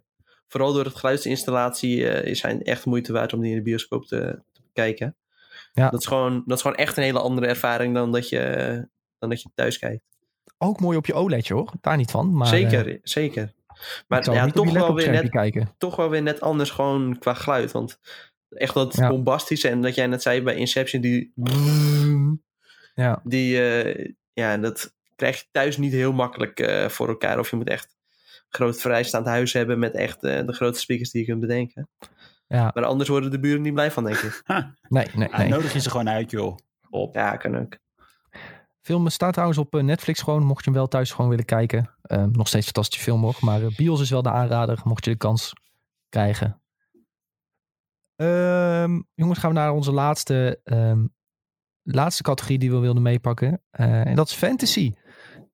vooral 0.48 0.74
door 0.74 0.86
het 0.86 0.96
geluidsinstallatie 0.96 2.36
zijn 2.36 2.64
echt 2.64 2.86
moeite 2.86 3.14
waard 3.14 3.34
om 3.34 3.42
die 3.42 3.50
in 3.50 3.58
de 3.58 3.64
bioscoop 3.64 4.06
te, 4.06 4.42
te 4.52 4.62
bekijken. 4.62 5.16
Ja. 5.74 5.90
Dat, 5.90 6.00
is 6.00 6.08
gewoon, 6.08 6.44
dat 6.46 6.58
is 6.58 6.62
gewoon 6.64 6.78
echt 6.78 6.98
een 6.98 7.04
hele 7.04 7.20
andere 7.20 7.48
ervaring 7.48 7.94
dan 7.94 8.12
dat 8.12 8.30
je, 8.30 8.88
dan 9.20 9.30
dat 9.30 9.42
je 9.42 9.50
thuis 9.56 9.80
kijkt. 9.80 10.04
Ook 10.58 10.80
mooi 10.80 10.98
op 10.98 11.06
je 11.06 11.14
OLEDje 11.14 11.54
hoor, 11.54 11.72
daar 11.82 11.98
niet 11.98 12.12
van. 12.12 12.34
Maar, 12.34 12.48
zeker, 12.48 13.00
zeker. 13.04 13.54
Maar 14.08 14.32
ja, 14.34 14.48
toch 14.48 14.72
wel, 14.72 14.96
weer 14.96 15.12
net, 15.12 15.30
kijken. 15.30 15.74
toch 15.78 15.96
wel 15.96 16.10
weer 16.10 16.22
net 16.22 16.42
anders 16.42 16.70
gewoon 16.70 17.20
qua 17.20 17.34
geluid. 17.34 17.72
Want 17.72 18.00
echt 18.50 18.74
dat 18.74 18.96
Ja. 18.96 19.08
bombastische 19.10 19.70
en 19.70 19.82
dat 19.82 19.96
jij 19.96 20.08
net 20.08 20.22
zei 20.22 20.42
bij 20.42 20.56
Inception, 20.56 21.02
die, 21.02 21.34
Ja, 22.96 23.22
die 23.24 23.70
eh, 23.70 24.12
ja, 24.34 24.58
dat 24.58 24.94
krijg 25.16 25.38
je 25.38 25.46
thuis 25.52 25.78
niet 25.78 25.92
heel 25.92 26.14
makkelijk 26.14 26.60
eh, 26.60 26.90
voor 26.90 27.08
elkaar. 27.08 27.40
Of 27.40 27.50
je 27.50 27.56
moet 27.56 27.70
echt 27.70 27.96
een 28.30 28.46
groot 28.50 28.82
vrijstaand 28.82 29.26
huis 29.26 29.54
hebben 29.54 29.80
met 29.80 29.94
echt 29.94 30.24
eh, 30.24 30.46
de 30.46 30.54
grootste 30.54 30.82
speakers 30.84 31.12
die 31.12 31.22
je 31.22 31.28
kunt 31.28 31.40
bedenken. 31.40 31.90
ja. 32.48 32.72
Maar 32.74 32.86
anders 32.86 33.10
worden 33.10 33.32
de 33.32 33.40
buren 33.40 33.62
niet 33.62 33.74
blij 33.74 33.92
van, 33.92 34.04
denk 34.04 34.18
ik. 34.18 34.42
Ha, 34.46 34.74
Nee, 34.90 35.08
nee, 35.16 35.30
ah, 35.32 35.40
nee. 35.40 35.50
nodig 35.50 35.74
je 35.74 35.80
ze 35.80 35.90
gewoon 35.90 36.10
uit, 36.10 36.32
joh. 36.32 36.58
Op. 36.90 37.16
Ja, 37.16 37.36
kan 37.38 37.58
ook. 37.58 37.78
Film 38.82 39.10
staat 39.10 39.34
trouwens 39.34 39.60
op 39.60 39.76
eh, 39.76 39.84
Netflix 39.84 40.22
gewoon, 40.22 40.44
mocht 40.44 40.64
je 40.66 40.70
hem 40.70 40.80
wel 40.80 40.88
thuis 40.88 41.12
gewoon 41.12 41.30
willen 41.30 41.46
kijken. 41.46 41.95
Ehm, 42.08 42.32
nog 42.32 42.48
steeds 42.48 42.66
fantastische 42.66 43.04
film 43.04 43.22
hoor, 43.22 43.38
maar 43.40 43.62
eh, 43.62 43.76
Bios 43.76 44.02
is 44.02 44.10
wel 44.10 44.22
de 44.22 44.30
aanrader, 44.32 44.82
mocht 44.84 45.06
je 45.06 45.12
de 45.12 45.18
kans 45.18 45.54
krijgen. 46.10 46.62
Ehm, 48.16 49.02
jongens, 49.14 49.40
gaan 49.40 49.50
we 49.50 49.56
naar 49.56 49.74
onze 49.74 49.92
laatste, 49.92 50.60
ehm, 50.64 51.06
laatste 51.84 52.24
categorie 52.24 52.60
die 52.60 52.72
we 52.72 52.78
wilden 52.78 53.02
meepakken. 53.02 53.62
Eh, 53.70 54.06
en 54.06 54.16
dat 54.16 54.28
is 54.28 54.34
fantasy. 54.34 54.94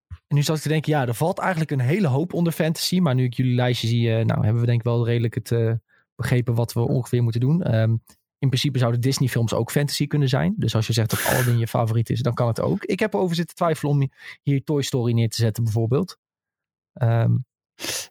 En 0.10 0.36
nu 0.38 0.44
zat 0.44 0.56
ik 0.56 0.62
te 0.62 0.68
denken, 0.68 0.92
ja, 0.92 1.08
er 1.08 1.14
valt 1.14 1.40
eigenlijk 1.40 1.72
een 1.72 1.80
hele 1.80 2.08
hoop 2.08 2.34
onder 2.34 2.54
fantasy. 2.54 3.00
Maar 3.00 3.16
nu 3.16 3.24
ik 3.24 3.34
jullie 3.34 3.56
lijstje 3.56 3.88
zie, 3.88 4.16
eh, 4.16 4.26
nou 4.26 4.44
hebben 4.44 4.62
we 4.62 4.68
denk 4.68 4.80
ik 4.80 4.86
wel 4.86 5.06
redelijk 5.06 5.36
het 5.36 5.80
begrepen 6.16 6.56
wat 6.56 6.74
we 6.74 6.80
ongeveer 6.80 7.24
moeten 7.24 7.42
doen. 7.42 7.64
In 8.38 8.50
principe 8.50 8.78
zouden 8.78 9.02
Disney 9.02 9.30
films 9.30 9.54
ook 9.54 9.72
fantasy 9.72 10.08
kunnen 10.08 10.30
zijn. 10.30 10.56
Dus 10.58 10.76
als 10.76 10.88
je 10.88 10.94
zegt 10.94 11.10
dat 11.10 11.26
Aladdin 11.26 11.58
je 11.58 11.68
favoriet 11.68 12.10
is, 12.10 12.22
dan 12.22 12.34
kan 12.34 12.48
het 12.48 12.62
ook. 12.62 12.84
Ik 12.84 13.00
heb 13.00 13.14
erover 13.14 13.36
zitten 13.36 13.56
twijfelen 13.56 13.92
om 13.92 14.10
hier 14.42 14.64
Toy 14.64 14.82
Story 14.82 15.14
neer 15.14 15.30
te 15.30 15.42
zetten 15.42 15.64
bijvoorbeeld. 15.64 16.18
Ehm, 16.94 17.36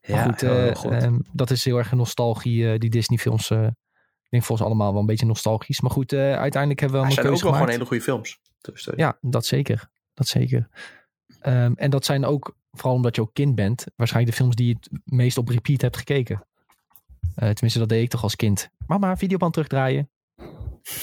goed, 0.01 0.41
heel 0.41 0.69
eh, 0.69 0.75
goed. 0.75 0.93
ehm, 0.93 1.19
dat 1.33 1.51
is 1.51 1.65
heel 1.65 1.79
erg 1.79 1.91
een 1.91 1.99
nostalgie, 1.99 2.73
eh, 2.73 2.79
die 2.79 2.91
Disney 2.91 3.19
films. 3.19 3.51
eh, 3.51 3.63
ik 3.65 4.37
denk 4.37 4.45
volgens 4.45 4.69
allemaal 4.69 4.93
wel 4.93 5.01
een 5.01 5.07
beetje 5.07 5.27
nostalgisch. 5.27 5.81
Maar 5.81 5.91
goed, 5.91 6.13
uiteindelijk 6.13 6.81
hebben 6.81 7.01
we 7.01 7.07
wel 7.07 7.15
zijn 7.15 7.27
ook 7.27 7.43
wel 7.43 7.53
gewoon 7.53 7.69
hele 7.69 7.85
goede 7.85 8.03
films. 8.03 8.39
Ja, 8.97 9.19
dat 9.21 9.47
zeker. 9.47 9.91
Dat 10.15 10.27
zeker. 10.27 10.69
Ehm, 11.41 11.73
en 11.77 11.91
dat 11.91 12.05
zijn 12.05 12.25
ook, 12.25 12.57
vooral 12.71 12.95
omdat 12.95 13.17
je 13.17 13.23
ook 13.23 13.35
kind 13.35 13.55
bent, 13.55 13.87
waarschijnlijk 13.97 14.37
de 14.37 14.43
films 14.43 14.57
die 14.57 14.67
je 14.67 14.75
het 14.75 15.01
meest 15.05 15.39
op 15.39 15.49
repeat 15.49 15.81
hebt 15.81 15.97
gekeken. 15.97 16.45
Tenminste, 17.35 17.79
dat 17.79 17.89
deed 17.89 18.03
ik 18.03 18.11
toch 18.11 18.23
als 18.23 18.37
kind. 18.37 18.71
Mama, 18.87 19.17
videoband 19.17 19.53
terugdraaien. 19.53 20.11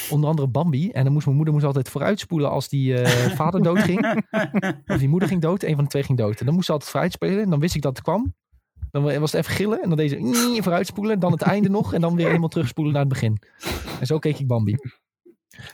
Onder 0.10 0.30
andere 0.30 0.48
Bambi. 0.48 0.92
En 0.92 1.04
dan 1.04 1.14
moest 1.14 1.26
mijn 1.26 1.38
moeder 1.38 1.54
moest 1.54 1.66
altijd 1.66 1.90
vooruitspoelen 1.90 2.50
als 2.50 2.70
die 2.70 3.02
eh, 3.02 3.36
vader 3.36 3.64
doodging. 3.64 4.24
Of 4.86 4.98
die 4.98 5.10
moeder 5.10 5.28
ging 5.28 5.42
dood. 5.42 5.64
Een 5.64 5.76
van 5.76 5.84
de 5.84 5.90
twee 5.90 6.04
ging 6.04 6.18
dood. 6.18 6.40
En 6.40 6.46
dan 6.46 6.54
moest 6.54 6.66
ze 6.66 6.72
altijd 6.72 6.92
vooruitspelen. 6.92 7.44
En 7.44 7.50
dan 7.50 7.60
wist 7.60 7.76
ik 7.76 7.82
dat 7.82 7.96
het 7.96 8.06
kwam. 8.06 8.36
Dan 8.92 9.04
was 9.20 9.32
het 9.32 9.42
even 9.42 9.56
gillen. 9.56 9.82
En 9.82 9.90
dan 9.90 9.98
deed 9.98 10.10
ze 10.10 10.60
vooruitspoelen. 10.62 11.20
Dan 11.20 11.32
het 11.32 11.42
einde 11.42 11.70
nog. 11.70 11.94
En 11.94 12.02
dan 12.02 12.16
weer 12.16 12.28
helemaal 12.28 12.50
terugspoelen 12.50 12.94
naar 12.94 13.04
het 13.04 13.12
begin. 13.12 13.42
En 14.00 14.06
zo 14.06 14.20
keek 14.20 14.40
ik 14.40 14.48
Bambi. 14.48 14.76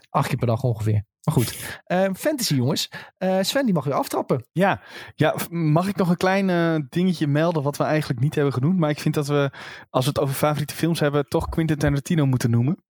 Acht 0.10 0.28
keer 0.28 0.38
per 0.38 0.48
dag 0.48 0.64
ongeveer. 0.64 1.06
Maar 1.24 1.34
goed. 1.34 1.80
Eh, 1.86 2.10
fantasy 2.16 2.56
jongens. 2.56 2.90
Eh, 3.18 3.38
Sven 3.42 3.66
die 3.66 3.74
mag 3.74 3.84
weer 3.84 3.94
aftrappen. 3.94 4.46
Ja, 4.52 4.82
ja, 5.16 5.36
mag 5.50 5.88
ik 5.88 5.96
nog 5.96 6.10
een 6.10 6.18
klein 6.18 6.50
eh, 6.50 6.76
dingetje 6.90 7.28
melden 7.28 7.64
wat 7.64 7.78
we 7.78 7.84
eigenlijk 7.84 8.20
niet 8.20 8.36
hebben 8.36 8.54
genoemd. 8.54 8.80
Maar 8.80 8.90
ik 8.90 9.00
vind 9.00 9.16
dat 9.16 9.28
we, 9.28 9.52
als 9.90 10.06
we 10.06 10.10
het 10.10 10.20
over 10.20 10.36
favoriete 10.36 10.76
films 10.76 11.00
hebben, 11.00 11.28
toch 11.28 11.50
Quentin 11.50 11.78
Tarantino 11.78 12.26
moeten 12.26 12.50
noemen. 12.50 12.84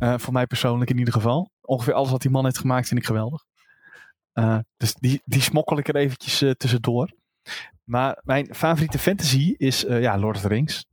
Eh, 0.00 0.14
voor 0.18 0.32
mij 0.32 0.46
persoonlijk 0.46 0.90
in 0.90 0.98
ieder 0.98 1.14
geval. 1.14 1.50
Ongeveer 1.60 1.92
alles 1.94 2.10
wat 2.10 2.22
die 2.22 2.30
man 2.30 2.44
heeft 2.44 2.58
gemaakt 2.58 2.88
vind 2.88 3.00
ik 3.00 3.06
geweldig. 3.06 3.44
Eh, 4.32 4.58
dus 4.76 4.94
die, 4.94 5.20
die 5.24 5.40
smokkel 5.42 5.78
ik 5.78 5.88
er 5.88 5.96
eventjes 5.96 6.42
eh, 6.42 6.50
tussendoor. 6.50 7.10
Maar 7.84 8.20
mijn 8.22 8.54
favoriete 8.54 8.98
fantasy 8.98 9.54
is 9.56 9.84
eh, 9.84 10.00
ja, 10.00 10.18
Lord 10.18 10.36
of 10.36 10.42
the 10.42 10.48
Rings. 10.48 10.86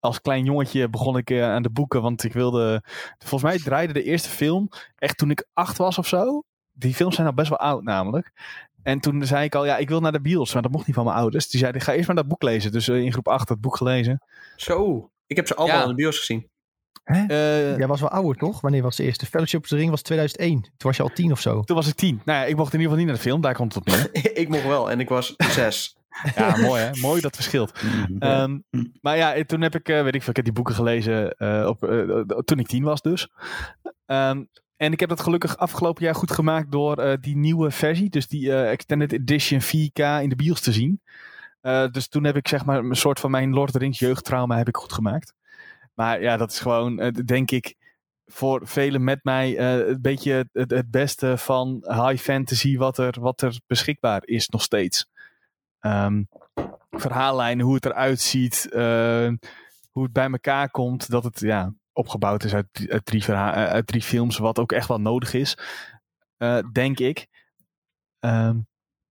Als 0.00 0.20
klein 0.20 0.44
jongetje 0.44 0.88
begon 0.88 1.16
ik 1.16 1.30
eh, 1.30 1.44
aan 1.44 1.62
de 1.62 1.70
boeken, 1.70 2.02
want 2.02 2.24
ik 2.24 2.32
wilde... 2.32 2.82
Volgens 3.18 3.42
mij 3.50 3.58
draaide 3.58 3.92
de 3.92 4.02
eerste 4.02 4.28
film 4.28 4.68
echt 4.96 5.18
toen 5.18 5.30
ik 5.30 5.46
acht 5.52 5.78
was 5.78 5.98
of 5.98 6.06
zo. 6.06 6.42
Die 6.72 6.94
films 6.94 7.14
zijn 7.14 7.26
al 7.26 7.34
best 7.34 7.48
wel 7.48 7.58
oud 7.58 7.82
namelijk. 7.82 8.32
En 8.82 9.00
toen 9.00 9.26
zei 9.26 9.44
ik 9.44 9.54
al, 9.54 9.64
ja, 9.64 9.76
ik 9.76 9.88
wil 9.88 10.00
naar 10.00 10.12
de 10.12 10.20
bios, 10.20 10.52
maar 10.52 10.62
dat 10.62 10.70
mocht 10.72 10.86
niet 10.86 10.94
van 10.96 11.04
mijn 11.04 11.16
ouders. 11.16 11.48
Die 11.48 11.60
zeiden, 11.60 11.80
ga 11.80 11.92
eerst 11.92 12.06
maar 12.06 12.16
dat 12.16 12.28
boek 12.28 12.42
lezen. 12.42 12.72
Dus 12.72 12.88
in 12.88 13.12
groep 13.12 13.28
8 13.28 13.48
dat 13.48 13.60
boek 13.60 13.76
gelezen. 13.76 14.22
Zo. 14.56 15.10
Ik 15.26 15.36
heb 15.36 15.46
ze 15.46 15.54
allemaal 15.54 15.76
Ja. 15.76 15.82
in 15.82 15.88
de 15.88 15.94
bios 15.94 16.18
gezien. 16.18 16.48
Eh, 17.08 17.76
Jij 17.76 17.86
was 17.86 18.00
wel 18.00 18.10
ouder 18.10 18.36
toch? 18.36 18.60
Wanneer 18.60 18.82
was 18.82 18.96
de 18.96 19.02
eerste? 19.02 19.26
Fellowship 19.26 19.60
of 19.62 19.68
the 19.68 19.76
Ring 19.76 19.90
was 19.90 20.02
2001. 20.02 20.60
Toen 20.62 20.72
was 20.76 20.96
je 20.96 21.02
al 21.02 21.08
tien 21.08 21.32
of 21.32 21.40
zo. 21.40 21.62
Toen 21.62 21.76
was 21.76 21.88
ik 21.88 21.94
tien. 21.94 22.20
Nou 22.24 22.38
ja, 22.38 22.44
ik 22.44 22.56
mocht 22.56 22.72
in 22.74 22.80
ieder 22.80 22.92
geval 22.92 22.96
niet 22.96 23.06
naar 23.06 23.14
de 23.14 23.30
film, 23.30 23.40
daar 23.40 23.54
komt 23.54 23.74
het 23.74 23.86
op 23.86 23.94
neer. 23.94 24.10
ik 24.42 24.48
mocht 24.48 24.66
wel 24.66 24.90
en 24.90 25.00
ik 25.00 25.08
was 25.08 25.34
zes. 25.36 25.96
Ja, 26.34 26.56
mooi 26.56 26.82
hè. 26.82 26.90
Mooi 27.00 27.20
dat 27.20 27.34
verschilt. 27.34 27.72
Ehm, 28.18 28.58
maar 29.00 29.16
ja, 29.16 29.44
toen 29.46 29.60
heb 29.60 29.74
ik, 29.74 29.88
eh, 29.88 30.02
weet 30.02 30.14
ik 30.14 30.20
veel, 30.20 30.30
ik 30.30 30.36
heb 30.36 30.44
die 30.44 30.54
boeken 30.54 30.74
gelezen 30.74 31.32
eh, 31.32 31.66
op, 31.66 31.80
toen 32.44 32.58
ik 32.58 32.66
tien 32.66 32.82
was 32.82 33.02
dus. 33.02 33.28
Ehm, 34.06 34.44
en 34.76 34.92
ik 34.92 35.00
heb 35.00 35.08
dat 35.08 35.20
gelukkig 35.20 35.56
afgelopen 35.56 36.04
jaar 36.04 36.14
goed 36.14 36.32
gemaakt 36.32 36.70
door 36.70 36.96
eh, 36.96 37.16
die 37.20 37.36
nieuwe 37.36 37.70
versie, 37.70 38.10
dus 38.10 38.28
die 38.28 38.54
Extended 38.54 39.12
Edition 39.12 39.60
4K 39.60 40.22
in 40.22 40.28
de 40.28 40.36
bios 40.36 40.60
te 40.60 40.72
zien. 40.72 41.00
Eh, 41.60 41.86
dus 41.90 42.08
toen 42.08 42.24
heb 42.24 42.36
ik 42.36 42.48
zeg 42.48 42.64
maar 42.64 42.78
een 42.78 42.96
soort 42.96 43.20
van 43.20 43.30
mijn 43.30 43.50
Lord 43.50 43.66
of 43.66 43.72
the 43.72 43.78
Rings 43.78 43.98
jeugdtrauma 43.98 44.56
heb 44.56 44.68
ik 44.68 44.76
goed 44.76 44.92
gemaakt. 44.92 45.34
Maar 45.98 46.22
ja, 46.22 46.36
dat 46.36 46.50
is 46.50 46.60
gewoon, 46.60 47.00
eh, 47.00 47.12
denk 47.24 47.50
ik, 47.50 47.76
voor 48.26 48.66
velen 48.66 49.04
met 49.04 49.24
mij 49.24 49.56
eh, 49.56 49.88
een 49.88 50.00
beetje 50.00 50.48
het, 50.52 50.90
beste 50.90 51.38
van 51.38 51.84
high 51.86 52.22
fantasy 52.22 52.76
wat 52.76 52.98
er, 52.98 53.20
wat 53.20 53.40
er 53.40 53.60
beschikbaar 53.66 54.22
is 54.24 54.48
nog 54.48 54.62
steeds. 54.62 55.06
Verhaallijnen, 56.90 57.64
hoe 57.64 57.74
het 57.74 57.84
eruit 57.84 58.20
ziet, 58.20 58.68
eh, 58.72 59.32
hoe 59.90 60.02
het 60.02 60.12
bij 60.12 60.30
elkaar 60.30 60.70
komt, 60.70 61.10
dat 61.10 61.24
het 61.24 61.40
ja, 61.40 61.74
opgebouwd 61.92 62.44
is 62.44 62.54
uit, 62.54 63.04
drie, 63.04 63.24
drie 63.84 64.02
films, 64.02 64.38
wat 64.38 64.58
ook 64.58 64.72
echt 64.72 64.88
wel 64.88 65.00
nodig 65.00 65.34
is, 65.34 65.58
denk 66.72 66.98
ik. 66.98 67.26
Ehm, 68.18 68.58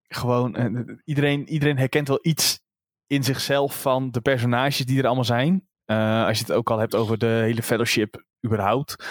gewoon, 0.08 1.00
iedereen, 1.06 1.50
iedereen 1.50 1.78
herkent 1.78 2.08
wel 2.08 2.20
iets 2.22 2.62
in 3.08 3.24
zichzelf 3.24 3.82
van 3.82 4.12
de 4.12 4.22
personages 4.22 4.86
die 4.86 5.00
er 5.00 5.06
allemaal 5.06 5.24
zijn. 5.24 5.68
Eh, 5.88 6.26
als 6.26 6.38
je 6.38 6.44
het 6.44 6.54
ook 6.54 6.70
al 6.70 6.78
hebt 6.78 6.96
over 6.96 7.18
de 7.18 7.26
hele 7.26 7.64
fellowship 7.64 8.24
überhaupt. 8.46 9.06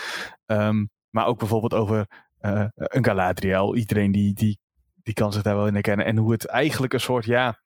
Ehm, 0.46 0.84
maar 1.10 1.26
ook 1.26 1.38
bijvoorbeeld 1.38 1.74
over 1.74 2.06
eh, 2.38 2.64
een 2.74 3.04
Galadriel. 3.04 3.76
Iedereen 3.76 4.12
die, 4.12 4.34
die, 4.34 4.58
die 5.02 5.14
kan 5.14 5.32
zich 5.32 5.42
daar 5.42 5.56
wel 5.56 5.66
in 5.66 5.72
herkennen. 5.72 6.06
En 6.06 6.16
hoe 6.16 6.32
het 6.32 6.46
eigenlijk 6.46 6.92
een 6.92 7.00
soort, 7.00 7.24
ja... 7.24 7.60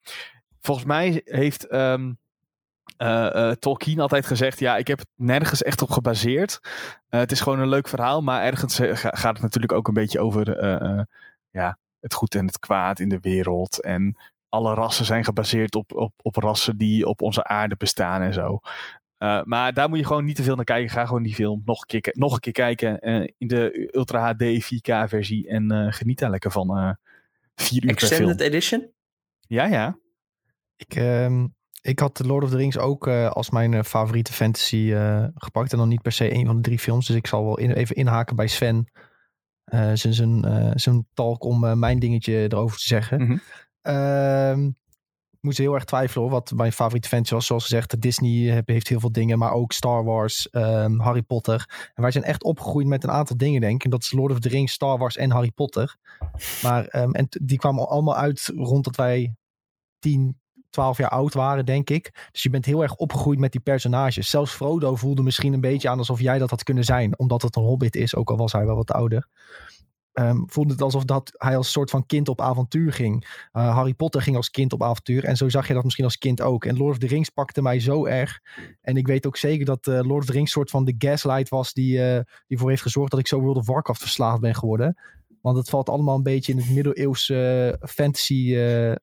Volgens 0.60 0.86
mij 0.86 1.20
heeft 1.24 1.66
ehm, 1.66 2.12
eh, 2.96 3.50
Tolkien 3.50 4.00
altijd 4.00 4.26
gezegd... 4.26 4.58
Ja, 4.58 4.76
ik 4.76 4.86
heb 4.86 4.98
het 4.98 5.08
nergens 5.14 5.62
echt 5.62 5.82
op 5.82 5.90
gebaseerd. 5.90 6.60
Het 7.08 7.32
is 7.32 7.40
gewoon 7.40 7.58
een 7.58 7.68
leuk 7.68 7.88
verhaal. 7.88 8.22
Maar 8.22 8.42
ergens 8.42 8.76
ga- 8.76 9.16
gaat 9.16 9.32
het 9.32 9.42
natuurlijk 9.42 9.72
ook 9.72 9.88
een 9.88 9.94
beetje 9.94 10.20
over... 10.20 10.64
ja, 11.50 11.78
het 12.00 12.14
goed 12.14 12.34
en 12.34 12.46
het 12.46 12.58
kwaad 12.58 12.98
in 12.98 13.08
de 13.08 13.20
wereld. 13.20 13.80
En 13.82 14.16
alle 14.48 14.74
rassen 14.74 15.04
zijn 15.04 15.24
gebaseerd 15.24 15.74
op, 15.74 15.92
op, 15.92 16.12
op 16.22 16.36
rassen 16.36 16.76
die 16.76 17.06
op 17.06 17.22
onze 17.22 17.44
aarde 17.44 17.76
bestaan 17.76 18.22
en 18.22 18.32
zo. 18.32 18.60
Uh, 19.22 19.42
maar 19.42 19.72
daar 19.72 19.88
moet 19.88 19.98
je 19.98 20.06
gewoon 20.06 20.24
niet 20.24 20.36
te 20.36 20.42
veel 20.42 20.56
naar 20.56 20.64
kijken. 20.64 20.90
Ga 20.90 21.06
gewoon 21.06 21.22
die 21.22 21.34
film 21.34 21.62
nog 21.64 21.80
een 21.80 22.00
keer, 22.00 22.14
nog 22.18 22.34
een 22.34 22.40
keer 22.40 22.52
kijken 22.52 23.08
uh, 23.08 23.28
in 23.38 23.46
de 23.46 23.88
Ultra 23.92 24.32
HD 24.32 24.64
4K 24.64 25.08
versie. 25.08 25.48
En 25.48 25.72
uh, 25.72 25.92
geniet 25.92 26.18
daar 26.18 26.30
lekker 26.30 26.50
van. 26.50 26.78
Uh, 26.78 26.90
vier 27.54 27.84
uur 27.84 27.90
Extended 27.90 28.26
per 28.26 28.36
film. 28.36 28.52
Edition? 28.52 28.90
Ja, 29.40 29.64
ja. 29.64 29.98
Ik, 30.76 30.96
uh, 30.96 31.44
ik 31.80 31.98
had 31.98 32.14
The 32.14 32.26
Lord 32.26 32.44
of 32.44 32.50
the 32.50 32.56
Rings 32.56 32.78
ook 32.78 33.06
uh, 33.06 33.30
als 33.30 33.50
mijn 33.50 33.72
uh, 33.72 33.82
favoriete 33.82 34.32
fantasy 34.32 34.76
uh, 34.76 35.26
gepakt. 35.34 35.72
En 35.72 35.78
dan 35.78 35.88
niet 35.88 36.02
per 36.02 36.12
se 36.12 36.34
een 36.34 36.46
van 36.46 36.56
de 36.56 36.62
drie 36.62 36.78
films. 36.78 37.06
Dus 37.06 37.16
ik 37.16 37.26
zal 37.26 37.44
wel 37.44 37.58
in, 37.58 37.72
even 37.72 37.96
inhaken 37.96 38.36
bij 38.36 38.46
Sven. 38.46 38.90
Uh, 39.64 39.90
zijn 40.74 41.06
talk 41.14 41.44
om 41.44 41.64
uh, 41.64 41.72
mijn 41.72 41.98
dingetje 41.98 42.42
erover 42.42 42.78
te 42.78 42.86
zeggen. 42.86 43.20
Mm 43.20 43.40
-hmm. 43.82 44.78
Moest 45.40 45.58
heel 45.58 45.74
erg 45.74 45.84
twijfelen 45.84 46.22
hoor, 46.22 46.32
wat 46.32 46.52
mijn 46.54 46.72
favoriete 46.72 47.08
fantasy 47.08 47.34
was. 47.34 47.46
Zoals 47.46 47.62
gezegd, 47.62 48.00
Disney 48.00 48.62
heeft 48.64 48.88
heel 48.88 49.00
veel 49.00 49.12
dingen, 49.12 49.38
maar 49.38 49.52
ook 49.52 49.72
Star 49.72 50.04
Wars, 50.04 50.48
um, 50.52 51.00
Harry 51.00 51.22
Potter. 51.22 51.90
En 51.94 52.02
wij 52.02 52.10
zijn 52.10 52.24
echt 52.24 52.44
opgegroeid 52.44 52.86
met 52.86 53.04
een 53.04 53.10
aantal 53.10 53.36
dingen, 53.36 53.60
denk 53.60 53.74
ik. 53.74 53.84
En 53.84 53.90
dat 53.90 54.02
is 54.02 54.12
Lord 54.12 54.32
of 54.32 54.38
the 54.38 54.48
Rings, 54.48 54.72
Star 54.72 54.98
Wars 54.98 55.16
en 55.16 55.30
Harry 55.30 55.50
Potter. 55.50 55.96
Maar 56.62 57.02
um, 57.02 57.12
en 57.12 57.26
die 57.30 57.58
kwamen 57.58 57.88
allemaal 57.88 58.16
uit 58.16 58.52
rond 58.56 58.84
dat 58.84 58.96
wij 58.96 59.34
10, 59.98 60.40
12 60.70 60.98
jaar 60.98 61.10
oud 61.10 61.34
waren, 61.34 61.66
denk 61.66 61.90
ik. 61.90 62.28
Dus 62.32 62.42
je 62.42 62.50
bent 62.50 62.64
heel 62.64 62.82
erg 62.82 62.94
opgegroeid 62.94 63.38
met 63.38 63.52
die 63.52 63.60
personages. 63.60 64.30
Zelfs 64.30 64.52
Frodo 64.52 64.96
voelde 64.96 65.22
misschien 65.22 65.52
een 65.52 65.60
beetje 65.60 65.88
aan 65.88 65.98
alsof 65.98 66.20
jij 66.20 66.38
dat 66.38 66.50
had 66.50 66.62
kunnen 66.62 66.84
zijn. 66.84 67.18
Omdat 67.18 67.42
het 67.42 67.56
een 67.56 67.62
hobbit 67.62 67.96
is, 67.96 68.14
ook 68.14 68.30
al 68.30 68.36
was 68.36 68.52
hij 68.52 68.66
wel 68.66 68.76
wat 68.76 68.90
ouder. 68.90 69.26
Um, 70.20 70.44
voelde 70.46 70.72
het 70.72 70.82
alsof 70.82 71.04
dat 71.04 71.32
hij 71.36 71.56
als 71.56 71.72
soort 71.72 71.90
van 71.90 72.06
kind 72.06 72.28
op 72.28 72.40
avontuur 72.40 72.92
ging. 72.92 73.24
Uh, 73.52 73.74
Harry 73.74 73.94
Potter 73.94 74.22
ging 74.22 74.36
als 74.36 74.50
kind 74.50 74.72
op 74.72 74.82
avontuur. 74.82 75.24
En 75.24 75.36
zo 75.36 75.48
zag 75.48 75.68
je 75.68 75.74
dat 75.74 75.84
misschien 75.84 76.04
als 76.04 76.18
kind 76.18 76.40
ook. 76.40 76.64
En 76.64 76.76
Lord 76.76 76.92
of 76.92 76.98
the 76.98 77.06
Rings 77.06 77.28
pakte 77.28 77.62
mij 77.62 77.80
zo 77.80 78.06
erg. 78.06 78.40
En 78.80 78.96
ik 78.96 79.06
weet 79.06 79.26
ook 79.26 79.36
zeker 79.36 79.64
dat 79.64 79.86
uh, 79.86 79.94
Lord 79.94 80.20
of 80.20 80.24
the 80.24 80.32
Rings 80.32 80.52
soort 80.52 80.70
van 80.70 80.84
de 80.84 80.94
gaslight 80.98 81.48
was... 81.48 81.72
die, 81.72 81.98
uh, 81.98 82.20
die 82.46 82.58
voor 82.58 82.68
heeft 82.68 82.82
gezorgd 82.82 83.10
dat 83.10 83.20
ik 83.20 83.26
zo 83.26 83.40
World 83.40 83.56
of 83.56 83.66
Warcraft 83.66 84.00
verslaafd 84.00 84.40
ben 84.40 84.54
geworden. 84.54 84.96
Want 85.40 85.56
het 85.56 85.68
valt 85.68 85.88
allemaal 85.88 86.16
een 86.16 86.22
beetje 86.22 86.52
in 86.52 86.58
het 86.58 86.70
middeleeuwse 86.70 87.78
fantasy... 87.88 88.54
eh, 88.54 88.94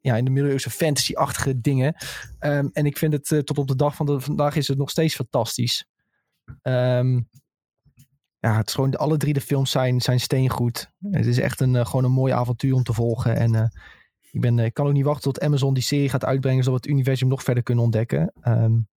ja, 0.00 0.16
in 0.16 0.24
de 0.24 0.30
middeleeuwse 0.30 0.70
fantasy-achtige 0.70 1.60
dingen. 1.60 1.94
Um, 2.40 2.70
en 2.72 2.86
ik 2.86 2.98
vind 2.98 3.12
het 3.12 3.46
tot 3.46 3.58
op 3.58 3.68
de 3.68 3.76
dag 3.76 3.94
van 3.94 4.22
vandaag 4.22 4.56
is 4.56 4.68
het 4.68 4.78
nog 4.78 4.90
steeds 4.90 5.14
fantastisch. 5.14 5.86
Um, 6.62 7.28
ja, 8.40 8.56
het 8.56 8.68
is 8.68 8.74
gewoon, 8.74 8.94
alle 8.96 9.16
drie 9.16 9.32
de 9.32 9.40
films 9.40 9.70
zijn, 9.70 10.00
zijn 10.00 10.20
steengoed. 10.20 10.90
Het 11.10 11.26
is 11.26 11.38
echt 11.38 11.60
een, 11.60 11.74
uh, 11.74 11.86
gewoon 11.86 12.04
een 12.04 12.10
mooi 12.12 12.32
avontuur 12.32 12.74
om 12.74 12.82
te 12.82 12.92
volgen. 12.92 13.36
En 13.36 13.54
uh, 13.54 13.62
ik, 14.30 14.40
ben, 14.40 14.58
ik 14.58 14.74
kan 14.74 14.86
ook 14.86 14.92
niet 14.92 15.04
wachten 15.04 15.22
tot 15.32 15.40
Amazon 15.42 15.74
die 15.74 15.82
serie 15.82 16.08
gaat 16.08 16.24
uitbrengen, 16.24 16.64
zodat 16.64 16.80
we 16.80 16.86
het 16.86 16.96
universum 16.98 17.28
nog 17.28 17.42
verder 17.42 17.62
kunnen 17.62 17.84
ontdekken. 17.84 18.32
Um, 18.48 18.88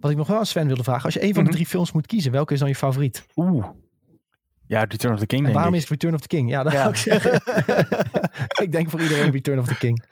wat 0.00 0.10
ik 0.10 0.16
nog 0.16 0.26
wel 0.26 0.38
aan 0.38 0.46
Sven 0.46 0.66
wilde 0.66 0.82
vragen, 0.84 1.04
als 1.04 1.14
je 1.14 1.22
een 1.22 1.32
van 1.34 1.42
Mhm. 1.42 1.50
de 1.50 1.56
drie 1.56 1.68
films 1.68 1.92
moet 1.92 2.06
kiezen, 2.06 2.32
welke 2.32 2.52
is 2.52 2.58
dan 2.58 2.68
je 2.68 2.74
favoriet? 2.74 3.26
Oeh. 3.36 3.66
Ja, 4.66 4.84
Return 4.84 5.12
of 5.14 5.18
the 5.20 5.26
King, 5.26 5.46
En 5.46 5.52
waarom 5.52 5.74
ik. 5.74 5.80
is 5.80 5.88
Return 5.88 6.14
of 6.14 6.20
the 6.20 6.26
King? 6.26 6.50
Ja, 6.50 6.62
dat 6.62 6.72
Ja. 6.72 6.78
zou 6.78 6.90
ik 6.90 6.96
zeggen. 6.96 7.32
ik 8.64 8.72
denk 8.72 8.90
voor 8.90 9.00
iedereen 9.00 9.30
Return 9.30 9.58
of 9.58 9.66
the 9.66 9.76
King. 9.78 10.04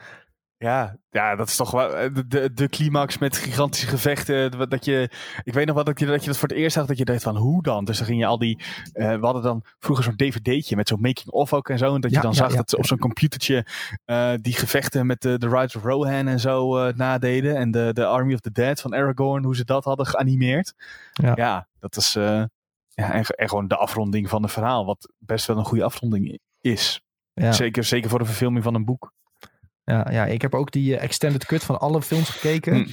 Ja, 0.62 0.96
ja, 1.10 1.36
dat 1.36 1.48
is 1.48 1.56
toch 1.56 1.70
wel 1.70 1.96
eh, 1.96 2.10
de, 2.26 2.52
de, 2.52 2.68
climax 2.68 3.18
met 3.18 3.36
gigantische 3.36 3.86
gevechten. 3.86 4.58
wat- 4.58 4.70
Dat 4.70 4.84
je, 4.84 5.10
ik 5.42 5.52
weet 5.52 5.66
nog 5.66 5.74
wat 5.76 5.86
dat 5.86 5.98
je, 5.98 6.06
dat 6.06 6.20
je 6.20 6.26
dat 6.26 6.38
voor 6.38 6.48
het 6.48 6.56
eerst 6.56 6.74
zag, 6.76 6.86
dat 6.86 6.98
je 6.98 7.04
dacht 7.04 7.22
van 7.22 7.36
hoe 7.36 7.62
dan? 7.62 7.84
Dus 7.84 7.96
dan 7.98 8.06
ging 8.06 8.18
je 8.20 8.26
al 8.26 8.38
die, 8.38 8.62
eh, 8.92 9.14
we 9.14 9.24
hadden 9.24 9.42
dan 9.42 9.62
vroeger 9.78 10.04
zo'n 10.04 10.16
dvd'tje 10.16 10.76
met 10.76 10.88
zo'n 10.88 11.00
making-of 11.00 11.52
ook 11.52 11.68
en 11.68 11.78
zo. 11.78 11.94
En 11.94 12.00
dat 12.00 12.10
je 12.10 12.16
Ja, 12.16 12.22
dan 12.22 12.30
ja, 12.32 12.36
zag 12.36 12.50
ja. 12.50 12.56
dat 12.56 12.70
ze 12.70 12.76
op 12.76 12.86
zo'n 12.86 12.98
computertje 12.98 13.66
eh, 14.04 14.32
die 14.40 14.52
gevechten 14.54 15.06
met 15.06 15.22
de, 15.22 15.38
de 15.38 15.48
Rise 15.48 15.78
of 15.78 15.84
Rohan 15.84 16.26
en 16.28 16.40
zo 16.40 16.78
eh, 16.78 16.94
nadeden. 16.94 17.56
En 17.56 17.70
de, 17.70 17.90
de 17.92 18.06
Army 18.06 18.34
of 18.34 18.40
the 18.40 18.52
Dead 18.52 18.80
van 18.80 18.94
Aragorn, 18.94 19.44
hoe 19.44 19.56
ze 19.56 19.64
dat 19.64 19.84
hadden 19.84 20.06
geanimeerd. 20.06 20.74
Ja. 21.12 21.32
Ja, 21.36 21.68
dat 21.78 21.96
is 21.96 22.16
eh, 22.16 22.42
ja, 22.88 23.12
en, 23.12 23.24
en 23.24 23.48
gewoon 23.48 23.68
de 23.68 23.76
afronding 23.76 24.28
van 24.28 24.42
het 24.42 24.52
verhaal, 24.52 24.84
wat 24.86 25.12
best 25.18 25.46
wel 25.46 25.58
een 25.58 25.64
goede 25.64 25.84
afronding 25.84 26.38
is. 26.60 27.00
Ja. 27.32 27.52
Zeker, 27.52 27.84
zeker 27.84 28.10
voor 28.10 28.18
de 28.18 28.24
verfilming 28.24 28.64
van 28.64 28.74
een 28.74 28.84
boek. 28.84 29.12
Ja, 29.90 30.06
ja, 30.10 30.26
ik 30.26 30.42
heb 30.42 30.54
ook 30.54 30.70
die 30.72 30.96
eh, 30.96 31.02
extended 31.02 31.44
cut 31.46 31.64
van 31.64 31.80
alle 31.80 32.02
films 32.02 32.28
gekeken. 32.28 32.74
Hm. 32.74 32.88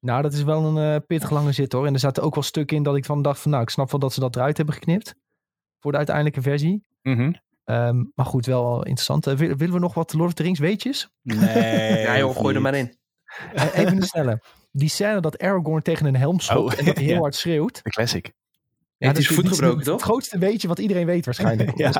Nou, 0.00 0.22
dat 0.22 0.32
is 0.32 0.42
wel 0.42 0.64
een 0.64 0.94
eh 0.94 1.00
pittig 1.06 1.30
lange 1.30 1.52
zit 1.52 1.72
hoor. 1.72 1.86
En 1.86 1.92
er 1.92 1.98
zaten 2.00 2.22
ook 2.22 2.34
wel 2.34 2.44
stukken 2.44 2.76
in 2.76 2.82
dat 2.82 2.96
ik 2.96 3.04
van 3.04 3.22
dacht 3.22 3.40
van 3.40 3.50
nou, 3.50 3.62
ik 3.62 3.70
snap 3.70 3.90
wel 3.90 4.00
dat 4.00 4.12
ze 4.12 4.20
dat 4.20 4.36
eruit 4.36 4.56
hebben 4.56 4.74
geknipt. 4.74 5.14
Voor 5.80 5.90
de 5.90 5.96
uiteindelijke 5.96 6.42
versie. 6.42 6.84
Mhm. 7.02 7.32
Ehm, 7.64 8.04
maar 8.14 8.26
goed, 8.26 8.46
wel 8.46 8.76
interessant. 8.78 9.26
Eh, 9.26 9.34
wil- 9.34 9.56
willen 9.56 9.74
we 9.74 9.80
nog 9.80 9.94
wat 9.94 10.12
Lord 10.12 10.28
of 10.28 10.34
the 10.34 10.42
Rings 10.42 10.58
weetjes? 10.58 11.08
Nee. 11.22 12.00
Ja 12.00 12.18
joh, 12.18 12.36
gooi 12.36 12.54
er 12.54 12.60
maar 12.60 12.74
in. 12.74 12.96
Even 13.74 13.96
een 13.96 14.02
snelle. 14.02 14.42
Die 14.72 14.88
scène 14.88 15.20
dat 15.20 15.38
Aragorn 15.38 15.82
tegen 15.82 16.06
een 16.06 16.16
helm 16.16 16.40
schopt 16.40 16.72
Oh, 16.72 16.78
en 16.78 16.84
dat 16.84 16.94
hij 16.96 17.04
heel 17.04 17.14
ja. 17.14 17.20
hard 17.20 17.34
schreeuwt. 17.34 17.80
De 17.82 17.90
classic. 17.90 18.26
Ja, 18.26 18.32
hij 19.06 19.12
dat 19.14 19.22
zijn 19.22 19.34
voet 19.34 19.44
is 19.44 19.50
gebroken, 19.50 19.78
Het 19.78 19.86
toch? 19.86 20.02
grootste 20.02 20.38
weetje 20.38 20.68
wat 20.68 20.78
iedereen 20.78 21.06
weet 21.06 21.24
waarschijnlijk. 21.24 21.76
Ja. 21.84 21.92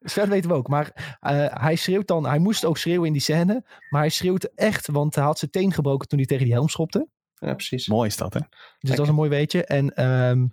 Dat 0.00 0.28
weten 0.28 0.50
we 0.50 0.56
ook. 0.56 0.68
Maar 0.68 1.16
eh, 1.20 1.46
hij 1.48 1.76
schreeuwt 1.76 2.06
dan, 2.06 2.26
hij 2.26 2.38
moest 2.38 2.64
ook 2.64 2.78
schreeuwen 2.78 3.06
in 3.06 3.12
die 3.12 3.22
scène. 3.22 3.64
Maar 3.90 4.00
hij 4.00 4.10
schreeuwt 4.10 4.44
echt, 4.54 4.86
want 4.86 5.14
hij 5.14 5.24
had 5.24 5.38
zijn 5.38 5.50
teen 5.50 5.72
gebroken 5.72 6.08
toen 6.08 6.18
hij 6.18 6.26
tegen 6.26 6.44
die 6.44 6.54
helm 6.54 6.68
schopte. 6.68 7.08
Ja, 7.34 7.54
precies. 7.54 7.88
Mooi 7.88 8.08
is 8.08 8.16
dat, 8.16 8.34
hè? 8.34 8.40
Dus 8.78 8.90
dat 8.90 8.98
is 8.98 9.08
een 9.08 9.14
mooi 9.14 9.30
weetje. 9.30 9.64
En 9.64 9.94
ehm, 9.94 10.46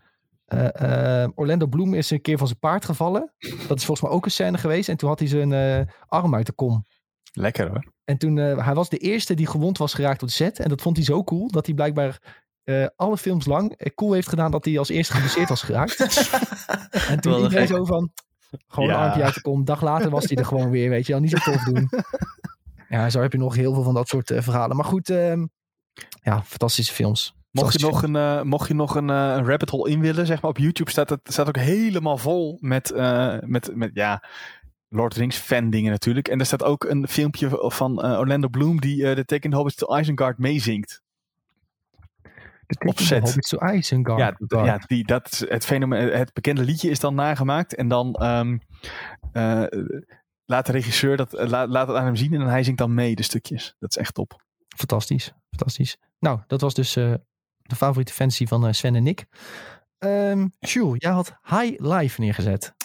eh, 0.45 1.23
eh, 1.23 1.29
Orlando 1.35 1.67
Bloom 1.67 1.93
is 1.93 2.09
een 2.09 2.21
keer 2.21 2.37
van 2.37 2.47
zijn 2.47 2.59
paard 2.59 2.85
gevallen. 2.85 3.33
Dat 3.67 3.77
is 3.77 3.85
volgens 3.85 4.01
mij 4.01 4.11
ook 4.11 4.25
een 4.25 4.31
scène 4.31 4.57
geweest. 4.57 4.89
En 4.89 4.97
toen 4.97 5.09
had 5.09 5.19
hij 5.19 5.27
zijn 5.27 5.53
eh, 5.53 5.93
arm 6.07 6.35
uit 6.35 6.45
de 6.45 6.51
kom. 6.51 6.85
Lekker 7.33 7.67
hoor. 7.69 7.91
En 8.03 8.17
toen, 8.17 8.37
eh, 8.37 8.65
hij 8.65 8.73
was 8.73 8.89
de 8.89 8.97
eerste 8.97 9.33
die 9.33 9.47
gewond 9.47 9.77
was 9.77 9.93
geraakt 9.93 10.21
op 10.21 10.27
de 10.27 10.33
set. 10.33 10.59
En 10.59 10.69
dat 10.69 10.81
vond 10.81 10.95
hij 10.95 11.05
zo 11.05 11.23
cool, 11.23 11.51
dat 11.51 11.65
hij 11.65 11.75
blijkbaar 11.75 12.45
eh, 12.63 12.85
alle 12.95 13.17
films 13.17 13.45
lang 13.45 13.91
cool 13.95 14.13
heeft 14.13 14.29
gedaan 14.29 14.51
dat 14.51 14.65
hij 14.65 14.79
als 14.79 14.89
eerste 14.89 15.13
geblesseerd 15.13 15.49
was 15.49 15.61
geraakt. 15.61 15.99
en 17.11 17.19
toen 17.19 17.41
iedereen 17.41 17.67
zo 17.67 17.85
van, 17.85 18.11
gewoon 18.67 18.89
Ja. 18.89 18.95
een 18.95 19.01
armpje 19.01 19.23
uit 19.23 19.33
de 19.33 19.41
kom. 19.41 19.65
Dag 19.65 19.81
later 19.81 20.09
was 20.09 20.25
hij 20.25 20.37
er 20.37 20.45
gewoon 20.45 20.69
weer, 20.69 20.89
weet 20.89 21.05
je 21.05 21.11
wel. 21.11 21.21
Niet 21.21 21.31
zo 21.31 21.51
tof 21.51 21.63
doen. 21.63 21.89
ja, 22.89 23.09
zo 23.09 23.21
heb 23.21 23.31
je 23.31 23.37
nog 23.37 23.55
heel 23.55 23.73
veel 23.73 23.83
van 23.83 23.93
dat 23.93 24.07
soort 24.07 24.31
eh, 24.31 24.41
verhalen. 24.41 24.75
Maar 24.75 24.85
goed, 24.85 25.09
ehm, 25.09 25.45
ja, 26.21 26.43
fantastische 26.43 26.93
films. 26.93 27.35
Mocht 27.51 27.79
je 27.79 27.85
nog 27.85 28.03
een, 28.03 28.15
eh, 28.15 28.41
mocht 28.41 28.67
je 28.67 28.73
nog 28.73 28.95
een, 28.95 29.09
eh, 29.09 29.33
een 29.35 29.45
rabbit 29.45 29.69
hole 29.69 29.89
in 29.89 29.99
willen, 29.99 30.25
zeg 30.25 30.41
maar, 30.41 30.51
op 30.51 30.57
YouTube 30.57 30.91
staat 30.91 31.09
het 31.09 31.19
staat 31.23 31.47
ook 31.47 31.57
helemaal 31.57 32.17
vol 32.17 32.57
met, 32.61 32.93
met, 33.45 33.75
met 33.75 33.91
ja, 33.93 34.23
Lord 34.89 35.07
of 35.07 35.13
the 35.13 35.19
Rings 35.19 35.37
fan 35.37 35.69
dingen 35.69 35.91
natuurlijk. 35.91 36.27
En 36.27 36.39
er 36.39 36.45
staat 36.45 36.63
ook 36.63 36.83
een 36.83 37.07
filmpje 37.07 37.49
van 37.51 38.05
Orlando 38.17 38.47
Bloom 38.47 38.79
die 38.81 39.15
de 39.15 39.25
the 39.25 39.47
Hobbits 39.49 39.75
to 39.75 39.97
Isengard 39.97 40.37
meezingt. 40.37 41.01
De 42.67 42.87
opzet. 42.87 43.23
Hobbits 43.23 43.49
to 43.49 43.67
Isengard. 43.67 44.37
Ja, 44.47 44.65
ja 44.65 44.77
die, 44.77 45.05
dat, 45.05 45.45
het, 45.49 45.65
fenomeen, 45.65 46.11
het 46.11 46.33
bekende 46.33 46.63
liedje 46.63 46.89
is 46.89 46.99
dan 46.99 47.15
nagemaakt. 47.15 47.75
En 47.75 47.87
dan 47.87 48.13
ehm, 48.13 48.57
eh, 49.31 49.63
laat 50.45 50.65
de 50.65 50.71
regisseur 50.71 51.17
dat, 51.17 51.33
eh, 51.33 51.47
laat, 51.47 51.69
laat 51.69 51.87
het 51.87 51.97
aan 51.97 52.05
hem 52.05 52.15
zien 52.15 52.33
en 52.33 52.41
hij 52.41 52.63
zingt 52.63 52.79
dan 52.79 52.93
mee 52.93 53.15
de 53.15 53.23
stukjes. 53.23 53.75
Dat 53.79 53.89
is 53.89 53.97
echt 53.97 54.13
top. 54.13 54.45
Fantastisch, 54.75 55.33
fantastisch. 55.49 55.97
Nou, 56.19 56.39
dat 56.47 56.61
was 56.61 56.73
dus 56.73 56.95
eh, 56.95 57.13
de 57.61 57.75
favoriete 57.75 58.13
fancy 58.13 58.45
van 58.45 58.67
eh, 58.67 58.73
Sven 58.73 58.95
en 58.95 59.03
Nick. 59.03 59.25
Ehm 59.97 60.47
Jules, 60.59 60.95
jij 60.97 61.11
had 61.11 61.37
High 61.43 61.79
Life 61.79 62.21
neergezet. 62.21 62.75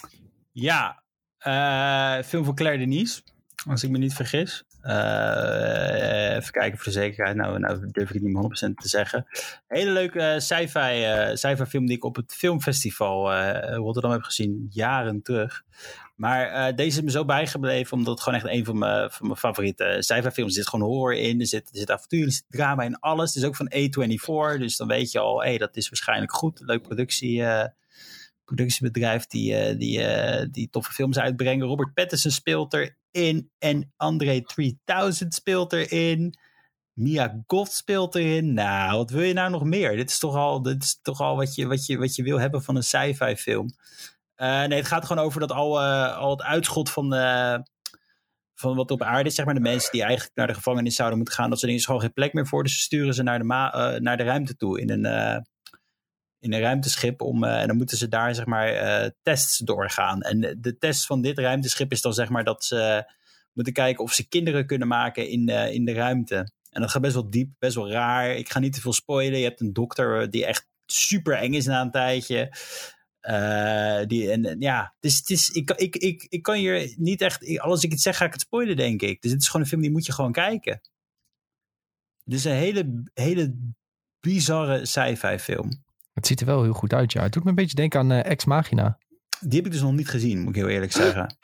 Ja, 0.52 1.02
eh, 1.38 2.24
film 2.24 2.44
van 2.44 2.54
Claire 2.54 2.78
Denise, 2.78 3.22
als 3.68 3.82
ik 3.82 3.90
me 3.90 3.98
niet 3.98 4.14
vergis. 4.14 4.64
Eh, 4.82 6.36
even 6.36 6.52
kijken 6.52 6.78
voor 6.78 6.92
de 6.92 6.98
zekerheid. 6.98 7.36
Nou, 7.36 7.58
nou 7.58 7.90
durf 7.90 8.08
ik 8.08 8.14
het 8.14 8.22
niet 8.22 8.32
meer 8.32 8.42
100% 8.42 8.74
te 8.74 8.88
zeggen. 8.88 9.26
Hele 9.66 9.90
leuke 9.90 10.20
eh, 10.20 10.38
sci-fi, 10.38 11.02
eh, 11.02 11.34
sci-fi 11.34 11.64
film 11.64 11.86
die 11.86 11.96
ik 11.96 12.04
op 12.04 12.16
het 12.16 12.34
filmfestival 12.34 13.32
Rotterdam 13.74 14.10
heb 14.10 14.22
gezien, 14.22 14.66
jaren 14.70 15.22
terug. 15.22 15.62
Maar 16.16 16.74
deze 16.74 16.98
is 16.98 17.04
me 17.04 17.10
zo 17.10 17.24
bijgebleven, 17.24 17.96
omdat 17.96 18.12
het 18.12 18.22
gewoon 18.22 18.38
echt 18.38 18.48
een 18.48 18.64
van 18.64 18.78
mijn, 18.78 19.10
favoriete 19.36 19.96
sci-fi 19.98 20.30
films 20.30 20.50
is. 20.50 20.56
Er 20.56 20.62
zit 20.62 20.68
gewoon 20.68 20.88
horror 20.88 21.14
in, 21.14 21.40
er 21.40 21.46
zit, 21.46 21.68
er 21.70 21.78
zit 21.78 21.90
avontuur, 21.90 22.24
er 22.24 22.32
zit 22.32 22.44
drama 22.48 22.82
in, 22.82 22.98
alles. 22.98 23.34
Het 23.34 23.42
is 23.42 23.48
ook 23.48 23.56
van 23.56 23.72
A24, 23.74 24.58
dus 24.58 24.76
dan 24.76 24.88
weet 24.88 25.12
je 25.12 25.18
al, 25.18 25.42
hey, 25.42 25.58
dat 25.58 25.76
is 25.76 25.88
waarschijnlijk 25.88 26.32
goed. 26.32 26.60
Leuk 26.64 26.82
productie, 26.82 27.44
productiebedrijf 28.44 29.26
die, 29.26 29.76
die, 29.76 30.06
die 30.50 30.68
toffe 30.70 30.92
films 30.92 31.18
uitbrengen. 31.18 31.66
Robert 31.66 31.94
Pattinson 31.94 32.30
speelt 32.30 32.70
erin 33.12 33.50
en 33.58 33.92
André 33.96 34.42
3000 34.42 35.34
speelt 35.34 35.72
erin. 35.72 36.34
Mia 36.92 37.42
Goth 37.46 37.72
speelt 37.72 38.14
erin. 38.14 38.54
Nou, 38.54 38.96
wat 38.96 39.10
wil 39.10 39.22
je 39.22 39.32
nou 39.32 39.50
nog 39.50 39.64
meer? 39.64 39.96
Dit 39.96 40.10
is 40.10 40.18
toch 40.18 40.34
al, 40.36 40.62
dit 40.62 40.82
is 40.82 40.98
toch 41.02 41.20
al 41.20 41.36
wat, 41.36 41.54
je, 41.54 41.66
wat, 41.66 41.86
je, 41.86 41.98
wat 41.98 42.14
je 42.14 42.22
wil 42.22 42.40
hebben 42.40 42.62
van 42.62 42.76
een 42.76 42.82
sci-fi 42.82 43.36
film. 43.36 43.68
Eh, 44.34 44.64
nee, 44.64 44.78
het 44.78 44.86
gaat 44.86 45.04
gewoon 45.04 45.24
over 45.24 45.40
dat 45.40 45.52
al, 45.52 45.80
eh, 45.80 46.16
al 46.16 46.30
het 46.30 46.42
uitschot 46.42 46.90
van, 46.90 47.14
eh, 47.14 47.58
van 48.54 48.76
wat 48.76 48.90
op 48.90 49.02
aarde 49.02 49.28
is. 49.28 49.34
Zeg 49.34 49.44
maar 49.44 49.54
de 49.54 49.60
mensen 49.60 49.92
die 49.92 50.02
eigenlijk 50.02 50.36
naar 50.36 50.46
de 50.46 50.54
gevangenis 50.54 50.94
zouden 50.94 51.18
moeten 51.18 51.36
gaan. 51.36 51.50
Dat 51.50 51.60
dingen 51.60 51.76
is 51.76 51.84
gewoon 51.84 52.00
geen 52.00 52.12
plek 52.12 52.32
meer 52.32 52.46
voor. 52.46 52.62
Dus 52.62 52.72
ze 52.74 52.80
sturen 52.80 53.14
ze 53.14 53.22
naar 53.22 53.38
de, 53.38 53.44
naar 54.00 54.16
de 54.16 54.22
ruimte 54.22 54.56
toe 54.56 54.80
in 54.80 54.90
een, 54.90 55.46
in 56.42 56.52
een 56.52 56.60
ruimteschip. 56.60 57.20
Om, 57.22 57.44
eh, 57.44 57.60
en 57.60 57.66
dan 57.66 57.76
moeten 57.76 57.96
ze 57.96 58.08
daar 58.08 58.34
zeg 58.34 58.46
maar 58.46 58.68
eh, 58.68 59.10
tests 59.22 59.58
doorgaan. 59.58 60.20
En 60.22 60.58
de, 60.60 60.78
test 60.78 61.06
van 61.06 61.22
dit 61.22 61.38
ruimteschip 61.38 61.92
is 61.92 62.00
dan 62.00 62.14
zeg 62.14 62.28
maar 62.28 62.44
dat 62.44 62.64
ze 62.64 63.12
moeten 63.52 63.72
kijken 63.72 64.04
of 64.04 64.12
ze 64.12 64.28
kinderen 64.28 64.66
kunnen 64.66 64.88
maken 64.88 65.28
in, 65.28 65.48
eh, 65.48 65.72
in 65.72 65.84
de 65.84 65.92
ruimte. 65.92 66.52
En 66.70 66.80
dat 66.80 66.90
gaat 66.90 67.02
best 67.02 67.14
wel 67.14 67.30
diep, 67.30 67.50
best 67.58 67.74
wel 67.74 67.90
raar. 67.90 68.30
Ik 68.34 68.50
ga 68.50 68.58
niet 68.58 68.72
te 68.72 68.80
veel 68.80 68.92
spoilen. 68.92 69.38
Je 69.38 69.44
hebt 69.44 69.60
een 69.60 69.72
dokter 69.72 70.30
die 70.30 70.46
echt 70.46 70.68
super 70.86 71.34
eng 71.34 71.52
is 71.54 71.66
na 71.66 71.80
een 71.80 71.90
tijdje. 71.90 72.52
Die, 74.06 74.30
en, 74.30 74.56
ja, 74.58 74.94
dus 75.00 75.16
het 75.18 75.30
is, 75.30 75.48
ik, 75.48 75.70
ik, 75.70 75.96
ik, 75.96 76.26
ik 76.28 76.42
kan 76.42 76.54
hier 76.54 76.94
niet 76.96 77.20
echt, 77.20 77.42
ik- 77.48 77.58
als 77.58 77.84
ik 77.84 77.90
het 77.90 78.00
zeg, 78.00 78.16
ga 78.16 78.24
ik 78.24 78.32
het 78.32 78.40
spoilen, 78.40 78.76
denk 78.76 79.02
ik. 79.02 79.22
Dus 79.22 79.30
het 79.30 79.40
is 79.40 79.46
gewoon 79.46 79.62
een 79.62 79.68
film 79.68 79.80
die 79.80 79.90
moet 79.90 80.06
je 80.06 80.12
gewoon 80.12 80.32
kijken. 80.32 80.80
Het 82.24 82.34
is 82.34 82.44
een 82.44 82.52
hele, 82.52 83.02
hele 83.14 83.54
bizarre 84.20 84.86
sci-fi 84.86 85.38
film. 85.38 85.82
Het 86.12 86.26
ziet 86.26 86.40
er 86.40 86.46
wel 86.46 86.62
heel 86.62 86.72
goed 86.72 86.92
uit, 86.92 87.12
ja. 87.12 87.22
Het 87.22 87.32
doet 87.32 87.44
me 87.44 87.48
een 87.48 87.54
beetje 87.54 87.76
denken 87.76 88.00
aan 88.00 88.12
eh, 88.12 88.30
Ex 88.30 88.44
Machina. 88.44 88.98
Die 89.40 89.56
heb 89.56 89.66
ik 89.66 89.72
dus 89.72 89.80
nog 89.80 89.92
niet 89.92 90.08
gezien, 90.08 90.38
moet 90.38 90.48
ik 90.48 90.62
heel 90.62 90.68
eerlijk 90.68 90.92
zeggen. 90.92 91.36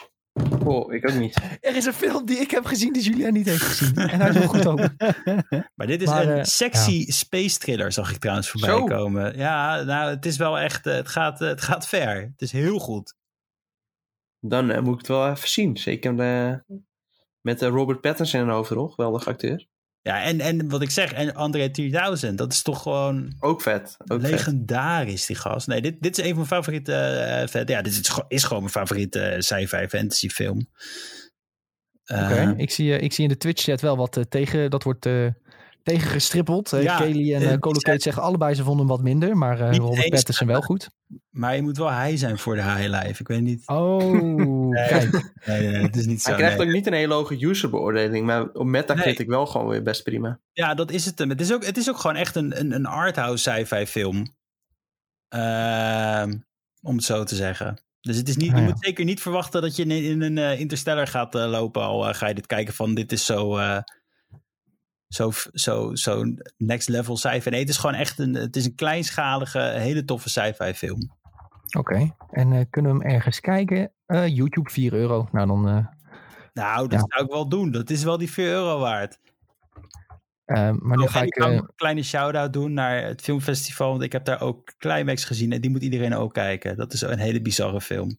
Oh, 0.64 0.92
ik 0.92 1.10
ook 1.10 1.16
niet. 1.16 1.36
Er 1.60 1.76
is 1.76 1.84
een 1.84 1.92
film 1.92 2.26
die 2.26 2.38
ik 2.38 2.50
heb 2.50 2.64
gezien 2.64 2.92
die 2.92 3.02
Julia 3.02 3.30
niet 3.30 3.46
heeft 3.46 3.62
gezien. 3.62 3.94
En 3.96 4.20
hij 4.20 4.28
is 4.28 4.34
wel 4.38 4.48
goed 4.48 4.66
ook. 4.66 4.78
Maar 5.76 5.86
dit 5.86 6.02
is 6.02 6.08
Maar, 6.08 6.26
een 6.26 6.38
eh, 6.38 6.44
sexy 6.44 7.10
space 7.10 7.58
thriller, 7.58 7.92
zag 7.92 8.10
ik 8.10 8.18
trouwens 8.18 8.50
voorbij 8.50 8.70
Zo. 8.70 8.84
komen. 8.84 9.36
Ja, 9.36 9.82
nou, 9.82 10.10
het 10.10 10.26
is 10.26 10.36
wel 10.36 10.58
echt, 10.58 10.86
eh, 10.86 10.94
het 10.94 11.08
gaat, 11.08 11.38
het 11.38 11.60
gaat 11.60 11.88
ver. 11.88 12.20
Het 12.22 12.42
is 12.42 12.52
heel 12.52 12.78
goed. 12.78 13.14
Dan 14.40 14.66
moet 14.82 14.92
ik 14.92 14.98
het 14.98 15.08
wel 15.08 15.30
even 15.30 15.48
zien. 15.48 15.76
Zeker 15.76 16.18
eh, 16.20 16.54
met 17.40 17.62
Robert 17.62 18.00
Pattinson 18.00 18.40
in 18.40 18.46
de 18.46 18.52
hoofdrol. 18.52 18.88
Geweldige 18.88 19.30
acteur. 19.30 19.66
Ja, 20.02 20.22
en, 20.22 20.40
en 20.40 20.68
wat 20.68 20.82
ik 20.82 20.90
zeg, 20.90 21.12
en 21.12 21.34
André 21.34 21.70
3000, 21.70 22.38
dat 22.38 22.52
is 22.52 22.62
toch 22.62 22.82
gewoon 22.82 23.36
Ook 23.40 23.62
vet. 23.62 23.96
Ook 24.06 24.20
vet. 24.20 24.30
legendarisch, 24.30 25.26
die 25.26 25.36
gast. 25.36 25.66
Nee, 25.66 25.80
dit, 25.82 26.02
dit 26.02 26.18
is 26.18 26.24
een 26.24 26.28
van 26.28 26.36
mijn 26.36 26.48
favoriete, 26.48 26.94
eh, 26.94 27.48
vet- 27.48 27.68
ja, 27.68 27.82
dit 27.82 27.92
is, 27.92 28.08
gewoon- 28.08 28.28
is 28.28 28.42
gewoon 28.44 28.62
mijn 28.62 28.72
favoriete 28.74 29.20
eh, 29.20 29.40
sci-fi 29.40 29.88
fantasy 29.88 30.28
film. 30.28 30.68
Eh, 32.04 32.22
Oké, 32.30 32.54
ik, 32.56 32.70
zie, 32.70 32.94
eh, 32.96 33.02
ik 33.02 33.12
zie 33.12 33.22
in 33.24 33.30
de 33.30 33.36
Twitch-chat 33.36 33.80
wel 33.80 33.96
wat 33.96 34.16
eh, 34.16 34.22
tegen, 34.28 34.70
dat 34.70 34.82
wordt 34.82 35.06
tegengestrippeld. 35.88 36.72
Uh, 36.72 36.82
Ja, 36.82 36.96
Kelly 36.96 37.34
en 37.34 37.42
eh, 37.42 37.52
uh, 37.52 37.58
Colo 37.58 37.72
die 37.72 37.82
Kate 37.82 38.02
zeggen 38.02 38.22
allebei 38.22 38.54
ze 38.54 38.62
vonden 38.62 38.86
hem 38.86 38.96
wat 38.96 39.04
minder. 39.04 39.36
Maar 39.36 39.60
eh, 39.60 39.70
Niet 39.70 39.80
Robert 39.80 40.08
Pattinson 40.08 40.46
wel 40.46 40.60
goed. 40.60 40.90
Maar 41.30 41.56
je 41.56 41.62
moet 41.62 41.76
wel 41.76 41.90
hij 41.90 42.16
zijn 42.16 42.38
voor 42.38 42.54
de 42.54 42.62
high 42.62 42.88
life. 42.88 43.20
Ik 43.20 43.28
weet 43.28 43.40
niet. 43.40 43.62
Oh, 43.66 44.70
kijk. 44.88 45.12
Nee, 45.46 45.60
nee, 45.60 45.70
nee, 45.70 45.82
het 45.82 45.96
is 45.96 46.06
niet 46.06 46.22
zo. 46.22 46.28
Hij 46.28 46.38
krijgt 46.38 46.58
nee. 46.58 46.66
ook 46.66 46.72
niet 46.72 46.86
een 46.86 46.92
hele 46.92 47.14
hoge 47.14 47.44
userbeoordeling. 47.44 48.26
Maar 48.26 48.48
op 48.52 48.66
Metacritic 48.66 49.28
wel 49.28 49.46
gewoon 49.46 49.68
weer 49.68 49.82
best 49.82 50.02
prima. 50.02 50.40
Ja, 50.52 50.74
dat 50.74 50.90
is 50.90 51.04
het. 51.04 51.18
Het 51.18 51.40
is 51.40 51.52
ook, 51.52 51.64
het 51.64 51.76
is 51.76 51.88
ook 51.88 51.98
gewoon 51.98 52.16
echt 52.16 52.36
een, 52.36 52.60
een, 52.60 52.72
een 52.72 52.86
arthouse 52.86 53.50
sci-fi 53.50 53.86
film. 53.86 54.36
Ehm, 55.28 56.34
om 56.82 56.96
het 56.96 57.04
zo 57.04 57.24
te 57.24 57.34
zeggen. 57.34 57.78
Dus 58.00 58.16
het 58.16 58.28
is 58.28 58.36
niet, 58.36 58.50
Ah, 58.50 58.56
je 58.56 58.62
ja. 58.62 58.68
moet 58.68 58.84
zeker 58.84 59.04
niet 59.04 59.20
verwachten 59.20 59.62
dat 59.62 59.76
je 59.76 59.82
in, 59.82 59.90
in 59.90 60.22
een 60.22 60.38
eh, 60.38 60.60
Interstellar 60.60 61.06
gaat 61.06 61.34
lopen. 61.34 61.82
Al 61.82 62.14
ga 62.14 62.28
je 62.28 62.34
dit 62.34 62.46
kijken 62.46 62.74
van 62.74 62.94
dit 62.94 63.12
is 63.12 63.24
zo, 63.24 63.56
eh, 63.56 63.78
zo, 65.08 65.30
zo, 65.52 65.94
zo 65.94 66.22
next 66.56 66.88
level 66.88 67.16
sci-fi. 67.16 67.50
Nee, 67.50 67.60
het 67.60 67.68
is 67.68 67.76
gewoon 67.76 67.94
echt 67.96 68.18
een, 68.18 68.34
het 68.34 68.56
is 68.56 68.64
een 68.64 68.74
kleinschalige, 68.74 69.58
hele 69.60 70.04
toffe 70.04 70.28
sci-fi 70.28 70.74
film. 70.74 71.16
Oké. 71.78 72.14
En 72.30 72.52
eh, 72.52 72.64
kunnen 72.70 72.92
we 72.98 73.02
hem 73.04 73.14
ergens 73.14 73.40
kijken? 73.40 73.92
Eh, 74.06 74.26
YouTube 74.36 74.70
4 74.70 74.92
euro. 74.92 75.28
Nou, 75.32 75.46
dan... 75.46 75.68
eh, 75.68 75.86
Nou, 76.52 76.88
dat 76.88 77.00
Ja. 77.00 77.04
zou 77.08 77.24
ik 77.24 77.30
wel 77.32 77.48
doen. 77.48 77.70
Dat 77.70 77.90
is 77.90 78.04
wel 78.04 78.18
die 78.18 78.30
4 78.30 78.46
euro 78.48 78.78
waard. 78.78 79.18
maar 80.44 80.96
nu 80.96 81.02
Oh, 81.02 81.10
ga 81.10 81.20
en 81.20 81.26
ik... 81.26 81.36
eh, 81.36 81.52
een 81.52 81.70
kleine 81.76 82.02
shout-out 82.02 82.52
doen 82.52 82.72
naar 82.72 83.02
het 83.02 83.20
filmfestival. 83.20 83.90
Want 83.90 84.02
ik 84.02 84.12
heb 84.12 84.24
daar 84.24 84.40
ook 84.40 84.72
Climax 84.78 85.24
gezien. 85.24 85.52
En 85.52 85.60
die 85.60 85.70
moet 85.70 85.82
iedereen 85.82 86.14
ook 86.14 86.32
kijken. 86.32 86.76
Dat 86.76 86.92
is 86.92 87.00
een 87.00 87.18
hele 87.18 87.40
bizarre 87.42 87.80
film. 87.80 88.18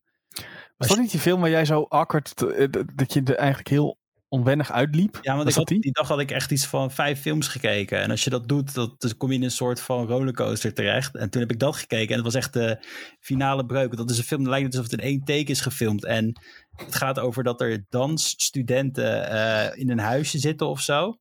Was 0.77 0.87
dat 0.87 0.97
niet 0.97 1.11
die 1.11 1.19
film 1.19 1.41
waar 1.41 1.49
jij 1.49 1.65
zo 1.65 1.83
awkward, 1.89 2.41
eh, 2.43 2.65
d- 2.65 2.97
dat 2.97 3.13
je 3.13 3.21
er 3.23 3.35
eigenlijk 3.35 3.69
heel 3.69 3.98
onwennig 4.29 4.71
uitliep? 4.71 5.19
Ja, 5.21 5.35
want 5.35 5.49
ik 5.49 5.55
had, 5.55 5.67
die? 5.67 5.81
die 5.81 5.91
dag 5.91 6.07
had 6.07 6.19
ik 6.19 6.31
echt 6.31 6.51
iets 6.51 6.65
van 6.65 6.91
vijf 6.91 7.21
films 7.21 7.47
gekeken. 7.47 8.01
En 8.01 8.11
als 8.11 8.23
je 8.23 8.29
dat 8.29 8.47
doet, 8.47 8.73
dat, 8.73 9.01
dan 9.01 9.17
kom 9.17 9.29
je 9.29 9.35
in 9.35 9.43
een 9.43 9.51
soort 9.51 9.81
van 9.81 10.07
rollercoaster 10.07 10.73
terecht. 10.73 11.15
En 11.15 11.29
toen 11.29 11.41
heb 11.41 11.51
ik 11.51 11.59
dat 11.59 11.75
gekeken. 11.75 12.09
En 12.09 12.15
het 12.15 12.23
was 12.23 12.35
echt 12.35 12.53
de 12.53 12.85
finale 13.19 13.65
breuk. 13.65 13.97
Dat 13.97 14.09
is 14.09 14.17
een 14.17 14.23
film, 14.23 14.43
dat 14.43 14.51
lijkt 14.51 14.65
alsof 14.65 14.91
het 14.91 14.99
in 15.01 15.07
één 15.07 15.23
take 15.23 15.51
is 15.51 15.61
gefilmd. 15.61 16.05
En 16.05 16.41
het 16.75 16.95
gaat 16.95 17.19
over 17.19 17.43
dat 17.43 17.61
er 17.61 17.85
dansstudenten 17.89 19.29
eh, 19.29 19.79
in 19.79 19.89
een 19.89 19.99
huisje 19.99 20.39
zitten 20.39 20.67
of 20.67 20.81
zo. 20.81 21.19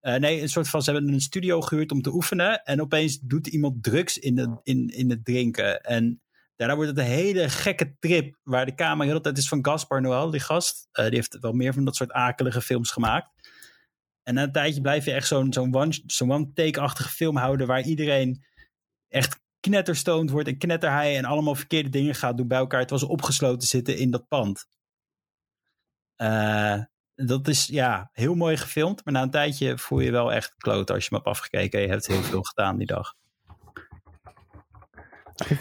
Eh, 0.00 0.14
nee, 0.14 0.42
een 0.42 0.48
soort 0.48 0.68
van, 0.68 0.82
ze 0.82 0.92
hebben 0.92 1.12
een 1.12 1.20
studio 1.20 1.60
gehuurd 1.60 1.92
om 1.92 2.02
te 2.02 2.14
oefenen. 2.14 2.62
En 2.62 2.80
opeens 2.80 3.18
doet 3.18 3.46
iemand 3.46 3.82
drugs 3.82 4.18
in, 4.18 4.34
de, 4.34 4.60
in, 4.62 4.88
in 4.88 5.10
het 5.10 5.24
drinken. 5.24 5.80
En 5.80 6.22
daarna 6.62 6.76
wordt 6.76 6.96
het 6.98 7.06
een 7.06 7.12
hele 7.12 7.48
gekke 7.48 7.96
trip. 7.98 8.36
Waar 8.42 8.66
de 8.66 8.74
camera 8.74 9.02
de 9.02 9.06
hele 9.06 9.20
tijd 9.20 9.38
is 9.38 9.48
van 9.48 9.64
Gaspar 9.64 10.00
Noël, 10.00 10.30
die 10.30 10.40
gast. 10.40 10.88
Eh, 10.92 11.04
die 11.04 11.14
heeft 11.14 11.38
wel 11.40 11.52
meer 11.52 11.72
van 11.72 11.84
dat 11.84 11.96
soort 11.96 12.12
akelige 12.12 12.60
films 12.60 12.90
gemaakt. 12.90 13.30
En 14.22 14.34
na 14.34 14.42
een 14.42 14.52
tijdje 14.52 14.80
blijf 14.80 15.04
je 15.04 15.12
echt 15.12 15.26
zo'n 15.26 15.52
zo'n 15.52 15.74
one, 15.74 16.02
zo'n 16.06 16.32
one-take-achtige 16.32 17.08
film 17.08 17.36
houden. 17.36 17.66
Waar 17.66 17.82
iedereen 17.82 18.44
echt 19.08 19.40
knetterstoned 19.60 20.30
wordt 20.30 20.48
en 20.48 20.58
knetterhigh. 20.58 21.16
En 21.16 21.24
allemaal 21.24 21.54
verkeerde 21.54 21.88
dingen 21.88 22.14
gaat 22.14 22.36
doen 22.36 22.48
bij 22.48 22.58
elkaar. 22.58 22.80
Terwijl 22.80 23.06
ze 23.06 23.12
opgesloten 23.12 23.68
zitten 23.68 23.96
in 23.96 24.10
dat 24.10 24.28
pand. 24.28 24.66
Eh, 26.16 26.80
dat 27.14 27.48
is 27.48 27.66
ja, 27.66 28.10
heel 28.12 28.34
mooi 28.34 28.56
gefilmd. 28.56 29.04
Maar 29.04 29.14
na 29.14 29.22
een 29.22 29.30
tijdje 29.30 29.78
voel 29.78 30.00
je 30.00 30.10
wel 30.10 30.32
echt 30.32 30.54
kloot 30.56 30.90
als 30.90 31.04
je 31.04 31.08
hem 31.08 31.18
hebt 31.18 31.30
afgekeken. 31.30 31.80
Je 31.80 31.88
hebt 31.88 32.06
heel 32.06 32.22
veel 32.22 32.42
gedaan 32.42 32.78
die 32.78 32.86
dag. 32.86 33.14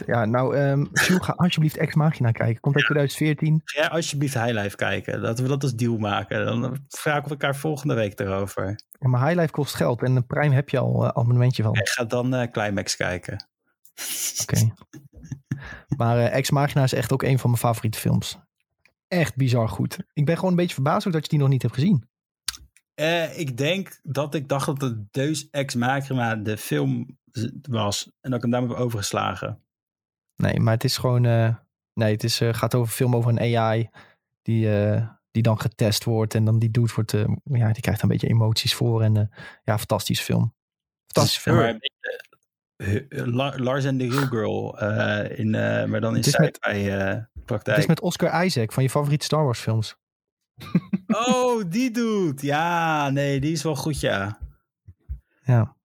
Ja, 0.06 0.26
nou, 0.26 0.56
Jules, 0.94 1.24
ga 1.24 1.34
alsjeblieft 1.36 1.78
Ex 1.78 1.96
Machina 1.96 2.32
kijken. 2.32 2.62
Komt 2.62 2.76
uit 2.76 2.86
2014. 2.86 3.62
Ja, 3.66 3.88
alsjeblieft 3.88 4.34
Highlife 4.34 4.76
kijken. 4.76 5.20
Laten 5.20 5.44
we 5.44 5.50
dat 5.50 5.64
als 5.64 5.76
deal 5.76 5.98
maken. 5.98 6.46
Dan 6.46 6.86
vragen 6.90 7.24
we 7.24 7.30
elkaar 7.30 7.56
volgende 7.56 7.94
week 7.94 8.20
erover. 8.20 8.76
Ja, 9.02 9.08
maar 9.08 9.28
Highlife 9.28 9.52
kost 9.52 9.76
geld 9.76 10.02
en 10.02 10.16
een 10.16 10.26
Prime 10.26 10.56
heb 10.56 10.70
je 10.70 10.78
al 10.78 11.04
eh, 11.04 11.08
abonnementje 11.08 11.64
van. 11.64 11.74
Ik 11.76 11.90
ga 11.90 12.06
dan 12.06 12.34
eh, 12.34 12.52
Climax 12.52 12.96
kijken. 12.96 13.48
Oké. 14.42 14.74
maar 15.98 16.18
eh, 16.18 16.36
Ex 16.36 16.52
Machina 16.52 16.84
is 16.84 16.94
echt 16.94 17.14
ook 17.14 17.24
een 17.24 17.40
van 17.40 17.50
mijn 17.50 17.62
favoriete 17.62 18.00
films. 18.00 18.40
Echt 19.08 19.36
bizar 19.36 19.70
goed. 19.70 19.98
Ik 20.14 20.26
ben 20.26 20.36
gewoon 20.36 20.52
een 20.52 20.58
beetje 20.58 20.74
verbaasd 20.74 21.08
ook 21.08 21.14
dat 21.14 21.24
je 21.24 21.30
die 21.30 21.40
nog 21.40 21.50
niet 21.50 21.62
hebt 21.62 21.74
gezien. 21.74 22.10
Ik 23.36 23.58
denk 23.58 24.00
dat 24.04 24.36
ik 24.36 24.48
dacht 24.48 24.66
dat 24.66 24.82
het 24.82 25.14
Deus 25.14 25.50
Ex 25.50 25.76
Machina 25.76 26.36
de 26.36 26.58
film 26.58 27.18
was. 27.62 28.12
En 28.22 28.30
dat 28.30 28.34
ik 28.34 28.42
hem 28.42 28.52
daarmee 28.52 28.70
heb 28.70 28.80
overgeslagen. 28.80 29.64
Nee, 30.42 30.60
maar 30.60 30.74
het 30.74 30.84
is 30.84 30.98
gewoon... 30.98 31.26
eh, 31.26 31.56
nee, 31.94 32.12
het 32.14 32.24
is, 32.24 32.42
eh, 32.42 32.54
gaat 32.54 32.76
over 32.76 32.88
een 32.88 32.94
film 32.96 33.16
over 33.16 33.30
een 33.32 33.58
AI 33.58 33.90
die, 34.42 34.80
eh, 34.82 35.08
die 35.32 35.44
dan 35.44 35.62
getest 35.62 36.04
wordt. 36.04 36.36
En 36.36 36.46
dan 36.46 36.60
die 36.60 36.72
doet 36.72 36.94
wordt... 36.94 37.12
ja, 37.44 37.72
die 37.72 37.82
krijgt 37.82 38.02
een 38.02 38.10
beetje 38.10 38.28
emoties 38.28 38.74
voor. 38.76 39.02
En 39.02 39.14
ja, 39.64 39.78
fantastische 39.78 40.24
film. 40.24 40.54
Fantastische 41.06 41.42
film. 41.42 41.58
Maar 41.58 41.80
Lars 43.60 43.86
and 43.86 44.00
the 44.00 44.08
Real 44.08 44.28
Girl. 44.28 44.80
in, 45.38 45.50
maar 45.90 46.02
dan 46.02 46.16
in 46.16 46.24
sci-fi 46.24 46.90
eh, 46.90 47.08
Het 47.08 47.46
praktijk. 47.46 47.78
is 47.78 47.86
met 47.86 48.02
Oscar 48.02 48.46
Isaac 48.46 48.72
van 48.72 48.84
je 48.84 48.90
favoriete 48.90 49.26
Star 49.26 49.44
Wars 49.44 49.60
films. 49.60 49.96
Oh, 51.08 51.64
die 51.70 51.92
doet. 51.92 52.42
Ja, 52.42 53.10
nee, 53.10 53.40
die 53.40 53.52
is 53.52 53.64
wel 53.64 53.76
goed, 53.76 54.00
ja. 54.00 54.38
Ja, 55.44 55.76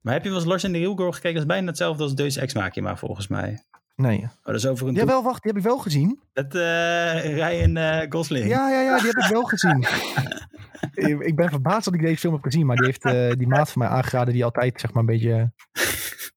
Maar 0.00 0.12
heb 0.12 0.22
je 0.22 0.28
wel 0.28 0.38
eens 0.38 0.48
Lars 0.48 0.64
and 0.64 0.74
the 0.74 0.80
Real 0.80 0.96
Girl 0.96 1.12
gekeken? 1.12 1.32
Dat 1.32 1.42
is 1.42 1.48
bijna 1.48 1.66
hetzelfde 1.66 2.02
als 2.02 2.14
Deus 2.14 2.36
Ex 2.36 2.54
Machina, 2.54 2.96
volgens 2.96 3.28
mij. 3.28 3.62
Nee. 4.02 4.18
Oh, 4.22 4.28
dat 4.44 4.54
is 4.54 4.66
over 4.66 4.88
een 4.88 4.94
Ja, 4.94 5.04
wel, 5.06 5.22
wacht, 5.22 5.42
die 5.42 5.52
heb 5.52 5.60
ik 5.60 5.66
wel 5.66 5.78
gezien. 5.78 6.20
Met 6.32 6.54
eh 6.54 7.34
Ryan 7.34 7.76
eh, 7.76 8.06
Gosling. 8.08 8.48
Ja, 8.48 8.70
ja, 8.70 8.80
ja, 8.80 8.96
die 8.96 9.06
heb 9.06 9.16
ik 9.24 9.30
wel 9.30 9.42
gezien. 9.54 9.86
ik 10.94 11.20
ik 11.20 11.36
ben 11.36 11.48
verbaasd 11.50 11.84
dat 11.84 11.94
ik 11.94 12.00
deze 12.00 12.16
film 12.16 12.32
heb 12.34 12.42
gezien, 12.42 12.66
maar 12.66 12.76
die 12.76 12.84
heeft 12.86 13.04
eh, 13.04 13.30
die 13.38 13.46
maat 13.48 13.70
van 13.70 13.82
mij 13.82 13.90
aangeraden 13.90 14.34
die 14.34 14.44
altijd 14.44 14.80
zeg 14.80 14.92
maar 14.92 15.00
een 15.02 15.08
beetje 15.08 15.52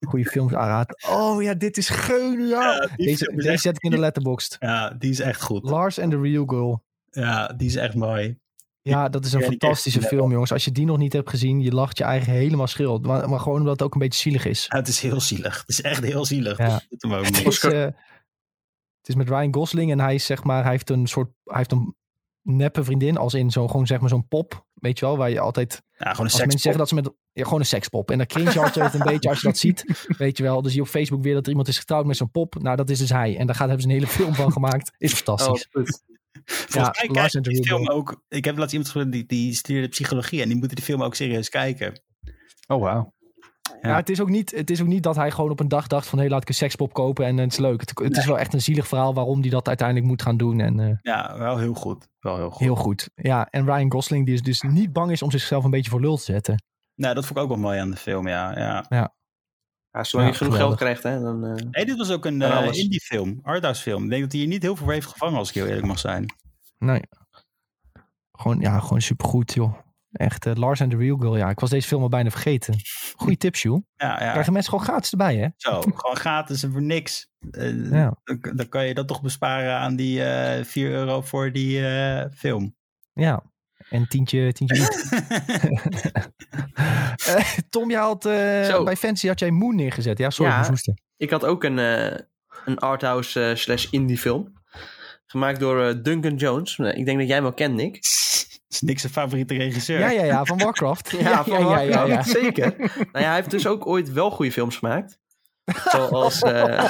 goede 0.08 0.26
films 0.26 0.54
aanraadt. 0.54 1.08
Oh 1.10 1.44
ja, 1.44 1.54
dit 1.54 1.78
is 1.78 1.90
geniaal. 1.90 2.82
Ja, 2.82 2.90
deze, 2.96 3.34
deze 3.36 3.50
echt- 3.50 3.62
zet 3.62 3.76
ik 3.76 3.84
in 3.84 3.92
de 3.92 4.00
letterboxd. 4.00 4.56
Ja, 4.60 4.90
die 4.90 5.10
is 5.12 5.20
echt 5.20 5.42
goed. 5.42 5.64
Lars 5.64 6.00
and 6.00 6.12
the 6.12 6.22
Real 6.22 6.46
Girl. 6.46 6.84
Ja, 7.10 7.48
die 7.48 7.68
is 7.68 7.76
echt 7.76 7.96
mooi. 7.96 8.38
Ja, 8.82 9.10
dat 9.10 9.26
is 9.26 9.34
een 9.34 9.42
fantastische 9.42 10.02
film, 10.02 10.32
jongens. 10.32 10.52
Als 10.52 10.66
je 10.66 10.72
die 10.72 10.86
nog 10.86 10.98
niet 10.98 11.14
hebt 11.14 11.30
gezien, 11.30 11.62
je 11.62 11.72
lacht 11.72 11.98
je 11.98 12.04
eigen 12.04 12.34
helemaal 12.34 12.68
schil. 12.68 13.00
Maar, 13.00 13.30
maar 13.30 13.40
gewoon 13.40 13.60
omdat 13.60 13.74
het 13.74 13.82
ook 13.82 13.94
een 13.94 14.00
beetje 14.00 14.20
zielig 14.20 14.46
is. 14.46 14.66
Ja, 14.70 14.78
het 14.78 14.88
is 14.88 15.00
heel 15.00 15.22
zielig. 15.22 15.60
Het 15.60 15.70
is 15.70 15.82
echt 15.82 16.04
heel 16.04 16.26
zielig. 16.26 16.58
Ja. 16.58 16.82
Ook 17.08 17.26
Het 17.26 17.46
is, 17.46 17.60
eh, 17.60 17.82
het 17.82 19.08
is 19.10 19.16
met 19.16 19.30
Ryan 19.30 19.54
Gosling 19.54 19.92
en 19.92 20.00
hij 20.00 20.16
is 20.16 20.26
zeg 20.26 20.44
maar, 20.44 20.62
hij 20.62 20.72
heeft 20.72 20.90
een 20.90 21.08
soort, 21.08 21.30
hij 21.44 21.58
heeft 21.58 21.72
een 21.72 21.96
neppe 22.42 22.84
vriendin, 22.84 23.18
als 23.18 23.34
in 23.34 23.52
zo 23.52 23.68
gewoon 23.68 23.88
zeg 23.88 24.00
maar 24.00 24.10
zo'n 24.10 24.28
pop, 24.28 24.66
weet 24.74 25.00
je 25.00 25.06
wel, 25.06 25.18
waar 25.18 25.30
je 25.30 25.40
altijd 25.40 25.72
Ja, 25.72 25.80
gewoon 25.98 25.98
een 25.98 26.08
Als 26.08 26.18
mensen 26.18 26.40
sekspop. 26.40 26.60
zeggen 26.62 26.80
dat 26.80 26.90
ze 26.90 26.96
met 26.96 27.12
ja, 27.34 27.44
gewoon 27.44 27.60
een 27.60 27.66
sekspop. 27.66 28.12
En 28.12 28.18
dan 28.18 28.28
cringe 28.28 28.52
je 28.52 28.62
altijd 28.62 28.94
een 28.94 29.04
beetje 29.04 29.30
als 29.30 29.42
je 29.42 29.48
dat 29.48 29.58
ziet. 29.58 30.06
Weet 30.18 30.38
je 30.38 30.44
wel. 30.44 30.62
Dus 30.62 30.72
zie 30.72 30.82
je 30.82 30.86
op 30.88 30.92
Facebook 30.94 31.24
weer 31.24 31.34
dat 31.34 31.44
er 31.44 31.50
iemand 31.50 31.68
is 31.68 31.78
getrouwd 31.78 32.06
met 32.06 32.18
zo'n 32.18 32.32
pop. 32.32 32.62
Nou, 32.62 32.76
dat 32.76 32.90
is 32.90 33.00
dus 33.00 33.10
hij. 33.10 33.38
En 33.38 33.46
daar 33.46 33.56
gaat, 33.56 33.68
hebben 33.68 33.82
ze 33.82 33.88
een 33.88 33.94
hele 33.94 34.08
film 34.08 34.34
van 34.36 34.52
gemaakt. 34.52 34.92
Is 34.98 35.14
fantastisch. 35.14 35.68
Oh, 35.72 35.84
Volgens 36.46 37.10
mij 37.12 37.28
the 37.28 37.42
die 37.42 37.62
Real 37.62 37.78
film 37.78 37.90
ook... 37.90 38.24
Ik 38.28 38.46
heb 38.46 38.58
laatst 38.58 38.74
iemand 38.74 38.92
gehoord 38.92 39.12
die, 39.12 39.26
die 39.26 39.54
studeerde 39.54 39.88
psychologie. 39.88 40.42
En 40.42 40.48
die 40.48 40.58
moeten 40.58 40.76
die 40.76 40.86
film 40.86 41.04
ook 41.04 41.16
serieus 41.16 41.50
kijken. 41.50 42.02
Oh, 42.68 42.82
wauw. 42.82 43.14
Ja. 43.82 43.96
het, 43.96 44.10
is 44.10 44.22
ook 44.22 44.30
niet, 44.30 44.52
het 44.52 44.70
is 44.70 44.82
ook 44.82 44.88
niet 44.88 45.04
dat 45.04 45.16
hij 45.16 45.32
gewoon 45.32 45.52
op 45.52 45.60
een 45.60 45.68
dag 45.68 45.88
dacht 45.88 46.08
van... 46.08 46.20
hé, 46.20 46.28
laat 46.28 46.42
ik 46.42 46.48
een 46.48 46.54
sekspop 46.54 46.94
kopen 46.94 47.26
en 47.26 47.38
het 47.38 47.52
is 47.52 47.58
leuk. 47.58 47.80
Het, 47.80 48.00
het 48.00 48.18
is 48.18 48.26
wel 48.26 48.40
echt 48.40 48.54
een 48.54 48.62
zielig 48.62 48.88
verhaal 48.88 49.14
waarom 49.14 49.42
hij 49.42 49.50
dat 49.50 49.68
uiteindelijk 49.68 50.08
moet 50.08 50.22
gaan 50.22 50.38
doen. 50.38 50.60
En 50.60 50.80
eh, 50.80 50.98
Ja, 51.02 51.38
wel 51.38 51.58
heel 51.58 51.74
goed. 51.74 52.08
Wel 52.20 52.36
heel 52.36 52.50
goed. 52.50 52.60
heel 52.60 52.76
goed. 52.76 53.10
Ja, 53.16 53.48
en 53.50 53.66
Ryan 53.66 53.92
Gosling 53.92 54.26
die 54.26 54.34
is 54.34 54.42
dus 54.42 54.62
niet 54.62 54.94
bang 54.94 55.12
is 55.12 55.22
om 55.22 55.32
zichzelf 55.32 55.64
een 55.64 55.72
beetje 55.72 55.92
voor 55.92 56.02
lul 56.02 56.18
te 56.18 56.24
zetten. 56.24 56.64
Nou, 56.96 57.16
dat 57.16 57.26
vond 57.26 57.38
ik 57.38 57.44
ook 57.44 57.50
wel 57.50 57.60
mooi 57.60 57.80
aan 57.80 57.92
de 57.92 57.98
film, 57.98 58.28
ja. 58.28 58.60
ja. 58.60 58.86
Ja, 58.90 59.14
zolang 59.92 60.28
Ja, 60.30 60.34
je 60.34 60.34
genoeg 60.44 60.56
geld 60.56 60.76
krijgt, 60.76 61.04
hè, 61.04 61.20
dan... 61.22 61.46
eh, 61.46 61.66
Nee, 61.72 61.86
dit 61.86 61.98
was 61.98 62.12
ook 62.12 62.26
een 62.26 62.42
En 62.42 62.52
eh, 62.52 62.74
indie 62.78 63.02
film. 63.02 63.40
Arthouse 63.44 63.82
film. 63.82 64.04
Ik 64.04 64.10
denk 64.10 64.22
dat 64.22 64.32
hij 64.32 64.40
hier 64.42 64.50
niet 64.50 64.62
heel 64.62 64.76
veel 64.76 64.84
voor 64.86 64.94
heeft 64.94 65.08
gevangen, 65.08 65.38
als 65.38 65.50
ik 65.50 65.56
heel 65.56 65.66
eerlijk 65.68 65.86
mag 65.88 66.00
zijn. 66.00 66.26
Nee. 66.78 67.02
Gewoon, 68.32 68.60
ja, 68.60 68.80
gewoon 68.80 69.02
supergoed, 69.02 69.54
joh. 69.54 69.78
Echt, 70.12 70.46
eh, 70.46 70.54
Lars 70.56 70.82
and 70.82 70.92
the 70.92 70.98
Real 70.98 71.18
Girl. 71.18 71.38
Ja, 71.38 71.50
ik 71.50 71.60
was 71.60 71.70
deze 71.70 71.88
film 71.88 72.02
al 72.02 72.10
bijna 72.10 72.30
vergeten. 72.30 72.76
Goeie 73.16 73.38
tips, 73.38 73.62
joh. 73.62 73.84
Ja, 73.96 74.24
ja. 74.24 74.32
Krijgen 74.32 74.54
mensen 74.54 74.72
gewoon 74.72 74.88
gratis 74.88 75.12
erbij, 75.12 75.36
hè? 75.38 75.48
Zo, 75.58 75.82
gewoon 75.82 76.16
gratis 76.16 76.64
en 76.64 76.72
voor 76.72 76.82
niks. 76.82 77.30
Eh, 77.52 77.92
Ja. 77.92 78.14
dan, 78.24 78.40
dan 78.56 78.70
kan 78.70 78.86
je 78.88 78.94
dat 78.94 79.08
toch 79.08 79.22
besparen 79.22 79.76
aan 79.78 79.96
die 79.96 80.24
eh 80.24 80.64
4 80.64 80.90
euro 80.92 81.22
voor 81.22 81.52
die 81.52 81.88
eh, 81.88 82.26
film. 82.34 82.76
Ja. 83.14 83.44
En 83.92 84.08
tientje, 84.08 84.54
tientje 84.54 84.78
niet. 84.80 85.10
Eh, 87.26 87.58
Tom, 87.70 87.90
je 87.90 87.98
had 87.98 88.26
eh, 88.26 88.84
bij 88.84 88.96
Fancy 88.96 89.28
had 89.28 89.40
jij 89.40 89.52
Moon 89.52 89.76
neergezet. 89.76 90.18
Ja, 90.18 90.30
sorry, 90.30 90.52
Ja. 90.52 90.74
ik 91.18 91.30
had 91.30 91.46
ook 91.46 91.64
een, 91.64 91.80
eh, 91.80 92.20
een 92.66 92.78
arthouse 92.80 93.54
slash 93.56 93.86
indie 93.90 94.18
film. 94.18 94.54
Gemaakt 95.26 95.60
door 95.60 95.86
eh, 95.88 95.96
Duncan 96.02 96.36
Jones. 96.36 96.78
Ik 96.78 97.06
denk 97.06 97.18
dat 97.18 97.28
jij 97.28 97.36
hem 97.36 97.44
wel 97.44 97.54
kent, 97.54 97.76
Nick. 97.76 97.96
is 98.70 98.82
niks 98.82 99.02
zijn 99.02 99.14
favoriete 99.14 99.54
regisseur. 99.54 100.00
Ja, 100.00 100.10
ja, 100.10 100.24
ja, 100.24 100.46
van 100.46 100.58
Warcraft. 100.58 101.12
Ja, 101.20 101.44
van 101.44 101.60
ja, 101.60 101.80
ja, 101.80 101.80
ja, 101.80 101.98
Warcraft, 101.98 102.30
zeker. 102.30 102.74
nou 102.78 102.90
ja, 103.12 103.20
hij 103.20 103.36
heeft 103.36 103.52
dus 103.52 103.68
ook 103.68 103.86
ooit 103.88 104.12
wel 104.12 104.32
goede 104.32 104.52
films 104.52 104.76
gemaakt. 104.78 105.20
Zoals, 105.90 106.42
eh 106.42 106.86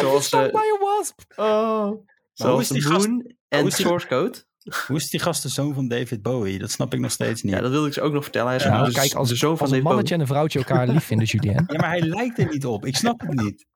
zoals, 0.00 0.30
eh, 0.30 0.50
by 0.50 0.56
a 0.56 0.78
wasp. 0.80 1.20
oh, 1.36 1.92
zoals 2.32 2.70
Moon 2.70 3.34
en 3.54 3.60
hoe 3.60 3.68
is 3.68 3.76
die- 3.76 3.86
Source 3.86 4.06
Code. 4.06 4.44
Hoe 4.86 4.96
is 4.96 5.10
die 5.10 5.20
gast 5.20 5.42
de 5.42 5.48
zoon 5.48 5.74
van 5.74 5.88
David 5.88 6.22
Bowie? 6.22 6.58
Dat 6.58 6.70
snap 6.70 6.94
ik 6.94 7.00
nog 7.00 7.10
steeds 7.10 7.42
niet. 7.42 7.52
Ja, 7.52 7.60
dat 7.60 7.70
wilde 7.70 7.86
ik 7.86 7.92
ze 7.92 8.00
ook 8.00 8.12
nog 8.12 8.22
vertellen. 8.22 8.46
Hij 8.48 8.56
is 8.56 8.62
Ja, 8.64 8.84
dus 8.84 8.94
kijk, 8.94 9.12
als, 9.14 9.28
de 9.28 9.36
zoon 9.36 9.56
van 9.56 9.66
als 9.66 9.76
een 9.76 9.82
mannetje 9.82 10.14
en 10.14 10.20
een 10.20 10.26
vrouwtje 10.26 10.58
elkaar 10.58 10.88
lief 10.88 11.04
vinden, 11.04 11.26
Julien. 11.26 11.52
Ja, 11.68 11.76
maar 11.78 11.88
hij 11.88 12.00
lijkt 12.00 12.38
er 12.38 12.48
niet 12.48 12.66
op. 12.66 12.86
Ik 12.86 12.96
snap 12.96 13.20
het 13.20 13.32
niet. 13.42 13.66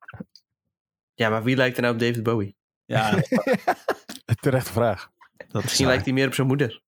Ja, 1.15 1.29
maar 1.29 1.43
wie 1.43 1.57
lijkt 1.57 1.77
er 1.77 1.83
nou 1.83 1.95
op 1.95 2.01
David 2.01 2.23
Bowie? 2.23 2.57
Ja, 2.85 3.15
Terechte 4.41 4.73
vraag. 4.73 5.11
dat, 5.49 5.63
Misschien 5.63 5.87
lijkt 5.87 6.05
hij 6.05 6.13
meer 6.15 6.27
op 6.27 6.35
zijn 6.35 6.47
moeder. 6.47 6.83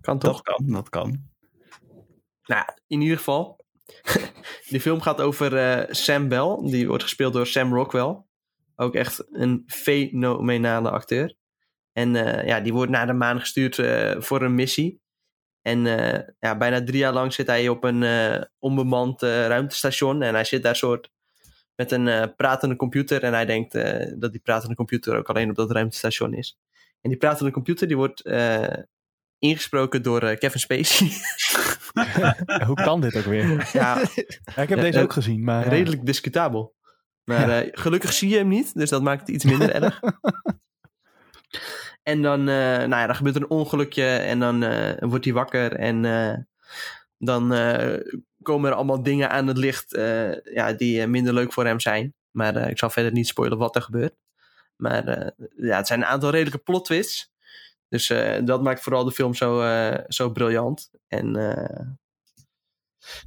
Kan 0.00 0.18
toch? 0.18 0.42
dat 0.42 0.56
kan, 0.56 0.66
dat 0.72 0.88
kan. 0.88 1.28
Nou, 2.44 2.64
in 2.86 3.00
ieder 3.00 3.16
geval. 3.16 3.64
die 4.70 4.80
film 4.80 5.00
gaat 5.00 5.20
over 5.20 5.56
eh, 5.56 5.94
Sam 5.94 6.28
Bell. 6.28 6.56
Die 6.62 6.88
wordt 6.88 7.02
gespeeld 7.02 7.32
door 7.32 7.46
Sam 7.46 7.74
Rockwell. 7.74 8.22
Ook 8.76 8.94
echt 8.94 9.24
een 9.32 9.62
fenomenale 9.66 10.90
acteur. 10.90 11.34
En 11.96 12.16
eh, 12.16 12.46
ja, 12.46 12.60
die 12.60 12.72
wordt 12.72 12.90
naar 12.90 13.06
de 13.06 13.12
maan 13.12 13.40
gestuurd 13.40 13.78
eh, 13.78 14.14
voor 14.18 14.42
een 14.42 14.54
missie. 14.54 15.00
En 15.62 15.86
eh, 15.86 16.28
ja, 16.38 16.56
bijna 16.56 16.84
drie 16.84 16.98
jaar 16.98 17.12
lang 17.12 17.32
zit 17.32 17.46
hij 17.46 17.68
op 17.68 17.84
een 17.84 18.02
eh, 18.02 18.42
onbemand 18.58 19.22
eh, 19.22 19.46
ruimtestation. 19.46 20.22
En 20.22 20.34
hij 20.34 20.44
zit 20.44 20.62
daar 20.62 20.76
soort 20.76 21.10
met 21.76 21.92
een 21.92 22.08
eh, 22.08 22.24
pratende 22.36 22.76
computer. 22.76 23.22
En 23.22 23.32
hij 23.32 23.46
denkt 23.46 23.74
eh, 23.74 24.12
dat 24.18 24.32
die 24.32 24.40
pratende 24.40 24.74
computer 24.74 25.16
ook 25.16 25.28
alleen 25.28 25.50
op 25.50 25.56
dat 25.56 25.70
ruimtestation 25.70 26.34
is. 26.34 26.58
En 27.00 27.10
die 27.10 27.18
pratende 27.18 27.52
computer 27.52 27.86
die 27.86 27.96
wordt 27.96 28.20
eh, 28.20 28.68
ingesproken 29.38 30.02
door 30.02 30.22
eh, 30.22 30.38
Kevin 30.38 30.60
Spacey. 30.60 31.08
Hoe 32.66 32.74
kan 32.84 33.00
dit 33.00 33.16
ook 33.16 33.24
weer? 33.24 33.70
ja, 33.72 33.98
Ja, 34.44 34.62
ik 34.62 34.68
heb 34.68 34.78
Ja, 34.78 34.84
deze 34.84 35.00
ook 35.00 35.12
gezien, 35.12 35.44
maar 35.44 35.64
ja. 35.64 35.70
redelijk 35.70 36.06
discutabel. 36.06 36.74
Maar 37.24 37.50
eh, 37.50 37.68
gelukkig 37.72 38.12
zie 38.12 38.28
je 38.28 38.36
hem 38.36 38.48
niet, 38.48 38.74
dus 38.74 38.90
dat 38.90 39.02
maakt 39.02 39.20
het 39.20 39.28
iets 39.30 39.44
minder 39.44 39.70
erg. 39.70 40.00
En 42.06 42.22
dan, 42.22 42.40
eh, 42.40 42.76
nou 42.76 42.88
ja, 42.88 43.06
dan 43.06 43.14
gebeurt 43.14 43.36
er 43.36 43.42
een 43.42 43.50
ongelukje 43.50 44.16
en 44.16 44.38
dan 44.38 44.62
eh, 44.62 45.08
wordt 45.08 45.24
hij 45.24 45.34
wakker 45.34 45.72
en 45.72 46.04
eh, 46.04 46.34
dan 47.18 47.48
komen 48.42 48.70
er 48.70 48.76
allemaal 48.76 49.02
dingen 49.02 49.30
aan 49.30 49.46
het 49.46 49.56
licht 49.56 49.90
ja, 50.44 50.72
die 50.72 51.06
minder 51.06 51.34
leuk 51.34 51.52
voor 51.52 51.64
hem 51.64 51.80
zijn. 51.80 52.14
Maar 52.30 52.70
ik 52.70 52.78
zal 52.78 52.90
verder 52.90 53.12
niet 53.12 53.26
spoilen 53.26 53.58
wat 53.58 53.76
er 53.76 53.82
gebeurt. 53.82 54.14
Maar 54.76 55.32
ja, 55.56 55.76
het 55.76 55.86
zijn 55.86 56.00
een 56.00 56.06
aantal 56.06 56.30
redelijke 56.30 56.58
plot 56.58 56.84
twists. 56.84 57.32
Dus 57.88 58.06
dat 58.44 58.62
maakt 58.62 58.80
vooral 58.80 59.04
de 59.04 59.12
film 59.12 59.34
zo, 59.34 59.64
zo 60.08 60.30
briljant. 60.30 60.90
En 61.08 61.32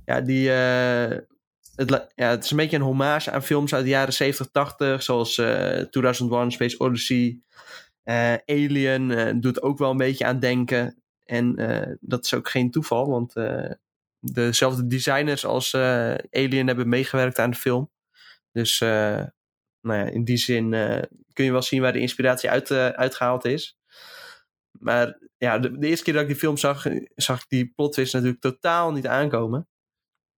ja, 0.06 0.22
die, 0.22 0.49
het, 0.49 2.07
ja, 2.15 2.30
het 2.30 2.43
is 2.43 2.51
een 2.51 2.57
beetje 2.57 2.77
een 2.77 2.84
hommage 2.84 3.31
aan 3.31 3.43
films 3.43 3.73
uit 3.73 3.84
de 3.84 3.89
jaren 3.89 4.14
70, 4.14 4.51
80, 4.51 5.03
zoals 5.03 5.38
eh 5.38 5.81
2001, 5.81 6.51
Space 6.51 6.80
Odyssey. 6.80 7.39
Eh, 8.10 8.34
Alien 8.45 9.11
eh, 9.11 9.34
doet 9.36 9.61
ook 9.61 9.77
wel 9.77 9.91
een 9.91 9.98
beetje 9.98 10.26
aan 10.26 10.40
denken. 10.40 11.03
En 11.26 11.56
eh, 11.56 11.95
dat 11.99 12.26
is 12.26 12.34
ook 12.34 12.49
geen 12.49 12.72
toeval, 12.72 13.10
want 13.10 13.34
dezelfde 14.19 14.88
designers 14.88 15.45
als 15.45 15.76
Alien 16.31 16.68
hebben 16.68 16.90
meegewerkt 16.90 17.40
aan 17.40 17.49
de 17.49 17.57
film. 17.57 17.91
Dus 18.52 18.80
nou 18.80 19.99
ja, 19.99 20.03
in 20.03 20.23
die 20.23 20.38
zin 20.38 20.69
kun 21.34 21.45
je 21.45 21.52
wel 21.52 21.61
zien 21.61 21.81
waar 21.81 21.94
de 21.94 21.99
inspiratie 21.99 22.49
uit, 22.49 22.72
eh, 22.72 22.88
uitgehaald 22.88 23.45
is. 23.45 23.77
Maar 24.72 25.19
ja, 25.38 25.60
de, 25.60 25.77
eerste 25.80 26.03
keer 26.03 26.14
dat 26.14 26.22
ik 26.22 26.27
die 26.27 26.38
film 26.38 26.57
zag, 26.57 26.86
zag 27.15 27.41
ik 27.41 27.49
die 27.49 27.72
plot 27.76 27.94
twist 27.94 28.14
natuurlijk 28.14 28.41
totaal 28.41 28.91
niet 28.91 29.07
aankomen. 29.07 29.68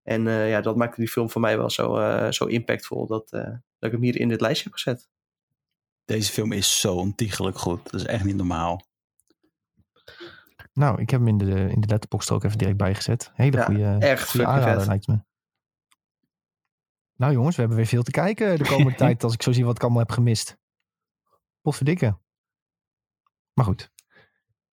En 0.02 0.22
ja, 0.28 0.60
dat 0.60 0.76
maakte 0.76 1.00
die 1.00 1.10
film 1.10 1.30
voor 1.30 1.40
mij 1.40 1.56
wel 1.56 1.70
zo, 1.70 2.30
zo 2.30 2.44
impactvol 2.44 3.06
dat, 3.06 3.28
dat 3.30 3.60
ik 3.78 3.92
hem 3.92 4.02
hier 4.02 4.20
in 4.20 4.28
dit 4.28 4.40
lijstje 4.40 4.64
heb 4.64 4.72
gezet. 4.72 5.11
Deze 6.12 6.32
film 6.32 6.52
is 6.52 6.80
zo 6.80 6.94
ontiegelijk 6.94 7.58
goed. 7.58 7.90
Dat 7.90 8.00
is 8.00 8.06
echt 8.06 8.24
niet 8.24 8.36
normaal. 8.36 8.82
Nou, 10.72 11.00
ik 11.00 11.10
heb 11.10 11.20
hem 11.20 11.28
in 11.28 11.38
de, 11.38 11.70
in 11.70 11.80
de 11.80 11.86
letterbox 11.86 12.28
er 12.28 12.34
ook 12.34 12.44
even 12.44 12.58
direct 12.58 12.76
bijgezet. 12.76 13.30
Hele 13.34 13.56
Ja, 13.56 13.64
goede, 13.64 13.96
echt 14.00 14.40
aanrader 14.40 14.86
lijkt 14.86 15.06
me. 15.06 15.18
Nou 17.16 17.32
jongens, 17.32 17.54
we 17.54 17.60
hebben 17.60 17.78
weer 17.78 17.88
veel 17.88 18.02
te 18.02 18.10
kijken 18.10 18.58
de 18.58 18.64
komende 18.64 18.94
tijd 19.04 19.24
als 19.24 19.34
ik 19.34 19.42
zo 19.42 19.52
zie 19.52 19.64
wat 19.64 19.76
ik 19.76 19.82
allemaal 19.82 20.00
heb 20.00 20.10
gemist. 20.10 20.58
Potverdikke. 21.60 22.18
Maar 23.52 23.64
goed, 23.64 23.90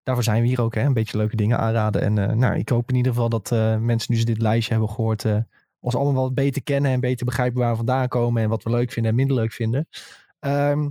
daarvoor 0.04 0.24
zijn 0.24 0.42
we 0.42 0.48
hier 0.48 0.62
ook, 0.62 0.76
hè? 0.76 0.82
een 0.82 0.94
beetje 0.94 1.18
leuke 1.18 1.36
dingen 1.36 1.58
aanraden. 1.58 2.02
En 2.02 2.18
eh, 2.18 2.36
nou, 2.36 2.56
ik 2.56 2.70
hoop 2.70 2.90
in 2.90 2.96
ieder 2.96 3.12
geval 3.12 3.30
dat 3.30 3.52
eh, 3.52 3.78
mensen 3.78 4.14
nu 4.14 4.20
ze 4.20 4.26
dit 4.26 4.42
lijstje 4.42 4.72
hebben 4.72 4.90
gehoord, 4.90 5.26
eh, 5.26 5.40
ons 5.80 5.96
allemaal 5.96 6.24
wat 6.24 6.34
beter 6.34 6.64
kennen 6.64 6.92
en 6.92 7.00
beter 7.00 7.26
begrijpen 7.26 7.60
waar 7.60 7.72
we 7.72 7.78
vandaan 7.78 8.08
komen 8.08 8.44
en 8.44 8.50
wat 8.50 8.64
we 8.64 8.70
leuk 8.70 8.92
vinden 8.92 9.12
en 9.12 9.18
minder 9.18 9.36
leuk 9.36 9.52
vinden. 9.52 9.88
Ehm, 10.40 10.90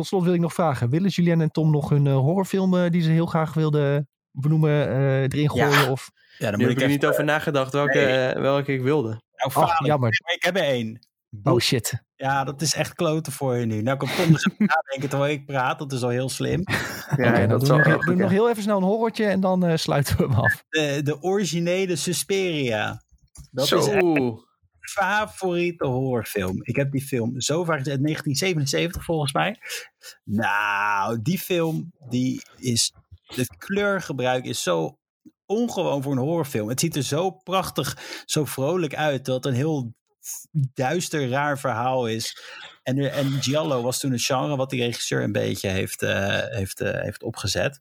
tot 0.00 0.08
slot 0.08 0.24
wil 0.24 0.34
ik 0.34 0.40
nog 0.40 0.54
vragen, 0.54 0.90
willen 0.90 1.08
Julien 1.10 1.40
en 1.40 1.50
Tom 1.50 1.70
nog 1.70 1.88
hun 1.88 2.06
eh, 2.06 2.14
horrorfilm 2.14 2.90
die 2.90 3.02
ze 3.02 3.10
heel 3.10 3.26
graag 3.26 3.54
wilden 3.54 4.08
benoemen 4.30 4.88
eh, 4.88 5.22
erin 5.22 5.50
Ja. 5.54 5.70
gooien? 5.70 5.90
Of... 5.90 6.10
Ja, 6.38 6.50
moet 6.50 6.60
heb 6.60 6.68
ik 6.70 6.76
ik 6.76 6.76
er 6.76 6.82
even... 6.88 6.90
niet 7.00 7.06
over 7.06 7.24
nagedacht 7.24 7.72
welke, 7.72 7.98
Nee. 7.98 8.26
eh, 8.28 8.40
welke 8.40 8.72
ik 8.72 8.82
wilde. 8.82 9.20
Nou, 9.54 9.68
jammer. 9.84 10.08
Ik 10.34 10.42
heb 10.42 10.56
er 10.56 10.62
één. 10.62 11.08
Oh 11.42 11.58
shit. 11.58 12.02
Ja, 12.16 12.44
dat 12.44 12.60
is 12.62 12.74
echt 12.74 12.94
kloten 12.94 13.32
voor 13.32 13.56
je 13.56 13.66
nu. 13.66 13.82
Nou 13.82 13.96
kan 13.96 14.08
Tom 14.16 14.32
dus 14.32 14.44
even 14.46 14.66
nadenken 14.76 15.08
terwijl 15.08 15.32
ik 15.32 15.46
praat. 15.46 15.78
Dat 15.78 15.92
is 15.92 16.02
al 16.02 16.08
heel 16.08 16.28
slim. 16.28 16.62
Ja, 17.16 17.46
dat 17.46 17.58
doen 17.58 17.66
zal 17.66 17.78
we 17.78 17.88
nog, 17.88 18.04
doen 18.04 18.16
nog 18.16 18.30
heel 18.30 18.50
even 18.50 18.62
snel 18.62 18.76
een 18.76 18.82
horrortje 18.82 19.24
en 19.24 19.40
dan 19.40 19.64
eh, 19.66 19.76
sluiten 19.76 20.16
we 20.16 20.22
hem 20.22 20.32
af. 20.32 20.64
De, 20.68 21.00
de 21.04 21.22
originele 21.22 21.96
Susperia. 21.96 23.02
Dat 23.50 23.66
Zo. 23.66 23.78
is 23.78 23.86
echt 23.86 24.02
favoriete 24.90 25.86
horrorfilm. 25.86 26.58
Ik 26.62 26.76
heb 26.76 26.90
die 26.90 27.02
film 27.02 27.40
zo 27.40 27.64
vaak 27.64 27.78
gezien. 27.78 27.92
Uit 27.92 28.02
1977 28.02 29.04
volgens 29.04 29.32
mij. 29.32 29.56
Nou, 30.24 31.22
die 31.22 31.38
film 31.38 31.92
die 32.08 32.42
is... 32.56 32.92
Het 33.26 33.56
kleurgebruik 33.56 34.44
is 34.44 34.62
zo 34.62 34.98
ongewoon 35.46 36.02
voor 36.02 36.12
een 36.12 36.18
horrorfilm. 36.18 36.68
Het 36.68 36.80
ziet 36.80 36.96
er 36.96 37.02
zo 37.02 37.30
prachtig, 37.30 38.22
zo 38.24 38.44
vrolijk 38.44 38.94
uit. 38.94 39.24
Dat 39.24 39.46
een 39.46 39.54
heel 39.54 39.94
duister, 40.74 41.28
raar 41.28 41.58
verhaal 41.58 42.06
is. 42.06 42.42
En, 42.82 43.12
en 43.12 43.42
Giallo 43.42 43.82
was 43.82 44.00
toen 44.00 44.12
het 44.12 44.24
genre 44.24 44.56
wat 44.56 44.70
die 44.70 44.82
regisseur 44.82 45.22
een 45.22 45.32
beetje 45.32 45.68
heeft, 45.68 46.02
eh, 46.02 46.38
heeft, 46.46 46.80
eh, 46.80 47.00
heeft 47.00 47.22
opgezet. 47.22 47.80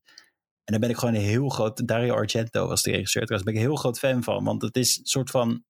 En 0.64 0.72
daar 0.76 0.80
ben 0.80 0.90
ik 0.90 0.98
gewoon 0.98 1.15
een 1.15 1.22
heel 1.22 1.49
groot... 1.49 1.88
Dario 1.88 2.14
Argento 2.14 2.68
was 2.68 2.81
de 2.81 2.91
regisseur. 2.91 3.26
Trouwens 3.26 3.52
ben 3.52 3.60
ik 3.60 3.65
een 3.65 3.72
heel 3.72 3.81
groot 3.81 3.99
fan 3.99 4.23
van. 4.23 4.44
Want 4.44 4.61
het 4.61 4.76
is 4.76 4.98
een 4.98 5.06
soort 5.06 5.30
van 5.30 5.64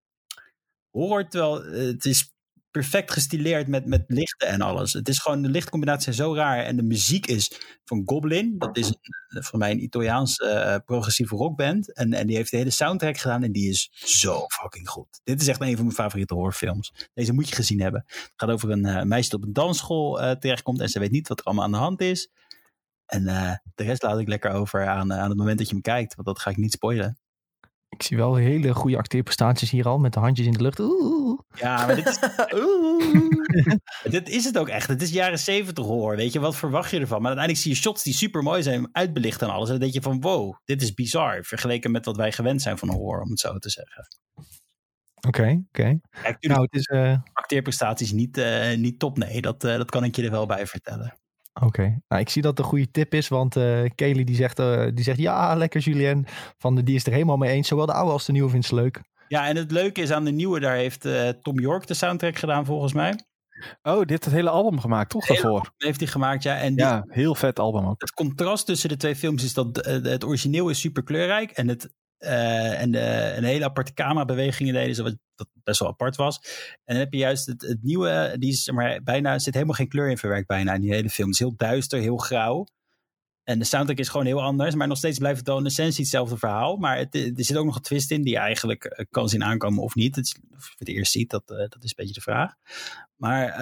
horror. 0.91 1.27
Terwijl 1.29 1.63
eh, 1.63 1.85
het 1.85 2.05
is 2.05 2.33
perfect 2.71 3.11
gestileerd 3.11 3.67
met, 3.67 3.85
met 3.85 4.03
lichten 4.07 4.47
en 4.47 4.61
alles. 4.61 4.93
Het 4.93 5.09
is 5.09 5.19
gewoon... 5.19 5.41
De 5.41 5.49
lichtcombinaties 5.49 6.03
zijn 6.03 6.15
zo 6.15 6.35
raar. 6.35 6.63
En 6.63 6.75
de 6.75 6.83
muziek 6.83 7.25
is 7.25 7.51
van 7.85 8.01
Goblin. 8.05 8.57
Dat 8.57 8.77
is 8.77 8.87
een, 8.87 9.43
voor 9.43 9.59
mij 9.59 9.71
een 9.71 9.83
Italiaanse 9.83 10.45
eh, 10.45 10.77
progressieve 10.85 11.35
rockband. 11.35 11.93
En, 11.93 12.13
en 12.13 12.27
die 12.27 12.35
heeft 12.35 12.51
de 12.51 12.57
hele 12.57 12.69
soundtrack 12.69 13.17
gedaan. 13.17 13.43
En 13.43 13.51
die 13.51 13.69
is 13.69 13.89
zo 13.93 14.45
fucking 14.47 14.89
goed. 14.89 15.21
Dit 15.23 15.41
is 15.41 15.47
echt 15.47 15.61
een 15.61 15.75
van 15.75 15.85
mijn 15.85 15.95
favoriete 15.95 16.33
horrorfilms. 16.33 16.93
Deze 17.13 17.33
moet 17.33 17.49
je 17.49 17.55
gezien 17.55 17.81
hebben. 17.81 18.03
Het 18.07 18.31
gaat 18.35 18.49
over 18.49 18.69
een 18.69 18.85
eh, 18.85 19.03
meisje 19.03 19.29
dat 19.29 19.39
op 19.39 19.45
een 19.45 19.53
dansschool 19.53 20.21
eh, 20.21 20.31
terechtkomt. 20.31 20.79
En 20.79 20.89
ze 20.89 20.99
weet 20.99 21.11
niet 21.11 21.27
wat 21.27 21.39
er 21.39 21.45
allemaal 21.45 21.63
aan 21.65 21.71
de 21.71 21.77
hand 21.77 22.01
is. 22.01 22.29
En 23.09 23.27
eh, 23.27 23.53
de 23.75 23.83
rest 23.83 24.03
laat 24.03 24.19
ik 24.19 24.27
lekker 24.27 24.51
over 24.51 24.87
aan, 24.87 25.11
eh, 25.11 25.19
aan 25.19 25.29
het 25.29 25.37
moment 25.37 25.57
dat 25.57 25.67
je 25.67 25.73
hem 25.73 25.81
kijkt. 25.81 26.15
Want 26.15 26.27
dat 26.27 26.39
ga 26.39 26.49
ik 26.49 26.57
niet 26.57 26.71
spoilen. 26.71 27.19
Ik 27.89 28.03
zie 28.03 28.17
wel 28.17 28.35
hele 28.35 28.73
goede 28.73 28.97
acteerprestaties 28.97 29.71
hier 29.71 29.87
al 29.87 29.97
met 29.97 30.13
de 30.13 30.19
handjes 30.19 30.47
in 30.47 30.53
de 30.53 30.61
lucht. 30.61 30.79
Oeh. 30.79 31.39
Ja, 31.55 31.85
maar 31.85 31.95
dit 31.95 32.07
is, 32.07 32.19
Oeh. 32.63 33.23
dit 34.03 34.29
is 34.29 34.45
het 34.45 34.57
ook 34.57 34.67
echt. 34.69 34.87
Het 34.87 35.01
is 35.01 35.09
jaren 35.11 35.39
zeventig 35.39 35.85
hoor. 35.85 36.15
Weet 36.15 36.33
je, 36.33 36.39
wat 36.39 36.55
verwacht 36.55 36.91
je 36.91 36.99
ervan? 36.99 37.21
Maar 37.21 37.27
uiteindelijk 37.35 37.65
zie 37.65 37.73
je 37.75 37.81
shots 37.81 38.03
die 38.03 38.13
super 38.13 38.43
mooi 38.43 38.63
zijn, 38.63 38.89
uitbelicht 38.91 39.41
en 39.41 39.49
alles. 39.49 39.65
En 39.65 39.71
dan 39.71 39.79
denk 39.81 39.93
je 39.93 40.01
van 40.01 40.21
wow, 40.21 40.53
dit 40.65 40.81
is 40.81 40.93
bizar. 40.93 41.43
Vergeleken 41.43 41.91
met 41.91 42.05
wat 42.05 42.15
wij 42.17 42.31
gewend 42.31 42.61
zijn 42.61 42.77
van 42.77 42.89
horror, 42.89 43.21
om 43.21 43.29
het 43.29 43.39
zo 43.39 43.57
te 43.57 43.69
zeggen. 43.69 44.07
Oké, 45.27 45.63
oké. 45.67 45.99
Nou, 46.39 46.61
het 46.61 46.73
is... 46.73 46.85
eh, 46.85 47.17
acteerprestaties 47.33 48.11
niet, 48.11 48.37
eh, 48.37 48.77
niet 48.77 48.99
top, 48.99 49.17
nee. 49.17 49.41
Dat, 49.41 49.63
eh, 49.63 49.77
dat 49.77 49.89
kan 49.91 50.03
ik 50.03 50.15
je 50.15 50.23
er 50.23 50.31
wel 50.31 50.45
bij 50.45 50.67
vertellen. 50.67 51.19
Oké, 51.63 51.99
nou, 52.07 52.21
ik 52.21 52.29
zie 52.29 52.41
dat 52.41 52.51
het 52.51 52.59
een 52.59 52.71
goede 52.71 52.91
tip 52.91 53.13
is, 53.13 53.27
want 53.27 53.55
eh 53.55 53.81
Kelly 53.95 54.23
die 54.23 54.35
zegt, 54.35 54.59
eh, 54.59 54.85
die 54.93 55.03
zegt 55.03 55.17
ja, 55.19 55.55
lekker 55.55 55.81
Julien. 55.81 56.25
Van, 56.57 56.75
de- 56.75 56.83
die 56.83 56.95
is 56.95 57.05
er 57.05 57.11
helemaal 57.11 57.37
mee 57.37 57.51
eens. 57.51 57.67
Zowel 57.67 57.85
de 57.85 57.93
oude 57.93 58.11
als 58.11 58.25
de 58.25 58.31
nieuwe 58.31 58.49
vindt 58.49 58.65
ze 58.65 58.75
leuk. 58.75 59.01
Ja, 59.27 59.47
en 59.47 59.55
het 59.55 59.71
leuke 59.71 60.01
is 60.01 60.11
aan 60.11 60.23
de 60.25 60.31
nieuwe, 60.31 60.59
daar 60.59 60.75
heeft 60.75 61.05
eh, 61.05 61.29
Tom 61.29 61.59
York 61.59 61.87
de 61.87 61.93
soundtrack 61.93 62.35
gedaan 62.37 62.65
volgens 62.65 62.93
mij. 62.93 63.19
Oh, 63.83 63.99
dit 63.99 64.09
heeft 64.09 64.25
het 64.25 64.33
hele 64.33 64.49
album 64.49 64.79
gemaakt, 64.79 65.09
toch? 65.09 65.25
Daarvoor. 65.25 65.73
Heeft 65.77 65.99
hij 65.99 66.09
gemaakt, 66.09 66.43
ja. 66.43 66.57
En 66.57 66.75
die- 66.75 66.85
Ja, 66.85 67.03
heel 67.07 67.35
vet 67.35 67.59
album 67.59 67.85
ook. 67.85 68.01
het 68.01 68.11
contrast 68.13 68.65
tussen 68.65 68.89
de 68.89 68.97
twee 68.97 69.15
films 69.15 69.43
is 69.43 69.53
dat 69.53 69.75
het 69.85 70.23
origineel 70.25 70.69
is 70.69 70.79
super 70.79 71.03
kleurrijk 71.03 71.51
en 71.51 71.67
het 71.67 71.93
eh, 72.19 72.81
en 72.81 72.93
een 73.37 73.43
hele 73.43 73.65
aparte 73.65 73.93
camerabewegingen 73.93 74.73
deden 74.73 75.03
wat, 75.03 75.15
wat 75.35 75.47
best 75.63 75.79
wel 75.79 75.89
apart 75.89 76.15
was. 76.15 76.39
En 76.73 76.93
dan 76.93 76.95
heb 76.95 77.13
je 77.13 77.19
juist 77.19 77.45
het, 77.45 77.61
het 77.61 77.83
nieuwe, 77.83 78.35
die 78.39 78.51
is 78.51 78.63
zeg 78.63 78.75
maar 78.75 79.03
bijna, 79.03 79.39
zit 79.39 79.53
helemaal 79.53 79.75
geen 79.75 79.87
kleur 79.87 80.09
in 80.09 80.17
verwerkt 80.17 80.47
bijna 80.47 80.73
in 80.73 80.81
die 80.81 80.93
hele 80.93 81.09
film. 81.09 81.27
Het 81.27 81.39
is 81.39 81.45
heel 81.45 81.55
duister, 81.57 81.99
heel 81.99 82.17
grauw. 82.17 82.65
En 83.43 83.59
de 83.59 83.65
soundtrack 83.65 83.97
is 83.97 84.09
gewoon 84.09 84.25
heel 84.25 84.41
anders, 84.41 84.75
maar 84.75 84.87
nog 84.87 84.97
steeds 84.97 85.17
blijft 85.17 85.37
het 85.37 85.47
wel 85.47 85.57
in 85.57 85.65
essentie 85.65 86.01
hetzelfde 86.01 86.37
verhaal. 86.37 86.77
Maar 86.77 86.97
het, 86.97 87.15
er 87.15 87.31
zit 87.35 87.57
ook 87.57 87.65
nog 87.65 87.75
een 87.75 87.81
twist 87.81 88.11
in 88.11 88.21
die 88.21 88.37
eigenlijk 88.37 88.83
eh, 88.85 89.05
kan 89.09 89.29
zien 89.29 89.43
aankomen 89.43 89.83
of 89.83 89.95
niet. 89.95 90.15
Het 90.15 90.39
of 90.55 90.67
je 90.67 90.75
het 90.77 90.87
eerst 90.87 91.11
ziet, 91.11 91.29
dat, 91.29 91.49
eh, 91.51 91.57
dat 91.57 91.83
is 91.83 91.89
een 91.89 91.95
beetje 91.95 92.13
de 92.13 92.21
vraag. 92.21 92.53
Maar 93.15 93.61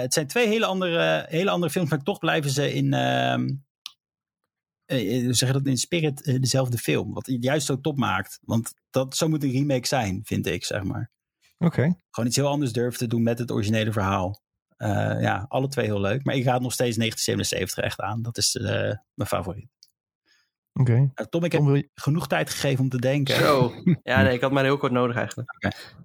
het 0.00 0.12
zijn 0.12 0.26
twee 0.26 0.46
hele 0.46 0.66
andere, 0.66 1.26
hele 1.28 1.50
andere 1.50 1.72
films, 1.72 1.90
maar 1.90 2.02
toch 2.02 2.18
blijven 2.18 2.50
ze 2.50 2.72
in, 2.72 2.92
ehm, 2.92 3.00
eh, 3.00 3.48
eh, 3.48 3.54
zeg 5.34 5.48
je 5.48 5.52
dat 5.52 5.66
in 5.66 5.76
spirit 5.78 6.22
eh, 6.22 6.40
dezelfde 6.40 6.78
film. 6.78 7.12
Wat 7.14 7.26
het 7.26 7.44
juist 7.44 7.66
zo 7.66 7.80
top 7.80 7.96
maakt. 7.98 8.38
Want 8.42 8.74
dat, 8.90 9.16
zo 9.16 9.28
moet 9.28 9.42
een 9.44 9.50
remake 9.50 9.86
zijn, 9.86 10.20
vind 10.24 10.46
ik, 10.46 10.64
zeg 10.64 10.82
maar. 10.82 11.10
Oké, 11.58 11.94
Gewoon 12.10 12.28
iets 12.28 12.36
heel 12.36 12.46
anders 12.48 12.72
durven 12.72 12.98
te 12.98 13.06
doen 13.06 13.22
met 13.22 13.38
het 13.38 13.50
originele 13.50 13.92
verhaal. 13.92 14.42
Eh, 14.76 14.88
ja, 15.20 15.44
alle 15.48 15.68
twee 15.68 15.84
heel 15.84 16.00
leuk. 16.00 16.24
Maar 16.24 16.34
ik 16.34 16.44
raad 16.44 16.60
nog 16.60 16.72
steeds 16.72 16.96
1977 16.96 17.84
echt 17.84 18.00
aan. 18.00 18.22
Dat 18.22 18.36
is 18.36 18.56
eh, 18.56 18.64
mijn 19.14 19.28
favoriet. 19.28 19.68
oké. 20.72 21.10
Tom, 21.28 21.44
ik 21.44 21.52
heb 21.52 21.60
Tom, 21.60 21.66
wil 21.70 21.74
je- 21.74 21.90
genoeg 21.94 22.26
tijd 22.28 22.50
gegeven 22.50 22.80
om 22.84 22.88
te 22.88 23.00
denken. 23.00 23.36
Zo. 23.36 23.72
Ja, 24.02 24.22
nee, 24.22 24.34
ik 24.34 24.40
had 24.40 24.52
maar 24.52 24.64
heel 24.64 24.76
kort 24.78 24.92
nodig 24.92 25.16
eigenlijk. 25.16 25.50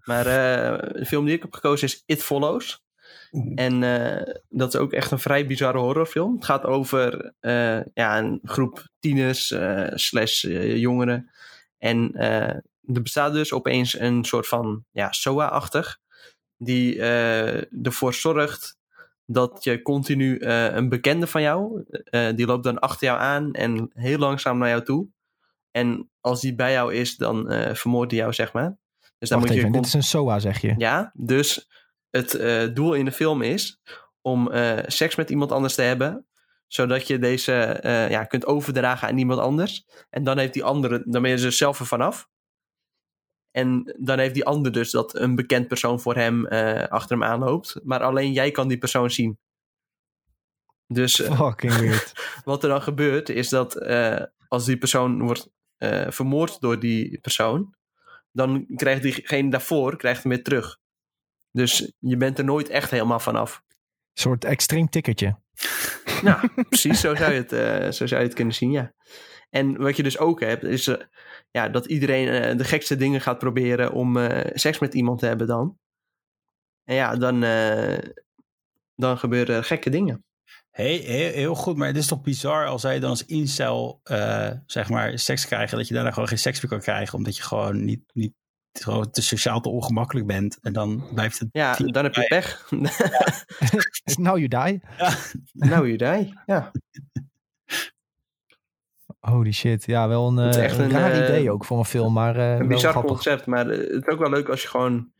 Maar 0.04 0.26
eh, 0.26 0.94
de 1.00 1.06
film 1.06 1.26
die 1.26 1.34
ik 1.36 1.42
heb 1.42 1.54
gekozen 1.54 1.88
is 1.88 2.04
It 2.06 2.24
Follows. 2.24 2.82
Oeh. 3.32 3.52
En 3.56 3.84
eh, 3.84 4.34
dat 4.50 4.74
is 4.74 4.80
ook 4.80 4.92
echt 4.94 5.12
een 5.12 5.20
vrij 5.20 5.48
bizarre 5.48 5.78
horrorfilm. 5.78 6.36
Het 6.36 6.46
gaat 6.46 6.64
over 6.64 7.34
eh, 7.40 7.80
ja, 7.94 8.18
een 8.18 8.40
groep 8.44 8.88
tieners 9.00 9.52
eh, 9.52 9.88
slash 9.94 10.42
jongeren. 10.76 11.30
En 11.78 12.16
er 12.16 13.02
bestaat 13.02 13.34
dus 13.34 13.54
opeens 13.54 14.00
een 14.00 14.24
soort 14.24 14.48
van 14.48 14.86
ja, 14.92 15.12
SOA-achtig. 15.12 16.00
die 16.58 17.02
ervoor 17.84 18.14
zorgt 18.14 18.78
dat 19.26 19.64
je 19.64 19.82
continu 19.82 20.42
een 20.46 20.90
bekende 20.90 21.28
van 21.28 21.42
jou, 21.42 21.84
die 22.36 22.46
loopt 22.46 22.64
dan 22.64 22.80
achter 22.80 23.08
jou 23.08 23.20
aan 23.20 23.54
en 23.54 23.90
heel 23.94 24.18
langzaam 24.18 24.58
naar 24.58 24.70
jou 24.70 24.84
toe. 24.84 25.08
En 25.72 26.10
als 26.20 26.42
die 26.42 26.56
bij 26.56 26.72
jou 26.72 26.94
is, 26.94 27.16
dan 27.16 27.52
vermoordt 27.76 28.12
hij 28.12 28.20
jou, 28.20 28.34
zeg 28.34 28.54
maar. 28.54 28.78
Dus 29.18 29.30
dan 29.30 29.40
Wacht 29.40 29.52
moet 29.52 29.62
je 29.62 29.68
even, 29.68 29.82
dit 29.82 29.86
is 29.86 29.94
een 29.94 30.04
SOA, 30.04 30.40
zeg 30.40 30.62
je. 30.62 30.74
ja, 30.78 31.12
dus 31.14 31.68
het 32.16 32.34
eh, 32.34 32.68
doel 32.74 32.94
in 32.94 33.06
de 33.06 33.12
film 33.12 33.42
is 33.42 33.82
om 34.22 34.52
eh, 34.52 34.80
seks 34.86 35.16
met 35.16 35.30
iemand 35.30 35.52
anders 35.52 35.76
te 35.76 35.82
hebben, 35.82 36.28
zodat 36.68 37.08
je 37.08 37.20
deze 37.20 37.54
eh, 37.54 38.10
ja, 38.10 38.24
kunt 38.24 38.46
overdragen 38.46 39.08
aan 39.08 39.18
iemand 39.18 39.40
anders. 39.40 39.86
En 40.10 40.24
dan 40.24 40.38
heeft 40.38 40.54
die 40.54 40.64
andere, 40.64 41.04
dan 41.06 41.22
ben 41.22 41.32
je 41.32 41.38
er 41.38 41.44
dus 41.44 41.58
zelf 41.58 41.80
er 41.80 41.86
vanaf. 41.86 42.30
En 43.52 43.96
dan 44.00 44.20
heeft 44.20 44.34
die 44.34 44.46
ander 44.46 44.72
dus 44.72 44.92
dat 44.92 45.16
een 45.16 45.36
bekend 45.36 45.68
persoon 45.68 46.00
voor 46.00 46.16
hem 46.16 46.48
achter 46.88 47.18
hem 47.18 47.24
aanloopt. 47.24 47.80
Maar 47.84 48.04
alleen 48.04 48.32
jij 48.34 48.52
kan 48.52 48.68
die 48.68 48.78
persoon 48.78 49.10
zien. 49.10 49.40
Dus 50.88 51.16
Fucking 51.16 51.74
weird. 51.74 52.12
wat 52.46 52.64
er 52.64 52.70
dan 52.70 52.82
gebeurt 52.82 53.30
is 53.30 53.50
dat 53.50 53.86
als 54.48 54.66
die 54.66 54.78
persoon 54.78 55.22
wordt 55.22 55.50
vermoord 56.08 56.62
door 56.62 56.80
die 56.80 57.20
persoon, 57.20 57.76
dan 58.32 58.66
krijgt 58.76 59.02
diegene 59.02 59.50
daarvoor 59.50 59.98
krijgt 59.98 60.24
hem 60.24 60.32
weer 60.32 60.44
terug. 60.44 60.82
Dus 61.54 61.94
je 62.00 62.18
bent 62.18 62.38
er 62.38 62.46
nooit 62.46 62.70
echt 62.70 62.92
helemaal 62.92 63.20
vanaf. 63.20 63.62
Een 63.68 64.22
soort 64.22 64.46
extreem 64.46 64.90
ticketje. 64.90 65.36
Nou, 66.22 66.50
precies, 66.70 67.00
zo 67.00 67.16
zou, 67.16 67.32
je 67.32 67.38
het, 67.38 67.52
eh, 67.52 67.92
zo 67.92 68.08
zou 68.08 68.22
je 68.22 68.28
het 68.28 68.36
kunnen 68.36 68.54
zien, 68.54 68.72
ja. 68.72 68.94
En 69.50 69.78
wat 69.78 69.96
je 69.96 70.04
dus 70.04 70.18
ook 70.18 70.40
hebt, 70.40 70.64
is 70.64 70.88
eh, 70.88 70.96
ja, 71.52 71.70
dat 71.70 71.86
iedereen 71.86 72.28
eh, 72.28 72.58
de 72.58 72.64
gekste 72.64 72.96
dingen 72.96 73.22
gaat 73.22 73.38
proberen 73.38 73.92
om 73.92 74.18
eh, 74.18 74.50
seks 74.54 74.80
met 74.80 74.94
iemand 74.94 75.20
te 75.20 75.26
hebben 75.26 75.48
dan. 75.48 75.78
En 76.84 76.96
ja, 76.96 77.16
dan, 77.16 77.44
eh, 77.44 77.98
dan 78.96 79.18
gebeuren 79.18 79.56
er 79.56 79.64
gekke 79.64 79.90
dingen. 79.90 80.26
Hey, 80.72 80.96
heel, 80.96 81.32
heel 81.32 81.56
goed, 81.56 81.78
maar 81.78 81.88
het 81.88 81.98
is 81.98 82.08
toch 82.08 82.22
bizar 82.22 82.66
als 82.66 82.82
zij 82.82 83.00
dan 83.00 83.10
als 83.10 83.26
incel, 83.26 84.00
eh, 84.04 84.52
zeg 84.66 84.90
maar, 84.90 85.20
seks 85.20 85.46
krijgen, 85.46 85.78
dat 85.78 85.88
je 85.88 85.94
daarna 85.94 86.12
gewoon 86.12 86.28
geen 86.28 86.38
seks 86.38 86.62
meer 86.62 86.72
kan 86.72 86.80
krijgen, 86.80 87.18
omdat 87.18 87.38
je 87.38 87.44
gewoon 87.44 87.86
niet, 87.86 88.04
niet 88.14 88.34
gewoon 88.82 89.12
te 89.12 89.22
sociaal 89.22 89.62
te 89.62 89.70
ongemakkelijk 89.70 90.28
bent. 90.28 90.60
En 90.62 90.74
dan 90.74 91.08
blijft 91.14 91.40
het... 91.40 91.50
Ja, 91.52 91.76
dan 91.76 92.04
heb 92.04 92.14
je 92.16 92.28
pech. 92.28 92.70
Now 94.20 94.38
you 94.38 94.48
die. 94.48 94.82
nou, 95.54 95.88
je 95.88 95.98
die. 95.98 96.34
Ja. 96.46 96.72
Holy 99.20 99.52
shit. 99.52 99.86
Ja, 99.86 100.08
wel 100.08 100.28
een, 100.28 100.38
Het 100.38 100.56
is 100.56 100.58
eh, 100.58 100.64
echt 100.64 100.78
een 100.78 100.84
een, 100.84 100.92
raar 100.92 101.12
eh, 101.12 101.24
idee 101.24 101.52
ook 101.52 101.66
voor 101.66 101.78
een 101.78 101.86
film, 101.86 102.14
maar 102.14 102.36
eh 102.36 102.52
Een 102.52 102.58
wel 102.58 102.68
bizar 102.68 102.92
grappig. 102.92 103.12
concept, 103.12 103.46
maar 103.46 103.70
eh, 103.70 103.78
het 103.78 104.08
is 104.08 104.14
ook 104.14 104.20
wel 104.20 104.30
leuk 104.30 104.50
als 104.50 104.62
je 104.62 104.68
gewoon 104.68 105.12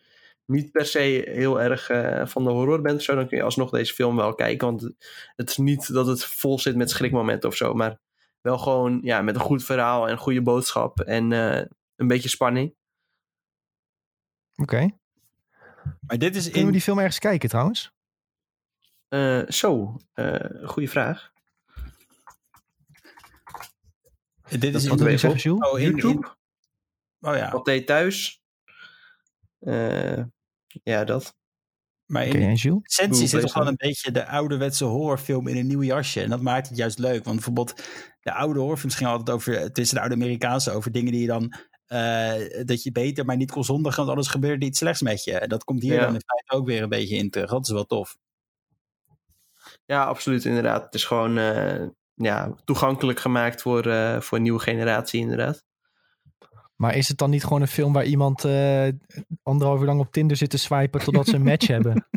niet 0.46 0.72
per 0.72 0.86
se 0.86 1.24
heel 1.26 1.62
erg 1.62 1.90
eh, 1.90 2.26
van 2.26 2.44
de 2.44 2.50
horror 2.50 2.82
bent 2.82 2.96
of 2.96 3.02
zo. 3.02 3.16
Dan 3.16 3.28
kun 3.28 3.38
je 3.38 3.44
alsnog 3.44 3.70
deze 3.70 3.94
film 3.94 4.16
wel 4.16 4.36
kijken. 4.36 4.68
Want 4.68 4.94
het 5.36 5.50
is 5.50 5.58
niet 5.58 5.94
dat 5.94 6.08
het 6.08 6.26
vol 6.26 6.60
zit 6.60 6.76
met 6.76 6.90
schrikmomenten 6.90 7.50
of 7.50 7.56
zo. 7.56 7.74
Maar 7.74 8.00
wel 8.42 8.58
gewoon 8.58 9.00
ja, 9.02 9.22
met 9.22 9.36
een 9.36 9.42
goed 9.42 9.64
verhaal 9.64 10.06
en 10.06 10.12
een 10.12 10.18
goede 10.18 10.42
boodschap. 10.42 11.00
En 11.00 11.32
eh, 11.32 11.66
een 11.96 12.08
beetje 12.08 12.30
spanning. 12.30 12.76
Oké. 14.56 14.90
Maar 16.00 16.18
dit 16.18 16.36
is 16.36 16.44
Kunnen 16.44 16.60
we 16.62 16.66
in... 16.68 16.72
die 16.72 16.82
film 16.82 16.98
ergens 16.98 17.20
kijken 17.20 17.50
trouwens? 17.50 17.92
Eh, 19.08 19.42
zo, 19.48 19.98
eh 20.14 20.68
goede 20.68 20.88
vraag. 20.88 21.32
Dit 24.50 24.64
is 24.64 24.72
Wat 24.74 24.84
in, 24.84 24.90
wil 24.90 24.98
je 24.98 25.04
weet 25.04 25.20
zeggen, 25.20 25.40
ik 25.40 25.46
Jules? 25.46 25.72
oh, 25.72 25.80
in, 25.80 25.86
in, 25.86 25.96
YouTube, 25.96 26.28
oh 27.20 27.36
ja, 27.36 27.52
wat 27.52 27.66
deed 27.66 27.88
thuis? 27.88 28.42
Eh, 29.60 30.24
ja, 30.84 31.04
dat. 31.04 31.36
maar 32.06 32.28
Oké, 32.28 32.38
in 32.38 32.50
essentie 32.50 33.08
Hoe 33.08 33.28
zit 33.28 33.42
toch 33.42 33.54
je? 33.54 33.60
een 33.62 33.76
beetje 33.76 34.12
de 34.12 34.28
ouderwetse 34.28 34.86
horrorfilm 34.86 35.48
in 35.48 35.58
een 35.58 35.68
nieuw 35.68 35.84
jasje. 35.84 36.22
En 36.22 36.30
dat 36.30 36.42
maakt 36.42 36.68
het 36.68 36.78
juist 36.78 37.00
leuk. 37.00 37.24
Want 37.24 37.36
bijvoorbeeld 37.36 37.84
de 38.22 38.34
oude 38.34 38.60
horrorfilms 38.60 38.96
gingen 38.96 39.12
altijd 39.12 39.30
over, 39.38 39.60
het 39.60 39.78
is 39.78 39.90
de 39.90 40.00
oude 40.00 40.16
Amerikaanse, 40.16 40.72
over 40.72 40.92
dingen 40.92 41.12
die 41.12 41.22
je 41.22 41.28
dan, 41.28 41.54
dat 42.66 42.84
je 42.84 42.92
beter 42.92 43.26
maar 43.26 43.36
niet 43.38 43.52
kon 43.52 43.64
zondigen, 43.64 43.98
want 43.98 44.10
anders 44.10 44.28
gebeurde 44.28 44.66
iets 44.66 44.78
slechts 44.78 45.02
met 45.02 45.24
je. 45.24 45.38
En 45.40 45.50
dat 45.50 45.64
komt 45.64 45.82
hier 45.82 45.94
Ja. 45.94 46.00
dan 46.06 46.14
in 46.14 46.22
feite 46.26 46.54
ook 46.62 46.66
weer 46.66 46.82
een 46.84 46.90
beetje 46.90 47.16
in 47.16 47.30
terug. 47.30 47.50
Dat 47.50 47.66
is 47.66 47.72
wel 47.72 47.86
tof. 47.86 48.18
Ja, 49.86 50.04
absoluut, 50.06 50.46
inderdaad. 50.46 50.84
Het 50.84 50.94
is 50.94 51.06
gewoon 51.06 51.38
eh, 51.38 51.86
ja, 52.14 52.56
toegankelijk 52.66 53.20
gemaakt 53.20 53.62
voor, 53.62 53.86
eh, 53.86 54.20
voor 54.22 54.38
een 54.38 54.44
nieuwe 54.44 54.60
generatie, 54.60 55.20
inderdaad. 55.20 55.64
Maar 56.76 56.96
is 56.96 57.08
het 57.08 57.18
dan 57.18 57.30
niet 57.30 57.44
gewoon 57.44 57.62
een 57.62 57.68
film 57.68 57.94
waar 57.94 58.06
iemand 58.06 58.46
eh 58.46 58.88
anderhalf 59.44 59.80
uur 59.80 59.86
lang 59.86 60.00
op 60.00 60.12
Tinder 60.12 60.38
zit 60.38 60.50
te 60.50 60.58
swipen 60.58 61.00
totdat 61.04 61.28
ze 61.28 61.36
een 61.36 61.44
match 61.44 61.68
hebben? 61.78 62.08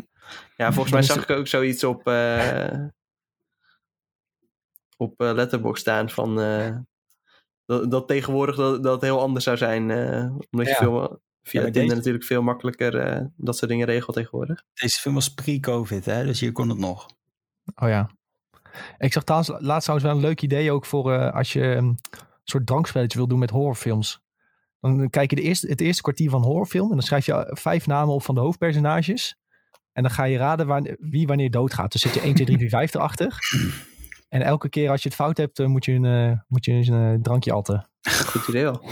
Ja, 0.57 0.71
volgens 0.71 0.93
mij 0.93 1.01
zag 1.03 1.23
ik 1.23 1.29
ook 1.29 1.47
zoiets 1.47 1.83
op, 1.83 2.07
eh 2.07 2.85
op 4.97 5.21
eh, 5.21 5.31
Letterboxd 5.33 5.81
staan 5.81 6.09
van 6.09 6.39
eh, 6.41 6.77
dat, 7.67 7.91
dat 7.91 8.07
tegenwoordig 8.07 8.55
dat, 8.55 8.83
dat 8.83 9.01
heel 9.01 9.19
anders 9.21 9.45
zou 9.45 9.57
zijn. 9.57 9.91
eh, 9.91 10.29
omdat 10.51 10.67
je 10.67 10.75
veel, 10.77 11.21
via 11.43 11.61
Ja, 11.65 11.69
deze- 11.69 11.95
natuurlijk 11.95 12.23
veel 12.23 12.41
makkelijker 12.41 12.95
eh, 12.99 13.25
dat 13.35 13.57
soort 13.57 13.71
dingen 13.71 13.85
regelt 13.85 14.15
tegenwoordig. 14.15 14.63
Deze 14.73 14.99
film 14.99 15.13
was 15.15 15.33
pre-covid, 15.33 16.05
hè? 16.05 16.25
dus 16.25 16.39
hier 16.39 16.51
kon 16.51 16.69
het 16.69 16.77
nog. 16.77 17.05
Oh 17.75 17.89
ja. 17.89 18.09
Ik 18.97 19.13
zag 19.13 19.23
trouwens, 19.23 19.51
laatst 19.59 19.83
trouwens 19.83 20.09
wel 20.09 20.15
een 20.17 20.27
leuk 20.27 20.41
idee 20.41 20.71
ook 20.71 20.85
voor 20.85 21.13
eh, 21.13 21.33
als 21.33 21.53
je 21.53 21.61
een 21.63 21.99
soort 22.43 22.65
drankspelletje 22.67 23.17
wil 23.17 23.27
doen 23.27 23.39
met 23.39 23.49
horrorfilms. 23.49 24.21
Dan 24.79 25.09
kijk 25.09 25.29
je 25.29 25.35
de 25.35 25.41
eerste, 25.41 25.67
het 25.67 25.81
eerste 25.81 26.01
kwartier 26.01 26.29
van 26.29 26.39
een 26.41 26.47
horrorfilm 26.47 26.87
en 26.89 26.95
dan 26.95 27.05
schrijf 27.05 27.25
je 27.25 27.33
eh, 27.33 27.55
vijf 27.55 27.87
namen 27.87 28.13
op 28.13 28.23
van 28.23 28.35
de 28.35 28.41
hoofdpersonages. 28.41 29.35
En 29.93 30.03
dan 30.03 30.11
ga 30.11 30.23
je 30.23 30.37
raden 30.37 30.67
waar, 30.67 30.95
wie 30.99 31.27
wanneer 31.27 31.51
doodgaat. 31.51 31.91
Dus 31.91 32.01
zet 32.01 32.13
je 32.13 32.21
1, 32.21 32.33
2, 32.33 32.45
3, 32.45 32.57
4, 32.57 32.69
5 32.69 32.93
erachter. 32.93 33.37
En 34.29 34.41
elke 34.41 34.69
keer 34.69 34.89
als 34.89 35.01
je 35.03 35.07
het 35.09 35.17
fout 35.17 35.37
hebt, 35.37 35.59
eh, 35.59 35.65
moet 35.65 35.85
je 35.85 35.91
een, 35.91 36.05
eh, 36.05 36.39
moet 36.47 36.65
je 36.65 36.71
een 36.71 37.13
eh, 37.13 37.21
drankje 37.21 37.53
atten. 37.53 37.89
Goed 38.25 38.47
idee 38.47 38.63
wel. 38.63 38.81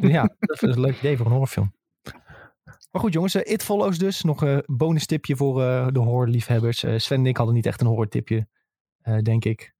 Ja, 0.00 0.34
dat 0.38 0.62
is 0.62 0.74
een 0.74 0.80
leuk 0.80 0.98
idee 0.98 1.16
voor 1.16 1.26
een 1.26 1.32
horrorfilm. 1.32 1.74
Maar 2.90 3.00
goed 3.04 3.12
jongens, 3.12 3.34
It 3.34 3.62
Follows 3.62 3.98
dus. 3.98 4.22
Nog 4.22 4.42
een 4.42 4.62
bonus 4.66 5.06
tipje 5.06 5.36
voor 5.36 5.62
eh, 5.62 5.86
de 5.90 5.98
horrorliefhebbers. 5.98 6.82
Eh 6.84 6.98
Sven 6.98 7.18
en 7.18 7.26
ik 7.26 7.36
hadden 7.36 7.54
niet 7.54 7.66
echt 7.66 7.80
een 7.80 7.86
horrortipje, 7.86 8.48
eh 9.02 9.18
denk 9.18 9.44
ik. 9.44 9.74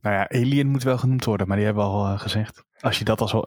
Nou 0.00 0.16
ja, 0.16 0.28
Alien 0.28 0.68
moet 0.68 0.82
wel 0.82 0.98
genoemd 0.98 1.24
worden, 1.24 1.46
maar 1.46 1.56
die 1.56 1.64
hebben 1.66 1.84
we 1.84 1.90
al 1.90 2.18
gezegd. 2.18 2.64
Als 2.80 2.98
je 2.98 3.04
dat 3.04 3.20
al 3.20 3.28
zo... 3.28 3.42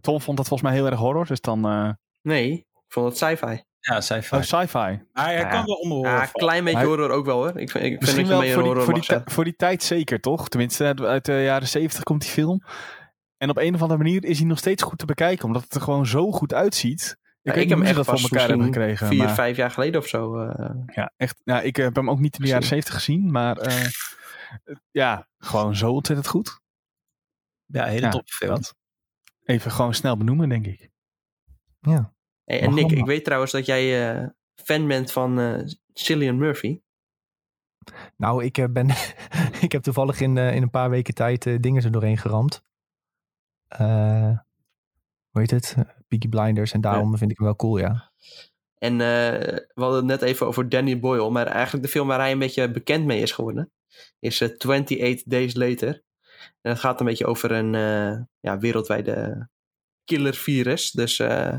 Tom 0.00 0.20
vond 0.20 0.36
dat 0.36 0.48
volgens 0.48 0.68
mij 0.70 0.78
heel 0.78 0.90
erg 0.90 0.98
horror, 0.98 1.26
dus 1.26 1.40
dan... 1.40 1.66
eh 1.66 1.90
Nee, 2.22 2.52
ik 2.52 2.84
vond 2.88 3.06
het 3.08 3.16
sci-fi. 3.16 3.62
Ja, 3.88 4.00
sci-fi. 4.00 4.34
Oh, 4.36 4.42
sci-fi. 4.42 4.78
maar 5.12 5.24
hij 5.24 5.34
Ja. 5.34 5.48
kan 5.48 5.64
wel 5.64 5.74
onder 5.74 5.96
horror 5.98 6.14
Ja, 6.14 6.22
een 6.22 6.28
klein 6.32 6.64
beetje 6.64 6.84
horror 6.84 7.10
ook 7.10 7.24
wel 7.24 7.36
hoor. 7.36 7.48
Ik 7.58 7.70
vind, 7.70 7.74
ik 7.74 7.80
vind 7.90 8.00
Misschien 8.00 8.26
dat 8.26 8.26
je 8.26 8.32
wel 8.32 8.38
mee 8.40 8.48
een 8.48 8.54
voor 8.54 8.62
die, 8.62 8.72
horror 8.72 8.84
voor, 9.04 9.22
die, 9.24 9.34
voor 9.34 9.56
tijd 9.56 9.82
zeker, 9.82 10.20
toch? 10.20 10.48
Tenminste, 10.48 10.84
uit- 10.84 11.00
uit 11.00 11.24
de 11.24 11.42
jaren 11.42 11.68
zeventig 11.68 12.02
komt 12.02 12.20
die 12.20 12.30
film. 12.30 12.62
En 13.36 13.50
op 13.50 13.56
een 13.56 13.74
of 13.74 13.82
andere 13.82 14.02
manier 14.02 14.24
is 14.24 14.38
hij 14.38 14.46
nog 14.46 14.58
steeds 14.58 14.82
goed 14.82 14.98
te 14.98 15.06
bekijken, 15.06 15.44
omdat 15.44 15.62
het 15.62 15.74
er 15.74 15.80
gewoon 15.80 16.06
zo 16.06 16.32
goed 16.32 16.54
uitziet. 16.54 17.16
Ja, 17.40 17.52
ik 17.52 17.58
niet 17.58 17.68
heb 17.68 17.78
hem 17.78 17.86
echt 17.86 17.96
dat 17.96 18.04
voor 18.04 18.14
pas 18.14 18.22
elkaar 18.30 18.48
hebben 18.48 18.66
gekregen. 18.66 19.06
vier, 19.06 19.24
maar- 19.24 19.34
vijf 19.34 19.56
jaar 19.56 19.70
geleden 19.70 20.00
of 20.00 20.06
zo. 20.06 20.38
eh, 20.40 20.70
Ja, 20.86 21.12
echt. 21.16 21.40
Ja, 21.44 21.60
ik 21.60 21.76
heb 21.76 21.94
hem 21.96 22.10
ook 22.10 22.18
niet 22.18 22.36
in 22.38 22.42
de 22.44 22.48
jaren 22.50 22.66
zeventig 22.66 22.94
gezien, 22.94 23.30
maar 23.30 23.56
eh, 23.56 23.84
ja, 24.90 25.28
gewoon 25.38 25.76
zo 25.76 25.92
ontzettend 25.92 26.28
goed. 26.28 26.60
Ja, 27.66 27.84
hele 27.84 28.00
Ja, 28.00 28.10
top 28.10 28.28
film. 28.28 28.54
dat. 28.54 28.74
Even 29.44 29.70
gewoon 29.70 29.94
snel 29.94 30.16
benoemen, 30.16 30.48
denk 30.48 30.66
ik. 30.66 30.88
Ja. 31.80 32.14
Hey, 32.46 32.60
en 32.60 32.74
Nick, 32.74 32.90
ik 32.90 33.04
weet 33.04 33.24
trouwens 33.24 33.52
dat 33.52 33.66
jij 33.66 34.10
eh, 34.10 34.28
fan 34.54 34.86
bent 34.86 35.12
van 35.12 35.38
eh 35.40 35.60
Cillian 35.92 36.38
Murphy. 36.38 36.80
Nou, 38.16 38.44
ik, 38.44 38.58
eh, 38.58 38.64
ben, 38.70 38.88
ik 39.66 39.72
heb 39.72 39.82
toevallig 39.82 40.20
in, 40.20 40.36
in 40.36 40.62
een 40.62 40.70
paar 40.70 40.90
weken 40.90 41.14
tijd 41.14 41.62
dingen 41.62 41.84
er 41.84 41.90
doorheen 41.90 42.18
geramd. 42.18 42.62
Hoe 45.30 45.40
heet 45.40 45.50
het? 45.50 45.76
Peaky 46.08 46.28
Blinders. 46.28 46.72
En 46.72 46.80
daarom 46.80 47.18
vind 47.18 47.30
ik 47.30 47.36
hem 47.36 47.46
wel 47.46 47.56
cool, 47.56 47.78
ja. 47.78 48.12
En 48.78 48.92
eh, 48.92 49.56
we 49.74 49.82
hadden 49.82 49.96
het 49.96 50.20
net 50.20 50.22
even 50.22 50.46
over 50.46 50.68
Danny 50.68 51.00
Boyle. 51.00 51.30
Maar 51.30 51.46
eigenlijk 51.46 51.84
de 51.84 51.90
film 51.90 52.08
waar 52.08 52.18
hij 52.18 52.32
een 52.32 52.38
beetje 52.38 52.70
bekend 52.70 53.04
mee 53.04 53.20
is 53.20 53.32
geworden. 53.32 53.72
Is 54.18 54.40
eh 54.40 54.48
28 54.48 55.22
Days 55.22 55.54
Later. 55.54 56.02
En 56.60 56.70
het 56.70 56.78
gaat 56.78 57.00
een 57.00 57.06
beetje 57.06 57.26
over 57.26 57.50
een 57.50 57.72
ja, 58.40 58.58
wereldwijde 58.58 59.48
killervirus. 60.06 60.90
Dus 60.90 61.18
eh, 61.18 61.56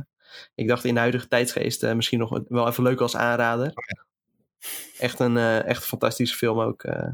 ik 0.55 0.68
dacht 0.68 0.84
in 0.85 0.93
de 0.93 0.99
huidige 0.99 1.27
tijdsgeest 1.27 1.84
eh, 1.84 1.93
misschien 1.93 2.19
nog 2.19 2.39
wel 2.47 2.68
even 2.68 2.84
leuk 2.84 3.01
als 3.01 3.15
aanrader. 3.15 3.73
Echt 4.97 5.19
een 5.19 5.38
eh, 5.38 5.65
echt 5.65 5.81
een 5.81 5.88
fantastische 5.88 6.38
film 6.38 6.59
ook. 6.59 6.84
eh, 6.84 7.14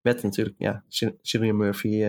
met 0.00 0.22
natuurlijk, 0.22 0.56
ja, 0.58 0.84
Cil- 0.88 1.18
Cillian 1.22 1.56
Murphy. 1.56 2.02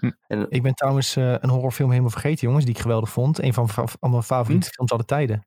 Hm. 0.00 0.10
En 0.26 0.46
Ik 0.50 0.62
ben 0.62 0.74
trouwens 0.74 1.16
een 1.16 1.48
horrorfilm 1.48 1.88
helemaal 1.90 2.10
vergeten, 2.10 2.46
jongens. 2.46 2.64
Die 2.64 2.74
ik 2.74 2.80
geweldig 2.80 3.10
vond. 3.10 3.38
Een 3.42 3.54
van, 3.54 3.68
mijn 4.00 4.22
favoriete 4.22 4.70
films 4.70 4.92
aller 4.92 5.04
tijden. 5.04 5.46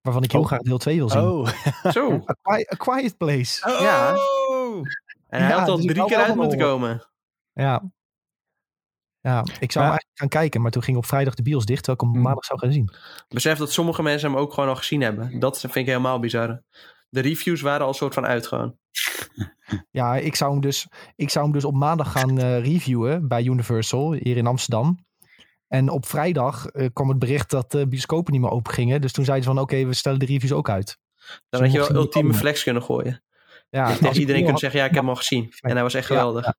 Waarvan 0.00 0.22
ik 0.22 0.32
heel 0.32 0.40
Oh. 0.40 0.46
graag 0.46 0.60
deel 0.60 0.78
2 0.78 0.96
wil 0.96 1.08
zien. 1.10 1.20
Oh, 1.20 1.48
zo. 1.96 2.12
A, 2.28 2.36
Quiet, 2.42 2.72
A 2.72 2.76
Quiet 2.76 3.16
Place. 3.16 3.68
Ja. 3.82 4.14
Oh! 4.14 4.76
En 5.28 5.40
hij 5.40 5.48
Ja, 5.50 5.58
had 5.58 5.68
al 5.68 5.76
dus 5.76 5.84
drie 5.86 6.04
keer 6.04 6.16
uit 6.16 6.34
moeten 6.34 6.58
komen. 6.58 7.06
Ja. 7.52 7.82
Ja, 9.22 9.40
ik 9.60 9.72
zou 9.72 9.84
hem 9.84 9.92
eigenlijk 9.94 10.18
gaan 10.18 10.28
kijken, 10.28 10.60
maar 10.60 10.70
toen 10.70 10.82
ging 10.82 10.96
op 10.96 11.06
vrijdag 11.06 11.34
de 11.34 11.42
bios 11.42 11.64
dicht, 11.64 11.84
terwijl 11.84 11.96
ik 11.96 12.00
hem 12.00 12.08
op 12.08 12.14
Hmm. 12.14 12.24
maandag 12.24 12.44
zou 12.44 12.58
gaan 12.58 12.72
zien. 12.72 12.92
Besef 13.28 13.58
dat 13.58 13.72
sommige 13.72 14.02
mensen 14.02 14.30
hem 14.30 14.38
ook 14.38 14.52
gewoon 14.52 14.68
al 14.68 14.76
gezien 14.76 15.00
hebben. 15.00 15.38
Dat 15.38 15.60
vind 15.60 15.74
ik 15.74 15.86
helemaal 15.86 16.18
bizar. 16.18 16.62
De 17.08 17.20
reviews 17.20 17.60
waren 17.60 17.86
al 17.86 17.94
soort 17.94 18.14
van 18.14 18.26
uit 18.26 18.46
gewoon. 18.46 18.76
Ja, 19.90 20.16
ik 20.16 20.34
zou 20.36 20.50
hem 20.52 20.60
dus, 20.60 20.86
ik 21.16 21.30
zou 21.30 21.44
hem 21.44 21.54
dus 21.54 21.64
op 21.64 21.74
maandag 21.74 22.12
gaan 22.12 22.38
eh, 22.38 22.60
reviewen 22.64 23.28
bij 23.28 23.44
Universal 23.44 24.12
hier 24.12 24.36
in 24.36 24.46
Amsterdam. 24.46 25.04
En 25.68 25.88
op 25.88 26.06
vrijdag 26.06 26.66
eh, 26.66 26.88
kwam 26.92 27.08
het 27.08 27.18
bericht 27.18 27.50
dat 27.50 27.70
de 27.70 27.88
bioscopen 27.88 28.32
niet 28.32 28.42
meer 28.42 28.50
open 28.50 28.72
gingen. 28.72 29.00
Dus 29.00 29.12
toen 29.12 29.24
zeiden 29.24 29.46
ze 29.48 29.52
van 29.54 29.62
oké, 29.62 29.84
we 29.84 29.94
stellen 29.94 30.18
de 30.18 30.26
reviews 30.26 30.52
ook 30.52 30.68
uit. 30.68 30.98
Dan 31.48 31.62
had 31.62 31.72
je 31.72 31.78
wel 31.78 31.90
ultieme 31.94 32.26
komen. 32.28 32.40
flex 32.40 32.62
kunnen 32.62 32.82
gooien. 32.82 33.22
Ja, 33.70 33.88
ik 33.88 34.12
iedereen 34.14 34.50
had- 34.50 34.58
zeggen, 34.58 34.80
ja, 34.80 34.86
ik 34.86 34.92
heb 34.92 35.00
hem 35.00 35.10
al 35.10 35.16
gezien. 35.16 35.52
En 35.60 35.72
hij 35.72 35.82
was 35.82 35.94
echt 35.94 36.08
Ja, 36.08 36.14
geweldig. 36.14 36.52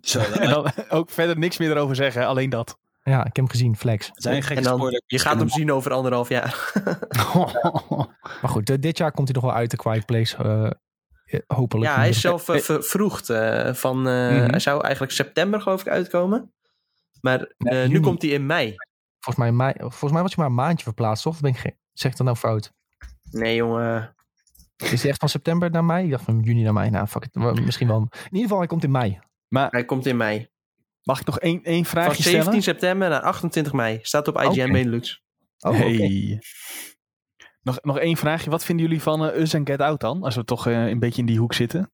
Zo, 0.00 0.20
En 0.40 0.48
dan 0.50 0.72
ook 0.88 1.10
verder 1.10 1.38
niks 1.38 1.58
meer 1.58 1.70
erover 1.70 1.96
zeggen, 1.96 2.26
alleen 2.26 2.50
dat. 2.50 2.78
Ja, 3.04 3.18
ik 3.18 3.24
heb 3.24 3.36
hem 3.36 3.48
gezien, 3.48 3.76
Flex. 3.76 4.10
zijn 4.14 4.42
gekke 4.42 4.62
spoiler. 4.62 5.02
je 5.06 5.18
gaat 5.18 5.38
hem 5.38 5.48
zien 5.48 5.72
over 5.72 5.92
anderhalf 5.92 6.28
jaar. 6.28 6.72
Maar 8.40 8.50
goed, 8.50 8.82
dit 8.82 8.98
jaar 8.98 9.12
komt 9.12 9.28
hij 9.28 9.40
nog 9.40 9.50
wel 9.50 9.60
uit, 9.60 9.70
de 9.70 9.76
Quiet 9.76 10.06
Place. 10.06 10.36
eh, 10.36 10.64
eh, 11.24 11.40
hopelijk. 11.46 11.90
Ja, 11.90 11.96
hij 11.96 12.08
is 12.08 12.20
zelf 12.20 12.48
eh, 12.48 12.56
vervroegd. 12.60 13.30
eh, 13.30 13.72
van, 13.74 13.96
eh, 14.08 14.30
Mhm. 14.30 14.50
Hij 14.50 14.58
zou 14.58 14.82
eigenlijk 14.82 15.12
september 15.12 15.60
geloof 15.60 15.80
ik 15.80 15.88
uitkomen. 15.88 16.52
Maar 17.20 17.52
Nee, 17.58 17.82
eh, 17.82 17.88
nu 17.88 18.00
komt 18.00 18.22
hij 18.22 18.30
in 18.30 18.46
mei. 18.46 18.74
Volgens 19.20 19.44
mij, 19.44 19.52
mei, 19.52 19.72
volgens 19.78 20.12
mij 20.12 20.22
was 20.22 20.34
hij 20.34 20.44
maar 20.44 20.46
een 20.46 20.66
maandje 20.66 20.84
verplaatst, 20.84 21.22
toch? 21.22 21.32
Of 21.34 21.40
Ben 21.40 21.50
ik 21.50 21.56
geen, 21.58 21.76
zeg 21.92 22.10
ik 22.12 22.16
dat 22.16 22.26
nou 22.26 22.38
fout? 22.38 22.72
Nee 23.30 23.54
jongen. 23.56 24.14
Is 24.76 25.00
hij 25.02 25.10
echt 25.10 25.20
van 25.20 25.28
september 25.28 25.70
naar 25.70 25.84
mei? 25.84 26.04
Ik 26.04 26.10
dacht 26.10 26.24
van 26.24 26.40
juni 26.40 26.62
naar 26.62 26.72
mei. 26.72 26.90
Nou, 26.90 27.06
fuck 27.06 27.24
it. 27.24 27.30
Wel, 27.32 27.54
Misschien 27.54 27.88
wel. 27.88 27.96
In 28.00 28.08
ieder 28.24 28.42
geval, 28.42 28.58
hij 28.58 28.66
komt 28.66 28.84
in 28.84 28.90
mei. 28.90 29.18
Maar 29.52 29.70
Hij 29.70 29.84
komt 29.84 30.06
in 30.06 30.16
mei. 30.16 30.48
mag 31.02 31.20
ik 31.20 31.26
nog 31.26 31.38
één, 31.38 31.62
één 31.62 31.84
Van 31.84 31.90
vraagje 32.02 32.22
17 32.22 32.42
stellen? 32.42 32.62
september 32.62 33.08
naar 33.08 33.20
28 33.20 33.72
mei. 33.72 33.98
Staat 34.02 34.28
op 34.28 34.40
IGN. 34.40 34.72
Benelux. 34.72 35.22
Oh, 35.58 35.72
oké. 35.74 35.82
hey. 35.82 36.42
Nog, 37.62 37.78
nog 37.82 37.98
één 37.98 38.16
vraagje. 38.16 38.50
Wat 38.50 38.64
vinden 38.64 38.86
jullie 38.86 39.02
van 39.02 39.26
eh, 39.30 39.40
Us 39.40 39.52
en 39.54 39.66
Get 39.66 39.80
Out 39.80 40.00
dan? 40.00 40.22
Als 40.22 40.36
we 40.36 40.44
toch 40.44 40.66
eh, 40.66 40.86
een 40.86 40.98
beetje 40.98 41.20
in 41.20 41.26
die 41.26 41.38
hoek 41.38 41.54
zitten. 41.54 41.92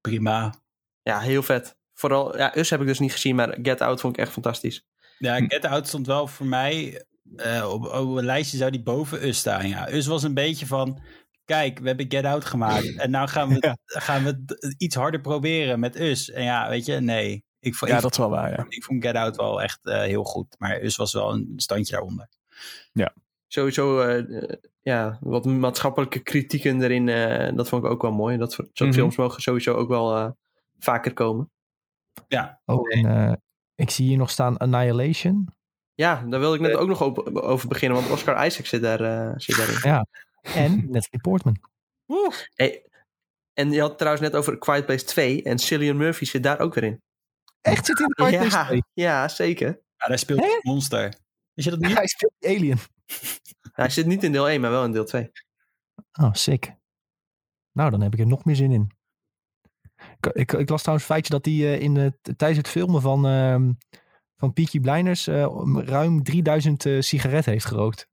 Prima. 0.00 0.54
Ja, 1.02 1.20
heel 1.20 1.42
vet. 1.42 1.76
Vooral, 1.94 2.36
ja, 2.36 2.56
Us 2.56 2.70
heb 2.70 2.80
ik 2.80 2.86
dus 2.86 2.98
niet 2.98 3.12
gezien, 3.12 3.34
maar 3.36 3.58
Get 3.62 3.80
Out 3.80 4.00
vond 4.00 4.16
ik 4.16 4.22
echt 4.22 4.32
fantastisch. 4.32 4.86
Ja. 5.18 5.36
Get 5.46 5.64
Out 5.64 5.88
stond 5.88 6.06
wel 6.06 6.26
voor 6.26 6.46
mij... 6.46 7.04
eh, 7.36 7.68
op, 7.72 7.84
op 7.84 8.16
een 8.16 8.24
lijstje 8.24 8.56
zou 8.56 8.70
die 8.70 8.82
boven 8.82 9.26
Us 9.26 9.38
staan. 9.38 9.68
Ja. 9.68 9.92
Us 9.92 10.06
was 10.06 10.22
een 10.22 10.34
beetje 10.34 10.66
van... 10.66 11.02
Kijk, 11.44 11.78
we 11.78 11.86
hebben 11.86 12.10
Get 12.10 12.24
Out 12.24 12.44
gemaakt. 12.44 12.96
En 13.02 13.10
nou 13.10 13.28
gaan 13.28 13.48
we, 13.48 13.56
Ja. 13.60 13.76
gaan 13.84 14.22
we 14.24 14.28
het 14.46 14.74
iets 14.78 14.94
harder 14.94 15.20
proberen 15.20 15.80
met 15.80 16.00
Us. 16.00 16.30
En 16.30 16.42
ja, 16.44 16.68
weet 16.68 16.86
je, 16.86 16.94
nee. 17.00 17.44
Ik 17.60 17.74
vond, 17.74 17.90
Ja, 17.90 17.96
ik, 17.96 18.02
dat 18.02 18.12
is 18.12 18.18
wel 18.18 18.30
waar, 18.30 18.50
ja. 18.50 18.64
ik 18.68 18.84
vond 18.84 19.04
Get 19.04 19.14
Out 19.14 19.36
wel 19.36 19.62
echt 19.62 19.78
eh, 19.86 19.98
heel 20.00 20.24
goed. 20.24 20.54
Maar 20.58 20.82
Us 20.82 20.96
was 20.96 21.12
wel 21.12 21.32
een 21.32 21.52
standje 21.56 21.92
daaronder. 21.94 22.28
Sowieso, 23.48 24.00
eh, 24.00 24.18
eh, 24.42 24.48
ja, 24.82 25.18
wat 25.20 25.44
maatschappelijke 25.44 26.18
kritieken 26.18 26.82
erin, 26.82 27.08
eh, 27.08 27.56
dat 27.56 27.68
vond 27.68 27.84
ik 27.84 27.90
ook 27.90 28.02
wel 28.02 28.12
mooi. 28.12 28.36
Dat 28.36 28.52
soort 28.52 28.78
Mhm. 28.80 28.92
films 28.92 29.16
mogen 29.16 29.42
sowieso 29.42 29.74
ook 29.74 29.88
wel 29.88 30.16
eh, 30.16 30.30
vaker 30.78 31.12
komen. 31.12 31.50
Oh, 32.64 32.94
en 32.94 33.06
eh, 33.06 33.32
ik 33.74 33.90
zie 33.90 34.06
hier 34.06 34.16
nog 34.16 34.30
staan 34.30 34.56
Annihilation. 34.56 35.48
Ja, 35.94 36.22
daar 36.28 36.40
wilde 36.40 36.56
ik 36.56 36.62
net 36.62 36.74
ook 36.74 36.88
nog 36.88 37.02
op- 37.02 37.36
over 37.36 37.68
beginnen, 37.68 37.98
want 37.98 38.10
Oscar 38.12 38.46
Isaac 38.46 38.66
zit, 38.66 38.82
daar, 38.82 39.00
eh, 39.00 39.32
zit 39.36 39.56
daarin. 39.56 39.78
Ja. 39.82 40.06
En 40.54 40.74
Natalie 40.76 41.20
Portman. 41.22 41.56
Hey, 42.54 42.86
en 43.52 43.70
je 43.72 43.80
had 43.80 43.88
het 43.88 43.98
trouwens 43.98 44.26
net 44.26 44.36
over 44.36 44.58
Quiet 44.58 44.86
Place 44.86 45.04
2 45.04 45.42
en 45.42 45.58
Cillian 45.58 45.96
Murphy 45.96 46.24
zit 46.24 46.42
daar 46.42 46.60
ook 46.60 46.74
weer 46.74 46.84
in. 46.84 47.02
Echt 47.60 47.86
zit 47.86 47.98
hij 47.98 48.06
in 48.06 48.12
de 48.16 48.22
Quiet 48.22 48.38
Place 48.38 48.56
Ja, 48.56 48.64
2? 48.66 48.82
ja, 48.92 49.28
zeker. 49.28 49.68
Ja, 49.96 50.06
daar 50.06 50.18
speelt 50.18 50.42
een 50.42 50.60
monster. 50.62 51.14
Is 51.54 51.64
je 51.64 51.70
dat 51.70 51.80
niet? 51.88 51.94
Hij 51.94 52.06
speelt 52.06 52.32
alien. 52.40 52.78
Hij 53.72 53.88
zit 53.90 54.06
niet 54.06 54.22
in 54.22 54.32
deel 54.32 54.48
1, 54.48 54.60
maar 54.60 54.70
wel 54.70 54.84
in 54.84 54.92
deel 54.92 55.04
2. 55.04 55.30
Oh, 56.20 56.32
sick. 56.32 56.74
Nou, 57.72 57.90
dan 57.90 58.00
heb 58.00 58.12
ik 58.12 58.18
er 58.20 58.26
nog 58.26 58.44
meer 58.44 58.56
zin 58.56 58.70
in. 58.70 58.90
Ik, 60.20 60.26
ik, 60.32 60.52
ik 60.52 60.68
las 60.68 60.82
trouwens 60.82 61.08
het 61.08 61.14
feitje 61.14 61.32
dat 61.32 61.44
hij 61.44 61.54
eh, 61.54 61.80
in 61.80 61.96
het, 61.96 62.16
tijdens 62.22 62.58
het 62.58 62.68
filmen 62.68 63.00
van, 63.00 63.26
ehm 63.26 63.72
van 64.36 64.52
Peaky 64.52 64.80
Blinders 64.80 65.26
eh, 65.26 65.46
ruim 65.74 66.22
3000 66.22 66.86
eh, 66.86 67.00
sigaretten 67.00 67.52
heeft 67.52 67.64
gerookt. 67.64 68.08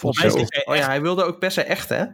Volgens 0.00 0.34
mij 0.34 0.42
is 0.42 0.48
hij 0.50 0.66
Oh 0.66 0.76
ja, 0.76 0.86
hij 0.86 1.00
wilde 1.02 1.24
ook 1.24 1.38
per 1.38 1.50
se 1.50 1.62
echt, 1.62 1.88
hè? 1.88 2.04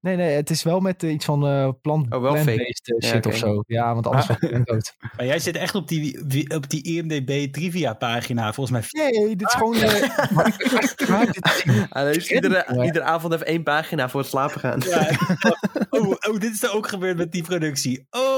Nee, 0.00 0.16
nee, 0.16 0.30
het 0.36 0.50
is 0.50 0.62
wel 0.62 0.80
met 0.80 1.02
eh, 1.02 1.12
iets 1.12 1.24
van 1.24 1.46
eh 1.46 1.68
plant, 1.82 2.14
Oh, 2.14 2.20
wel 2.20 2.32
plant-based 2.32 2.88
eh, 2.88 2.96
Ja, 2.98 3.08
shit 3.08 3.26
oké. 3.26 3.28
of 3.28 3.36
zo. 3.36 3.62
Ja, 3.66 3.94
want 3.94 4.06
anders 4.06 4.28
Ah. 4.28 4.40
was 4.40 4.50
het 4.50 4.66
dood. 4.66 4.94
Maar 5.16 5.26
jij 5.26 5.38
zit 5.38 5.56
echt 5.56 5.74
op 5.74 5.88
die, 5.88 6.50
op 6.54 6.70
die 6.70 6.82
IMDB 6.82 7.52
trivia 7.52 7.94
pagina. 7.94 8.52
Volgens 8.52 8.90
mij 8.90 9.10
Nee, 9.10 9.36
dit 9.36 9.48
is 9.48 9.54
gewoon... 9.54 9.74
eh, 9.74 10.30
maar 10.30 10.46
ik- 10.46 10.62
ik 11.00 11.08
maak 11.08 11.32
dit 11.34 11.88
leest 11.92 12.26
ken 12.26 12.82
iedere, 12.84 13.02
avond 13.02 13.32
even 13.34 13.46
één 13.46 13.62
pagina 13.62 14.08
voor 14.08 14.20
het 14.20 14.28
slapen 14.28 14.60
gaan. 14.60 14.80
Ja, 14.84 15.08
oh, 15.90 16.08
oh, 16.10 16.38
dit 16.38 16.52
is 16.52 16.62
er 16.62 16.72
ook 16.74 16.88
gebeurd 16.88 17.16
met 17.16 17.32
die 17.32 17.42
productie. 17.42 18.06
Oh, 18.10 18.32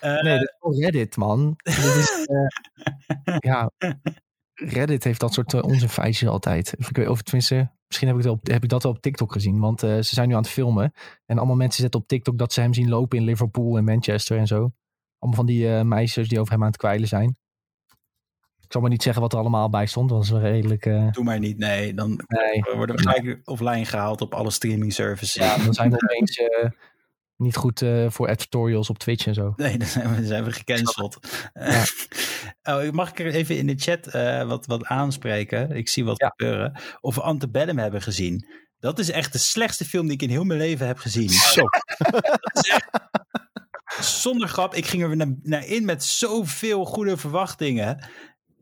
Eh, 0.00 0.22
Nee, 0.22 0.38
dit 0.38 0.48
is 0.48 0.56
gewoon 0.60 0.80
Reddit, 0.80 1.16
man. 1.16 1.54
Dit 1.62 1.76
is, 1.78 2.26
eh, 2.26 3.36
ja, 3.50 3.70
Reddit 4.54 5.04
heeft 5.04 5.20
dat 5.20 5.32
soort 5.34 5.52
uh, 5.52 5.62
onzinfeitjes 5.62 6.28
altijd. 6.28 6.74
Of, 6.78 6.88
ik 6.88 6.96
weet, 6.96 7.08
of 7.08 7.22
tenminste, 7.22 7.70
misschien 7.94 8.08
heb 8.08 8.18
ik, 8.18 8.30
op, 8.30 8.46
heb 8.46 8.62
ik 8.62 8.68
dat 8.68 8.82
wel 8.82 8.92
op 8.92 9.00
TikTok 9.00 9.32
gezien. 9.32 9.58
Want 9.60 9.82
uh, 9.82 9.90
ze 9.90 10.14
zijn 10.14 10.28
nu 10.28 10.34
aan 10.34 10.42
het 10.42 10.50
filmen. 10.50 10.92
En 11.26 11.38
allemaal 11.38 11.56
mensen 11.56 11.82
zetten 11.82 12.00
op 12.00 12.08
TikTok 12.08 12.38
dat 12.38 12.52
ze 12.52 12.60
hem 12.60 12.74
zien 12.74 12.88
lopen 12.88 13.18
in 13.18 13.24
Liverpool 13.24 13.76
en 13.76 13.84
Manchester 13.84 14.38
en 14.38 14.46
zo. 14.46 14.72
Allemaal 15.18 15.44
van 15.44 15.46
die 15.46 15.66
uh, 15.66 15.80
meisjes 15.80 16.28
die 16.28 16.40
over 16.40 16.52
hem 16.52 16.62
aan 16.62 16.68
het 16.68 16.76
kwijlen 16.76 17.08
zijn. 17.08 17.36
Ik 18.60 18.72
zal 18.72 18.80
maar 18.80 18.90
niet 18.90 19.02
zeggen 19.02 19.22
wat 19.22 19.32
er 19.32 19.38
allemaal 19.38 19.68
bij 19.68 19.86
stond. 19.86 20.08
Dat 20.08 20.18
was 20.18 20.30
wel 20.30 20.40
redelijk... 20.40 20.86
Uh... 20.86 21.10
Doe 21.10 21.24
maar 21.24 21.38
niet, 21.38 21.58
nee. 21.58 21.94
Dan 21.94 22.20
nee. 22.26 22.76
worden 22.76 22.96
we 22.96 23.02
gelijk 23.02 23.40
offline 23.44 23.84
gehaald 23.84 24.20
op 24.20 24.34
alle 24.34 24.50
streaming 24.50 24.92
services. 24.92 25.34
Ja, 25.34 25.56
dan 25.56 25.74
zijn 25.74 25.90
we 25.90 26.02
opeens 26.02 26.40
niet 27.36 27.56
goed 27.56 27.80
uh, 27.80 28.10
voor 28.10 28.28
editorials 28.28 28.90
op 28.90 28.98
Twitch 28.98 29.26
en 29.26 29.34
zo. 29.34 29.52
Nee, 29.56 29.78
dan 29.78 29.88
zijn 29.88 30.08
we, 30.08 30.14
dan 30.14 30.24
zijn 30.24 30.44
we 30.44 30.52
gecanceld. 30.52 31.18
Ja. 31.52 31.84
oh, 32.84 32.90
mag 32.90 33.10
ik 33.10 33.18
er 33.18 33.34
even 33.34 33.56
in 33.56 33.66
de 33.66 33.74
chat 33.76 34.14
uh, 34.14 34.48
wat, 34.48 34.66
wat 34.66 34.84
aanspreken? 34.84 35.70
Ik 35.70 35.88
zie 35.88 36.04
wat 36.04 36.20
ja. 36.20 36.32
gebeuren. 36.36 36.80
Of 37.00 37.14
we 37.14 37.20
Antebellum 37.20 37.78
hebben 37.78 38.02
gezien. 38.02 38.46
Dat 38.78 38.98
is 38.98 39.10
echt 39.10 39.32
de 39.32 39.38
slechtste 39.38 39.84
film 39.84 40.04
die 40.04 40.14
ik 40.14 40.22
in 40.22 40.28
heel 40.28 40.44
mijn 40.44 40.58
leven 40.58 40.86
heb 40.86 40.98
gezien. 40.98 41.28
Zo. 41.54 41.64
Zonder 44.00 44.48
grap, 44.48 44.74
ik 44.74 44.86
ging 44.86 45.02
er 45.02 45.16
naar, 45.16 45.34
naar 45.42 45.66
in 45.66 45.84
met 45.84 46.04
zoveel 46.04 46.84
goede 46.84 47.16
verwachtingen. 47.16 48.08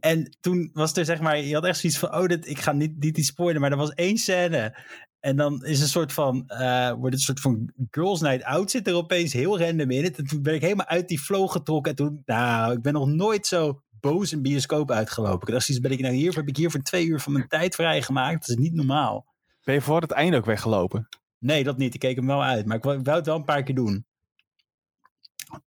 En 0.01 0.37
toen 0.41 0.71
was 0.73 0.97
er 0.97 1.05
zeg 1.05 1.21
maar, 1.21 1.39
je 1.39 1.55
had 1.55 1.65
echt 1.65 1.79
zoiets 1.79 1.99
van, 1.99 2.15
oh, 2.15 2.27
dit, 2.27 2.49
ik 2.49 2.59
ga 2.59 2.73
niet, 2.73 2.99
niet 2.99 3.19
iets 3.19 3.29
spoilen, 3.29 3.61
maar 3.61 3.71
er 3.71 3.77
was 3.77 3.95
één 3.95 4.17
scène. 4.17 4.77
En 5.23 5.37
dan 5.37 5.65
is 5.65 5.81
een 5.81 5.89
soort 5.89 6.13
van, 6.13 6.45
uh, 6.49 6.91
wordt 6.91 7.05
het 7.05 7.13
een 7.13 7.19
soort 7.19 7.41
van 7.41 7.73
girls 7.91 8.21
night 8.21 8.45
out 8.45 8.71
zit 8.71 8.87
er 8.87 8.95
opeens 8.95 9.33
heel 9.33 9.59
random 9.59 9.91
in 9.91 10.05
het. 10.05 10.19
En 10.19 10.27
toen 10.27 10.43
ben 10.43 10.55
ik 10.55 10.61
helemaal 10.61 10.87
uit 10.87 11.09
die 11.09 11.19
flow 11.19 11.51
getrokken. 11.51 11.91
En 11.91 11.97
toen, 11.97 12.23
nou, 12.25 12.73
ik 12.73 12.83
ben 12.83 12.93
nog 12.93 13.09
nooit 13.09 13.47
zo 13.47 13.83
boos 14.01 14.33
in 14.33 14.43
bioscoop 14.43 14.91
uitgelopen. 14.91 15.47
Ik 15.47 15.53
dacht, 15.53 15.67
zoiets, 15.67 15.87
ben 15.87 15.97
ik 15.97 16.01
nou 16.01 16.15
hier, 16.15 16.35
heb 16.35 16.49
ik 16.49 16.57
hier 16.57 16.71
voor 16.71 16.83
twee 16.83 17.07
uur 17.07 17.21
van 17.21 17.33
mijn 17.33 17.49
tijd 17.49 17.75
vrijgemaakt? 17.75 18.47
Dat 18.47 18.57
is 18.57 18.63
niet 18.63 18.75
normaal. 18.75 19.27
Ben 19.65 19.75
je 19.75 19.81
voor 19.81 20.01
het 20.01 20.11
einde 20.11 20.37
ook 20.37 20.45
weggelopen? 20.45 21.09
Nee, 21.39 21.65
dat 21.65 21.79
niet. 21.79 21.95
Ik 21.95 22.01
keek 22.01 22.17
hem 22.17 22.27
wel 22.27 22.43
uit. 22.45 22.67
Maar 22.67 22.77
ik 22.77 22.83
wou 22.83 23.03
het 23.03 23.27
wel 23.27 23.37
een 23.37 23.45
paar 23.45 23.63
keer 23.63 23.75
doen. 23.75 24.07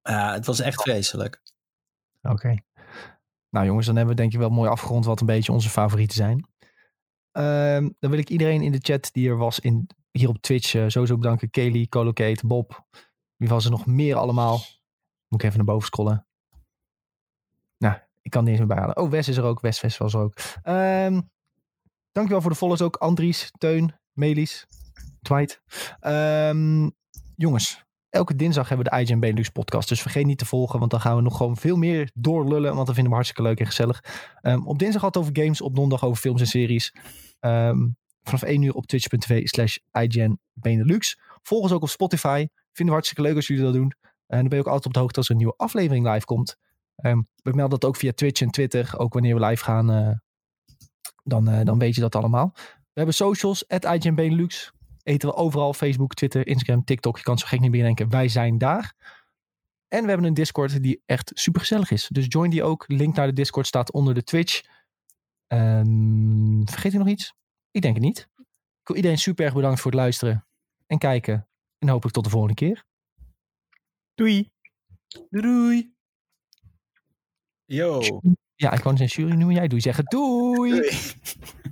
Uh, 0.03 0.33
het 0.33 0.47
was 0.47 0.61
echt 0.61 0.83
vreselijk. 0.83 1.43
Oké. 2.23 2.33
Okay. 2.33 2.63
Nou 3.51 3.67
jongens, 3.67 3.87
dan 3.87 3.97
hebben 3.97 4.15
we 4.15 4.21
denk 4.21 4.33
ik 4.33 4.39
wel 4.39 4.51
mooi 4.51 4.71
afgerond 4.71 5.05
wat 5.05 5.21
een 5.21 5.27
beetje 5.27 5.53
onze 5.53 5.69
favorieten 5.69 6.17
zijn. 6.17 6.49
Uh, 7.37 7.89
dan 7.99 8.11
wil 8.11 8.19
ik 8.19 8.29
iedereen 8.29 8.63
in 8.63 8.73
de 8.73 8.79
chat 8.81 9.09
die 9.13 9.29
er 9.29 9.37
was 9.37 9.61
in, 9.61 9.87
hier 10.11 10.29
op 10.29 10.39
Twitch 10.41 10.75
uh, 10.75 10.85
sowieso 10.89 11.17
bedanken. 11.17 11.51
Kelly, 11.51 11.87
Colocate, 11.87 12.47
Bob. 12.47 12.87
Wie 13.37 13.49
was 13.49 13.65
er 13.65 13.71
nog 13.71 13.87
meer 13.87 14.17
allemaal? 14.17 14.61
Moet 15.29 15.41
ik 15.41 15.47
even 15.47 15.57
naar 15.57 15.75
boven 15.75 15.87
scrollen. 15.87 16.27
Nou, 17.79 17.97
ik 18.23 18.31
kan 18.31 18.41
niet 18.43 18.51
eens 18.51 18.59
meer 18.59 18.69
bijhalen. 18.69 18.97
Oh, 18.97 19.11
Wes 19.11 19.29
is 19.29 19.37
er 19.37 19.45
ook. 19.45 19.61
Wes, 19.61 19.81
Wes 19.81 19.97
was 19.97 20.15
er 20.15 20.21
ook. 20.21 20.35
Um, 20.65 21.31
dankjewel 22.13 22.41
voor 22.41 22.51
de 22.51 22.57
follows 22.57 22.83
ook. 22.83 22.97
Andries, 22.97 23.53
Teun, 23.59 23.95
Melis, 24.13 24.67
Dwight. 25.23 25.63
Um, 26.01 26.93
jongens, 27.37 27.85
elke 28.15 28.37
dinsdag 28.37 28.69
hebben 28.69 28.87
we 28.87 28.97
de 28.97 29.03
IGN 29.03 29.19
Benelux 29.19 29.49
podcast. 29.49 29.89
Dus 29.89 30.03
vergeet 30.03 30.27
niet 30.27 30.39
te 30.39 30.47
volgen, 30.47 30.79
want 30.79 30.91
dan 30.91 31.01
gaan 31.01 31.17
we 31.17 31.23
nog 31.23 31.37
gewoon 31.37 31.57
veel 31.57 31.77
meer 31.77 32.11
doorlullen. 32.15 32.75
Want 32.75 32.87
dat 32.87 32.95
vinden 32.95 33.09
we 33.09 33.15
hartstikke 33.15 33.43
leuk 33.43 33.61
en 33.61 33.67
gezellig. 33.67 34.05
Um, 34.43 34.67
op 34.67 34.79
dinsdag 34.79 35.03
had 35.03 35.15
het 35.15 35.23
over 35.23 35.43
games, 35.43 35.61
op 35.61 35.75
donderdag 35.75 36.09
over 36.09 36.21
films 36.21 36.41
en 36.41 36.47
series. 36.47 36.95
Um, 37.41 37.97
vanaf 38.23 38.43
1 38.43 38.63
uur 38.63 38.75
op 38.75 38.87
twitch.tv 38.87 39.47
slash 39.47 39.77
IGN 39.93 40.39
Benelux. 40.53 41.19
Volg 41.43 41.63
ons 41.63 41.73
ook 41.73 41.83
op 41.83 41.89
Spotify. 41.89 42.47
Vinden 42.73 42.87
we 42.87 42.93
hartstikke 42.93 43.23
leuk 43.23 43.37
als 43.37 43.47
jullie 43.47 43.63
dat 43.63 43.73
doen. 43.73 43.93
En 44.27 44.39
dan 44.39 44.49
ben 44.49 44.59
je 44.59 44.65
ook 44.65 44.67
altijd 44.67 44.87
op 44.87 44.93
de 44.93 44.99
hoogte 44.99 45.19
als 45.19 45.27
er 45.27 45.33
een 45.33 45.39
nieuwe 45.39 45.57
aflevering 45.57 46.09
live 46.09 46.25
komt. 46.25 46.57
Um, 46.97 47.29
we 47.43 47.51
melden 47.51 47.79
dat 47.81 47.89
ook 47.89 47.97
via 47.97 48.13
Twitch 48.13 48.41
en 48.41 48.51
Twitter. 48.51 48.95
Ook 48.97 49.13
wanneer 49.13 49.35
we 49.35 49.47
live 49.47 49.65
gaan, 49.65 49.91
uh, 49.91 50.11
dan, 51.23 51.51
uh, 51.51 51.61
dan 51.65 51.79
weet 51.79 51.95
je 51.95 52.01
dat 52.01 52.15
allemaal. 52.15 52.53
We 52.55 53.01
hebben 53.01 53.15
socials, 53.15 53.69
at 53.69 53.85
IGN 53.85 54.15
Benelux 54.15 54.73
eten 55.05 55.29
we 55.29 55.35
overal. 55.35 55.75
Facebook, 55.75 56.15
Twitter, 56.15 56.47
Instagram, 56.47 56.85
TikTok. 56.85 57.17
Je 57.17 57.23
kan 57.23 57.39
zo 57.39 57.47
gek 57.47 57.61
niet 57.61 57.71
meer 57.71 57.83
denken. 57.83 58.09
Wij 58.09 58.29
zijn 58.29 58.59
daar. 58.59 58.95
En 59.89 60.03
we 60.03 60.09
hebben 60.09 60.27
een 60.27 60.35
Discord 60.35 60.83
die 60.83 61.03
echt 61.07 61.31
super 61.35 61.61
gezellig 61.61 61.91
is. 61.91 62.09
Dus 62.09 62.25
join 62.29 62.51
die 62.51 62.63
ook. 62.63 62.85
Link 62.87 63.15
naar 63.15 63.27
de 63.27 63.33
Discord 63.33 63.67
staat 63.67 63.93
onder 63.93 64.15
de 64.15 64.25
Twitch. 64.25 64.63
Ehm, 65.47 66.65
vergeet 66.65 66.95
u 66.95 66.99
nog 66.99 67.09
iets? 67.09 67.35
Ik 67.71 67.83
denk 67.83 67.95
het 67.95 68.05
niet. 68.05 68.29
Ik 68.81 68.91
wil 68.91 68.97
iedereen 68.97 69.19
super 69.19 69.45
erg 69.45 69.55
bedankt 69.55 69.81
voor 69.81 69.91
het 69.91 70.01
luisteren 70.01 70.47
en 70.87 70.99
kijken. 70.99 71.49
En 71.79 71.89
hopelijk 71.89 72.15
tot 72.15 72.25
de 72.25 72.31
volgende 72.31 72.55
keer. 72.55 72.85
Doei. 74.15 74.51
Doei. 75.31 75.93
Yo. 77.65 78.21
Ja, 78.55 78.73
ik 78.73 78.83
wou 78.83 78.97
zijn 78.97 79.09
jury 79.09 79.33
noemen. 79.33 79.55
Jij 79.55 79.69
doe 79.69 79.81
zeggen 79.81 80.05
doei. 80.05 80.71
Doei. 80.71 80.91